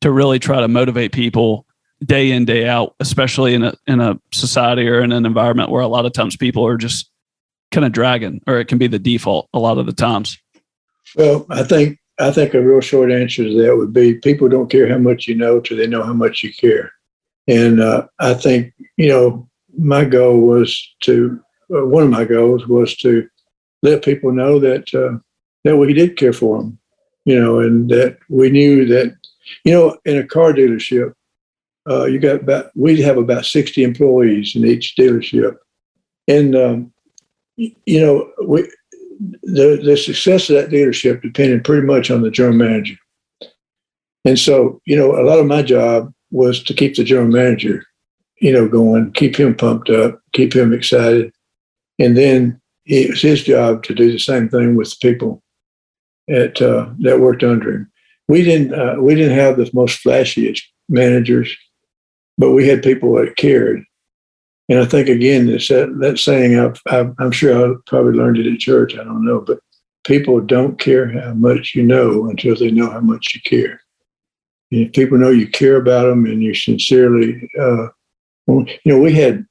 to 0.00 0.10
really 0.12 0.38
try 0.38 0.60
to 0.60 0.68
motivate 0.68 1.12
people 1.12 1.66
day 2.04 2.30
in 2.30 2.44
day 2.44 2.68
out, 2.68 2.94
especially 3.00 3.54
in 3.54 3.64
a 3.64 3.74
in 3.86 4.00
a 4.00 4.20
society 4.32 4.88
or 4.88 5.00
in 5.00 5.12
an 5.12 5.26
environment 5.26 5.70
where 5.70 5.82
a 5.82 5.88
lot 5.88 6.06
of 6.06 6.12
times 6.12 6.36
people 6.36 6.66
are 6.66 6.76
just 6.76 7.10
kind 7.70 7.84
of 7.84 7.92
dragging, 7.92 8.40
or 8.46 8.58
it 8.58 8.66
can 8.66 8.78
be 8.78 8.86
the 8.86 8.98
default 8.98 9.48
a 9.52 9.58
lot 9.58 9.78
of 9.78 9.86
the 9.86 9.92
times. 9.92 10.38
Well, 11.16 11.46
I 11.50 11.64
think 11.64 11.98
I 12.18 12.30
think 12.30 12.54
a 12.54 12.62
real 12.62 12.80
short 12.80 13.10
answer 13.10 13.44
to 13.44 13.62
that 13.62 13.76
would 13.76 13.92
be 13.92 14.14
people 14.14 14.48
don't 14.48 14.70
care 14.70 14.88
how 14.88 14.98
much 14.98 15.26
you 15.26 15.34
know 15.34 15.60
till 15.60 15.76
they 15.76 15.86
know 15.86 16.02
how 16.02 16.12
much 16.12 16.42
you 16.42 16.52
care, 16.52 16.92
and 17.46 17.80
uh, 17.80 18.06
I 18.18 18.34
think 18.34 18.72
you 18.96 19.08
know 19.08 19.47
my 19.78 20.04
goal 20.04 20.40
was 20.40 20.94
to 21.02 21.40
uh, 21.74 21.86
one 21.86 22.02
of 22.02 22.10
my 22.10 22.24
goals 22.24 22.66
was 22.66 22.96
to 22.96 23.28
let 23.82 24.04
people 24.04 24.32
know 24.32 24.58
that 24.58 24.92
uh, 24.94 25.18
that 25.64 25.76
we 25.76 25.92
did 25.92 26.16
care 26.16 26.32
for 26.32 26.58
them, 26.58 26.78
you 27.24 27.38
know, 27.38 27.60
and 27.60 27.88
that 27.90 28.18
we 28.28 28.50
knew 28.50 28.86
that, 28.86 29.16
you 29.64 29.72
know, 29.72 29.96
in 30.04 30.16
a 30.18 30.26
car 30.26 30.52
dealership, 30.52 31.12
uh, 31.88 32.04
you 32.04 32.18
got 32.18 32.42
about 32.42 32.70
we 32.74 33.00
have 33.02 33.18
about 33.18 33.44
sixty 33.44 33.84
employees 33.84 34.56
in 34.56 34.66
each 34.66 34.94
dealership, 34.96 35.56
and 36.26 36.56
um, 36.56 36.92
you 37.56 38.00
know 38.00 38.30
we 38.44 38.68
the 39.42 39.80
the 39.84 39.96
success 39.96 40.50
of 40.50 40.56
that 40.56 40.70
dealership 40.70 41.22
depended 41.22 41.64
pretty 41.64 41.86
much 41.86 42.10
on 42.10 42.22
the 42.22 42.30
general 42.30 42.56
manager, 42.56 42.96
and 44.24 44.38
so 44.38 44.80
you 44.86 44.96
know 44.96 45.12
a 45.20 45.22
lot 45.22 45.38
of 45.38 45.46
my 45.46 45.62
job 45.62 46.12
was 46.30 46.62
to 46.62 46.74
keep 46.74 46.94
the 46.96 47.04
general 47.04 47.28
manager 47.28 47.84
you 48.40 48.52
know, 48.52 48.68
going, 48.68 49.12
keep 49.12 49.36
him 49.36 49.54
pumped 49.54 49.90
up, 49.90 50.20
keep 50.32 50.54
him 50.54 50.72
excited. 50.72 51.32
And 51.98 52.16
then 52.16 52.60
it 52.86 53.10
was 53.10 53.22
his 53.22 53.42
job 53.42 53.82
to 53.84 53.94
do 53.94 54.10
the 54.12 54.18
same 54.18 54.48
thing 54.48 54.76
with 54.76 54.90
the 54.90 54.96
people 55.02 55.42
at, 56.28 56.60
uh, 56.62 56.90
that 57.00 57.20
worked 57.20 57.42
under 57.42 57.72
him. 57.72 57.92
We 58.28 58.42
didn't, 58.42 58.74
uh, 58.74 58.96
we 59.00 59.14
didn't 59.14 59.36
have 59.36 59.56
the 59.56 59.70
most 59.72 60.02
flashiest 60.04 60.62
managers, 60.88 61.54
but 62.36 62.52
we 62.52 62.68
had 62.68 62.82
people 62.82 63.14
that 63.14 63.36
cared. 63.36 63.82
And 64.68 64.78
I 64.78 64.84
think 64.84 65.08
again, 65.08 65.48
it's 65.48 65.68
that, 65.68 65.98
that 66.00 66.18
saying 66.18 66.58
I've, 66.58 66.80
i 66.90 67.24
am 67.24 67.30
sure 67.30 67.72
I 67.72 67.74
probably 67.86 68.12
learned 68.12 68.38
it 68.38 68.52
at 68.52 68.58
church. 68.58 68.94
I 68.94 69.04
don't 69.04 69.24
know, 69.24 69.40
but 69.40 69.58
people 70.04 70.40
don't 70.40 70.78
care 70.78 71.10
how 71.20 71.34
much 71.34 71.74
you 71.74 71.82
know 71.82 72.28
until 72.28 72.54
they 72.54 72.70
know 72.70 72.90
how 72.90 73.00
much 73.00 73.34
you 73.34 73.40
care. 73.44 73.80
And 74.70 74.82
if 74.82 74.92
people 74.92 75.16
know 75.16 75.30
you 75.30 75.48
care 75.48 75.76
about 75.76 76.06
them 76.06 76.26
and 76.26 76.42
you 76.42 76.54
sincerely 76.54 77.48
uh, 77.58 77.88
you 78.48 78.78
know, 78.86 78.98
we 78.98 79.12
had 79.12 79.46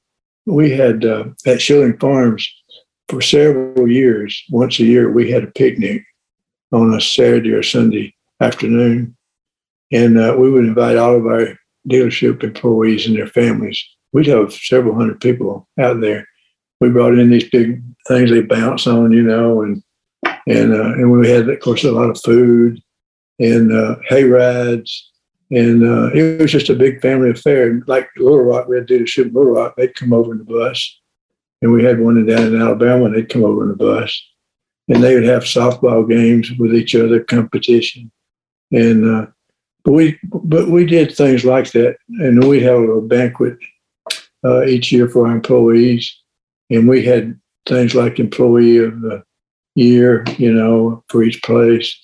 we 0.46 0.70
had 0.70 1.04
uh, 1.04 1.24
at 1.46 1.60
Schilling 1.60 1.98
Farms 1.98 2.48
for 3.08 3.20
several 3.20 3.90
years. 3.90 4.42
Once 4.50 4.78
a 4.78 4.84
year, 4.84 5.10
we 5.10 5.30
had 5.30 5.44
a 5.44 5.50
picnic 5.52 6.04
on 6.72 6.92
a 6.92 7.00
Saturday 7.00 7.52
or 7.52 7.62
Sunday 7.62 8.14
afternoon, 8.40 9.16
and 9.92 10.18
uh, 10.18 10.34
we 10.38 10.50
would 10.50 10.64
invite 10.64 10.96
all 10.96 11.16
of 11.16 11.26
our 11.26 11.56
dealership 11.88 12.42
employees 12.42 13.06
and 13.06 13.16
their 13.16 13.26
families. 13.26 13.82
We'd 14.12 14.26
have 14.26 14.52
several 14.52 14.94
hundred 14.94 15.20
people 15.20 15.68
out 15.78 16.00
there. 16.00 16.26
We 16.80 16.90
brought 16.90 17.18
in 17.18 17.30
these 17.30 17.48
big 17.48 17.82
things 18.06 18.30
they 18.30 18.42
bounce 18.42 18.86
on, 18.86 19.12
you 19.12 19.22
know, 19.22 19.62
and 19.62 19.82
and 20.46 20.72
uh, 20.72 20.92
and 20.94 21.10
we 21.10 21.28
had, 21.28 21.48
of 21.48 21.60
course, 21.60 21.84
a 21.84 21.92
lot 21.92 22.10
of 22.10 22.20
food 22.20 22.80
and 23.38 23.72
uh, 23.72 23.96
hay 24.08 24.24
rides 24.24 25.12
and 25.50 25.82
uh, 25.82 26.10
it 26.12 26.40
was 26.40 26.52
just 26.52 26.68
a 26.68 26.74
big 26.74 27.00
family 27.00 27.30
affair. 27.30 27.80
Like 27.86 28.08
Little 28.16 28.42
Rock, 28.42 28.68
we 28.68 28.76
had 28.76 28.86
to 28.88 28.94
do 28.94 29.00
the 29.00 29.06
shoot 29.06 29.32
Little 29.32 29.52
Rock. 29.52 29.74
They'd 29.76 29.94
come 29.94 30.12
over 30.12 30.32
in 30.32 30.38
the 30.38 30.44
bus. 30.44 31.00
And 31.60 31.72
we 31.72 31.82
had 31.82 31.98
one 31.98 32.24
down 32.26 32.54
in 32.54 32.60
Alabama, 32.60 33.06
and 33.06 33.14
they'd 33.14 33.28
come 33.28 33.44
over 33.44 33.62
in 33.62 33.70
the 33.70 33.76
bus. 33.76 34.22
And 34.88 35.02
they 35.02 35.14
would 35.14 35.24
have 35.24 35.42
softball 35.42 36.08
games 36.08 36.52
with 36.58 36.74
each 36.74 36.94
other, 36.94 37.20
competition. 37.20 38.10
And 38.70 39.08
uh, 39.08 39.26
but 39.84 39.92
we 39.92 40.18
but 40.32 40.68
we 40.68 40.84
did 40.84 41.14
things 41.14 41.44
like 41.44 41.72
that. 41.72 41.96
And 42.20 42.44
we'd 42.44 42.62
have 42.62 42.80
a 42.80 43.00
banquet 43.00 43.58
uh, 44.44 44.64
each 44.64 44.92
year 44.92 45.08
for 45.08 45.26
our 45.26 45.34
employees. 45.34 46.14
And 46.70 46.88
we 46.88 47.04
had 47.04 47.38
things 47.66 47.94
like 47.94 48.18
employee 48.18 48.78
of 48.78 49.00
the 49.00 49.24
year, 49.74 50.24
you 50.36 50.52
know, 50.52 51.02
for 51.08 51.22
each 51.22 51.42
place, 51.42 51.96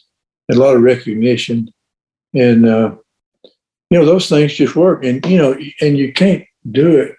and 0.48 0.58
a 0.58 0.60
lot 0.60 0.76
of 0.76 0.82
recognition. 0.82 1.68
And 2.34 2.66
uh, 2.66 2.96
you 3.90 3.98
know, 3.98 4.04
those 4.04 4.28
things 4.28 4.54
just 4.54 4.76
work. 4.76 5.04
And, 5.04 5.24
you 5.26 5.38
know, 5.38 5.56
and 5.80 5.96
you 5.98 6.12
can't 6.12 6.44
do 6.70 6.98
it 6.98 7.16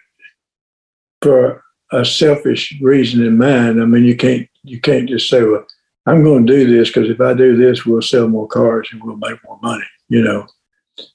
for 1.21 1.63
a 1.91 2.03
selfish 2.03 2.73
reason 2.81 3.25
in 3.25 3.37
mind. 3.37 3.81
I 3.81 3.85
mean, 3.85 4.03
you 4.03 4.15
can't, 4.15 4.47
you 4.63 4.81
can't 4.81 5.07
just 5.07 5.29
say, 5.29 5.43
well, 5.43 5.65
I'm 6.05 6.23
going 6.23 6.45
to 6.45 6.53
do 6.53 6.77
this 6.77 6.89
because 6.89 7.09
if 7.09 7.21
I 7.21 7.33
do 7.33 7.55
this, 7.55 7.85
we'll 7.85 8.01
sell 8.01 8.27
more 8.27 8.47
cars 8.47 8.89
and 8.91 9.03
we'll 9.03 9.17
make 9.17 9.43
more 9.43 9.59
money. 9.61 9.85
You 10.09 10.23
know, 10.23 10.47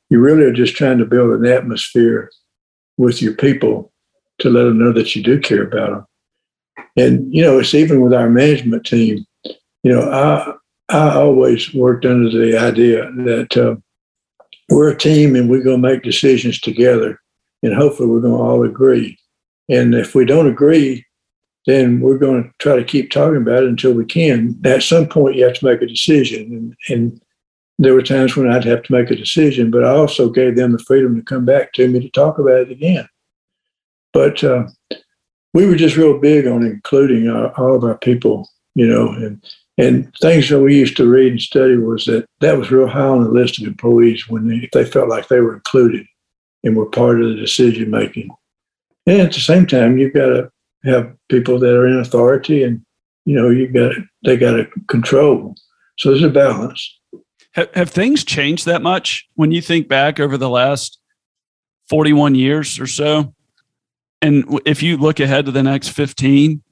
you 0.08 0.20
really 0.20 0.44
are 0.44 0.52
just 0.52 0.76
trying 0.76 0.98
to 0.98 1.04
build 1.04 1.30
an 1.30 1.46
atmosphere 1.46 2.30
with 2.96 3.22
your 3.22 3.34
people 3.34 3.92
to 4.38 4.50
let 4.50 4.64
them 4.64 4.78
know 4.78 4.92
that 4.92 5.14
you 5.14 5.22
do 5.22 5.38
care 5.38 5.62
about 5.64 5.90
them. 5.90 6.06
And, 6.96 7.34
you 7.34 7.42
know, 7.42 7.58
it's 7.58 7.74
even 7.74 8.00
with 8.00 8.12
our 8.12 8.28
management 8.28 8.84
team, 8.84 9.24
you 9.44 9.92
know, 9.92 10.10
I, 10.10 10.54
I 10.88 11.14
always 11.14 11.72
worked 11.72 12.04
under 12.04 12.30
the 12.30 12.58
idea 12.58 13.10
that, 13.12 13.56
uh, 13.56 13.76
we're 14.70 14.90
a 14.90 14.96
team 14.96 15.34
and 15.34 15.50
we're 15.50 15.62
going 15.62 15.82
to 15.82 15.88
make 15.88 16.02
decisions 16.02 16.60
together. 16.60 17.20
And 17.62 17.74
hopefully 17.74 18.08
we're 18.08 18.20
going 18.20 18.36
to 18.36 18.42
all 18.42 18.62
agree. 18.62 19.18
And 19.68 19.94
if 19.94 20.14
we 20.14 20.24
don't 20.24 20.48
agree, 20.48 21.04
then 21.66 22.00
we're 22.00 22.18
going 22.18 22.44
to 22.44 22.50
try 22.58 22.76
to 22.76 22.84
keep 22.84 23.10
talking 23.10 23.36
about 23.36 23.64
it 23.64 23.68
until 23.68 23.92
we 23.92 24.04
can. 24.04 24.58
At 24.64 24.82
some 24.82 25.06
point, 25.06 25.36
you 25.36 25.44
have 25.44 25.54
to 25.54 25.64
make 25.64 25.82
a 25.82 25.86
decision. 25.86 26.52
And, 26.52 26.74
and 26.88 27.22
there 27.78 27.94
were 27.94 28.02
times 28.02 28.36
when 28.36 28.50
I'd 28.50 28.64
have 28.64 28.82
to 28.84 28.92
make 28.92 29.10
a 29.10 29.16
decision, 29.16 29.70
but 29.70 29.84
I 29.84 29.90
also 29.90 30.30
gave 30.30 30.56
them 30.56 30.72
the 30.72 30.78
freedom 30.78 31.16
to 31.16 31.22
come 31.22 31.44
back 31.44 31.72
to 31.74 31.88
me 31.88 32.00
to 32.00 32.10
talk 32.10 32.38
about 32.38 32.60
it 32.60 32.70
again. 32.70 33.08
But 34.12 34.42
uh, 34.42 34.68
we 35.54 35.66
were 35.66 35.76
just 35.76 35.96
real 35.96 36.18
big 36.18 36.46
on 36.46 36.64
including 36.64 37.28
our, 37.28 37.52
all 37.60 37.74
of 37.74 37.84
our 37.84 37.98
people, 37.98 38.48
you 38.74 38.86
know, 38.86 39.08
and 39.08 39.44
and 39.80 40.14
things 40.20 40.48
that 40.48 40.60
we 40.60 40.76
used 40.76 40.96
to 40.96 41.08
read 41.08 41.32
and 41.32 41.40
study 41.40 41.76
was 41.76 42.04
that 42.04 42.26
that 42.40 42.58
was 42.58 42.70
real 42.70 42.86
high 42.86 43.00
on 43.00 43.24
the 43.24 43.30
list 43.30 43.60
of 43.60 43.66
employees 43.66 44.28
when 44.28 44.48
they, 44.48 44.56
if 44.56 44.70
they 44.72 44.84
felt 44.84 45.08
like 45.08 45.28
they 45.28 45.40
were 45.40 45.54
included 45.54 46.06
and 46.62 46.76
were 46.76 46.86
part 46.86 47.22
of 47.22 47.28
the 47.28 47.36
decision 47.36 47.90
making. 47.90 48.30
And 49.06 49.20
at 49.20 49.32
the 49.32 49.40
same 49.40 49.66
time, 49.66 49.98
you've 49.98 50.12
got 50.12 50.26
to 50.26 50.50
have 50.84 51.12
people 51.28 51.58
that 51.58 51.74
are 51.74 51.86
in 51.86 51.98
authority, 51.98 52.62
and 52.62 52.84
you 53.24 53.34
know 53.34 53.48
you 53.48 53.68
got 53.68 53.94
they 54.24 54.36
got 54.36 54.52
to 54.52 54.66
control. 54.88 55.54
So 55.98 56.10
there's 56.10 56.22
a 56.22 56.28
balance. 56.28 56.98
Have, 57.52 57.74
have 57.74 57.90
things 57.90 58.24
changed 58.24 58.66
that 58.66 58.82
much 58.82 59.28
when 59.34 59.50
you 59.50 59.60
think 59.60 59.88
back 59.88 60.20
over 60.20 60.36
the 60.36 60.48
last 60.48 60.98
41 61.88 62.34
years 62.34 62.78
or 62.78 62.86
so? 62.86 63.34
And 64.22 64.60
if 64.66 64.82
you 64.82 64.96
look 64.96 65.18
ahead 65.18 65.46
to 65.46 65.50
the 65.50 65.62
next 65.62 65.88
15 65.88 66.62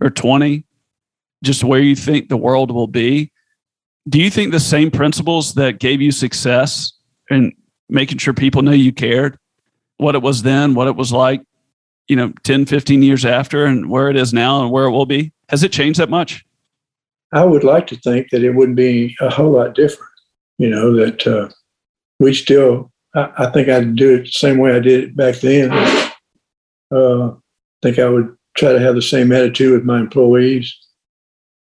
or 0.00 0.10
20, 0.10 0.64
just 1.42 1.64
where 1.64 1.80
you 1.80 1.96
think 1.96 2.28
the 2.28 2.36
world 2.36 2.70
will 2.70 2.86
be, 2.86 3.30
do 4.08 4.18
you 4.18 4.30
think 4.30 4.52
the 4.52 4.60
same 4.60 4.90
principles 4.90 5.54
that 5.54 5.78
gave 5.78 6.00
you 6.00 6.12
success 6.12 6.92
and 7.30 7.52
making 7.88 8.18
sure 8.18 8.32
people 8.32 8.62
know 8.62 8.72
you 8.72 8.92
cared, 8.92 9.38
what 9.98 10.14
it 10.14 10.22
was 10.22 10.42
then, 10.42 10.74
what 10.74 10.88
it 10.88 10.96
was 10.96 11.12
like, 11.12 11.42
you 12.06 12.16
know, 12.16 12.32
10, 12.44 12.66
15 12.66 13.02
years 13.02 13.24
after, 13.24 13.66
and 13.66 13.90
where 13.90 14.08
it 14.08 14.16
is 14.16 14.32
now 14.32 14.62
and 14.62 14.70
where 14.70 14.84
it 14.84 14.90
will 14.90 15.06
be, 15.06 15.32
has 15.48 15.62
it 15.62 15.72
changed 15.72 16.00
that 16.00 16.10
much? 16.10 16.44
I 17.32 17.44
would 17.44 17.64
like 17.64 17.86
to 17.88 17.96
think 17.96 18.30
that 18.30 18.42
it 18.42 18.52
wouldn't 18.52 18.76
be 18.76 19.14
a 19.20 19.28
whole 19.28 19.52
lot 19.52 19.74
different, 19.74 20.10
you 20.56 20.70
know, 20.70 20.94
that 20.96 21.26
uh, 21.26 21.48
we 22.18 22.32
still, 22.32 22.90
I, 23.14 23.30
I 23.38 23.50
think 23.50 23.68
I'd 23.68 23.96
do 23.96 24.14
it 24.14 24.22
the 24.22 24.30
same 24.30 24.58
way 24.58 24.74
I 24.74 24.80
did 24.80 25.04
it 25.04 25.16
back 25.16 25.36
then. 25.36 25.70
Uh, 26.90 27.28
I 27.28 27.36
think 27.82 27.98
I 27.98 28.08
would 28.08 28.34
try 28.56 28.72
to 28.72 28.80
have 28.80 28.94
the 28.94 29.02
same 29.02 29.30
attitude 29.30 29.72
with 29.72 29.84
my 29.84 30.00
employees. 30.00 30.74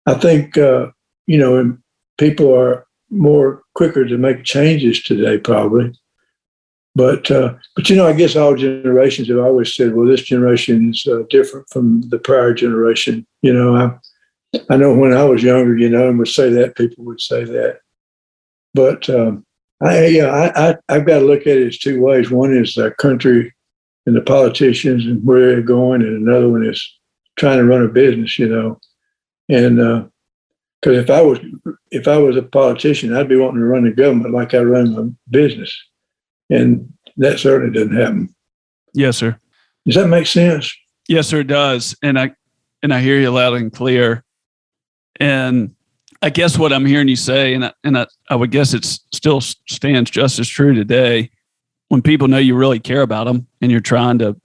I 0.07 0.13
think, 0.15 0.57
uh, 0.57 0.87
you 1.27 1.37
know, 1.37 1.77
people 2.17 2.55
are 2.55 2.87
more 3.09 3.61
quicker 3.75 4.05
to 4.05 4.17
make 4.17 4.43
changes 4.43 5.03
today, 5.03 5.37
probably. 5.37 5.93
But, 6.95 7.29
uh, 7.29 7.53
but 7.75 7.89
you 7.89 7.95
know, 7.95 8.07
I 8.07 8.13
guess 8.13 8.35
all 8.35 8.55
generations 8.55 9.27
have 9.27 9.37
always 9.37 9.75
said, 9.75 9.93
well, 9.93 10.07
this 10.07 10.23
generation 10.23 10.89
is 10.89 11.05
uh, 11.05 11.23
different 11.29 11.69
from 11.69 12.01
the 12.09 12.17
prior 12.17 12.53
generation. 12.53 13.27
You 13.43 13.53
know, 13.53 13.75
I, 13.75 14.59
I 14.69 14.77
know 14.77 14.95
when 14.95 15.13
I 15.13 15.23
was 15.25 15.43
younger, 15.43 15.77
you 15.77 15.89
know, 15.89 16.09
and 16.09 16.17
would 16.17 16.27
say 16.29 16.49
that, 16.49 16.75
people 16.75 17.05
would 17.05 17.21
say 17.21 17.43
that. 17.43 17.81
But 18.73 19.09
um, 19.09 19.45
I, 19.83 20.07
yeah, 20.07 20.27
I, 20.27 20.69
I, 20.69 20.75
I've 20.89 21.05
got 21.05 21.19
to 21.19 21.25
look 21.25 21.41
at 21.41 21.57
it 21.57 21.67
as 21.67 21.77
two 21.77 22.01
ways. 22.01 22.31
One 22.31 22.55
is 22.55 22.73
the 22.73 22.91
country 22.91 23.53
and 24.05 24.15
the 24.15 24.21
politicians 24.21 25.05
and 25.05 25.23
where 25.23 25.47
they're 25.51 25.61
going, 25.61 26.01
and 26.01 26.27
another 26.27 26.49
one 26.49 26.65
is 26.65 26.99
trying 27.35 27.57
to 27.57 27.65
run 27.65 27.83
a 27.83 27.89
business, 27.89 28.39
you 28.39 28.47
know. 28.47 28.79
And 29.49 29.77
because 30.81 30.97
uh, 30.97 31.01
if 31.01 31.09
I 31.09 31.21
was 31.21 31.39
if 31.91 32.07
I 32.07 32.17
was 32.17 32.35
a 32.35 32.43
politician, 32.43 33.15
I'd 33.15 33.29
be 33.29 33.37
wanting 33.37 33.61
to 33.61 33.65
run 33.65 33.83
the 33.83 33.91
government 33.91 34.33
like 34.33 34.53
I 34.53 34.59
run 34.59 34.93
my 34.93 35.09
business, 35.29 35.75
and 36.49 36.91
that 37.17 37.39
certainly 37.39 37.73
doesn't 37.73 37.95
happen. 37.95 38.33
Yes, 38.93 39.17
sir. 39.17 39.37
Does 39.85 39.95
that 39.95 40.07
make 40.07 40.27
sense? 40.27 40.75
Yes, 41.07 41.27
sir. 41.27 41.39
It 41.39 41.47
does, 41.47 41.95
and 42.01 42.19
I 42.19 42.31
and 42.83 42.93
I 42.93 43.01
hear 43.01 43.19
you 43.19 43.31
loud 43.31 43.53
and 43.53 43.71
clear. 43.71 44.23
And 45.19 45.75
I 46.21 46.29
guess 46.29 46.57
what 46.57 46.73
I'm 46.73 46.85
hearing 46.85 47.07
you 47.07 47.15
say, 47.15 47.53
and 47.53 47.65
I, 47.65 47.73
and 47.83 47.97
I, 47.97 48.07
I 48.29 48.35
would 48.35 48.51
guess 48.51 48.73
it 48.73 48.85
still 48.85 49.41
stands 49.41 50.09
just 50.09 50.39
as 50.39 50.47
true 50.47 50.73
today 50.73 51.31
when 51.89 52.01
people 52.01 52.27
know 52.27 52.37
you 52.37 52.55
really 52.55 52.79
care 52.79 53.01
about 53.01 53.25
them 53.25 53.47
and 53.61 53.71
you're 53.71 53.79
trying 53.81 54.19
to 54.19 54.39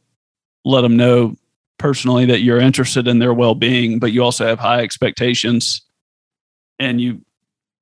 let 0.64 0.82
them 0.82 0.96
know 0.96 1.34
personally 1.82 2.24
that 2.24 2.42
you're 2.42 2.60
interested 2.60 3.08
in 3.08 3.18
their 3.18 3.34
well-being 3.34 3.98
but 3.98 4.12
you 4.12 4.22
also 4.22 4.46
have 4.46 4.58
high 4.58 4.80
expectations 4.80 5.82
and 6.78 7.00
you 7.00 7.20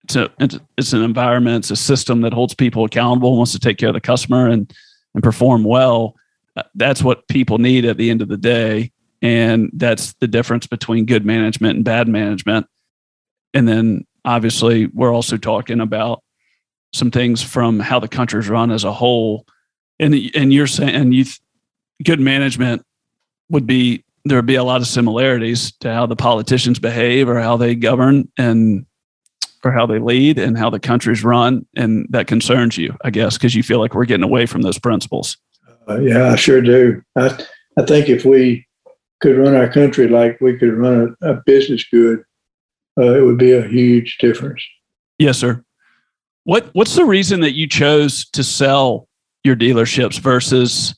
it's, 0.04 0.16
a, 0.16 0.30
it's 0.78 0.92
an 0.92 1.02
environment 1.02 1.64
it's 1.64 1.70
a 1.70 1.76
system 1.76 2.22
that 2.22 2.32
holds 2.32 2.54
people 2.54 2.84
accountable 2.84 3.36
wants 3.36 3.52
to 3.52 3.58
take 3.58 3.76
care 3.76 3.90
of 3.90 3.94
the 3.94 4.00
customer 4.00 4.48
and 4.48 4.72
and 5.14 5.22
perform 5.22 5.64
well 5.64 6.14
uh, 6.56 6.62
that's 6.74 7.02
what 7.02 7.28
people 7.28 7.58
need 7.58 7.84
at 7.84 7.96
the 7.96 8.10
end 8.10 8.22
of 8.22 8.28
the 8.28 8.36
day 8.36 8.90
and 9.22 9.70
that's 9.74 10.14
the 10.14 10.28
difference 10.28 10.66
between 10.66 11.04
good 11.04 11.26
management 11.26 11.76
and 11.76 11.84
bad 11.84 12.08
management 12.08 12.66
and 13.52 13.68
then 13.68 14.06
obviously 14.24 14.86
we're 14.86 15.14
also 15.14 15.36
talking 15.36 15.80
about 15.80 16.22
some 16.92 17.10
things 17.10 17.42
from 17.42 17.78
how 17.78 18.00
the 18.00 18.08
country's 18.08 18.48
run 18.48 18.70
as 18.70 18.84
a 18.84 18.92
whole. 18.92 19.46
And 19.98 20.14
and 20.34 20.52
you're 20.52 20.66
saying 20.66 20.94
and 20.94 21.14
you 21.14 21.24
good 22.04 22.20
management 22.20 22.84
would 23.50 23.66
be 23.66 24.04
there 24.24 24.38
would 24.38 24.46
be 24.46 24.56
a 24.56 24.64
lot 24.64 24.80
of 24.80 24.86
similarities 24.86 25.72
to 25.80 25.92
how 25.92 26.06
the 26.06 26.16
politicians 26.16 26.78
behave 26.78 27.28
or 27.28 27.40
how 27.40 27.56
they 27.56 27.74
govern 27.74 28.30
and 28.36 28.86
or 29.64 29.72
how 29.72 29.86
they 29.86 29.98
lead 29.98 30.38
and 30.38 30.56
how 30.56 30.70
the 30.70 30.80
country's 30.80 31.24
run 31.24 31.66
and 31.76 32.06
that 32.10 32.26
concerns 32.26 32.76
you 32.78 32.96
i 33.04 33.10
guess 33.10 33.36
because 33.36 33.54
you 33.54 33.62
feel 33.62 33.78
like 33.78 33.94
we're 33.94 34.04
getting 34.04 34.24
away 34.24 34.46
from 34.46 34.62
those 34.62 34.78
principles. 34.78 35.36
Uh, 35.88 35.98
yeah 36.00 36.30
i 36.30 36.36
sure 36.36 36.60
do. 36.60 37.02
I, 37.16 37.38
I 37.78 37.82
think 37.84 38.08
if 38.08 38.24
we 38.24 38.66
could 39.20 39.36
run 39.36 39.54
our 39.54 39.70
country 39.70 40.08
like 40.08 40.40
we 40.40 40.56
could 40.56 40.74
run 40.74 41.16
a, 41.22 41.32
a 41.32 41.42
business 41.44 41.84
good 41.90 42.24
uh, 42.98 43.14
it 43.14 43.22
would 43.22 43.38
be 43.38 43.52
a 43.52 43.66
huge 43.66 44.18
difference. 44.18 44.62
Yes 45.18 45.38
sir. 45.38 45.64
What 46.44 46.70
what's 46.72 46.96
the 46.96 47.04
reason 47.04 47.40
that 47.40 47.52
you 47.52 47.66
chose 47.66 48.28
to 48.30 48.42
sell 48.42 49.08
your 49.44 49.56
dealerships 49.56 50.18
versus 50.18 50.94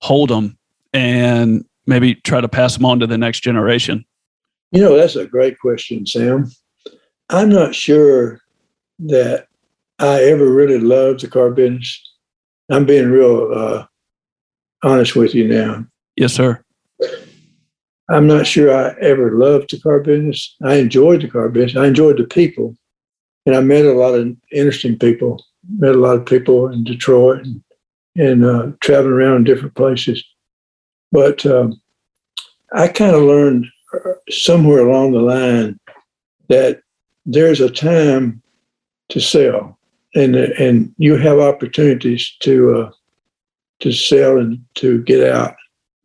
hold 0.00 0.30
them 0.30 0.58
and 0.92 1.64
maybe 1.88 2.14
try 2.16 2.40
to 2.40 2.48
pass 2.48 2.76
them 2.76 2.84
on 2.84 3.00
to 3.00 3.06
the 3.06 3.18
next 3.18 3.40
generation? 3.40 4.04
You 4.70 4.82
know, 4.82 4.96
that's 4.96 5.16
a 5.16 5.26
great 5.26 5.58
question, 5.58 6.06
Sam. 6.06 6.50
I'm 7.30 7.48
not 7.48 7.74
sure 7.74 8.40
that 9.00 9.46
I 9.98 10.22
ever 10.24 10.46
really 10.52 10.78
loved 10.78 11.20
the 11.20 11.28
car 11.28 11.50
business. 11.50 12.00
I'm 12.70 12.84
being 12.84 13.08
real 13.08 13.50
uh, 13.52 13.86
honest 14.82 15.16
with 15.16 15.34
you 15.34 15.48
now. 15.48 15.86
Yes, 16.16 16.34
sir. 16.34 16.62
I'm 18.10 18.26
not 18.26 18.46
sure 18.46 18.74
I 18.74 18.94
ever 19.00 19.32
loved 19.32 19.70
the 19.70 19.80
car 19.80 20.00
business. 20.00 20.56
I 20.62 20.76
enjoyed 20.76 21.22
the 21.22 21.28
car 21.28 21.48
business. 21.48 21.82
I 21.82 21.86
enjoyed 21.86 22.18
the 22.18 22.24
people. 22.24 22.76
And 23.46 23.56
I 23.56 23.60
met 23.60 23.86
a 23.86 23.92
lot 23.92 24.14
of 24.14 24.36
interesting 24.52 24.98
people, 24.98 25.42
met 25.78 25.94
a 25.94 25.98
lot 25.98 26.16
of 26.16 26.26
people 26.26 26.68
in 26.68 26.84
Detroit 26.84 27.44
and, 27.44 27.62
and 28.16 28.44
uh, 28.44 28.72
traveling 28.80 29.14
around 29.14 29.36
in 29.36 29.44
different 29.44 29.74
places. 29.74 30.22
But 31.12 31.44
um, 31.46 31.80
I 32.72 32.88
kind 32.88 33.14
of 33.14 33.22
learned 33.22 33.66
uh, 33.94 34.12
somewhere 34.28 34.86
along 34.86 35.12
the 35.12 35.20
line 35.20 35.78
that 36.48 36.82
there's 37.24 37.60
a 37.60 37.70
time 37.70 38.42
to 39.10 39.20
sell, 39.20 39.78
and 40.14 40.36
and 40.36 40.94
you 40.98 41.16
have 41.16 41.38
opportunities 41.38 42.36
to 42.40 42.74
uh, 42.74 42.90
to 43.80 43.92
sell 43.92 44.38
and 44.38 44.62
to 44.74 45.02
get 45.04 45.30
out 45.30 45.56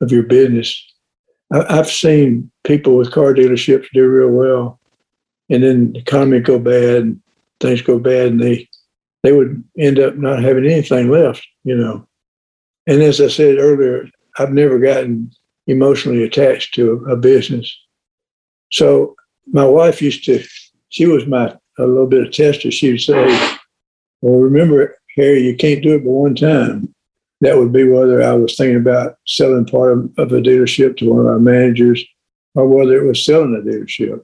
of 0.02 0.12
your 0.12 0.24
business. 0.24 0.82
I, 1.52 1.76
have 1.76 1.88
seen 1.88 2.50
people 2.64 2.96
with 2.96 3.12
car 3.12 3.34
dealerships 3.34 3.88
do 3.94 4.08
real 4.08 4.30
well, 4.30 4.80
and 5.50 5.64
then 5.64 5.94
the 5.94 6.00
economy 6.00 6.40
go 6.40 6.60
bad, 6.60 7.04
and 7.04 7.22
things 7.60 7.82
go 7.82 8.00
bad, 8.00 8.28
and 8.28 8.42
they 8.42 8.70
they 9.24 9.32
would 9.32 9.64
end 9.78 10.00
up 10.00 10.16
not 10.16 10.44
having 10.44 10.66
anything 10.66 11.10
left, 11.10 11.46
you 11.64 11.76
know. 11.76 12.08
And 12.86 13.02
as 13.02 13.22
I 13.22 13.28
said 13.28 13.58
earlier, 13.58 14.10
I've 14.38 14.52
never 14.54 14.80
gotten 14.80 15.32
emotionally 15.68 16.24
attached 16.24 16.74
to 16.76 17.06
a 17.10 17.16
business. 17.16 17.76
So 18.72 19.16
my 19.52 19.66
wife 19.66 20.02
used 20.02 20.26
to, 20.26 20.44
she 20.90 21.06
was 21.06 21.26
my 21.28 21.56
a 21.78 21.86
little 21.86 22.08
bit 22.08 22.26
of 22.26 22.32
tester. 22.32 22.72
She 22.72 22.92
would 22.92 23.02
say, 23.02 23.58
"Well, 24.22 24.40
remember, 24.40 24.96
Harry, 25.16 25.42
you 25.42 25.56
can't 25.56 25.82
do 25.82 25.96
it 25.96 26.04
but 26.04 26.12
one 26.12 26.36
time." 26.36 26.94
That 27.42 27.58
would 27.58 27.74
be 27.74 27.84
whether 27.84 28.22
I 28.24 28.34
was 28.34 28.56
thinking 28.56 28.78
about 28.78 29.18
selling 29.26 29.66
part 29.66 29.92
of, 29.92 30.12
of 30.18 30.32
a 30.32 30.40
dealership 30.40 30.96
to 30.98 31.10
one 31.10 31.20
of 31.22 31.26
our 31.26 31.40
managers, 31.40 32.04
or 32.56 32.68
whether 32.68 32.96
it 32.96 33.08
was 33.08 33.26
selling 33.26 33.56
a 33.56 33.68
dealership. 33.68 34.24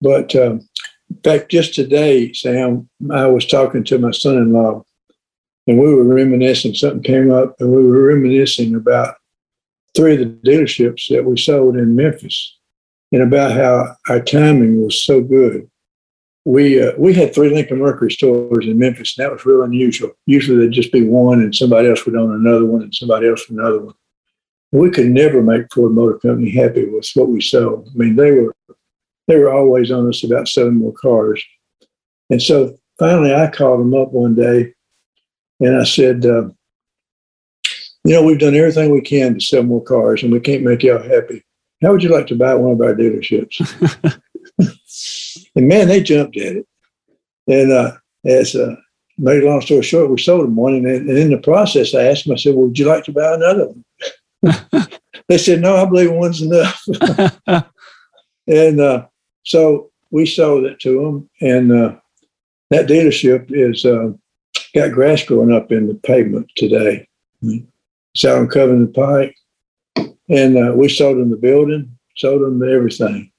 But 0.00 0.34
um, 0.34 0.66
in 1.10 1.20
fact, 1.22 1.50
just 1.50 1.74
today, 1.74 2.32
Sam, 2.32 2.88
I 3.10 3.26
was 3.26 3.46
talking 3.46 3.84
to 3.84 3.98
my 3.98 4.10
son-in-law, 4.10 4.84
and 5.68 5.78
we 5.78 5.94
were 5.94 6.02
reminiscing. 6.02 6.74
Something 6.74 7.02
came 7.02 7.30
up, 7.30 7.54
and 7.60 7.70
we 7.70 7.86
were 7.86 8.08
reminiscing 8.08 8.74
about 8.74 9.16
three 9.94 10.14
of 10.14 10.20
the 10.20 10.50
dealerships 10.50 11.08
that 11.10 11.24
we 11.24 11.36
sold 11.36 11.76
in 11.76 11.94
Memphis, 11.94 12.58
and 13.12 13.22
about 13.22 13.52
how 13.52 13.94
our 14.08 14.20
timing 14.20 14.82
was 14.82 15.04
so 15.04 15.20
good. 15.20 15.70
We 16.44 16.82
uh, 16.82 16.92
we 16.96 17.12
had 17.12 17.34
three 17.34 17.50
Lincoln 17.50 17.78
Mercury 17.78 18.10
stores 18.10 18.66
in 18.66 18.78
Memphis, 18.78 19.16
and 19.16 19.24
that 19.24 19.32
was 19.32 19.44
real 19.44 19.62
unusual. 19.62 20.10
Usually 20.24 20.56
there'd 20.56 20.72
just 20.72 20.92
be 20.92 21.04
one, 21.04 21.40
and 21.40 21.54
somebody 21.54 21.88
else 21.88 22.06
would 22.06 22.16
own 22.16 22.34
another 22.34 22.64
one, 22.64 22.82
and 22.82 22.94
somebody 22.94 23.28
else 23.28 23.48
another 23.50 23.80
one. 23.80 23.94
We 24.72 24.90
could 24.90 25.06
never 25.06 25.42
make 25.42 25.72
Ford 25.72 25.92
Motor 25.92 26.18
Company 26.18 26.50
happy 26.50 26.86
with 26.86 27.08
what 27.14 27.28
we 27.28 27.40
sold. 27.42 27.88
I 27.88 27.96
mean, 27.96 28.16
they 28.16 28.32
were 28.32 28.54
they 29.26 29.36
were 29.36 29.52
always 29.52 29.90
on 29.90 30.08
us 30.08 30.24
about 30.24 30.48
selling 30.48 30.76
more 30.76 30.94
cars. 30.94 31.44
And 32.30 32.40
so 32.40 32.74
finally, 32.98 33.34
I 33.34 33.50
called 33.50 33.80
them 33.80 33.94
up 33.94 34.12
one 34.12 34.34
day, 34.34 34.72
and 35.60 35.76
I 35.76 35.84
said, 35.84 36.24
uh, 36.24 36.48
"You 38.04 38.14
know, 38.14 38.22
we've 38.22 38.38
done 38.38 38.54
everything 38.54 38.90
we 38.90 39.00
can 39.00 39.34
to 39.34 39.40
sell 39.40 39.62
more 39.62 39.82
cars, 39.82 40.22
and 40.22 40.32
we 40.32 40.40
can't 40.40 40.62
make 40.62 40.82
y'all 40.82 41.02
happy. 41.02 41.44
How 41.82 41.92
would 41.92 42.02
you 42.02 42.10
like 42.10 42.26
to 42.28 42.36
buy 42.36 42.54
one 42.54 42.72
of 42.72 42.80
our 42.80 42.94
dealerships?" 42.94 43.60
and 45.54 45.68
man, 45.68 45.88
they 45.88 46.02
jumped 46.02 46.36
at 46.36 46.56
it. 46.56 46.66
And 47.46 47.72
uh, 47.72 47.92
as 48.24 48.54
uh, 48.54 48.76
made 49.16 49.42
a 49.42 49.46
long 49.46 49.60
story 49.60 49.82
short, 49.82 50.10
we 50.10 50.18
sold 50.18 50.44
them 50.44 50.56
one, 50.56 50.74
and, 50.74 50.86
and 50.86 51.10
in 51.10 51.30
the 51.30 51.38
process, 51.38 51.94
I 51.94 52.04
asked 52.04 52.24
them. 52.24 52.34
I 52.34 52.36
said, 52.36 52.54
"Well, 52.54 52.66
would 52.66 52.78
you 52.78 52.86
like 52.86 53.04
to 53.04 53.12
buy 53.12 53.34
another 53.34 53.68
one?" 53.68 53.84
they 55.28 55.38
said, 55.38 55.60
"No, 55.60 55.76
I 55.76 55.84
believe 55.84 56.12
one's 56.12 56.42
enough." 56.42 56.82
and 58.46 58.80
uh, 58.80 59.06
so 59.44 59.90
we 60.10 60.26
sold 60.26 60.64
it 60.64 60.78
to 60.80 61.02
them, 61.02 61.30
and 61.40 61.72
uh, 61.72 61.96
that 62.70 62.86
dealership 62.86 63.46
is 63.50 63.84
uh, 63.84 64.12
got 64.74 64.92
grass 64.92 65.24
growing 65.24 65.52
up 65.52 65.72
in 65.72 65.86
the 65.86 65.94
pavement 65.94 66.50
today. 66.56 67.08
It's 67.42 68.24
out 68.24 68.38
on 68.38 68.48
Covington 68.48 68.92
Pike, 68.92 69.36
and 70.28 70.56
uh, 70.56 70.72
we 70.74 70.88
sold 70.88 71.18
them 71.18 71.30
the 71.30 71.36
building, 71.36 71.96
sold 72.16 72.42
them 72.42 72.62
everything. 72.62 73.30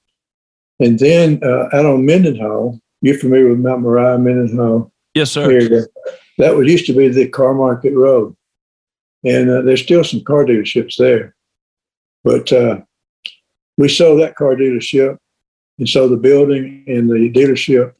And 0.78 0.98
then 0.98 1.40
uh, 1.44 1.68
out 1.72 1.86
on 1.86 2.06
Mendenhall, 2.06 2.80
you're 3.02 3.18
familiar 3.18 3.48
with 3.48 3.58
Mount 3.58 3.82
Moriah, 3.82 4.18
Mendenhall? 4.18 4.90
Yes, 5.14 5.32
sir. 5.32 5.50
Area. 5.50 5.82
That 6.38 6.56
was 6.56 6.68
used 6.68 6.86
to 6.86 6.94
be 6.94 7.08
the 7.08 7.28
Car 7.28 7.52
Market 7.52 7.94
Road, 7.94 8.34
and 9.24 9.50
uh, 9.50 9.62
there's 9.62 9.82
still 9.82 10.04
some 10.04 10.24
car 10.24 10.44
dealerships 10.44 10.96
there. 10.96 11.34
But 12.24 12.52
uh, 12.52 12.80
we 13.76 13.88
sold 13.88 14.20
that 14.20 14.36
car 14.36 14.54
dealership 14.54 15.18
and 15.78 15.88
sold 15.88 16.12
the 16.12 16.16
building 16.16 16.84
and 16.86 17.08
the 17.08 17.30
dealership. 17.32 17.92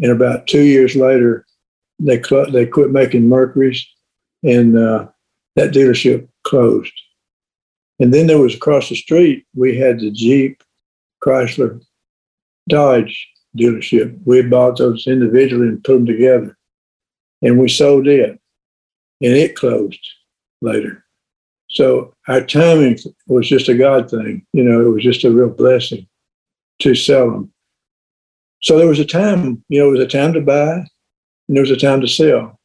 And 0.00 0.12
about 0.12 0.46
two 0.46 0.62
years 0.62 0.94
later, 0.94 1.45
they 1.98 2.22
cl- 2.22 2.50
they 2.50 2.66
quit 2.66 2.90
making 2.90 3.28
Mercury's, 3.28 3.86
and 4.42 4.76
uh, 4.76 5.08
that 5.56 5.72
dealership 5.72 6.28
closed. 6.44 6.92
And 7.98 8.12
then 8.12 8.26
there 8.26 8.38
was 8.38 8.54
across 8.54 8.88
the 8.88 8.94
street, 8.94 9.46
we 9.54 9.78
had 9.78 10.00
the 10.00 10.10
Jeep, 10.10 10.62
Chrysler, 11.24 11.80
Dodge 12.68 13.28
dealership. 13.56 14.18
We 14.24 14.42
bought 14.42 14.76
those 14.76 15.06
individually 15.06 15.68
and 15.68 15.82
put 15.82 15.94
them 15.94 16.06
together, 16.06 16.56
and 17.42 17.58
we 17.58 17.68
sold 17.68 18.06
it, 18.06 18.30
and 18.30 19.32
it 19.32 19.56
closed 19.56 20.00
later. 20.60 21.04
So 21.68 22.14
our 22.28 22.42
timing 22.42 22.98
was 23.26 23.48
just 23.48 23.68
a 23.68 23.74
God 23.74 24.10
thing. 24.10 24.46
You 24.52 24.64
know, 24.64 24.80
it 24.82 24.88
was 24.88 25.02
just 25.02 25.24
a 25.24 25.30
real 25.30 25.48
blessing 25.48 26.06
to 26.80 26.94
sell 26.94 27.30
them. 27.30 27.52
So 28.62 28.78
there 28.78 28.88
was 28.88 28.98
a 28.98 29.04
time, 29.04 29.64
you 29.68 29.80
know, 29.80 29.88
it 29.88 29.92
was 29.92 30.00
a 30.00 30.06
time 30.06 30.32
to 30.34 30.40
buy 30.40 30.86
and 31.48 31.56
there 31.56 31.62
was 31.62 31.70
a 31.70 31.76
time 31.76 32.00
to 32.00 32.08
sell. 32.08 32.58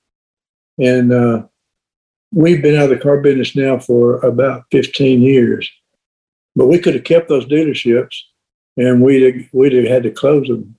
And 0.80 1.12
uh, 1.12 1.44
we've 2.32 2.62
been 2.62 2.76
out 2.76 2.92
of 2.92 2.98
the 2.98 2.98
car 2.98 3.20
business 3.20 3.56
now 3.56 3.80
for 3.80 4.18
about 4.20 4.66
15 4.72 5.22
years, 5.22 5.70
but 6.56 6.68
we 6.68 6.80
could 6.80 6.96
have 6.96 7.04
kept 7.04 7.30
those 7.30 7.46
dealerships 7.46 8.16
and 8.78 9.02
we'd 9.02 9.22
have, 9.22 9.46
we'd 9.54 9.74
have 9.74 9.86
had 9.86 10.04
to 10.04 10.12
close 10.12 10.48
them. 10.48 10.76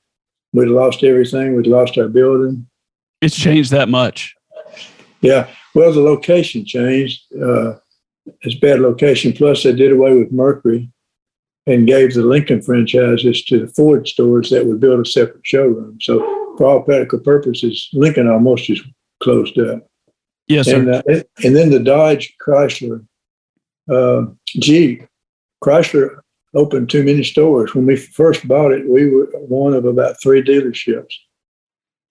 We'd 0.53 0.69
lost 0.69 1.03
everything. 1.03 1.55
We'd 1.57 1.66
lost 1.66 1.97
our 1.99 2.09
building. 2.09 2.66
It's 3.20 3.37
changed 3.37 3.70
that 3.70 3.89
much. 3.89 4.35
Yeah. 5.20 5.49
Well, 5.74 5.93
the 5.93 6.03
location 6.03 6.66
changed. 6.66 7.23
Uh, 7.35 7.74
it's 8.43 8.57
bad 8.57 8.81
location. 8.81 9.33
Plus, 9.33 9.62
they 9.62 9.73
did 9.73 9.93
away 9.93 10.15
with 10.16 10.33
Mercury 10.33 10.91
and 11.66 11.87
gave 11.87 12.15
the 12.15 12.23
Lincoln 12.23 12.61
franchises 12.61 13.45
to 13.45 13.61
the 13.61 13.73
Ford 13.73 14.09
stores 14.09 14.51
that 14.51 14.66
would 14.66 14.81
build 14.81 15.01
a 15.01 15.09
separate 15.09 15.47
showroom. 15.47 15.99
So, 16.01 16.19
for 16.57 16.66
all 16.66 16.83
practical 16.83 17.20
purposes, 17.20 17.89
Lincoln 17.93 18.29
almost 18.29 18.65
just 18.65 18.83
closed 19.23 19.59
up. 19.59 19.87
Yes, 20.49 20.66
and, 20.69 20.87
sir. 20.87 21.03
uh, 21.09 21.45
and 21.45 21.57
then 21.57 21.70
the 21.70 21.79
Dodge 21.79 22.35
Chrysler 22.45 23.07
uh, 23.91 24.27
Jeep. 24.47 25.07
Chrysler 25.62 26.19
opened 26.55 26.91
too 26.91 27.05
many 27.05 27.23
stores. 27.23 27.74
When 27.74 27.87
we 27.87 27.97
first 27.97 28.47
bought 28.47 28.73
it, 28.73 28.89
we 28.89 29.09
were 29.09 29.27
one 29.33 29.74
of 29.74 29.85
about 29.85 30.20
three 30.20 30.43
dealerships 30.43 31.15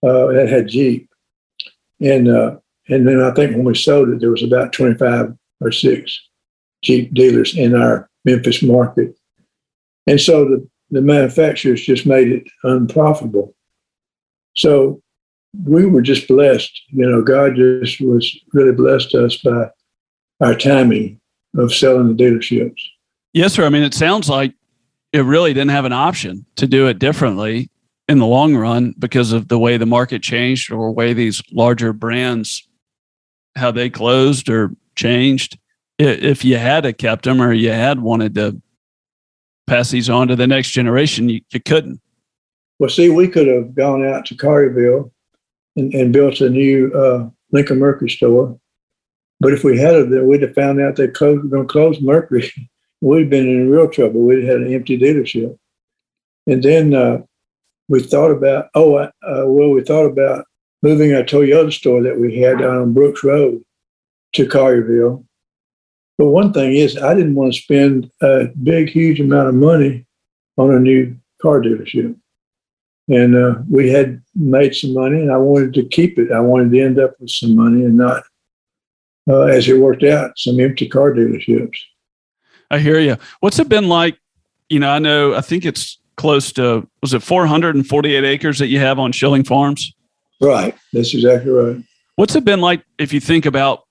uh, 0.03 0.27
that 0.27 0.49
had 0.49 0.67
Jeep. 0.67 1.09
And 1.99 2.27
uh, 2.27 2.57
and 2.89 3.07
then 3.07 3.21
I 3.21 3.31
think 3.31 3.51
when 3.51 3.63
we 3.63 3.75
sold 3.75 4.09
it, 4.09 4.19
there 4.19 4.31
was 4.31 4.43
about 4.43 4.73
25 4.73 5.33
or 5.61 5.71
six 5.71 6.19
Jeep 6.83 7.13
dealers 7.13 7.55
in 7.55 7.75
our 7.75 8.09
Memphis 8.25 8.63
market. 8.63 9.15
And 10.07 10.19
so 10.19 10.45
the, 10.45 10.67
the 10.89 11.01
manufacturers 11.01 11.85
just 11.85 12.05
made 12.05 12.31
it 12.31 12.43
unprofitable. 12.63 13.55
So 14.55 15.01
we 15.65 15.85
were 15.85 16.01
just 16.01 16.27
blessed. 16.27 16.81
You 16.89 17.09
know, 17.09 17.21
God 17.21 17.55
just 17.55 18.01
was 18.01 18.39
really 18.53 18.71
blessed 18.71 19.15
us 19.15 19.37
by 19.37 19.69
our 20.41 20.55
timing 20.55 21.19
of 21.57 21.73
selling 21.73 22.15
the 22.15 22.23
dealerships. 22.23 22.81
Yes, 23.33 23.53
sir. 23.53 23.65
I 23.65 23.69
mean, 23.69 23.83
it 23.83 23.93
sounds 23.93 24.29
like 24.29 24.53
it 25.13 25.21
really 25.21 25.53
didn't 25.53 25.71
have 25.71 25.85
an 25.85 25.93
option 25.93 26.45
to 26.55 26.67
do 26.67 26.87
it 26.87 26.99
differently 26.99 27.69
in 28.07 28.19
the 28.19 28.25
long 28.25 28.55
run 28.55 28.93
because 28.99 29.31
of 29.31 29.47
the 29.47 29.59
way 29.59 29.77
the 29.77 29.85
market 29.85 30.21
changed 30.21 30.71
or 30.71 30.91
way 30.91 31.13
these 31.13 31.41
larger 31.51 31.93
brands 31.93 32.67
how 33.55 33.71
they 33.71 33.89
closed 33.89 34.49
or 34.49 34.71
changed. 34.95 35.57
If 35.99 36.43
you 36.43 36.57
had 36.57 36.97
kept 36.97 37.25
them 37.25 37.41
or 37.41 37.53
you 37.53 37.71
had 37.71 37.99
wanted 37.99 38.35
to 38.35 38.61
pass 39.67 39.91
these 39.91 40.09
on 40.09 40.27
to 40.29 40.35
the 40.35 40.47
next 40.47 40.71
generation, 40.71 41.29
you, 41.29 41.41
you 41.51 41.59
couldn't. 41.59 42.01
Well, 42.81 42.89
see, 42.89 43.11
we 43.11 43.27
could 43.27 43.45
have 43.45 43.75
gone 43.75 44.03
out 44.03 44.25
to 44.25 44.35
Collierville 44.35 45.11
and, 45.75 45.93
and 45.93 46.11
built 46.11 46.41
a 46.41 46.49
new 46.49 46.91
uh, 46.93 47.29
Lincoln 47.51 47.77
Mercury 47.77 48.09
store. 48.09 48.59
But 49.39 49.53
if 49.53 49.63
we 49.63 49.77
had 49.77 49.93
it, 49.93 50.09
then 50.09 50.25
we'd 50.25 50.41
have 50.41 50.55
found 50.55 50.81
out 50.81 50.95
they 50.95 51.05
were 51.05 51.11
going 51.11 51.67
to 51.67 51.71
close 51.71 52.01
Mercury. 52.01 52.51
we'd 53.01 53.29
been 53.29 53.47
in 53.47 53.69
real 53.69 53.87
trouble. 53.87 54.21
We'd 54.21 54.45
had 54.45 54.61
an 54.61 54.73
empty 54.73 54.97
dealership. 54.97 55.55
And 56.47 56.63
then 56.63 56.95
uh, 56.95 57.19
we 57.87 58.01
thought 58.01 58.31
about, 58.31 58.69
oh, 58.73 58.95
uh, 58.95 59.11
well, 59.21 59.69
we 59.69 59.83
thought 59.83 60.07
about 60.07 60.45
moving 60.81 61.13
our 61.13 61.21
Toyota 61.21 61.71
store 61.71 62.01
that 62.01 62.17
we 62.17 62.39
had 62.39 62.57
down 62.57 62.77
on 62.77 62.93
Brooks 62.93 63.23
Road 63.23 63.63
to 64.33 64.47
Collierville. 64.47 65.23
But 66.17 66.29
one 66.29 66.51
thing 66.51 66.73
is, 66.73 66.97
I 66.97 67.13
didn't 67.13 67.35
want 67.35 67.53
to 67.53 67.61
spend 67.61 68.09
a 68.23 68.45
big, 68.63 68.89
huge 68.89 69.19
amount 69.19 69.49
of 69.49 69.53
money 69.53 70.07
on 70.57 70.73
a 70.73 70.79
new 70.79 71.15
car 71.43 71.61
dealership. 71.61 72.15
And 73.07 73.35
uh, 73.35 73.55
we 73.69 73.89
had 73.89 74.21
made 74.35 74.75
some 74.75 74.93
money, 74.93 75.19
and 75.21 75.31
I 75.31 75.37
wanted 75.37 75.73
to 75.73 75.85
keep 75.85 76.17
it. 76.17 76.31
I 76.31 76.39
wanted 76.39 76.71
to 76.71 76.81
end 76.81 76.99
up 76.99 77.15
with 77.19 77.29
some 77.29 77.55
money 77.55 77.83
and 77.83 77.97
not, 77.97 78.23
uh, 79.29 79.41
as 79.43 79.67
it 79.67 79.79
worked 79.79 80.03
out, 80.03 80.31
some 80.37 80.59
empty 80.59 80.87
car 80.87 81.11
dealerships. 81.11 81.77
I 82.69 82.79
hear 82.79 82.99
you. 82.99 83.17
What's 83.41 83.59
it 83.59 83.67
been 83.67 83.89
like? 83.89 84.17
You 84.69 84.79
know, 84.79 84.89
I 84.89 84.99
know, 84.99 85.33
I 85.33 85.41
think 85.41 85.65
it's 85.65 85.99
close 86.15 86.53
to, 86.53 86.87
was 87.01 87.13
it 87.13 87.21
448 87.21 88.23
acres 88.23 88.59
that 88.59 88.67
you 88.67 88.79
have 88.79 88.99
on 88.99 89.11
Schilling 89.11 89.43
Farms? 89.43 89.93
Right. 90.39 90.73
That's 90.93 91.13
exactly 91.13 91.51
right. 91.51 91.83
What's 92.15 92.35
it 92.35 92.45
been 92.45 92.61
like 92.61 92.83
if 92.97 93.11
you 93.11 93.19
think 93.19 93.45
about 93.45 93.83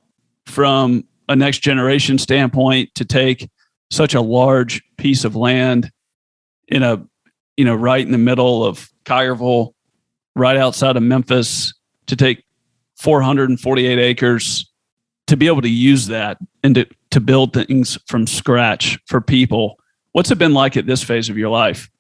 from 0.46 1.04
a 1.28 1.36
next 1.36 1.58
generation 1.58 2.18
standpoint 2.18 2.94
to 2.94 3.04
take 3.04 3.48
such 3.90 4.14
a 4.14 4.20
large 4.20 4.82
piece 4.96 5.24
of 5.24 5.36
land 5.36 5.90
in 6.68 6.82
a, 6.82 7.04
you 7.60 7.66
know, 7.66 7.74
right 7.74 8.00
in 8.00 8.10
the 8.10 8.16
middle 8.16 8.64
of 8.64 8.90
Collierville, 9.04 9.74
right 10.34 10.56
outside 10.56 10.96
of 10.96 11.02
Memphis, 11.02 11.74
to 12.06 12.16
take 12.16 12.42
448 12.96 13.98
acres 13.98 14.72
to 15.26 15.36
be 15.36 15.46
able 15.46 15.60
to 15.60 15.68
use 15.68 16.06
that 16.06 16.38
and 16.62 16.74
to, 16.76 16.86
to 17.10 17.20
build 17.20 17.52
things 17.52 17.98
from 18.06 18.26
scratch 18.26 18.98
for 19.04 19.20
people. 19.20 19.78
What's 20.12 20.30
it 20.30 20.38
been 20.38 20.54
like 20.54 20.78
at 20.78 20.86
this 20.86 21.02
phase 21.02 21.28
of 21.28 21.36
your 21.36 21.50
life? 21.50 21.90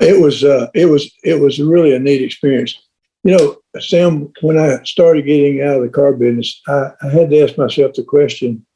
It 0.00 0.20
was 0.20 0.42
uh, 0.42 0.66
it 0.74 0.86
was 0.86 1.08
it 1.22 1.40
was 1.40 1.60
really 1.60 1.94
a 1.94 2.00
neat 2.00 2.20
experience. 2.20 2.76
You 3.22 3.36
know, 3.36 3.56
Sam, 3.78 4.32
when 4.40 4.58
I 4.58 4.82
started 4.82 5.26
getting 5.26 5.62
out 5.62 5.76
of 5.76 5.82
the 5.82 5.90
car 5.90 6.12
business, 6.12 6.60
I, 6.66 6.90
I 7.02 7.08
had 7.08 7.30
to 7.30 7.40
ask 7.40 7.56
myself 7.56 7.92
the 7.94 8.02
question: 8.02 8.66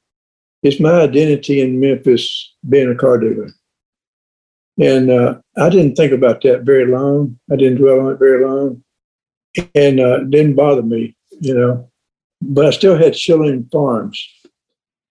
Is 0.63 0.79
my 0.79 1.01
identity 1.01 1.61
in 1.61 1.81
Memphis 1.81 2.55
being 2.69 2.93
a 2.93 2.95
car 2.95 3.19
dealer? 3.19 3.49
And 4.81 5.11
uh, 5.11 5.39
I 5.57 5.69
didn't 5.69 5.97
think 5.97 6.13
about 6.13 6.43
that 6.43 6.63
very 6.63 6.87
long. 6.87 7.39
I 7.51 7.57
didn't 7.57 7.79
dwell 7.79 8.01
on 8.01 8.13
it 8.13 8.19
very 8.19 8.45
long, 8.45 8.83
and 9.75 10.01
uh, 10.01 10.23
it 10.23 10.31
didn't 10.31 10.55
bother 10.55 10.83
me, 10.83 11.15
you 11.41 11.55
know. 11.55 11.91
But 12.41 12.67
I 12.67 12.71
still 12.71 12.97
had 12.97 13.17
Schilling 13.17 13.69
Farms, 13.71 14.27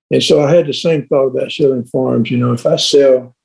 and 0.09 0.23
so 0.23 0.43
I 0.43 0.53
had 0.53 0.65
the 0.65 0.73
same 0.73 1.07
thought 1.07 1.27
about 1.27 1.51
Schilling 1.51 1.85
Farms. 1.85 2.31
You 2.31 2.38
know, 2.38 2.53
if 2.53 2.65
I 2.65 2.75
sell 2.75 3.35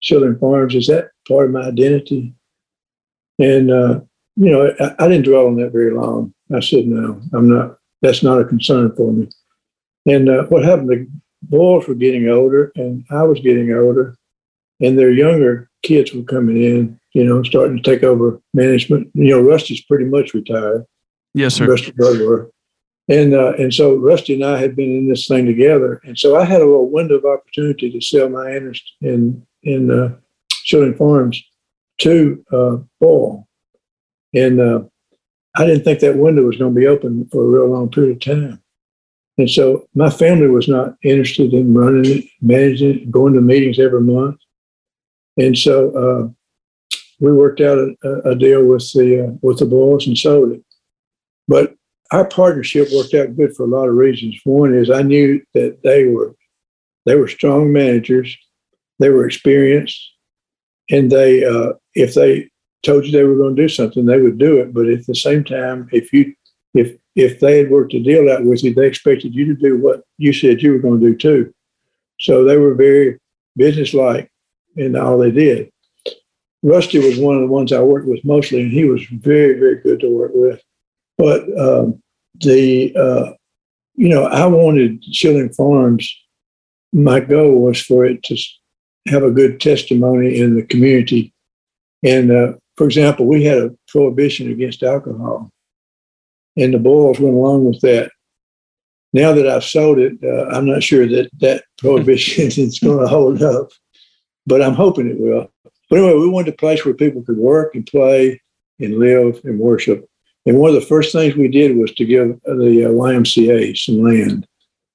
Schilling 0.00 0.38
Farms, 0.38 0.74
is 0.74 0.86
that 0.86 1.10
part 1.26 1.46
of 1.46 1.52
my 1.52 1.62
identity? 1.62 2.34
And 3.38 3.70
uh, 3.70 4.00
you 4.36 4.50
know, 4.50 4.72
I, 4.80 4.94
I, 5.04 5.08
didn't 5.08 5.24
dwell 5.24 5.46
on 5.46 5.56
that 5.56 5.72
very 5.72 5.92
long. 5.92 6.32
I 6.54 6.60
said, 6.60 6.86
no, 6.86 7.20
I'm 7.32 7.48
not. 7.48 7.78
That's 8.00 8.22
not 8.22 8.40
a 8.40 8.44
concern 8.44 8.94
for 8.96 9.12
me. 9.12 9.28
And 10.06 10.28
uh, 10.28 10.44
what 10.44 10.64
happened? 10.64 10.90
The 10.90 11.08
boys 11.42 11.86
were 11.86 11.94
getting 11.94 12.28
older, 12.28 12.72
and 12.76 13.04
I 13.10 13.22
was 13.22 13.40
getting 13.40 13.72
older, 13.72 14.16
and 14.82 14.98
their 14.98 15.10
younger 15.10 15.70
kids 15.82 16.12
were 16.12 16.22
coming 16.22 16.62
in, 16.62 17.00
you 17.12 17.24
know, 17.24 17.42
starting 17.42 17.76
to 17.76 17.82
take 17.82 18.02
over 18.02 18.40
management. 18.52 19.10
You 19.14 19.30
know, 19.30 19.40
Rusty's 19.40 19.82
pretty 19.82 20.04
much 20.04 20.34
retired. 20.34 20.84
Yes, 21.34 21.54
sir. 21.54 21.66
Rusty 21.66 21.92
Burglar. 21.92 22.50
And 23.08 23.34
uh, 23.34 23.54
and 23.54 23.72
so 23.72 23.96
Rusty 23.96 24.34
and 24.34 24.44
I 24.44 24.58
had 24.58 24.76
been 24.76 24.96
in 24.96 25.08
this 25.08 25.26
thing 25.26 25.46
together, 25.46 26.00
and 26.04 26.16
so 26.18 26.36
I 26.36 26.44
had 26.44 26.60
a 26.60 26.66
little 26.66 26.90
window 26.90 27.16
of 27.16 27.24
opportunity 27.24 27.90
to 27.90 28.00
sell 28.00 28.28
my 28.28 28.54
interest 28.54 28.84
in 29.00 29.44
in 29.62 29.90
uh, 29.90 30.16
Farms 30.96 31.42
to 31.98 32.44
uh, 32.52 32.78
and 34.34 34.60
uh, 34.60 34.82
I 35.56 35.66
didn't 35.66 35.84
think 35.84 36.00
that 36.00 36.16
window 36.16 36.42
was 36.42 36.56
going 36.56 36.74
to 36.74 36.80
be 36.80 36.86
open 36.86 37.28
for 37.30 37.44
a 37.44 37.48
real 37.48 37.68
long 37.68 37.90
period 37.90 38.16
of 38.16 38.20
time. 38.20 38.62
And 39.38 39.50
so 39.50 39.88
my 39.94 40.10
family 40.10 40.48
was 40.48 40.68
not 40.68 40.94
interested 41.02 41.52
in 41.52 41.74
running 41.74 42.18
it, 42.18 42.24
managing 42.40 42.90
it, 42.90 43.10
going 43.10 43.34
to 43.34 43.40
meetings 43.40 43.78
every 43.78 44.00
month. 44.00 44.38
And 45.36 45.56
so 45.56 45.90
uh, 45.96 46.96
we 47.20 47.32
worked 47.32 47.60
out 47.60 47.78
a, 47.78 48.30
a 48.30 48.34
deal 48.34 48.64
with 48.64 48.92
the 48.92 49.28
uh, 49.28 49.32
with 49.42 49.58
the 49.58 49.66
Boyles 49.66 50.06
and 50.06 50.18
sold 50.18 50.52
it. 50.52 50.64
But 51.48 51.74
our 52.10 52.26
partnership 52.26 52.88
worked 52.92 53.14
out 53.14 53.36
good 53.36 53.54
for 53.56 53.64
a 53.64 53.68
lot 53.68 53.88
of 53.88 53.94
reasons. 53.94 54.38
One 54.44 54.74
is 54.74 54.90
I 54.90 55.02
knew 55.02 55.40
that 55.54 55.82
they 55.82 56.06
were 56.06 56.34
they 57.06 57.16
were 57.16 57.28
strong 57.28 57.72
managers, 57.72 58.36
they 58.98 59.08
were 59.08 59.26
experienced, 59.26 60.00
and 60.90 61.10
they 61.10 61.44
uh, 61.44 61.74
if 61.94 62.14
they 62.14 62.50
told 62.82 63.04
you 63.06 63.12
they 63.12 63.24
were 63.24 63.36
going 63.36 63.54
to 63.54 63.62
do 63.62 63.68
something, 63.68 64.04
they 64.04 64.20
would 64.20 64.38
do 64.38 64.58
it. 64.58 64.74
But 64.74 64.88
at 64.88 65.06
the 65.06 65.14
same 65.14 65.44
time, 65.44 65.88
if 65.92 66.12
you 66.12 66.34
if 66.74 66.96
if 67.14 67.40
they 67.40 67.58
had 67.58 67.70
worked 67.70 67.94
a 67.94 68.02
deal 68.02 68.30
out 68.30 68.44
with 68.44 68.64
you, 68.64 68.74
they 68.74 68.86
expected 68.86 69.34
you 69.34 69.44
to 69.46 69.54
do 69.54 69.78
what 69.78 70.02
you 70.18 70.32
said 70.32 70.62
you 70.62 70.72
were 70.72 70.78
going 70.78 71.00
to 71.00 71.10
do 71.10 71.16
too. 71.16 71.54
So 72.20 72.44
they 72.44 72.56
were 72.56 72.74
very 72.74 73.18
businesslike 73.56 74.31
in 74.76 74.96
all 74.96 75.18
they 75.18 75.30
did. 75.30 75.70
Rusty 76.62 76.98
was 76.98 77.18
one 77.18 77.34
of 77.36 77.42
the 77.42 77.48
ones 77.48 77.72
I 77.72 77.80
worked 77.80 78.06
with 78.06 78.24
mostly, 78.24 78.62
and 78.62 78.70
he 78.70 78.84
was 78.84 79.04
very, 79.04 79.58
very 79.58 79.80
good 79.80 80.00
to 80.00 80.08
work 80.08 80.30
with. 80.34 80.60
But 81.18 81.42
um, 81.58 82.00
the, 82.40 82.94
uh, 82.96 83.32
you 83.94 84.08
know, 84.08 84.24
I 84.24 84.46
wanted 84.46 85.04
Schilling 85.12 85.52
Farms. 85.52 86.12
My 86.92 87.20
goal 87.20 87.62
was 87.62 87.80
for 87.80 88.04
it 88.04 88.22
to 88.24 88.36
have 89.08 89.24
a 89.24 89.30
good 89.30 89.60
testimony 89.60 90.38
in 90.38 90.54
the 90.54 90.62
community. 90.62 91.32
And 92.04 92.30
uh, 92.30 92.52
for 92.76 92.84
example, 92.86 93.26
we 93.26 93.44
had 93.44 93.58
a 93.58 93.74
prohibition 93.88 94.50
against 94.50 94.82
alcohol 94.82 95.50
and 96.56 96.74
the 96.74 96.78
boys 96.78 97.18
went 97.18 97.34
along 97.34 97.64
with 97.64 97.80
that. 97.80 98.10
Now 99.12 99.32
that 99.32 99.46
I've 99.46 99.64
sold 99.64 99.98
it, 99.98 100.14
uh, 100.22 100.46
I'm 100.46 100.66
not 100.66 100.82
sure 100.82 101.06
that 101.06 101.30
that 101.40 101.64
prohibition 101.78 102.46
is 102.46 102.78
going 102.78 103.00
to 103.00 103.06
hold 103.06 103.42
up, 103.42 103.68
but 104.46 104.62
I'm 104.62 104.74
hoping 104.74 105.08
it 105.08 105.18
will. 105.18 105.50
But 105.88 105.98
anyway, 105.98 106.14
we 106.14 106.28
wanted 106.28 106.54
a 106.54 106.56
place 106.56 106.84
where 106.84 106.94
people 106.94 107.22
could 107.22 107.36
work 107.36 107.74
and 107.74 107.86
play 107.86 108.40
and 108.80 108.98
live 108.98 109.40
and 109.44 109.58
worship. 109.58 110.08
And 110.46 110.58
one 110.58 110.70
of 110.70 110.74
the 110.74 110.86
first 110.86 111.12
things 111.12 111.36
we 111.36 111.48
did 111.48 111.76
was 111.76 111.92
to 111.92 112.04
give 112.04 112.40
the 112.44 112.86
uh, 112.86 112.90
YMCA 112.90 113.76
some 113.76 114.02
land, 114.02 114.46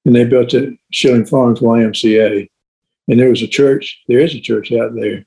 and 0.04 0.14
they 0.14 0.24
built 0.24 0.50
the 0.50 0.76
Schilling 0.92 1.24
Farms 1.24 1.60
YMCA. 1.60 2.48
And 3.08 3.18
there 3.18 3.30
was 3.30 3.42
a 3.42 3.48
church. 3.48 4.02
There 4.08 4.18
is 4.18 4.34
a 4.34 4.40
church 4.40 4.70
out 4.72 4.94
there, 4.94 5.24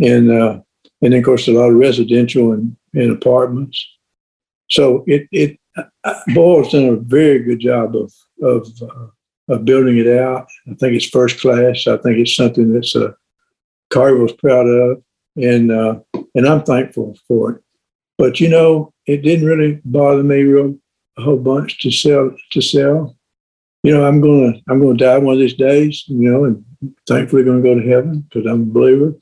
and 0.00 0.30
uh, 0.30 0.60
and 1.02 1.12
then 1.12 1.18
of 1.18 1.24
course 1.24 1.48
a 1.48 1.52
lot 1.52 1.70
of 1.70 1.76
residential 1.76 2.52
and, 2.52 2.76
and 2.94 3.10
apartments. 3.10 3.84
So 4.70 5.02
it 5.08 5.26
it 5.32 5.58
uh, 5.76 6.20
Boyle's 6.34 6.70
done 6.70 6.84
a 6.84 6.96
very 6.96 7.40
good 7.40 7.58
job 7.58 7.96
of 7.96 8.12
of 8.42 8.68
uh, 8.80 9.52
of 9.52 9.64
building 9.64 9.98
it 9.98 10.06
out. 10.06 10.46
I 10.70 10.74
think 10.74 10.94
it's 10.94 11.08
first 11.08 11.40
class. 11.40 11.86
I 11.88 11.96
think 11.96 12.18
it's 12.18 12.36
something 12.36 12.72
that's 12.72 12.94
uh, 13.94 14.14
was 14.14 14.32
proud 14.32 14.66
of, 14.66 15.02
and 15.36 15.70
uh, 15.70 16.00
and 16.34 16.46
I'm 16.46 16.62
thankful 16.62 17.16
for 17.26 17.52
it. 17.52 17.62
But 18.18 18.40
you 18.40 18.48
know, 18.48 18.92
it 19.06 19.22
didn't 19.22 19.46
really 19.46 19.80
bother 19.84 20.22
me 20.22 20.42
real 20.42 20.76
a 21.16 21.22
whole 21.22 21.38
bunch 21.38 21.80
to 21.80 21.90
sell 21.90 22.34
to 22.52 22.60
sell. 22.60 23.16
You 23.82 23.92
know, 23.92 24.06
I'm 24.06 24.20
gonna 24.20 24.58
I'm 24.68 24.80
gonna 24.80 24.96
die 24.96 25.18
one 25.18 25.34
of 25.34 25.40
these 25.40 25.54
days. 25.54 26.04
You 26.08 26.30
know, 26.30 26.44
and 26.44 26.64
thankfully 27.08 27.44
to 27.44 27.62
go 27.62 27.74
to 27.74 27.88
heaven 27.88 28.20
because 28.20 28.50
I'm 28.50 28.62
a 28.62 28.66
believer. 28.66 29.14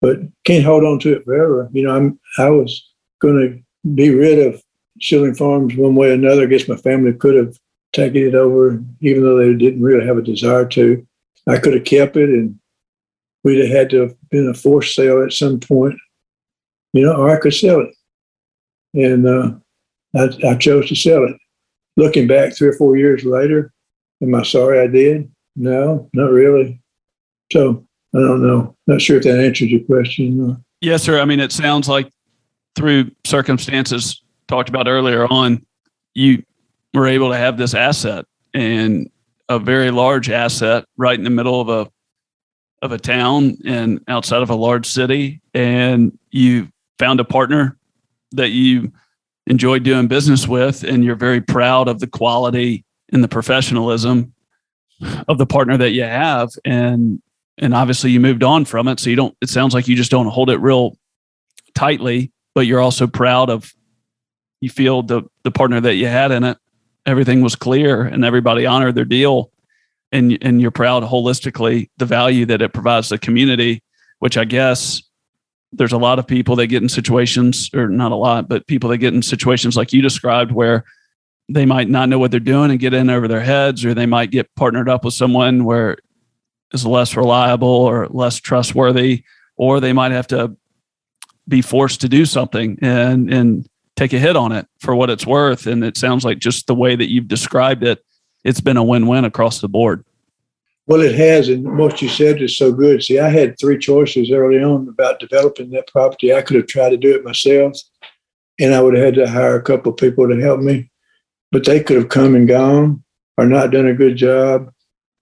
But 0.00 0.20
can't 0.44 0.64
hold 0.64 0.84
on 0.84 1.00
to 1.00 1.16
it 1.16 1.24
forever. 1.24 1.68
You 1.72 1.84
know, 1.84 1.96
I'm 1.96 2.20
I 2.38 2.50
was 2.50 2.88
to 3.22 3.60
be 3.94 4.14
rid 4.14 4.46
of 4.46 4.62
Schilling 5.00 5.34
Farms 5.34 5.76
one 5.76 5.94
way 5.94 6.10
or 6.10 6.14
another. 6.14 6.42
I 6.42 6.46
guess 6.46 6.68
my 6.68 6.76
family 6.76 7.12
could 7.12 7.34
have 7.34 7.56
taken 7.92 8.22
it 8.22 8.34
over, 8.34 8.82
even 9.00 9.22
though 9.22 9.38
they 9.38 9.54
didn't 9.54 9.82
really 9.82 10.06
have 10.06 10.18
a 10.18 10.22
desire 10.22 10.66
to. 10.66 11.06
I 11.46 11.58
could 11.58 11.74
have 11.74 11.84
kept 11.84 12.16
it, 12.16 12.28
and 12.28 12.58
we'd 13.44 13.60
have 13.60 13.76
had 13.76 13.90
to 13.90 14.00
have 14.00 14.14
been 14.30 14.48
a 14.48 14.54
forced 14.54 14.94
sale 14.94 15.22
at 15.22 15.32
some 15.32 15.60
point, 15.60 15.98
you 16.92 17.04
know, 17.04 17.14
or 17.14 17.30
I 17.30 17.38
could 17.38 17.54
sell 17.54 17.80
it. 17.80 17.94
And 18.94 19.26
uh, 19.26 19.52
I, 20.16 20.50
I 20.50 20.54
chose 20.56 20.88
to 20.88 20.94
sell 20.94 21.24
it. 21.24 21.36
Looking 21.96 22.26
back 22.26 22.56
three 22.56 22.68
or 22.68 22.74
four 22.74 22.96
years 22.96 23.24
later, 23.24 23.72
am 24.22 24.34
I 24.34 24.42
sorry 24.42 24.80
I 24.80 24.86
did? 24.86 25.30
No, 25.56 26.08
not 26.12 26.30
really. 26.30 26.80
So 27.52 27.86
I 28.14 28.18
don't 28.18 28.46
know. 28.46 28.76
Not 28.86 29.02
sure 29.02 29.18
if 29.18 29.24
that 29.24 29.44
answers 29.44 29.70
your 29.70 29.80
question. 29.80 30.64
Yes, 30.80 31.02
sir. 31.02 31.20
I 31.20 31.24
mean, 31.24 31.40
it 31.40 31.52
sounds 31.52 31.88
like 31.88 32.10
through 32.76 33.10
circumstances 33.26 34.22
talked 34.46 34.68
about 34.68 34.88
earlier 34.88 35.26
on, 35.26 35.64
you 36.14 36.42
were 36.94 37.06
able 37.06 37.30
to 37.30 37.36
have 37.36 37.58
this 37.58 37.74
asset 37.74 38.24
and 38.54 39.10
a 39.48 39.58
very 39.58 39.90
large 39.90 40.30
asset 40.30 40.84
right 40.96 41.18
in 41.18 41.24
the 41.24 41.30
middle 41.30 41.60
of 41.60 41.68
a 41.68 41.90
of 42.82 42.92
a 42.92 42.98
town 42.98 43.56
and 43.64 44.00
outside 44.08 44.42
of 44.42 44.50
a 44.50 44.54
large 44.54 44.86
city 44.86 45.40
and 45.54 46.16
you 46.30 46.68
found 46.98 47.20
a 47.20 47.24
partner 47.24 47.76
that 48.32 48.50
you 48.50 48.92
enjoy 49.46 49.78
doing 49.78 50.06
business 50.06 50.46
with 50.46 50.84
and 50.84 51.04
you're 51.04 51.16
very 51.16 51.40
proud 51.40 51.88
of 51.88 51.98
the 52.00 52.06
quality 52.06 52.84
and 53.12 53.24
the 53.24 53.28
professionalism 53.28 54.32
of 55.26 55.38
the 55.38 55.46
partner 55.46 55.76
that 55.76 55.90
you 55.90 56.02
have 56.02 56.50
and 56.64 57.20
and 57.60 57.74
obviously 57.74 58.12
you 58.12 58.20
moved 58.20 58.44
on 58.44 58.64
from 58.64 58.86
it. 58.86 59.00
So 59.00 59.10
you 59.10 59.16
don't 59.16 59.36
it 59.40 59.48
sounds 59.48 59.74
like 59.74 59.88
you 59.88 59.96
just 59.96 60.10
don't 60.10 60.26
hold 60.26 60.50
it 60.50 60.60
real 60.60 60.96
tightly 61.74 62.30
but 62.54 62.66
you're 62.66 62.80
also 62.80 63.06
proud 63.06 63.50
of 63.50 63.72
you 64.60 64.70
feel 64.70 65.02
the 65.02 65.22
the 65.44 65.50
partner 65.50 65.80
that 65.80 65.94
you 65.94 66.06
had 66.06 66.30
in 66.30 66.44
it, 66.44 66.58
everything 67.06 67.42
was 67.42 67.56
clear 67.56 68.02
and 68.02 68.24
everybody 68.24 68.66
honored 68.66 68.94
their 68.94 69.04
deal, 69.04 69.50
and 70.12 70.38
and 70.42 70.60
you're 70.60 70.70
proud 70.70 71.02
holistically 71.02 71.90
the 71.98 72.06
value 72.06 72.46
that 72.46 72.62
it 72.62 72.72
provides 72.72 73.08
the 73.08 73.18
community, 73.18 73.82
which 74.18 74.36
I 74.36 74.44
guess 74.44 75.02
there's 75.72 75.92
a 75.92 75.98
lot 75.98 76.18
of 76.18 76.26
people 76.26 76.56
that 76.56 76.68
get 76.68 76.82
in 76.82 76.88
situations, 76.88 77.70
or 77.74 77.88
not 77.88 78.12
a 78.12 78.16
lot, 78.16 78.48
but 78.48 78.66
people 78.66 78.88
that 78.90 78.98
get 78.98 79.14
in 79.14 79.22
situations 79.22 79.76
like 79.76 79.92
you 79.92 80.00
described 80.00 80.50
where 80.52 80.84
they 81.50 81.66
might 81.66 81.88
not 81.88 82.08
know 82.08 82.18
what 82.18 82.30
they're 82.30 82.40
doing 82.40 82.70
and 82.70 82.80
get 82.80 82.94
in 82.94 83.10
over 83.10 83.28
their 83.28 83.40
heads, 83.40 83.84
or 83.84 83.94
they 83.94 84.06
might 84.06 84.30
get 84.30 84.54
partnered 84.54 84.88
up 84.88 85.04
with 85.04 85.14
someone 85.14 85.64
where 85.64 85.98
is 86.72 86.86
less 86.86 87.16
reliable 87.16 87.68
or 87.68 88.06
less 88.10 88.38
trustworthy, 88.38 89.24
or 89.56 89.80
they 89.80 89.92
might 89.92 90.12
have 90.12 90.26
to 90.28 90.56
be 91.46 91.62
forced 91.62 92.00
to 92.02 92.08
do 92.08 92.24
something 92.24 92.78
and 92.82 93.32
and 93.32 93.68
take 93.96 94.12
a 94.12 94.18
hit 94.18 94.36
on 94.36 94.52
it 94.52 94.66
for 94.78 94.94
what 94.94 95.10
it's 95.10 95.26
worth. 95.26 95.66
And 95.66 95.82
it 95.82 95.96
sounds 95.96 96.24
like 96.24 96.38
just 96.38 96.66
the 96.66 96.74
way 96.74 96.94
that 96.94 97.10
you've 97.10 97.26
described 97.26 97.82
it, 97.82 98.04
it's 98.44 98.60
been 98.60 98.76
a 98.76 98.84
win-win 98.84 99.24
across 99.24 99.60
the 99.60 99.68
board. 99.68 100.04
Well, 100.86 101.02
it 101.02 101.14
has, 101.16 101.50
and 101.50 101.76
what 101.76 102.00
you 102.00 102.08
said 102.08 102.40
is 102.40 102.56
so 102.56 102.72
good. 102.72 103.02
See, 103.02 103.18
I 103.18 103.28
had 103.28 103.58
three 103.58 103.78
choices 103.78 104.30
early 104.30 104.62
on 104.62 104.88
about 104.88 105.20
developing 105.20 105.70
that 105.70 105.88
property. 105.88 106.32
I 106.32 106.40
could 106.40 106.56
have 106.56 106.66
tried 106.66 106.90
to 106.90 106.96
do 106.96 107.14
it 107.14 107.24
myself, 107.24 107.78
and 108.58 108.74
I 108.74 108.80
would 108.80 108.94
have 108.94 109.04
had 109.04 109.14
to 109.16 109.30
hire 109.30 109.56
a 109.56 109.62
couple 109.62 109.92
of 109.92 109.98
people 109.98 110.26
to 110.28 110.40
help 110.40 110.60
me, 110.60 110.90
but 111.52 111.66
they 111.66 111.82
could 111.82 111.98
have 111.98 112.08
come 112.08 112.34
and 112.34 112.48
gone 112.48 113.04
or 113.36 113.44
not 113.44 113.70
done 113.70 113.86
a 113.86 113.94
good 113.94 114.16
job, 114.16 114.72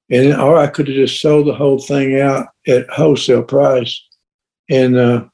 and 0.09 0.41
or 0.41 0.57
I 0.57 0.69
could 0.69 0.87
have 0.87 0.97
just 0.97 1.21
sold 1.21 1.49
the 1.49 1.55
whole 1.55 1.81
thing 1.81 2.21
out 2.21 2.47
at 2.69 2.89
wholesale 2.89 3.43
price, 3.43 4.01
and 4.71 4.97
uh, 4.97 5.25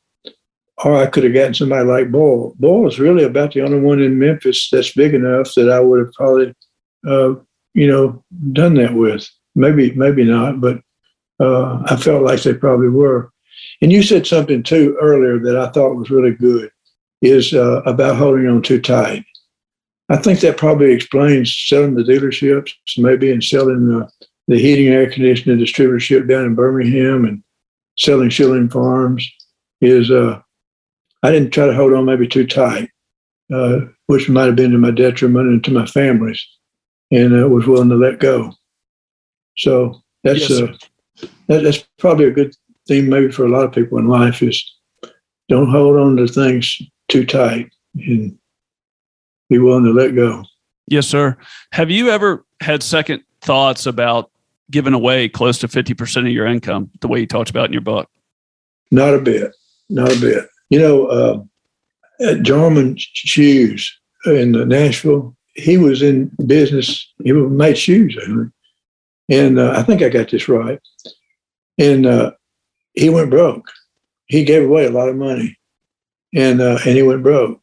or 0.82 0.96
I 0.96 1.06
could 1.06 1.24
have 1.24 1.34
gotten 1.34 1.54
somebody 1.54 1.84
like 1.84 2.10
Boyle. 2.10 2.54
Boyle 2.58 2.88
is 2.88 2.98
really 2.98 3.24
about 3.24 3.52
the 3.52 3.60
only 3.60 3.80
one 3.80 4.00
in 4.00 4.18
Memphis 4.18 4.68
that's 4.70 4.94
big 4.94 5.14
enough 5.14 5.52
that 5.54 5.70
I 5.70 5.78
would 5.78 6.00
have 6.00 6.12
probably, 6.14 6.54
uh, 7.06 7.34
you 7.74 7.86
know, 7.86 8.22
done 8.52 8.74
that 8.74 8.94
with. 8.94 9.28
Maybe, 9.54 9.92
maybe 9.92 10.24
not, 10.24 10.60
but 10.60 10.80
uh, 11.40 11.82
I 11.86 11.96
felt 11.96 12.22
like 12.22 12.42
they 12.42 12.54
probably 12.54 12.88
were. 12.88 13.30
And 13.80 13.92
you 13.92 14.02
said 14.02 14.26
something 14.26 14.62
too 14.62 14.96
earlier 15.00 15.38
that 15.40 15.56
I 15.56 15.70
thought 15.70 15.96
was 15.96 16.10
really 16.10 16.32
good, 16.32 16.70
is 17.20 17.52
uh, 17.52 17.82
about 17.82 18.16
holding 18.16 18.48
on 18.48 18.62
too 18.62 18.80
tight. 18.80 19.24
I 20.08 20.16
think 20.16 20.40
that 20.40 20.56
probably 20.56 20.92
explains 20.92 21.56
selling 21.66 21.94
the 21.94 22.02
dealerships, 22.02 22.72
maybe, 22.98 23.30
and 23.30 23.42
selling 23.42 23.88
the, 23.88 24.10
the 24.48 24.58
heating 24.58 24.88
air 24.88 25.10
conditioning 25.10 25.58
distributorship 25.58 26.28
down 26.28 26.44
in 26.44 26.54
Birmingham 26.54 27.24
and 27.24 27.42
selling 27.98 28.30
Schilling 28.30 28.68
Farms. 28.68 29.28
Is 29.80 30.10
uh, 30.10 30.40
I 31.22 31.30
didn't 31.30 31.50
try 31.50 31.66
to 31.66 31.74
hold 31.74 31.92
on 31.92 32.04
maybe 32.04 32.28
too 32.28 32.46
tight, 32.46 32.88
uh, 33.52 33.80
which 34.06 34.28
might 34.28 34.46
have 34.46 34.56
been 34.56 34.70
to 34.72 34.78
my 34.78 34.90
detriment 34.90 35.48
and 35.48 35.64
to 35.64 35.72
my 35.72 35.86
families, 35.86 36.44
and 37.12 37.40
uh, 37.40 37.48
was 37.48 37.66
willing 37.66 37.90
to 37.90 37.94
let 37.94 38.18
go. 38.18 38.52
So 39.56 40.02
that's 40.24 40.48
Yes, 40.48 40.62
uh, 40.62 40.76
that, 41.46 41.62
that's 41.62 41.86
probably 41.98 42.24
a 42.24 42.30
good 42.30 42.56
thing 42.88 43.08
maybe 43.08 43.30
for 43.30 43.44
a 43.44 43.48
lot 43.48 43.64
of 43.64 43.72
people 43.72 43.98
in 43.98 44.08
life 44.08 44.42
is 44.42 44.64
don't 45.48 45.70
hold 45.70 45.96
on 45.98 46.16
to 46.16 46.26
things 46.26 46.80
too 47.08 47.24
tight 47.24 47.70
and 47.94 48.36
be 49.50 49.58
willing 49.58 49.84
to 49.84 49.92
let 49.92 50.14
go. 50.14 50.44
Yes, 50.86 51.06
sir. 51.06 51.36
Have 51.72 51.90
you 51.90 52.10
ever 52.10 52.44
had 52.60 52.82
second 52.82 53.22
thoughts 53.42 53.86
about 53.86 54.30
giving 54.70 54.94
away 54.94 55.28
close 55.28 55.58
to 55.58 55.68
50% 55.68 56.26
of 56.26 56.32
your 56.32 56.46
income 56.46 56.90
the 57.00 57.08
way 57.08 57.20
you 57.20 57.26
talked 57.26 57.50
about 57.50 57.66
in 57.66 57.72
your 57.72 57.82
book? 57.82 58.08
Not 58.90 59.14
a 59.14 59.20
bit, 59.20 59.52
not 59.90 60.10
a 60.10 60.20
bit. 60.20 60.48
You 60.70 60.78
know, 60.78 61.06
uh, 61.06 61.42
at 62.26 62.42
Jarman 62.42 62.96
Shoes 62.98 63.92
in 64.26 64.52
the 64.52 64.64
Nashville, 64.64 65.36
he 65.54 65.78
was 65.78 66.02
in 66.02 66.30
business. 66.46 67.06
He 67.22 67.32
made 67.32 67.78
shoes, 67.78 68.16
and 69.28 69.58
uh, 69.58 69.74
I 69.76 69.82
think 69.82 70.02
I 70.02 70.08
got 70.08 70.30
this 70.30 70.48
right. 70.48 70.80
And 71.78 72.06
uh, 72.06 72.32
he 72.94 73.08
went 73.08 73.30
broke. 73.30 73.70
He 74.26 74.44
gave 74.44 74.64
away 74.64 74.86
a 74.86 74.90
lot 74.90 75.08
of 75.08 75.16
money, 75.16 75.58
and 76.34 76.60
uh, 76.60 76.78
and 76.86 76.96
he 76.96 77.02
went 77.02 77.22
broke. 77.22 77.60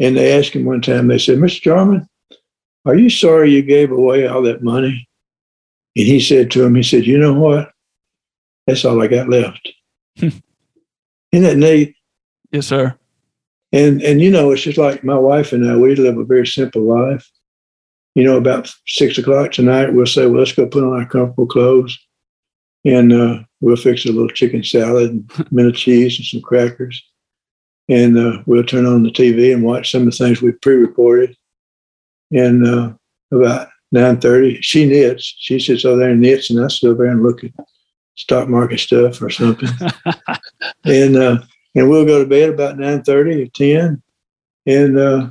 And 0.00 0.16
they 0.16 0.36
asked 0.36 0.54
him 0.54 0.64
one 0.64 0.80
time. 0.80 1.08
They 1.08 1.18
said, 1.18 1.38
"Mr. 1.38 1.62
Jarman, 1.62 2.08
are 2.84 2.96
you 2.96 3.10
sorry 3.10 3.52
you 3.52 3.62
gave 3.62 3.90
away 3.90 4.26
all 4.26 4.42
that 4.42 4.62
money?" 4.62 5.08
And 5.96 6.06
he 6.06 6.20
said 6.20 6.50
to 6.52 6.64
him, 6.64 6.74
"He 6.74 6.82
said, 6.82 7.06
you 7.06 7.18
know 7.18 7.34
what? 7.34 7.72
That's 8.66 8.84
all 8.84 9.02
I 9.02 9.06
got 9.06 9.28
left." 9.28 9.72
Isn't 10.16 10.42
that 11.32 11.56
neat? 11.56 11.96
Yes, 12.52 12.66
sir. 12.66 12.96
And 13.74 14.00
and 14.02 14.20
you 14.20 14.30
know, 14.30 14.52
it's 14.52 14.62
just 14.62 14.78
like 14.78 15.02
my 15.02 15.18
wife 15.18 15.52
and 15.52 15.68
I. 15.68 15.76
We 15.76 15.96
live 15.96 16.16
a 16.16 16.24
very 16.24 16.46
simple 16.46 16.82
life. 16.82 17.28
You 18.14 18.22
know, 18.22 18.36
about 18.36 18.72
six 18.86 19.18
o'clock 19.18 19.50
tonight, 19.50 19.92
we'll 19.92 20.06
say, 20.06 20.26
"Well, 20.26 20.38
let's 20.38 20.52
go 20.52 20.64
put 20.64 20.84
on 20.84 20.92
our 20.92 21.04
comfortable 21.06 21.48
clothes, 21.48 21.98
and 22.84 23.12
uh, 23.12 23.40
we'll 23.60 23.74
fix 23.74 24.04
a 24.04 24.12
little 24.12 24.28
chicken 24.28 24.62
salad, 24.62 25.10
and 25.10 25.30
a 25.38 25.46
minute 25.50 25.74
cheese, 25.74 26.16
and 26.16 26.24
some 26.24 26.40
crackers, 26.40 27.02
and 27.88 28.16
uh, 28.16 28.42
we'll 28.46 28.62
turn 28.62 28.86
on 28.86 29.02
the 29.02 29.10
TV 29.10 29.52
and 29.52 29.64
watch 29.64 29.90
some 29.90 30.02
of 30.02 30.12
the 30.12 30.16
things 30.24 30.40
we 30.40 30.52
pre-recorded. 30.52 31.36
And 32.30 32.64
uh, 32.64 32.92
about 33.32 33.70
nine 33.90 34.20
thirty, 34.20 34.60
she 34.62 34.86
knits. 34.86 35.34
She 35.38 35.58
sits 35.58 35.84
over 35.84 35.98
there 35.98 36.10
and 36.10 36.20
knits, 36.20 36.48
and 36.48 36.64
I 36.64 36.68
sit 36.68 36.88
over 36.88 37.02
there 37.02 37.12
and 37.12 37.24
look 37.24 37.42
at 37.42 37.50
stock 38.16 38.48
market 38.48 38.78
stuff 38.78 39.20
or 39.20 39.30
something. 39.30 39.68
and 40.84 41.16
uh, 41.16 41.38
and 41.74 41.88
we'll 41.88 42.04
go 42.04 42.18
to 42.18 42.28
bed 42.28 42.50
about 42.50 42.76
9.30 42.76 43.46
or 43.46 43.50
10 43.50 44.02
and 44.66 44.98
uh, 44.98 45.28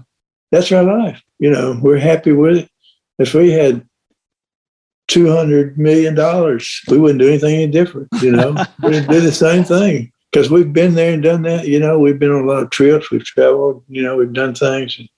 that's 0.51 0.71
our 0.71 0.83
life 0.83 1.21
you 1.43 1.49
know 1.49 1.77
we're 1.81 1.97
happy 1.97 2.31
with 2.31 2.57
it. 2.57 2.69
If 3.19 3.33
we 3.33 3.51
had 3.51 3.85
200 5.09 5.77
million 5.77 6.15
dollars 6.15 6.81
we 6.87 6.97
wouldn't 6.97 7.19
do 7.19 7.27
anything 7.27 7.55
any 7.55 7.67
different 7.67 8.07
you 8.21 8.31
know. 8.31 8.55
We'd 8.83 9.07
do 9.07 9.19
the 9.19 9.31
same 9.31 9.65
thing 9.65 10.11
because 10.31 10.49
we've 10.49 10.71
been 10.71 10.95
there 10.95 11.13
and 11.13 11.21
done 11.21 11.41
that 11.41 11.67
you 11.67 11.79
know. 11.79 11.99
We've 11.99 12.17
been 12.17 12.31
on 12.31 12.45
a 12.45 12.47
lot 12.47 12.63
of 12.63 12.69
trips 12.69 13.11
we've 13.11 13.25
traveled 13.25 13.83
you 13.89 14.01
know 14.01 14.15
we've 14.15 14.31
done 14.31 14.55
things. 14.55 14.97
And 14.97 15.09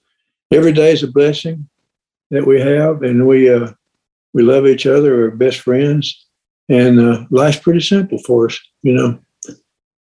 every 0.50 0.72
day 0.72 0.92
is 0.92 1.04
a 1.04 1.08
blessing 1.08 1.68
that 2.32 2.44
we 2.44 2.60
have 2.60 3.02
and 3.04 3.28
we 3.28 3.48
uh, 3.48 3.70
we 4.34 4.42
love 4.42 4.66
each 4.66 4.86
other 4.86 5.16
we're 5.16 5.30
best 5.30 5.60
friends. 5.60 6.26
And 6.68 6.98
uh, 6.98 7.24
life's 7.30 7.60
pretty 7.60 7.80
simple 7.80 8.18
for 8.18 8.46
us 8.46 8.58
you 8.82 8.92
know 8.92 9.18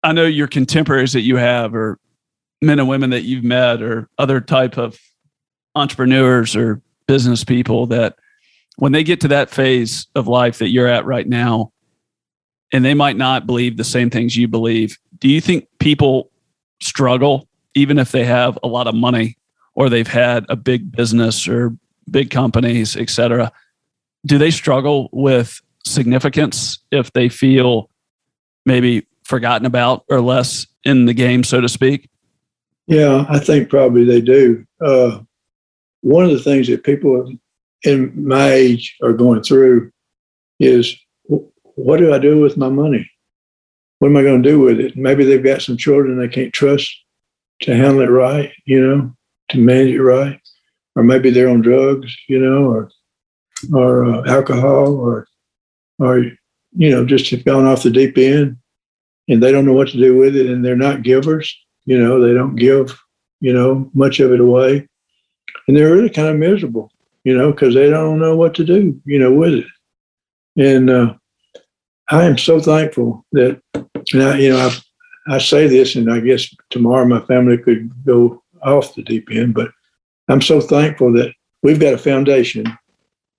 I 0.04 0.14
know 0.14 0.26
your 0.26 0.48
contemporaries 0.48 1.14
that 1.14 1.22
you 1.22 1.38
have, 1.38 1.76
or 1.76 2.00
men 2.62 2.80
and 2.80 2.88
women 2.88 3.12
that 3.12 3.24
you've 3.24 3.44
met, 3.44 3.82
or 3.82 4.10
other 4.18 4.42
type 4.42 4.78
of 4.78 5.00
entrepreneurs 5.76 6.56
or 6.56 6.82
business 7.08 7.44
people 7.44 7.88
that 7.88 8.16
when 8.78 8.92
they 8.92 9.04
get 9.04 9.22
to 9.22 9.28
that 9.28 9.50
phase 9.50 10.08
of 10.16 10.28
life 10.28 10.60
that 10.60 10.70
you're 10.70 10.88
at 10.88 11.06
right 11.06 11.28
now, 11.28 11.72
and 12.74 12.86
they 12.86 12.94
might 12.94 13.18
not 13.18 13.46
believe 13.46 13.78
the 13.78 13.84
same 13.84 14.10
things 14.10 14.36
you 14.36 14.48
believe, 14.48 14.98
do 15.20 15.28
you 15.28 15.42
think 15.42 15.68
people 15.80 16.32
struggle 16.82 17.48
even 17.76 18.00
if 18.00 18.12
they 18.12 18.24
have 18.24 18.58
a 18.64 18.68
lot 18.68 18.88
of 18.88 18.96
money 18.96 19.38
or 19.76 19.90
they've 19.90 20.08
had 20.08 20.46
a 20.50 20.56
big 20.56 20.92
business 20.92 21.48
or 21.48 21.76
big 22.10 22.30
companies, 22.32 22.96
et 22.96 23.10
cetera? 23.10 23.52
Do 24.26 24.38
they 24.38 24.52
struggle 24.52 25.10
with 25.12 25.62
significance 25.86 26.80
if 26.92 27.12
they 27.14 27.30
feel 27.30 27.90
maybe 28.66 29.06
forgotten 29.32 29.66
about 29.66 30.06
or 30.10 30.22
less 30.22 30.68
in 30.84 31.06
the 31.06 31.14
game, 31.14 31.44
so 31.44 31.60
to 31.60 31.70
speak? 31.70 32.10
Yeah, 32.86 33.26
I 33.30 33.40
think 33.40 33.70
probably 33.70 34.04
they 34.04 34.22
do. 34.22 34.66
Uh, 34.80 35.22
one 36.02 36.26
of 36.26 36.32
the 36.32 36.44
things 36.44 36.68
that 36.68 36.84
people 36.84 37.32
in 37.84 38.28
my 38.28 38.52
age 38.52 38.98
are 39.02 39.14
going 39.14 39.42
through 39.42 39.92
is 40.60 40.96
what 41.76 41.98
do 41.98 42.14
I 42.14 42.20
do 42.20 42.40
with 42.40 42.58
my 42.58 42.70
money? 42.70 43.10
What 44.00 44.10
am 44.10 44.18
I 44.18 44.24
going 44.24 44.44
to 44.44 44.50
do 44.50 44.60
with 44.60 44.80
it? 44.80 44.98
Maybe 44.98 45.24
they've 45.24 45.44
got 45.44 45.62
some 45.62 45.78
children 45.78 46.20
they 46.20 46.28
can't 46.28 46.54
trust 46.54 46.92
to 47.62 47.76
handle 47.76 48.02
it 48.02 48.10
right, 48.10 48.52
you 48.66 48.86
know, 48.86 49.16
to 49.50 49.58
manage 49.58 49.96
it 49.96 50.02
right, 50.02 50.40
or 50.96 51.04
maybe 51.04 51.30
they're 51.30 51.50
on 51.50 51.62
drugs, 51.62 52.16
you 52.28 52.40
know, 52.40 52.66
or 52.66 52.90
or 53.74 54.06
uh, 54.06 54.24
alcohol, 54.26 54.96
or 54.96 55.28
or 56.00 56.20
you 56.74 56.90
know, 56.90 57.06
just 57.06 57.30
have 57.30 57.46
gone 57.46 57.66
off 57.66 57.84
the 57.84 57.92
deep 57.92 58.18
end 58.18 58.58
and 59.32 59.42
they 59.42 59.52
don't 59.52 59.66
know 59.66 59.74
what 59.74 59.88
to 59.90 59.98
do 59.98 60.18
with 60.18 60.36
it 60.36 60.48
and 60.48 60.64
they're 60.64 60.76
not 60.76 61.02
givers 61.02 61.56
you 61.86 61.98
know 61.98 62.20
they 62.20 62.34
don't 62.34 62.56
give 62.56 62.98
you 63.40 63.52
know 63.54 63.90
much 63.94 64.20
of 64.20 64.32
it 64.32 64.40
away. 64.40 64.88
And 65.68 65.76
they're 65.76 65.94
really 65.94 66.10
kind 66.10 66.28
of 66.28 66.38
miserable 66.38 66.92
you 67.24 67.36
know 67.36 67.52
because 67.52 67.74
they 67.74 67.90
don't 67.90 68.20
know 68.20 68.36
what 68.36 68.54
to 68.56 68.64
do 68.64 69.00
you 69.06 69.20
know 69.20 69.34
with 69.34 69.54
it. 69.54 69.66
And 70.58 70.90
uh, 70.90 71.14
i 72.10 72.26
am 72.26 72.38
so 72.38 72.60
thankful 72.60 73.26
that 73.32 73.62
I, 73.74 74.38
you 74.38 74.50
know 74.50 74.70
I, 75.28 75.36
I 75.36 75.38
say 75.38 75.68
this 75.68 75.96
and 75.96 76.12
i 76.12 76.20
guess 76.20 76.54
tomorrow 76.70 77.06
my 77.06 77.22
family 77.22 77.58
could 77.58 77.90
go 78.06 78.44
off 78.64 78.96
the 78.96 79.04
deep 79.04 79.30
end 79.32 79.54
but 79.54 79.72
i'm 80.28 80.42
so 80.42 80.60
thankful 80.60 81.14
that 81.14 81.34
we've 81.64 81.80
got 81.80 81.94
a 81.94 81.98
foundation 81.98 82.66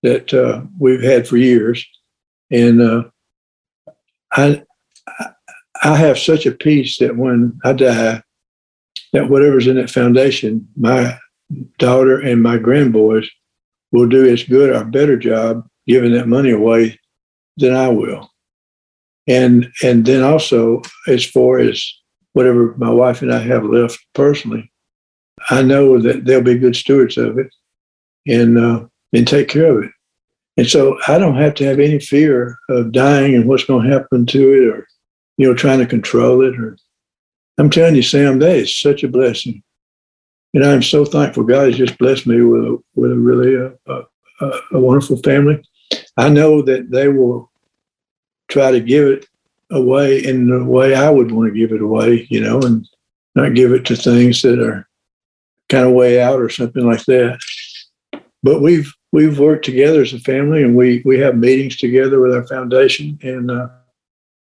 that 0.02 0.35
uh, 0.35 0.62
we've 0.78 1.02
had 1.02 1.27
for 1.27 1.36
years. 1.36 1.86
And 2.51 2.81
uh, 2.81 3.05
I, 4.32 4.62
I 5.83 5.97
have 5.97 6.19
such 6.19 6.47
a 6.47 6.53
peace 6.53 6.99
that 6.99 7.17
when 7.17 7.59
I 7.65 7.73
die, 7.73 8.23
that 9.13 9.29
whatever's 9.29 9.67
in 9.67 9.77
that 9.77 9.91
foundation, 9.91 10.69
my 10.77 11.19
daughter 11.79 12.19
and 12.21 12.43
my 12.43 12.57
grandboys 12.57 13.29
will 13.91 14.09
do 14.09 14.27
as 14.27 14.45
good 14.45 14.71
or 14.71 14.85
better 14.85 15.17
job 15.17 15.67
giving 15.87 16.13
that 16.13 16.29
money 16.29 16.51
away 16.51 16.99
than 17.57 17.75
I 17.75 17.89
will. 17.89 18.31
And 19.27 19.71
and 19.83 20.05
then 20.05 20.23
also 20.23 20.83
as 21.07 21.25
far 21.25 21.59
as 21.59 21.85
whatever 22.33 22.75
my 22.77 22.91
wife 22.91 23.23
and 23.23 23.33
I 23.33 23.39
have 23.41 23.65
left 23.65 23.99
personally, 24.15 24.71
I 25.51 25.63
know 25.63 26.01
that 26.01 26.25
they'll 26.25 26.43
be 26.43 26.59
good 26.59 26.77
stewards 26.77 27.17
of 27.17 27.39
it 27.39 27.53
and 28.27 28.59
uh, 28.59 28.87
and 29.13 29.27
take 29.27 29.49
care 29.49 29.79
of 29.79 29.85
it. 29.85 29.91
And 30.57 30.67
so 30.67 30.99
I 31.09 31.19
don't 31.19 31.37
have 31.37 31.55
to 31.55 31.65
have 31.65 31.81
any 31.81 31.99
fear 31.99 32.57
of 32.69 32.93
dying 32.93 33.35
and 33.35 33.47
what's 33.47 33.65
going 33.65 33.85
to 33.89 33.93
happen 33.93 34.27
to 34.27 34.53
it 34.53 34.69
or 34.69 34.87
you 35.43 35.48
know, 35.48 35.55
trying 35.55 35.81
to 35.81 35.86
control 35.86 36.40
it. 36.47 36.56
Or 36.56 36.77
I'm 37.59 37.69
telling 37.69 37.97
you, 37.97 38.02
Sam, 38.02 38.39
that 38.39 38.55
is 38.55 38.81
such 38.81 39.02
a 39.02 39.09
blessing. 39.09 39.60
And 40.55 40.64
I'm 40.64 40.82
so 40.82 41.05
thankful 41.05 41.43
God 41.43 41.66
has 41.66 41.77
just 41.77 41.98
blessed 41.98 42.28
me 42.28 42.40
with 42.43 42.62
a, 42.62 42.78
with 42.94 43.10
a 43.10 43.16
really 43.16 43.56
a, 43.56 43.93
uh, 43.93 44.05
a, 44.40 44.52
a 44.74 44.81
wonderful 44.81 45.16
family. 45.16 45.60
I 46.16 46.28
know 46.28 46.62
that 46.62 46.93
they 46.93 47.09
will 47.09 47.51
try 48.48 48.70
to 48.70 48.78
give 48.78 49.05
it 49.09 49.27
away 49.73 50.24
in 50.24 50.48
the 50.48 50.62
way 50.62 50.94
I 50.94 51.10
would 51.10 51.32
want 51.32 51.52
to 51.52 51.59
give 51.59 51.73
it 51.73 51.82
away, 51.82 52.28
you 52.31 52.40
know, 52.40 52.60
and 52.60 52.86
not 53.35 53.55
give 53.55 53.73
it 53.73 53.85
to 53.86 53.97
things 53.97 54.43
that 54.43 54.60
are 54.60 54.89
kind 55.69 55.86
of 55.86 55.93
way 55.93 56.23
out 56.23 56.40
or 56.40 56.51
something 56.51 56.86
like 56.86 57.05
that. 57.06 57.40
But 58.44 58.62
we've 58.62 58.93
we've 59.10 59.40
worked 59.40 59.64
together 59.64 60.02
as 60.02 60.12
a 60.12 60.20
family, 60.20 60.62
and 60.62 60.77
we 60.77 61.02
we 61.05 61.19
have 61.19 61.36
meetings 61.36 61.78
together 61.78 62.20
with 62.20 62.32
our 62.32 62.47
foundation, 62.47 63.19
and 63.23 63.51
uh, 63.51 63.69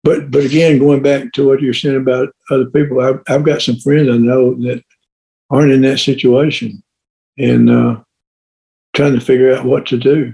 but 0.04 0.32
but 0.32 0.44
again, 0.44 0.80
going 0.80 1.04
back 1.04 1.32
to 1.34 1.48
what 1.48 1.62
you're 1.62 1.74
saying 1.74 1.98
about 1.98 2.30
other 2.50 2.66
people, 2.66 3.02
I've, 3.02 3.22
I've 3.28 3.44
got 3.44 3.62
some 3.62 3.78
friends 3.78 4.10
I 4.10 4.18
know 4.18 4.56
that 4.62 4.84
aren't 5.50 5.72
in 5.72 5.82
that 5.82 6.00
situation, 6.00 6.82
and 7.38 7.70
uh, 7.70 8.02
trying 8.96 9.14
to 9.14 9.22
figure 9.22 9.54
out 9.54 9.66
what 9.66 9.86
to 9.88 9.98
do. 9.98 10.34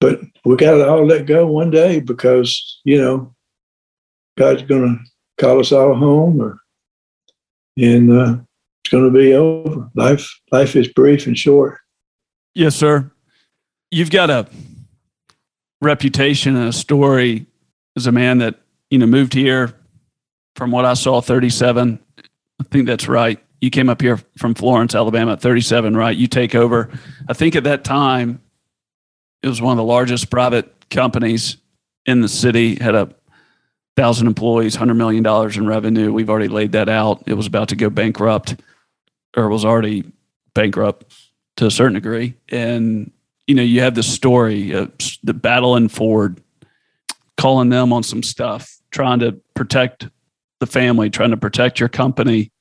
But 0.00 0.20
we 0.44 0.56
got 0.56 0.72
to 0.72 0.88
all 0.88 1.06
let 1.06 1.26
go 1.26 1.46
one 1.46 1.70
day 1.70 2.00
because 2.00 2.80
you 2.84 3.00
know 3.00 3.34
God's 4.36 4.62
going 4.62 4.98
to 4.98 5.44
call 5.44 5.60
us 5.60 5.70
all 5.70 5.94
home, 5.94 6.42
or 6.42 6.58
and 7.76 8.10
uh, 8.10 8.36
it's 8.84 8.90
going 8.90 9.04
to 9.04 9.16
be 9.16 9.32
over. 9.34 9.88
Life 9.94 10.28
life 10.50 10.74
is 10.74 10.88
brief 10.88 11.28
and 11.28 11.38
short. 11.38 11.78
Yes, 12.54 12.74
sir. 12.74 13.10
You've 13.92 14.10
got 14.10 14.28
a 14.28 14.48
reputation 15.80 16.56
and 16.56 16.68
a 16.68 16.72
story 16.72 17.46
as 17.96 18.06
a 18.06 18.12
man 18.12 18.38
that 18.38 18.61
you 18.92 18.98
know, 18.98 19.06
moved 19.06 19.32
here 19.32 19.72
from 20.54 20.70
what 20.70 20.84
I 20.84 20.92
saw, 20.92 21.22
37. 21.22 21.98
I 22.60 22.64
think 22.64 22.86
that's 22.86 23.08
right. 23.08 23.42
You 23.62 23.70
came 23.70 23.88
up 23.88 24.02
here 24.02 24.18
from 24.36 24.54
Florence, 24.54 24.94
Alabama 24.94 25.32
at 25.32 25.40
37, 25.40 25.96
right? 25.96 26.14
You 26.14 26.26
take 26.26 26.54
over. 26.54 26.90
I 27.26 27.32
think 27.32 27.56
at 27.56 27.64
that 27.64 27.84
time, 27.84 28.42
it 29.42 29.48
was 29.48 29.62
one 29.62 29.72
of 29.72 29.78
the 29.78 29.90
largest 29.90 30.30
private 30.30 30.90
companies 30.90 31.56
in 32.04 32.20
the 32.20 32.28
city 32.28 32.74
had 32.74 32.94
a 32.94 33.08
thousand 33.96 34.26
employees, 34.26 34.74
hundred 34.74 34.96
million 34.96 35.22
dollars 35.22 35.56
in 35.56 35.66
revenue. 35.66 36.12
We've 36.12 36.28
already 36.28 36.48
laid 36.48 36.72
that 36.72 36.90
out. 36.90 37.22
It 37.24 37.32
was 37.32 37.46
about 37.46 37.70
to 37.70 37.76
go 37.76 37.88
bankrupt, 37.88 38.56
or 39.34 39.48
was 39.48 39.64
already 39.64 40.04
bankrupt 40.54 41.14
to 41.56 41.64
a 41.64 41.70
certain 41.70 41.94
degree. 41.94 42.34
And 42.50 43.10
you 43.46 43.54
know, 43.54 43.62
you 43.62 43.80
have 43.80 43.94
the 43.94 44.02
story 44.02 44.72
of 44.72 44.92
the 45.22 45.32
battle 45.32 45.76
in 45.76 45.88
Ford, 45.88 46.42
calling 47.38 47.70
them 47.70 47.90
on 47.94 48.02
some 48.02 48.22
stuff, 48.22 48.81
trying 48.92 49.18
to 49.20 49.32
protect 49.54 50.08
the 50.60 50.66
family, 50.66 51.10
trying 51.10 51.30
to 51.30 51.36
protect 51.36 51.80
your 51.80 51.88
company, 51.88 52.52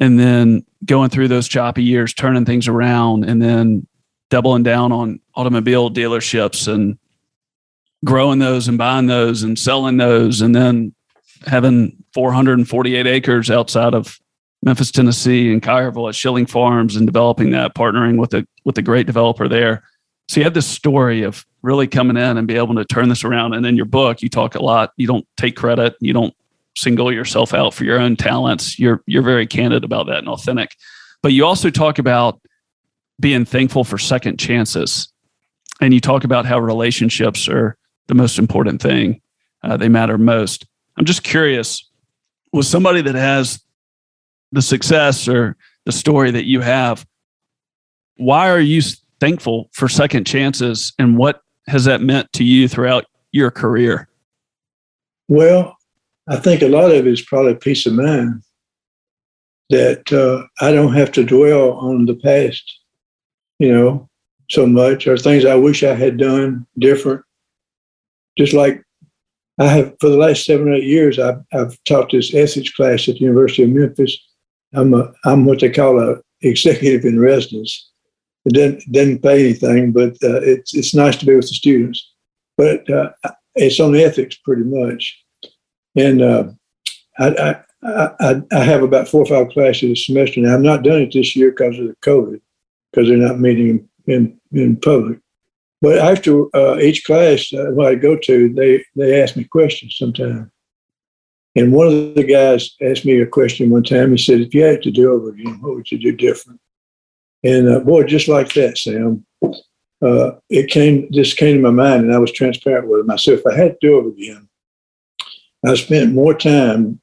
and 0.00 0.18
then 0.18 0.64
going 0.84 1.10
through 1.10 1.28
those 1.28 1.46
choppy 1.46 1.84
years, 1.84 2.12
turning 2.12 2.44
things 2.44 2.66
around, 2.66 3.24
and 3.24 3.40
then 3.40 3.86
doubling 4.30 4.64
down 4.64 4.90
on 4.90 5.20
automobile 5.36 5.90
dealerships 5.90 6.66
and 6.66 6.98
growing 8.04 8.38
those 8.38 8.66
and 8.66 8.76
buying 8.76 9.06
those 9.06 9.42
and 9.42 9.58
selling 9.58 9.96
those 9.96 10.40
and 10.40 10.54
then 10.54 10.94
having 11.46 11.96
448 12.12 13.06
acres 13.06 13.50
outside 13.50 13.94
of 13.94 14.18
Memphis, 14.62 14.90
Tennessee 14.90 15.52
and 15.52 15.62
Collierville 15.62 16.08
at 16.08 16.14
Schilling 16.14 16.46
Farms 16.46 16.96
and 16.96 17.06
developing 17.06 17.50
that, 17.50 17.74
partnering 17.74 18.18
with 18.18 18.32
a 18.32 18.46
with 18.64 18.78
a 18.78 18.82
great 18.82 19.06
developer 19.06 19.46
there. 19.46 19.84
So 20.28 20.40
you 20.40 20.44
have 20.44 20.54
this 20.54 20.66
story 20.66 21.22
of 21.22 21.44
really 21.62 21.86
coming 21.86 22.16
in 22.16 22.36
and 22.36 22.46
be 22.46 22.56
able 22.56 22.74
to 22.74 22.84
turn 22.84 23.08
this 23.08 23.24
around. 23.24 23.54
And 23.54 23.64
in 23.66 23.76
your 23.76 23.86
book, 23.86 24.22
you 24.22 24.28
talk 24.28 24.54
a 24.54 24.62
lot. 24.62 24.92
You 24.96 25.06
don't 25.06 25.26
take 25.36 25.56
credit. 25.56 25.94
You 26.00 26.12
don't 26.12 26.34
single 26.76 27.12
yourself 27.12 27.54
out 27.54 27.74
for 27.74 27.84
your 27.84 27.98
own 27.98 28.16
talents. 28.16 28.78
You're 28.78 29.02
you're 29.06 29.22
very 29.22 29.46
candid 29.46 29.84
about 29.84 30.06
that 30.06 30.18
and 30.18 30.28
authentic. 30.28 30.76
But 31.22 31.32
you 31.32 31.44
also 31.44 31.70
talk 31.70 31.98
about 31.98 32.40
being 33.20 33.44
thankful 33.44 33.84
for 33.84 33.98
second 33.98 34.38
chances. 34.38 35.08
And 35.80 35.94
you 35.94 36.00
talk 36.00 36.24
about 36.24 36.46
how 36.46 36.58
relationships 36.58 37.48
are 37.48 37.76
the 38.06 38.14
most 38.14 38.38
important 38.38 38.82
thing. 38.82 39.20
Uh, 39.62 39.76
they 39.76 39.88
matter 39.88 40.18
most. 40.18 40.66
I'm 40.96 41.04
just 41.04 41.22
curious, 41.22 41.88
with 42.52 42.66
somebody 42.66 43.02
that 43.02 43.14
has 43.14 43.60
the 44.52 44.62
success 44.62 45.26
or 45.26 45.56
the 45.84 45.92
story 45.92 46.30
that 46.30 46.44
you 46.44 46.60
have, 46.60 47.06
why 48.16 48.50
are 48.50 48.60
you 48.60 48.80
thankful 49.24 49.70
for 49.72 49.88
second 49.88 50.26
chances 50.26 50.92
and 50.98 51.16
what 51.16 51.42
has 51.66 51.84
that 51.86 52.02
meant 52.02 52.30
to 52.34 52.44
you 52.44 52.68
throughout 52.68 53.06
your 53.32 53.50
career? 53.50 54.06
Well, 55.28 55.76
I 56.28 56.36
think 56.36 56.60
a 56.60 56.68
lot 56.68 56.90
of 56.90 57.06
it 57.06 57.06
is 57.06 57.22
probably 57.22 57.54
peace 57.54 57.86
of 57.86 57.94
mind 57.94 58.42
that 59.70 60.12
uh, 60.12 60.46
I 60.64 60.72
don't 60.72 60.92
have 60.92 61.10
to 61.12 61.24
dwell 61.24 61.72
on 61.72 62.04
the 62.04 62.16
past, 62.16 62.80
you 63.58 63.72
know, 63.72 64.08
so 64.50 64.66
much 64.66 65.06
or 65.06 65.16
things 65.16 65.46
I 65.46 65.54
wish 65.54 65.82
I 65.82 65.94
had 65.94 66.18
done 66.18 66.66
different 66.78 67.24
just 68.36 68.52
like 68.52 68.82
I 69.58 69.66
have 69.66 69.94
for 70.00 70.08
the 70.08 70.16
last 70.16 70.44
seven 70.44 70.68
or 70.68 70.74
eight 70.74 70.84
years, 70.84 71.18
I've, 71.18 71.40
I've 71.52 71.82
taught 71.84 72.10
this 72.10 72.34
ethics 72.34 72.72
class 72.72 73.08
at 73.08 73.14
the 73.14 73.20
University 73.20 73.62
of 73.62 73.70
Memphis. 73.70 74.18
I'm 74.72 74.92
a, 74.92 75.12
I'm 75.24 75.44
what 75.44 75.60
they 75.60 75.70
call 75.70 76.00
a 76.00 76.16
executive 76.42 77.04
in 77.04 77.20
residence. 77.20 77.90
It 78.44 78.52
didn't 78.52 78.92
didn't 78.92 79.22
pay 79.22 79.40
anything, 79.40 79.92
but 79.92 80.12
uh, 80.22 80.40
it's 80.42 80.74
it's 80.74 80.94
nice 80.94 81.16
to 81.16 81.26
be 81.26 81.34
with 81.34 81.48
the 81.48 81.54
students. 81.54 82.12
But 82.56 82.88
uh, 82.90 83.10
it's 83.54 83.80
on 83.80 83.96
ethics 83.96 84.36
pretty 84.36 84.64
much, 84.64 85.24
and 85.96 86.22
uh, 86.22 86.44
I, 87.18 87.56
I, 87.82 88.10
I 88.20 88.42
I 88.52 88.64
have 88.64 88.82
about 88.82 89.08
four 89.08 89.22
or 89.22 89.26
five 89.26 89.48
classes 89.50 89.90
a 89.90 89.96
semester 89.96 90.40
now. 90.40 90.54
I've 90.54 90.60
not 90.60 90.82
done 90.82 91.02
it 91.02 91.12
this 91.12 91.34
year 91.34 91.50
because 91.50 91.78
of 91.78 91.86
the 91.86 91.96
COVID, 92.02 92.40
because 92.92 93.08
they're 93.08 93.16
not 93.16 93.40
meeting 93.40 93.88
in 94.06 94.38
in 94.52 94.76
public. 94.76 95.18
But 95.80 95.98
after 95.98 96.54
uh, 96.56 96.78
each 96.78 97.04
class 97.04 97.52
uh, 97.52 97.70
when 97.72 97.86
I 97.86 97.94
go 97.94 98.16
to, 98.16 98.52
they 98.54 98.84
they 98.96 99.22
ask 99.22 99.36
me 99.36 99.44
questions 99.44 99.96
sometimes. 99.98 100.50
And 101.56 101.72
one 101.72 101.86
of 101.86 102.14
the 102.14 102.24
guys 102.24 102.74
asked 102.82 103.04
me 103.04 103.20
a 103.20 103.26
question 103.26 103.70
one 103.70 103.84
time. 103.84 104.10
He 104.10 104.18
said, 104.18 104.40
"If 104.40 104.54
you 104.54 104.62
had 104.64 104.82
to 104.82 104.90
do 104.90 105.12
over 105.12 105.30
again, 105.30 105.60
what 105.60 105.76
would 105.76 105.90
you 105.90 105.98
do 105.98 106.12
different?" 106.12 106.60
And 107.44 107.68
uh, 107.68 107.80
boy, 107.80 108.04
just 108.04 108.26
like 108.26 108.52
that, 108.54 108.78
Sam, 108.78 109.24
uh, 110.02 110.32
it 110.48 110.70
came. 110.70 111.08
This 111.10 111.34
came 111.34 111.56
to 111.56 111.62
my 111.62 111.70
mind, 111.70 112.04
and 112.04 112.14
I 112.14 112.18
was 112.18 112.32
transparent 112.32 112.88
with 112.88 113.08
"If 113.28 113.46
I 113.46 113.54
had 113.54 113.78
to 113.80 113.86
do 113.86 113.98
it 113.98 114.12
again, 114.12 114.48
I 115.64 115.74
spent 115.74 116.12
more 116.12 116.34
time 116.34 117.00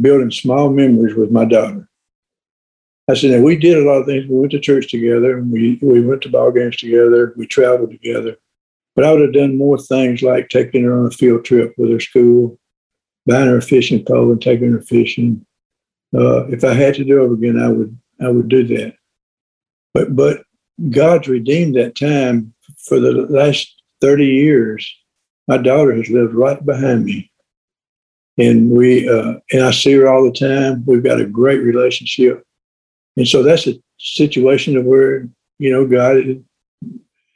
building 0.00 0.30
small 0.30 0.70
memories 0.70 1.14
with 1.14 1.30
my 1.30 1.44
daughter 1.44 1.88
I 3.10 3.14
said, 3.14 3.30
now 3.30 3.40
we 3.40 3.56
did 3.56 3.78
a 3.78 3.86
lot 3.86 4.00
of 4.00 4.06
things. 4.06 4.28
We 4.28 4.38
went 4.38 4.52
to 4.52 4.60
church 4.60 4.90
together. 4.90 5.38
And 5.38 5.50
we 5.50 5.78
we 5.80 6.02
went 6.02 6.22
to 6.22 6.28
ball 6.28 6.52
games 6.52 6.76
together. 6.76 7.32
We 7.36 7.46
traveled 7.46 7.90
together. 7.90 8.36
But 8.94 9.04
I 9.04 9.12
would 9.12 9.22
have 9.22 9.32
done 9.32 9.56
more 9.56 9.78
things 9.78 10.22
like 10.22 10.48
taking 10.48 10.84
her 10.84 10.98
on 10.98 11.06
a 11.06 11.10
field 11.10 11.44
trip 11.44 11.72
with 11.78 11.90
her 11.90 12.00
school, 12.00 12.58
buying 13.26 13.46
her 13.46 13.58
a 13.58 13.62
fishing 13.62 14.04
pole 14.04 14.30
and 14.32 14.42
taking 14.42 14.72
her 14.72 14.82
fishing. 14.82 15.46
Uh, 16.14 16.46
if 16.48 16.64
I 16.64 16.74
had 16.74 16.94
to 16.96 17.04
do 17.04 17.24
it 17.24 17.32
again, 17.32 17.60
I 17.60 17.68
would 17.68 17.98
I 18.20 18.28
would 18.28 18.48
do 18.48 18.66
that. 18.66 18.94
But 19.94 20.14
but 20.14 20.42
God's 20.90 21.28
redeemed 21.28 21.76
that 21.76 21.96
time 21.96 22.54
for 22.86 23.00
the 23.00 23.12
last 23.12 23.74
30 24.00 24.26
years. 24.26 24.88
My 25.48 25.56
daughter 25.58 25.94
has 25.94 26.08
lived 26.08 26.34
right 26.34 26.64
behind 26.64 27.04
me. 27.04 27.30
And 28.36 28.70
we 28.70 29.08
uh, 29.08 29.34
and 29.52 29.64
I 29.64 29.70
see 29.72 29.92
her 29.94 30.08
all 30.08 30.24
the 30.24 30.32
time. 30.32 30.84
We've 30.86 31.02
got 31.02 31.20
a 31.20 31.26
great 31.26 31.58
relationship 31.58 32.44
and 33.18 33.26
so 33.26 33.42
that's 33.42 33.66
a 33.66 33.74
situation 33.98 34.76
of 34.76 34.84
where, 34.84 35.28
you 35.58 35.72
know, 35.72 35.84
God 35.84 36.44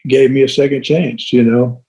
gave 0.06 0.30
me 0.30 0.42
a 0.42 0.48
second 0.48 0.84
chance, 0.84 1.32
you 1.32 1.42
know, 1.42 1.84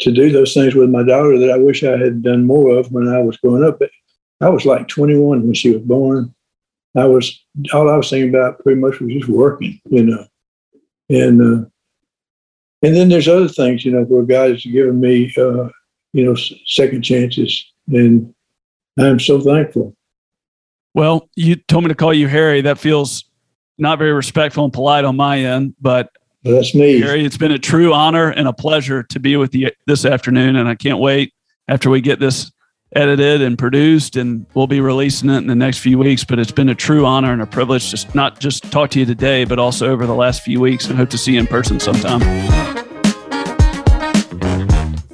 to 0.00 0.12
do 0.12 0.30
those 0.30 0.52
things 0.52 0.74
with 0.74 0.90
my 0.90 1.02
daughter 1.02 1.38
that 1.38 1.50
I 1.50 1.56
wish 1.56 1.82
I 1.82 1.96
had 1.96 2.22
done 2.22 2.44
more 2.44 2.76
of 2.76 2.92
when 2.92 3.08
I 3.08 3.22
was 3.22 3.38
growing 3.38 3.64
up. 3.64 3.80
I 4.42 4.50
was 4.50 4.66
like 4.66 4.86
21 4.88 5.44
when 5.44 5.54
she 5.54 5.70
was 5.70 5.80
born. 5.80 6.34
I 6.96 7.04
was 7.04 7.44
all 7.72 7.90
I 7.90 7.96
was 7.96 8.10
thinking 8.10 8.30
about 8.30 8.58
pretty 8.60 8.80
much 8.80 9.00
was 9.00 9.12
just 9.12 9.28
working, 9.28 9.80
you 9.90 10.04
know, 10.04 10.26
and 11.10 11.40
uh, 11.40 11.68
and 12.82 12.96
then 12.96 13.08
there's 13.08 13.28
other 13.28 13.48
things, 13.48 13.84
you 13.84 13.92
know, 13.92 14.02
where 14.02 14.22
God 14.22 14.50
has 14.50 14.64
given 14.64 15.00
me, 15.00 15.32
uh, 15.36 15.68
you 16.12 16.24
know, 16.24 16.34
second 16.66 17.02
chances, 17.02 17.64
and 17.88 18.34
I'm 18.98 19.20
so 19.20 19.40
thankful. 19.40 19.94
Well, 20.94 21.28
you 21.36 21.56
told 21.56 21.84
me 21.84 21.88
to 21.88 21.94
call 21.94 22.14
you 22.14 22.28
Harry. 22.28 22.62
That 22.62 22.78
feels 22.78 23.24
not 23.76 23.98
very 23.98 24.12
respectful 24.12 24.64
and 24.64 24.72
polite 24.72 25.04
on 25.04 25.16
my 25.16 25.40
end, 25.40 25.74
but 25.80 26.10
that's 26.42 26.74
me. 26.74 27.00
Harry, 27.00 27.24
it's 27.24 27.36
been 27.36 27.52
a 27.52 27.58
true 27.58 27.92
honor 27.92 28.30
and 28.30 28.48
a 28.48 28.52
pleasure 28.52 29.02
to 29.02 29.20
be 29.20 29.36
with 29.36 29.54
you 29.54 29.70
this 29.86 30.06
afternoon. 30.06 30.56
And 30.56 30.68
I 30.68 30.74
can't 30.74 30.98
wait 30.98 31.34
after 31.68 31.90
we 31.90 32.00
get 32.00 32.20
this 32.20 32.50
edited 32.94 33.42
and 33.42 33.58
produced, 33.58 34.16
and 34.16 34.46
we'll 34.54 34.66
be 34.66 34.80
releasing 34.80 35.28
it 35.30 35.38
in 35.38 35.46
the 35.46 35.54
next 35.54 35.78
few 35.78 35.98
weeks. 35.98 36.24
But 36.24 36.38
it's 36.38 36.52
been 36.52 36.68
a 36.68 36.74
true 36.74 37.04
honor 37.04 37.32
and 37.32 37.42
a 37.42 37.46
privilege 37.46 37.90
to 37.90 38.16
not 38.16 38.38
just 38.38 38.70
talk 38.70 38.90
to 38.90 39.00
you 39.00 39.06
today, 39.06 39.44
but 39.44 39.58
also 39.58 39.90
over 39.90 40.06
the 40.06 40.14
last 40.14 40.42
few 40.42 40.60
weeks, 40.60 40.86
and 40.88 40.96
hope 40.96 41.10
to 41.10 41.18
see 41.18 41.32
you 41.34 41.40
in 41.40 41.46
person 41.46 41.80
sometime. 41.80 42.20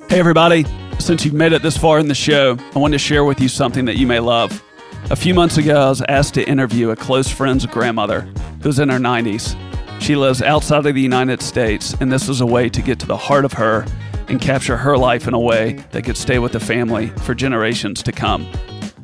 Hey, 0.08 0.18
everybody. 0.18 0.66
Since 0.98 1.24
you've 1.24 1.34
made 1.34 1.52
it 1.52 1.62
this 1.62 1.76
far 1.76 1.98
in 1.98 2.06
the 2.06 2.14
show, 2.14 2.56
I 2.74 2.78
want 2.78 2.92
to 2.92 2.98
share 2.98 3.24
with 3.24 3.40
you 3.40 3.48
something 3.48 3.86
that 3.86 3.96
you 3.96 4.06
may 4.06 4.20
love. 4.20 4.62
A 5.10 5.16
few 5.16 5.34
months 5.34 5.56
ago, 5.56 5.86
I 5.86 5.88
was 5.88 6.02
asked 6.08 6.34
to 6.34 6.48
interview 6.48 6.90
a 6.90 6.96
close 6.96 7.28
friend's 7.28 7.66
grandmother 7.66 8.20
who's 8.62 8.78
in 8.78 8.88
her 8.88 8.98
90s. 8.98 9.56
She 10.00 10.14
lives 10.14 10.40
outside 10.40 10.86
of 10.86 10.94
the 10.94 11.00
United 11.00 11.42
States, 11.42 11.94
and 12.00 12.12
this 12.12 12.28
was 12.28 12.40
a 12.40 12.46
way 12.46 12.68
to 12.68 12.80
get 12.82 13.00
to 13.00 13.06
the 13.06 13.16
heart 13.16 13.44
of 13.44 13.54
her 13.54 13.84
and 14.28 14.40
capture 14.40 14.76
her 14.76 14.96
life 14.96 15.28
in 15.28 15.34
a 15.34 15.40
way 15.40 15.84
that 15.90 16.04
could 16.04 16.16
stay 16.16 16.38
with 16.38 16.52
the 16.52 16.60
family 16.60 17.08
for 17.08 17.34
generations 17.34 18.02
to 18.04 18.12
come. 18.12 18.48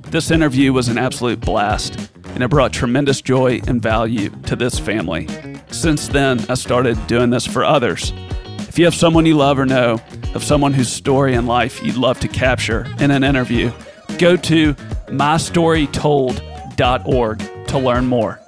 This 0.03 0.31
interview 0.31 0.73
was 0.73 0.87
an 0.89 0.99
absolute 0.99 1.41
blast, 1.41 2.11
and 2.35 2.43
it 2.43 2.49
brought 2.49 2.73
tremendous 2.73 3.21
joy 3.21 3.61
and 3.67 3.83
value 3.83 4.31
to 4.47 4.57
this 4.57 4.79
family. 4.79 5.29
Since 5.71 6.09
then, 6.09 6.41
I 6.49 6.55
started 6.55 7.07
doing 7.07 7.29
this 7.31 7.47
for 7.47 7.65
others. 7.65 8.13
If 8.61 8.79
you 8.79 8.87
have 8.87 8.95
someone 8.95 9.27
you 9.27 9.37
love 9.37 9.59
or 9.59 9.67
know, 9.67 10.01
of 10.35 10.43
someone 10.45 10.73
whose 10.73 10.89
story 10.89 11.35
and 11.35 11.47
life 11.47 11.83
you'd 11.83 11.97
love 11.97 12.21
to 12.21 12.29
capture 12.29 12.87
in 13.01 13.11
an 13.11 13.25
interview, 13.25 13.71
go 14.19 14.37
to 14.37 14.75
mystorytold.org 15.09 17.67
to 17.67 17.79
learn 17.79 18.07
more. 18.07 18.41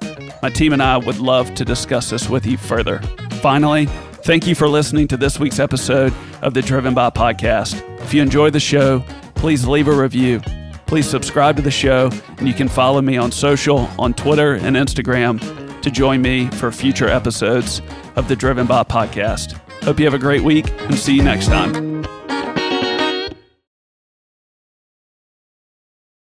My 0.43 0.49
team 0.49 0.73
and 0.73 0.83
I 0.83 0.97
would 0.97 1.19
love 1.19 1.55
to 1.57 1.65
discuss 1.65 2.11
this 2.11 2.29
with 2.29 2.47
you 2.47 2.57
further. 2.57 3.01
Finally, 3.43 3.89
thank 4.31 4.47
you 4.47 4.55
for 4.55 4.69
listening 4.69 5.09
to 5.09 5.17
this 5.17 5.41
week's 5.41 5.59
episode 5.59 6.15
of 6.41 6.55
the 6.55 6.63
Driven 6.63 6.95
By 6.95 7.11
podcast. 7.11 7.83
If 8.01 8.15
you 8.15 8.23
enjoyed 8.23 8.53
the 8.53 8.61
show, 8.61 9.01
please 9.35 9.67
leave 9.67 9.89
a 9.89 9.93
review. 9.93 10.39
Please 10.87 11.11
subscribe 11.11 11.57
to 11.57 11.63
the 11.63 11.71
show, 11.73 12.11
and 12.39 12.47
you 12.47 12.55
can 12.55 12.69
follow 12.69 13.03
me 13.03 13.17
on 13.17 13.33
social, 13.33 13.91
on 13.99 14.15
Twitter 14.15 14.55
and 14.55 14.77
Instagram 14.77 15.83
to 15.83 15.91
join 15.91 16.23
me 16.23 16.47
for 16.47 16.71
future 16.71 17.09
episodes 17.09 17.83
of 18.15 18.29
the 18.29 18.37
Driven 18.37 18.69
By 18.69 18.85
podcast. 18.85 19.55
Hope 19.83 19.99
you 19.99 20.05
have 20.05 20.15
a 20.15 20.19
great 20.19 20.43
week 20.43 20.71
and 20.83 20.95
see 20.95 21.17
you 21.17 21.25
next 21.25 21.47
time. 21.47 22.20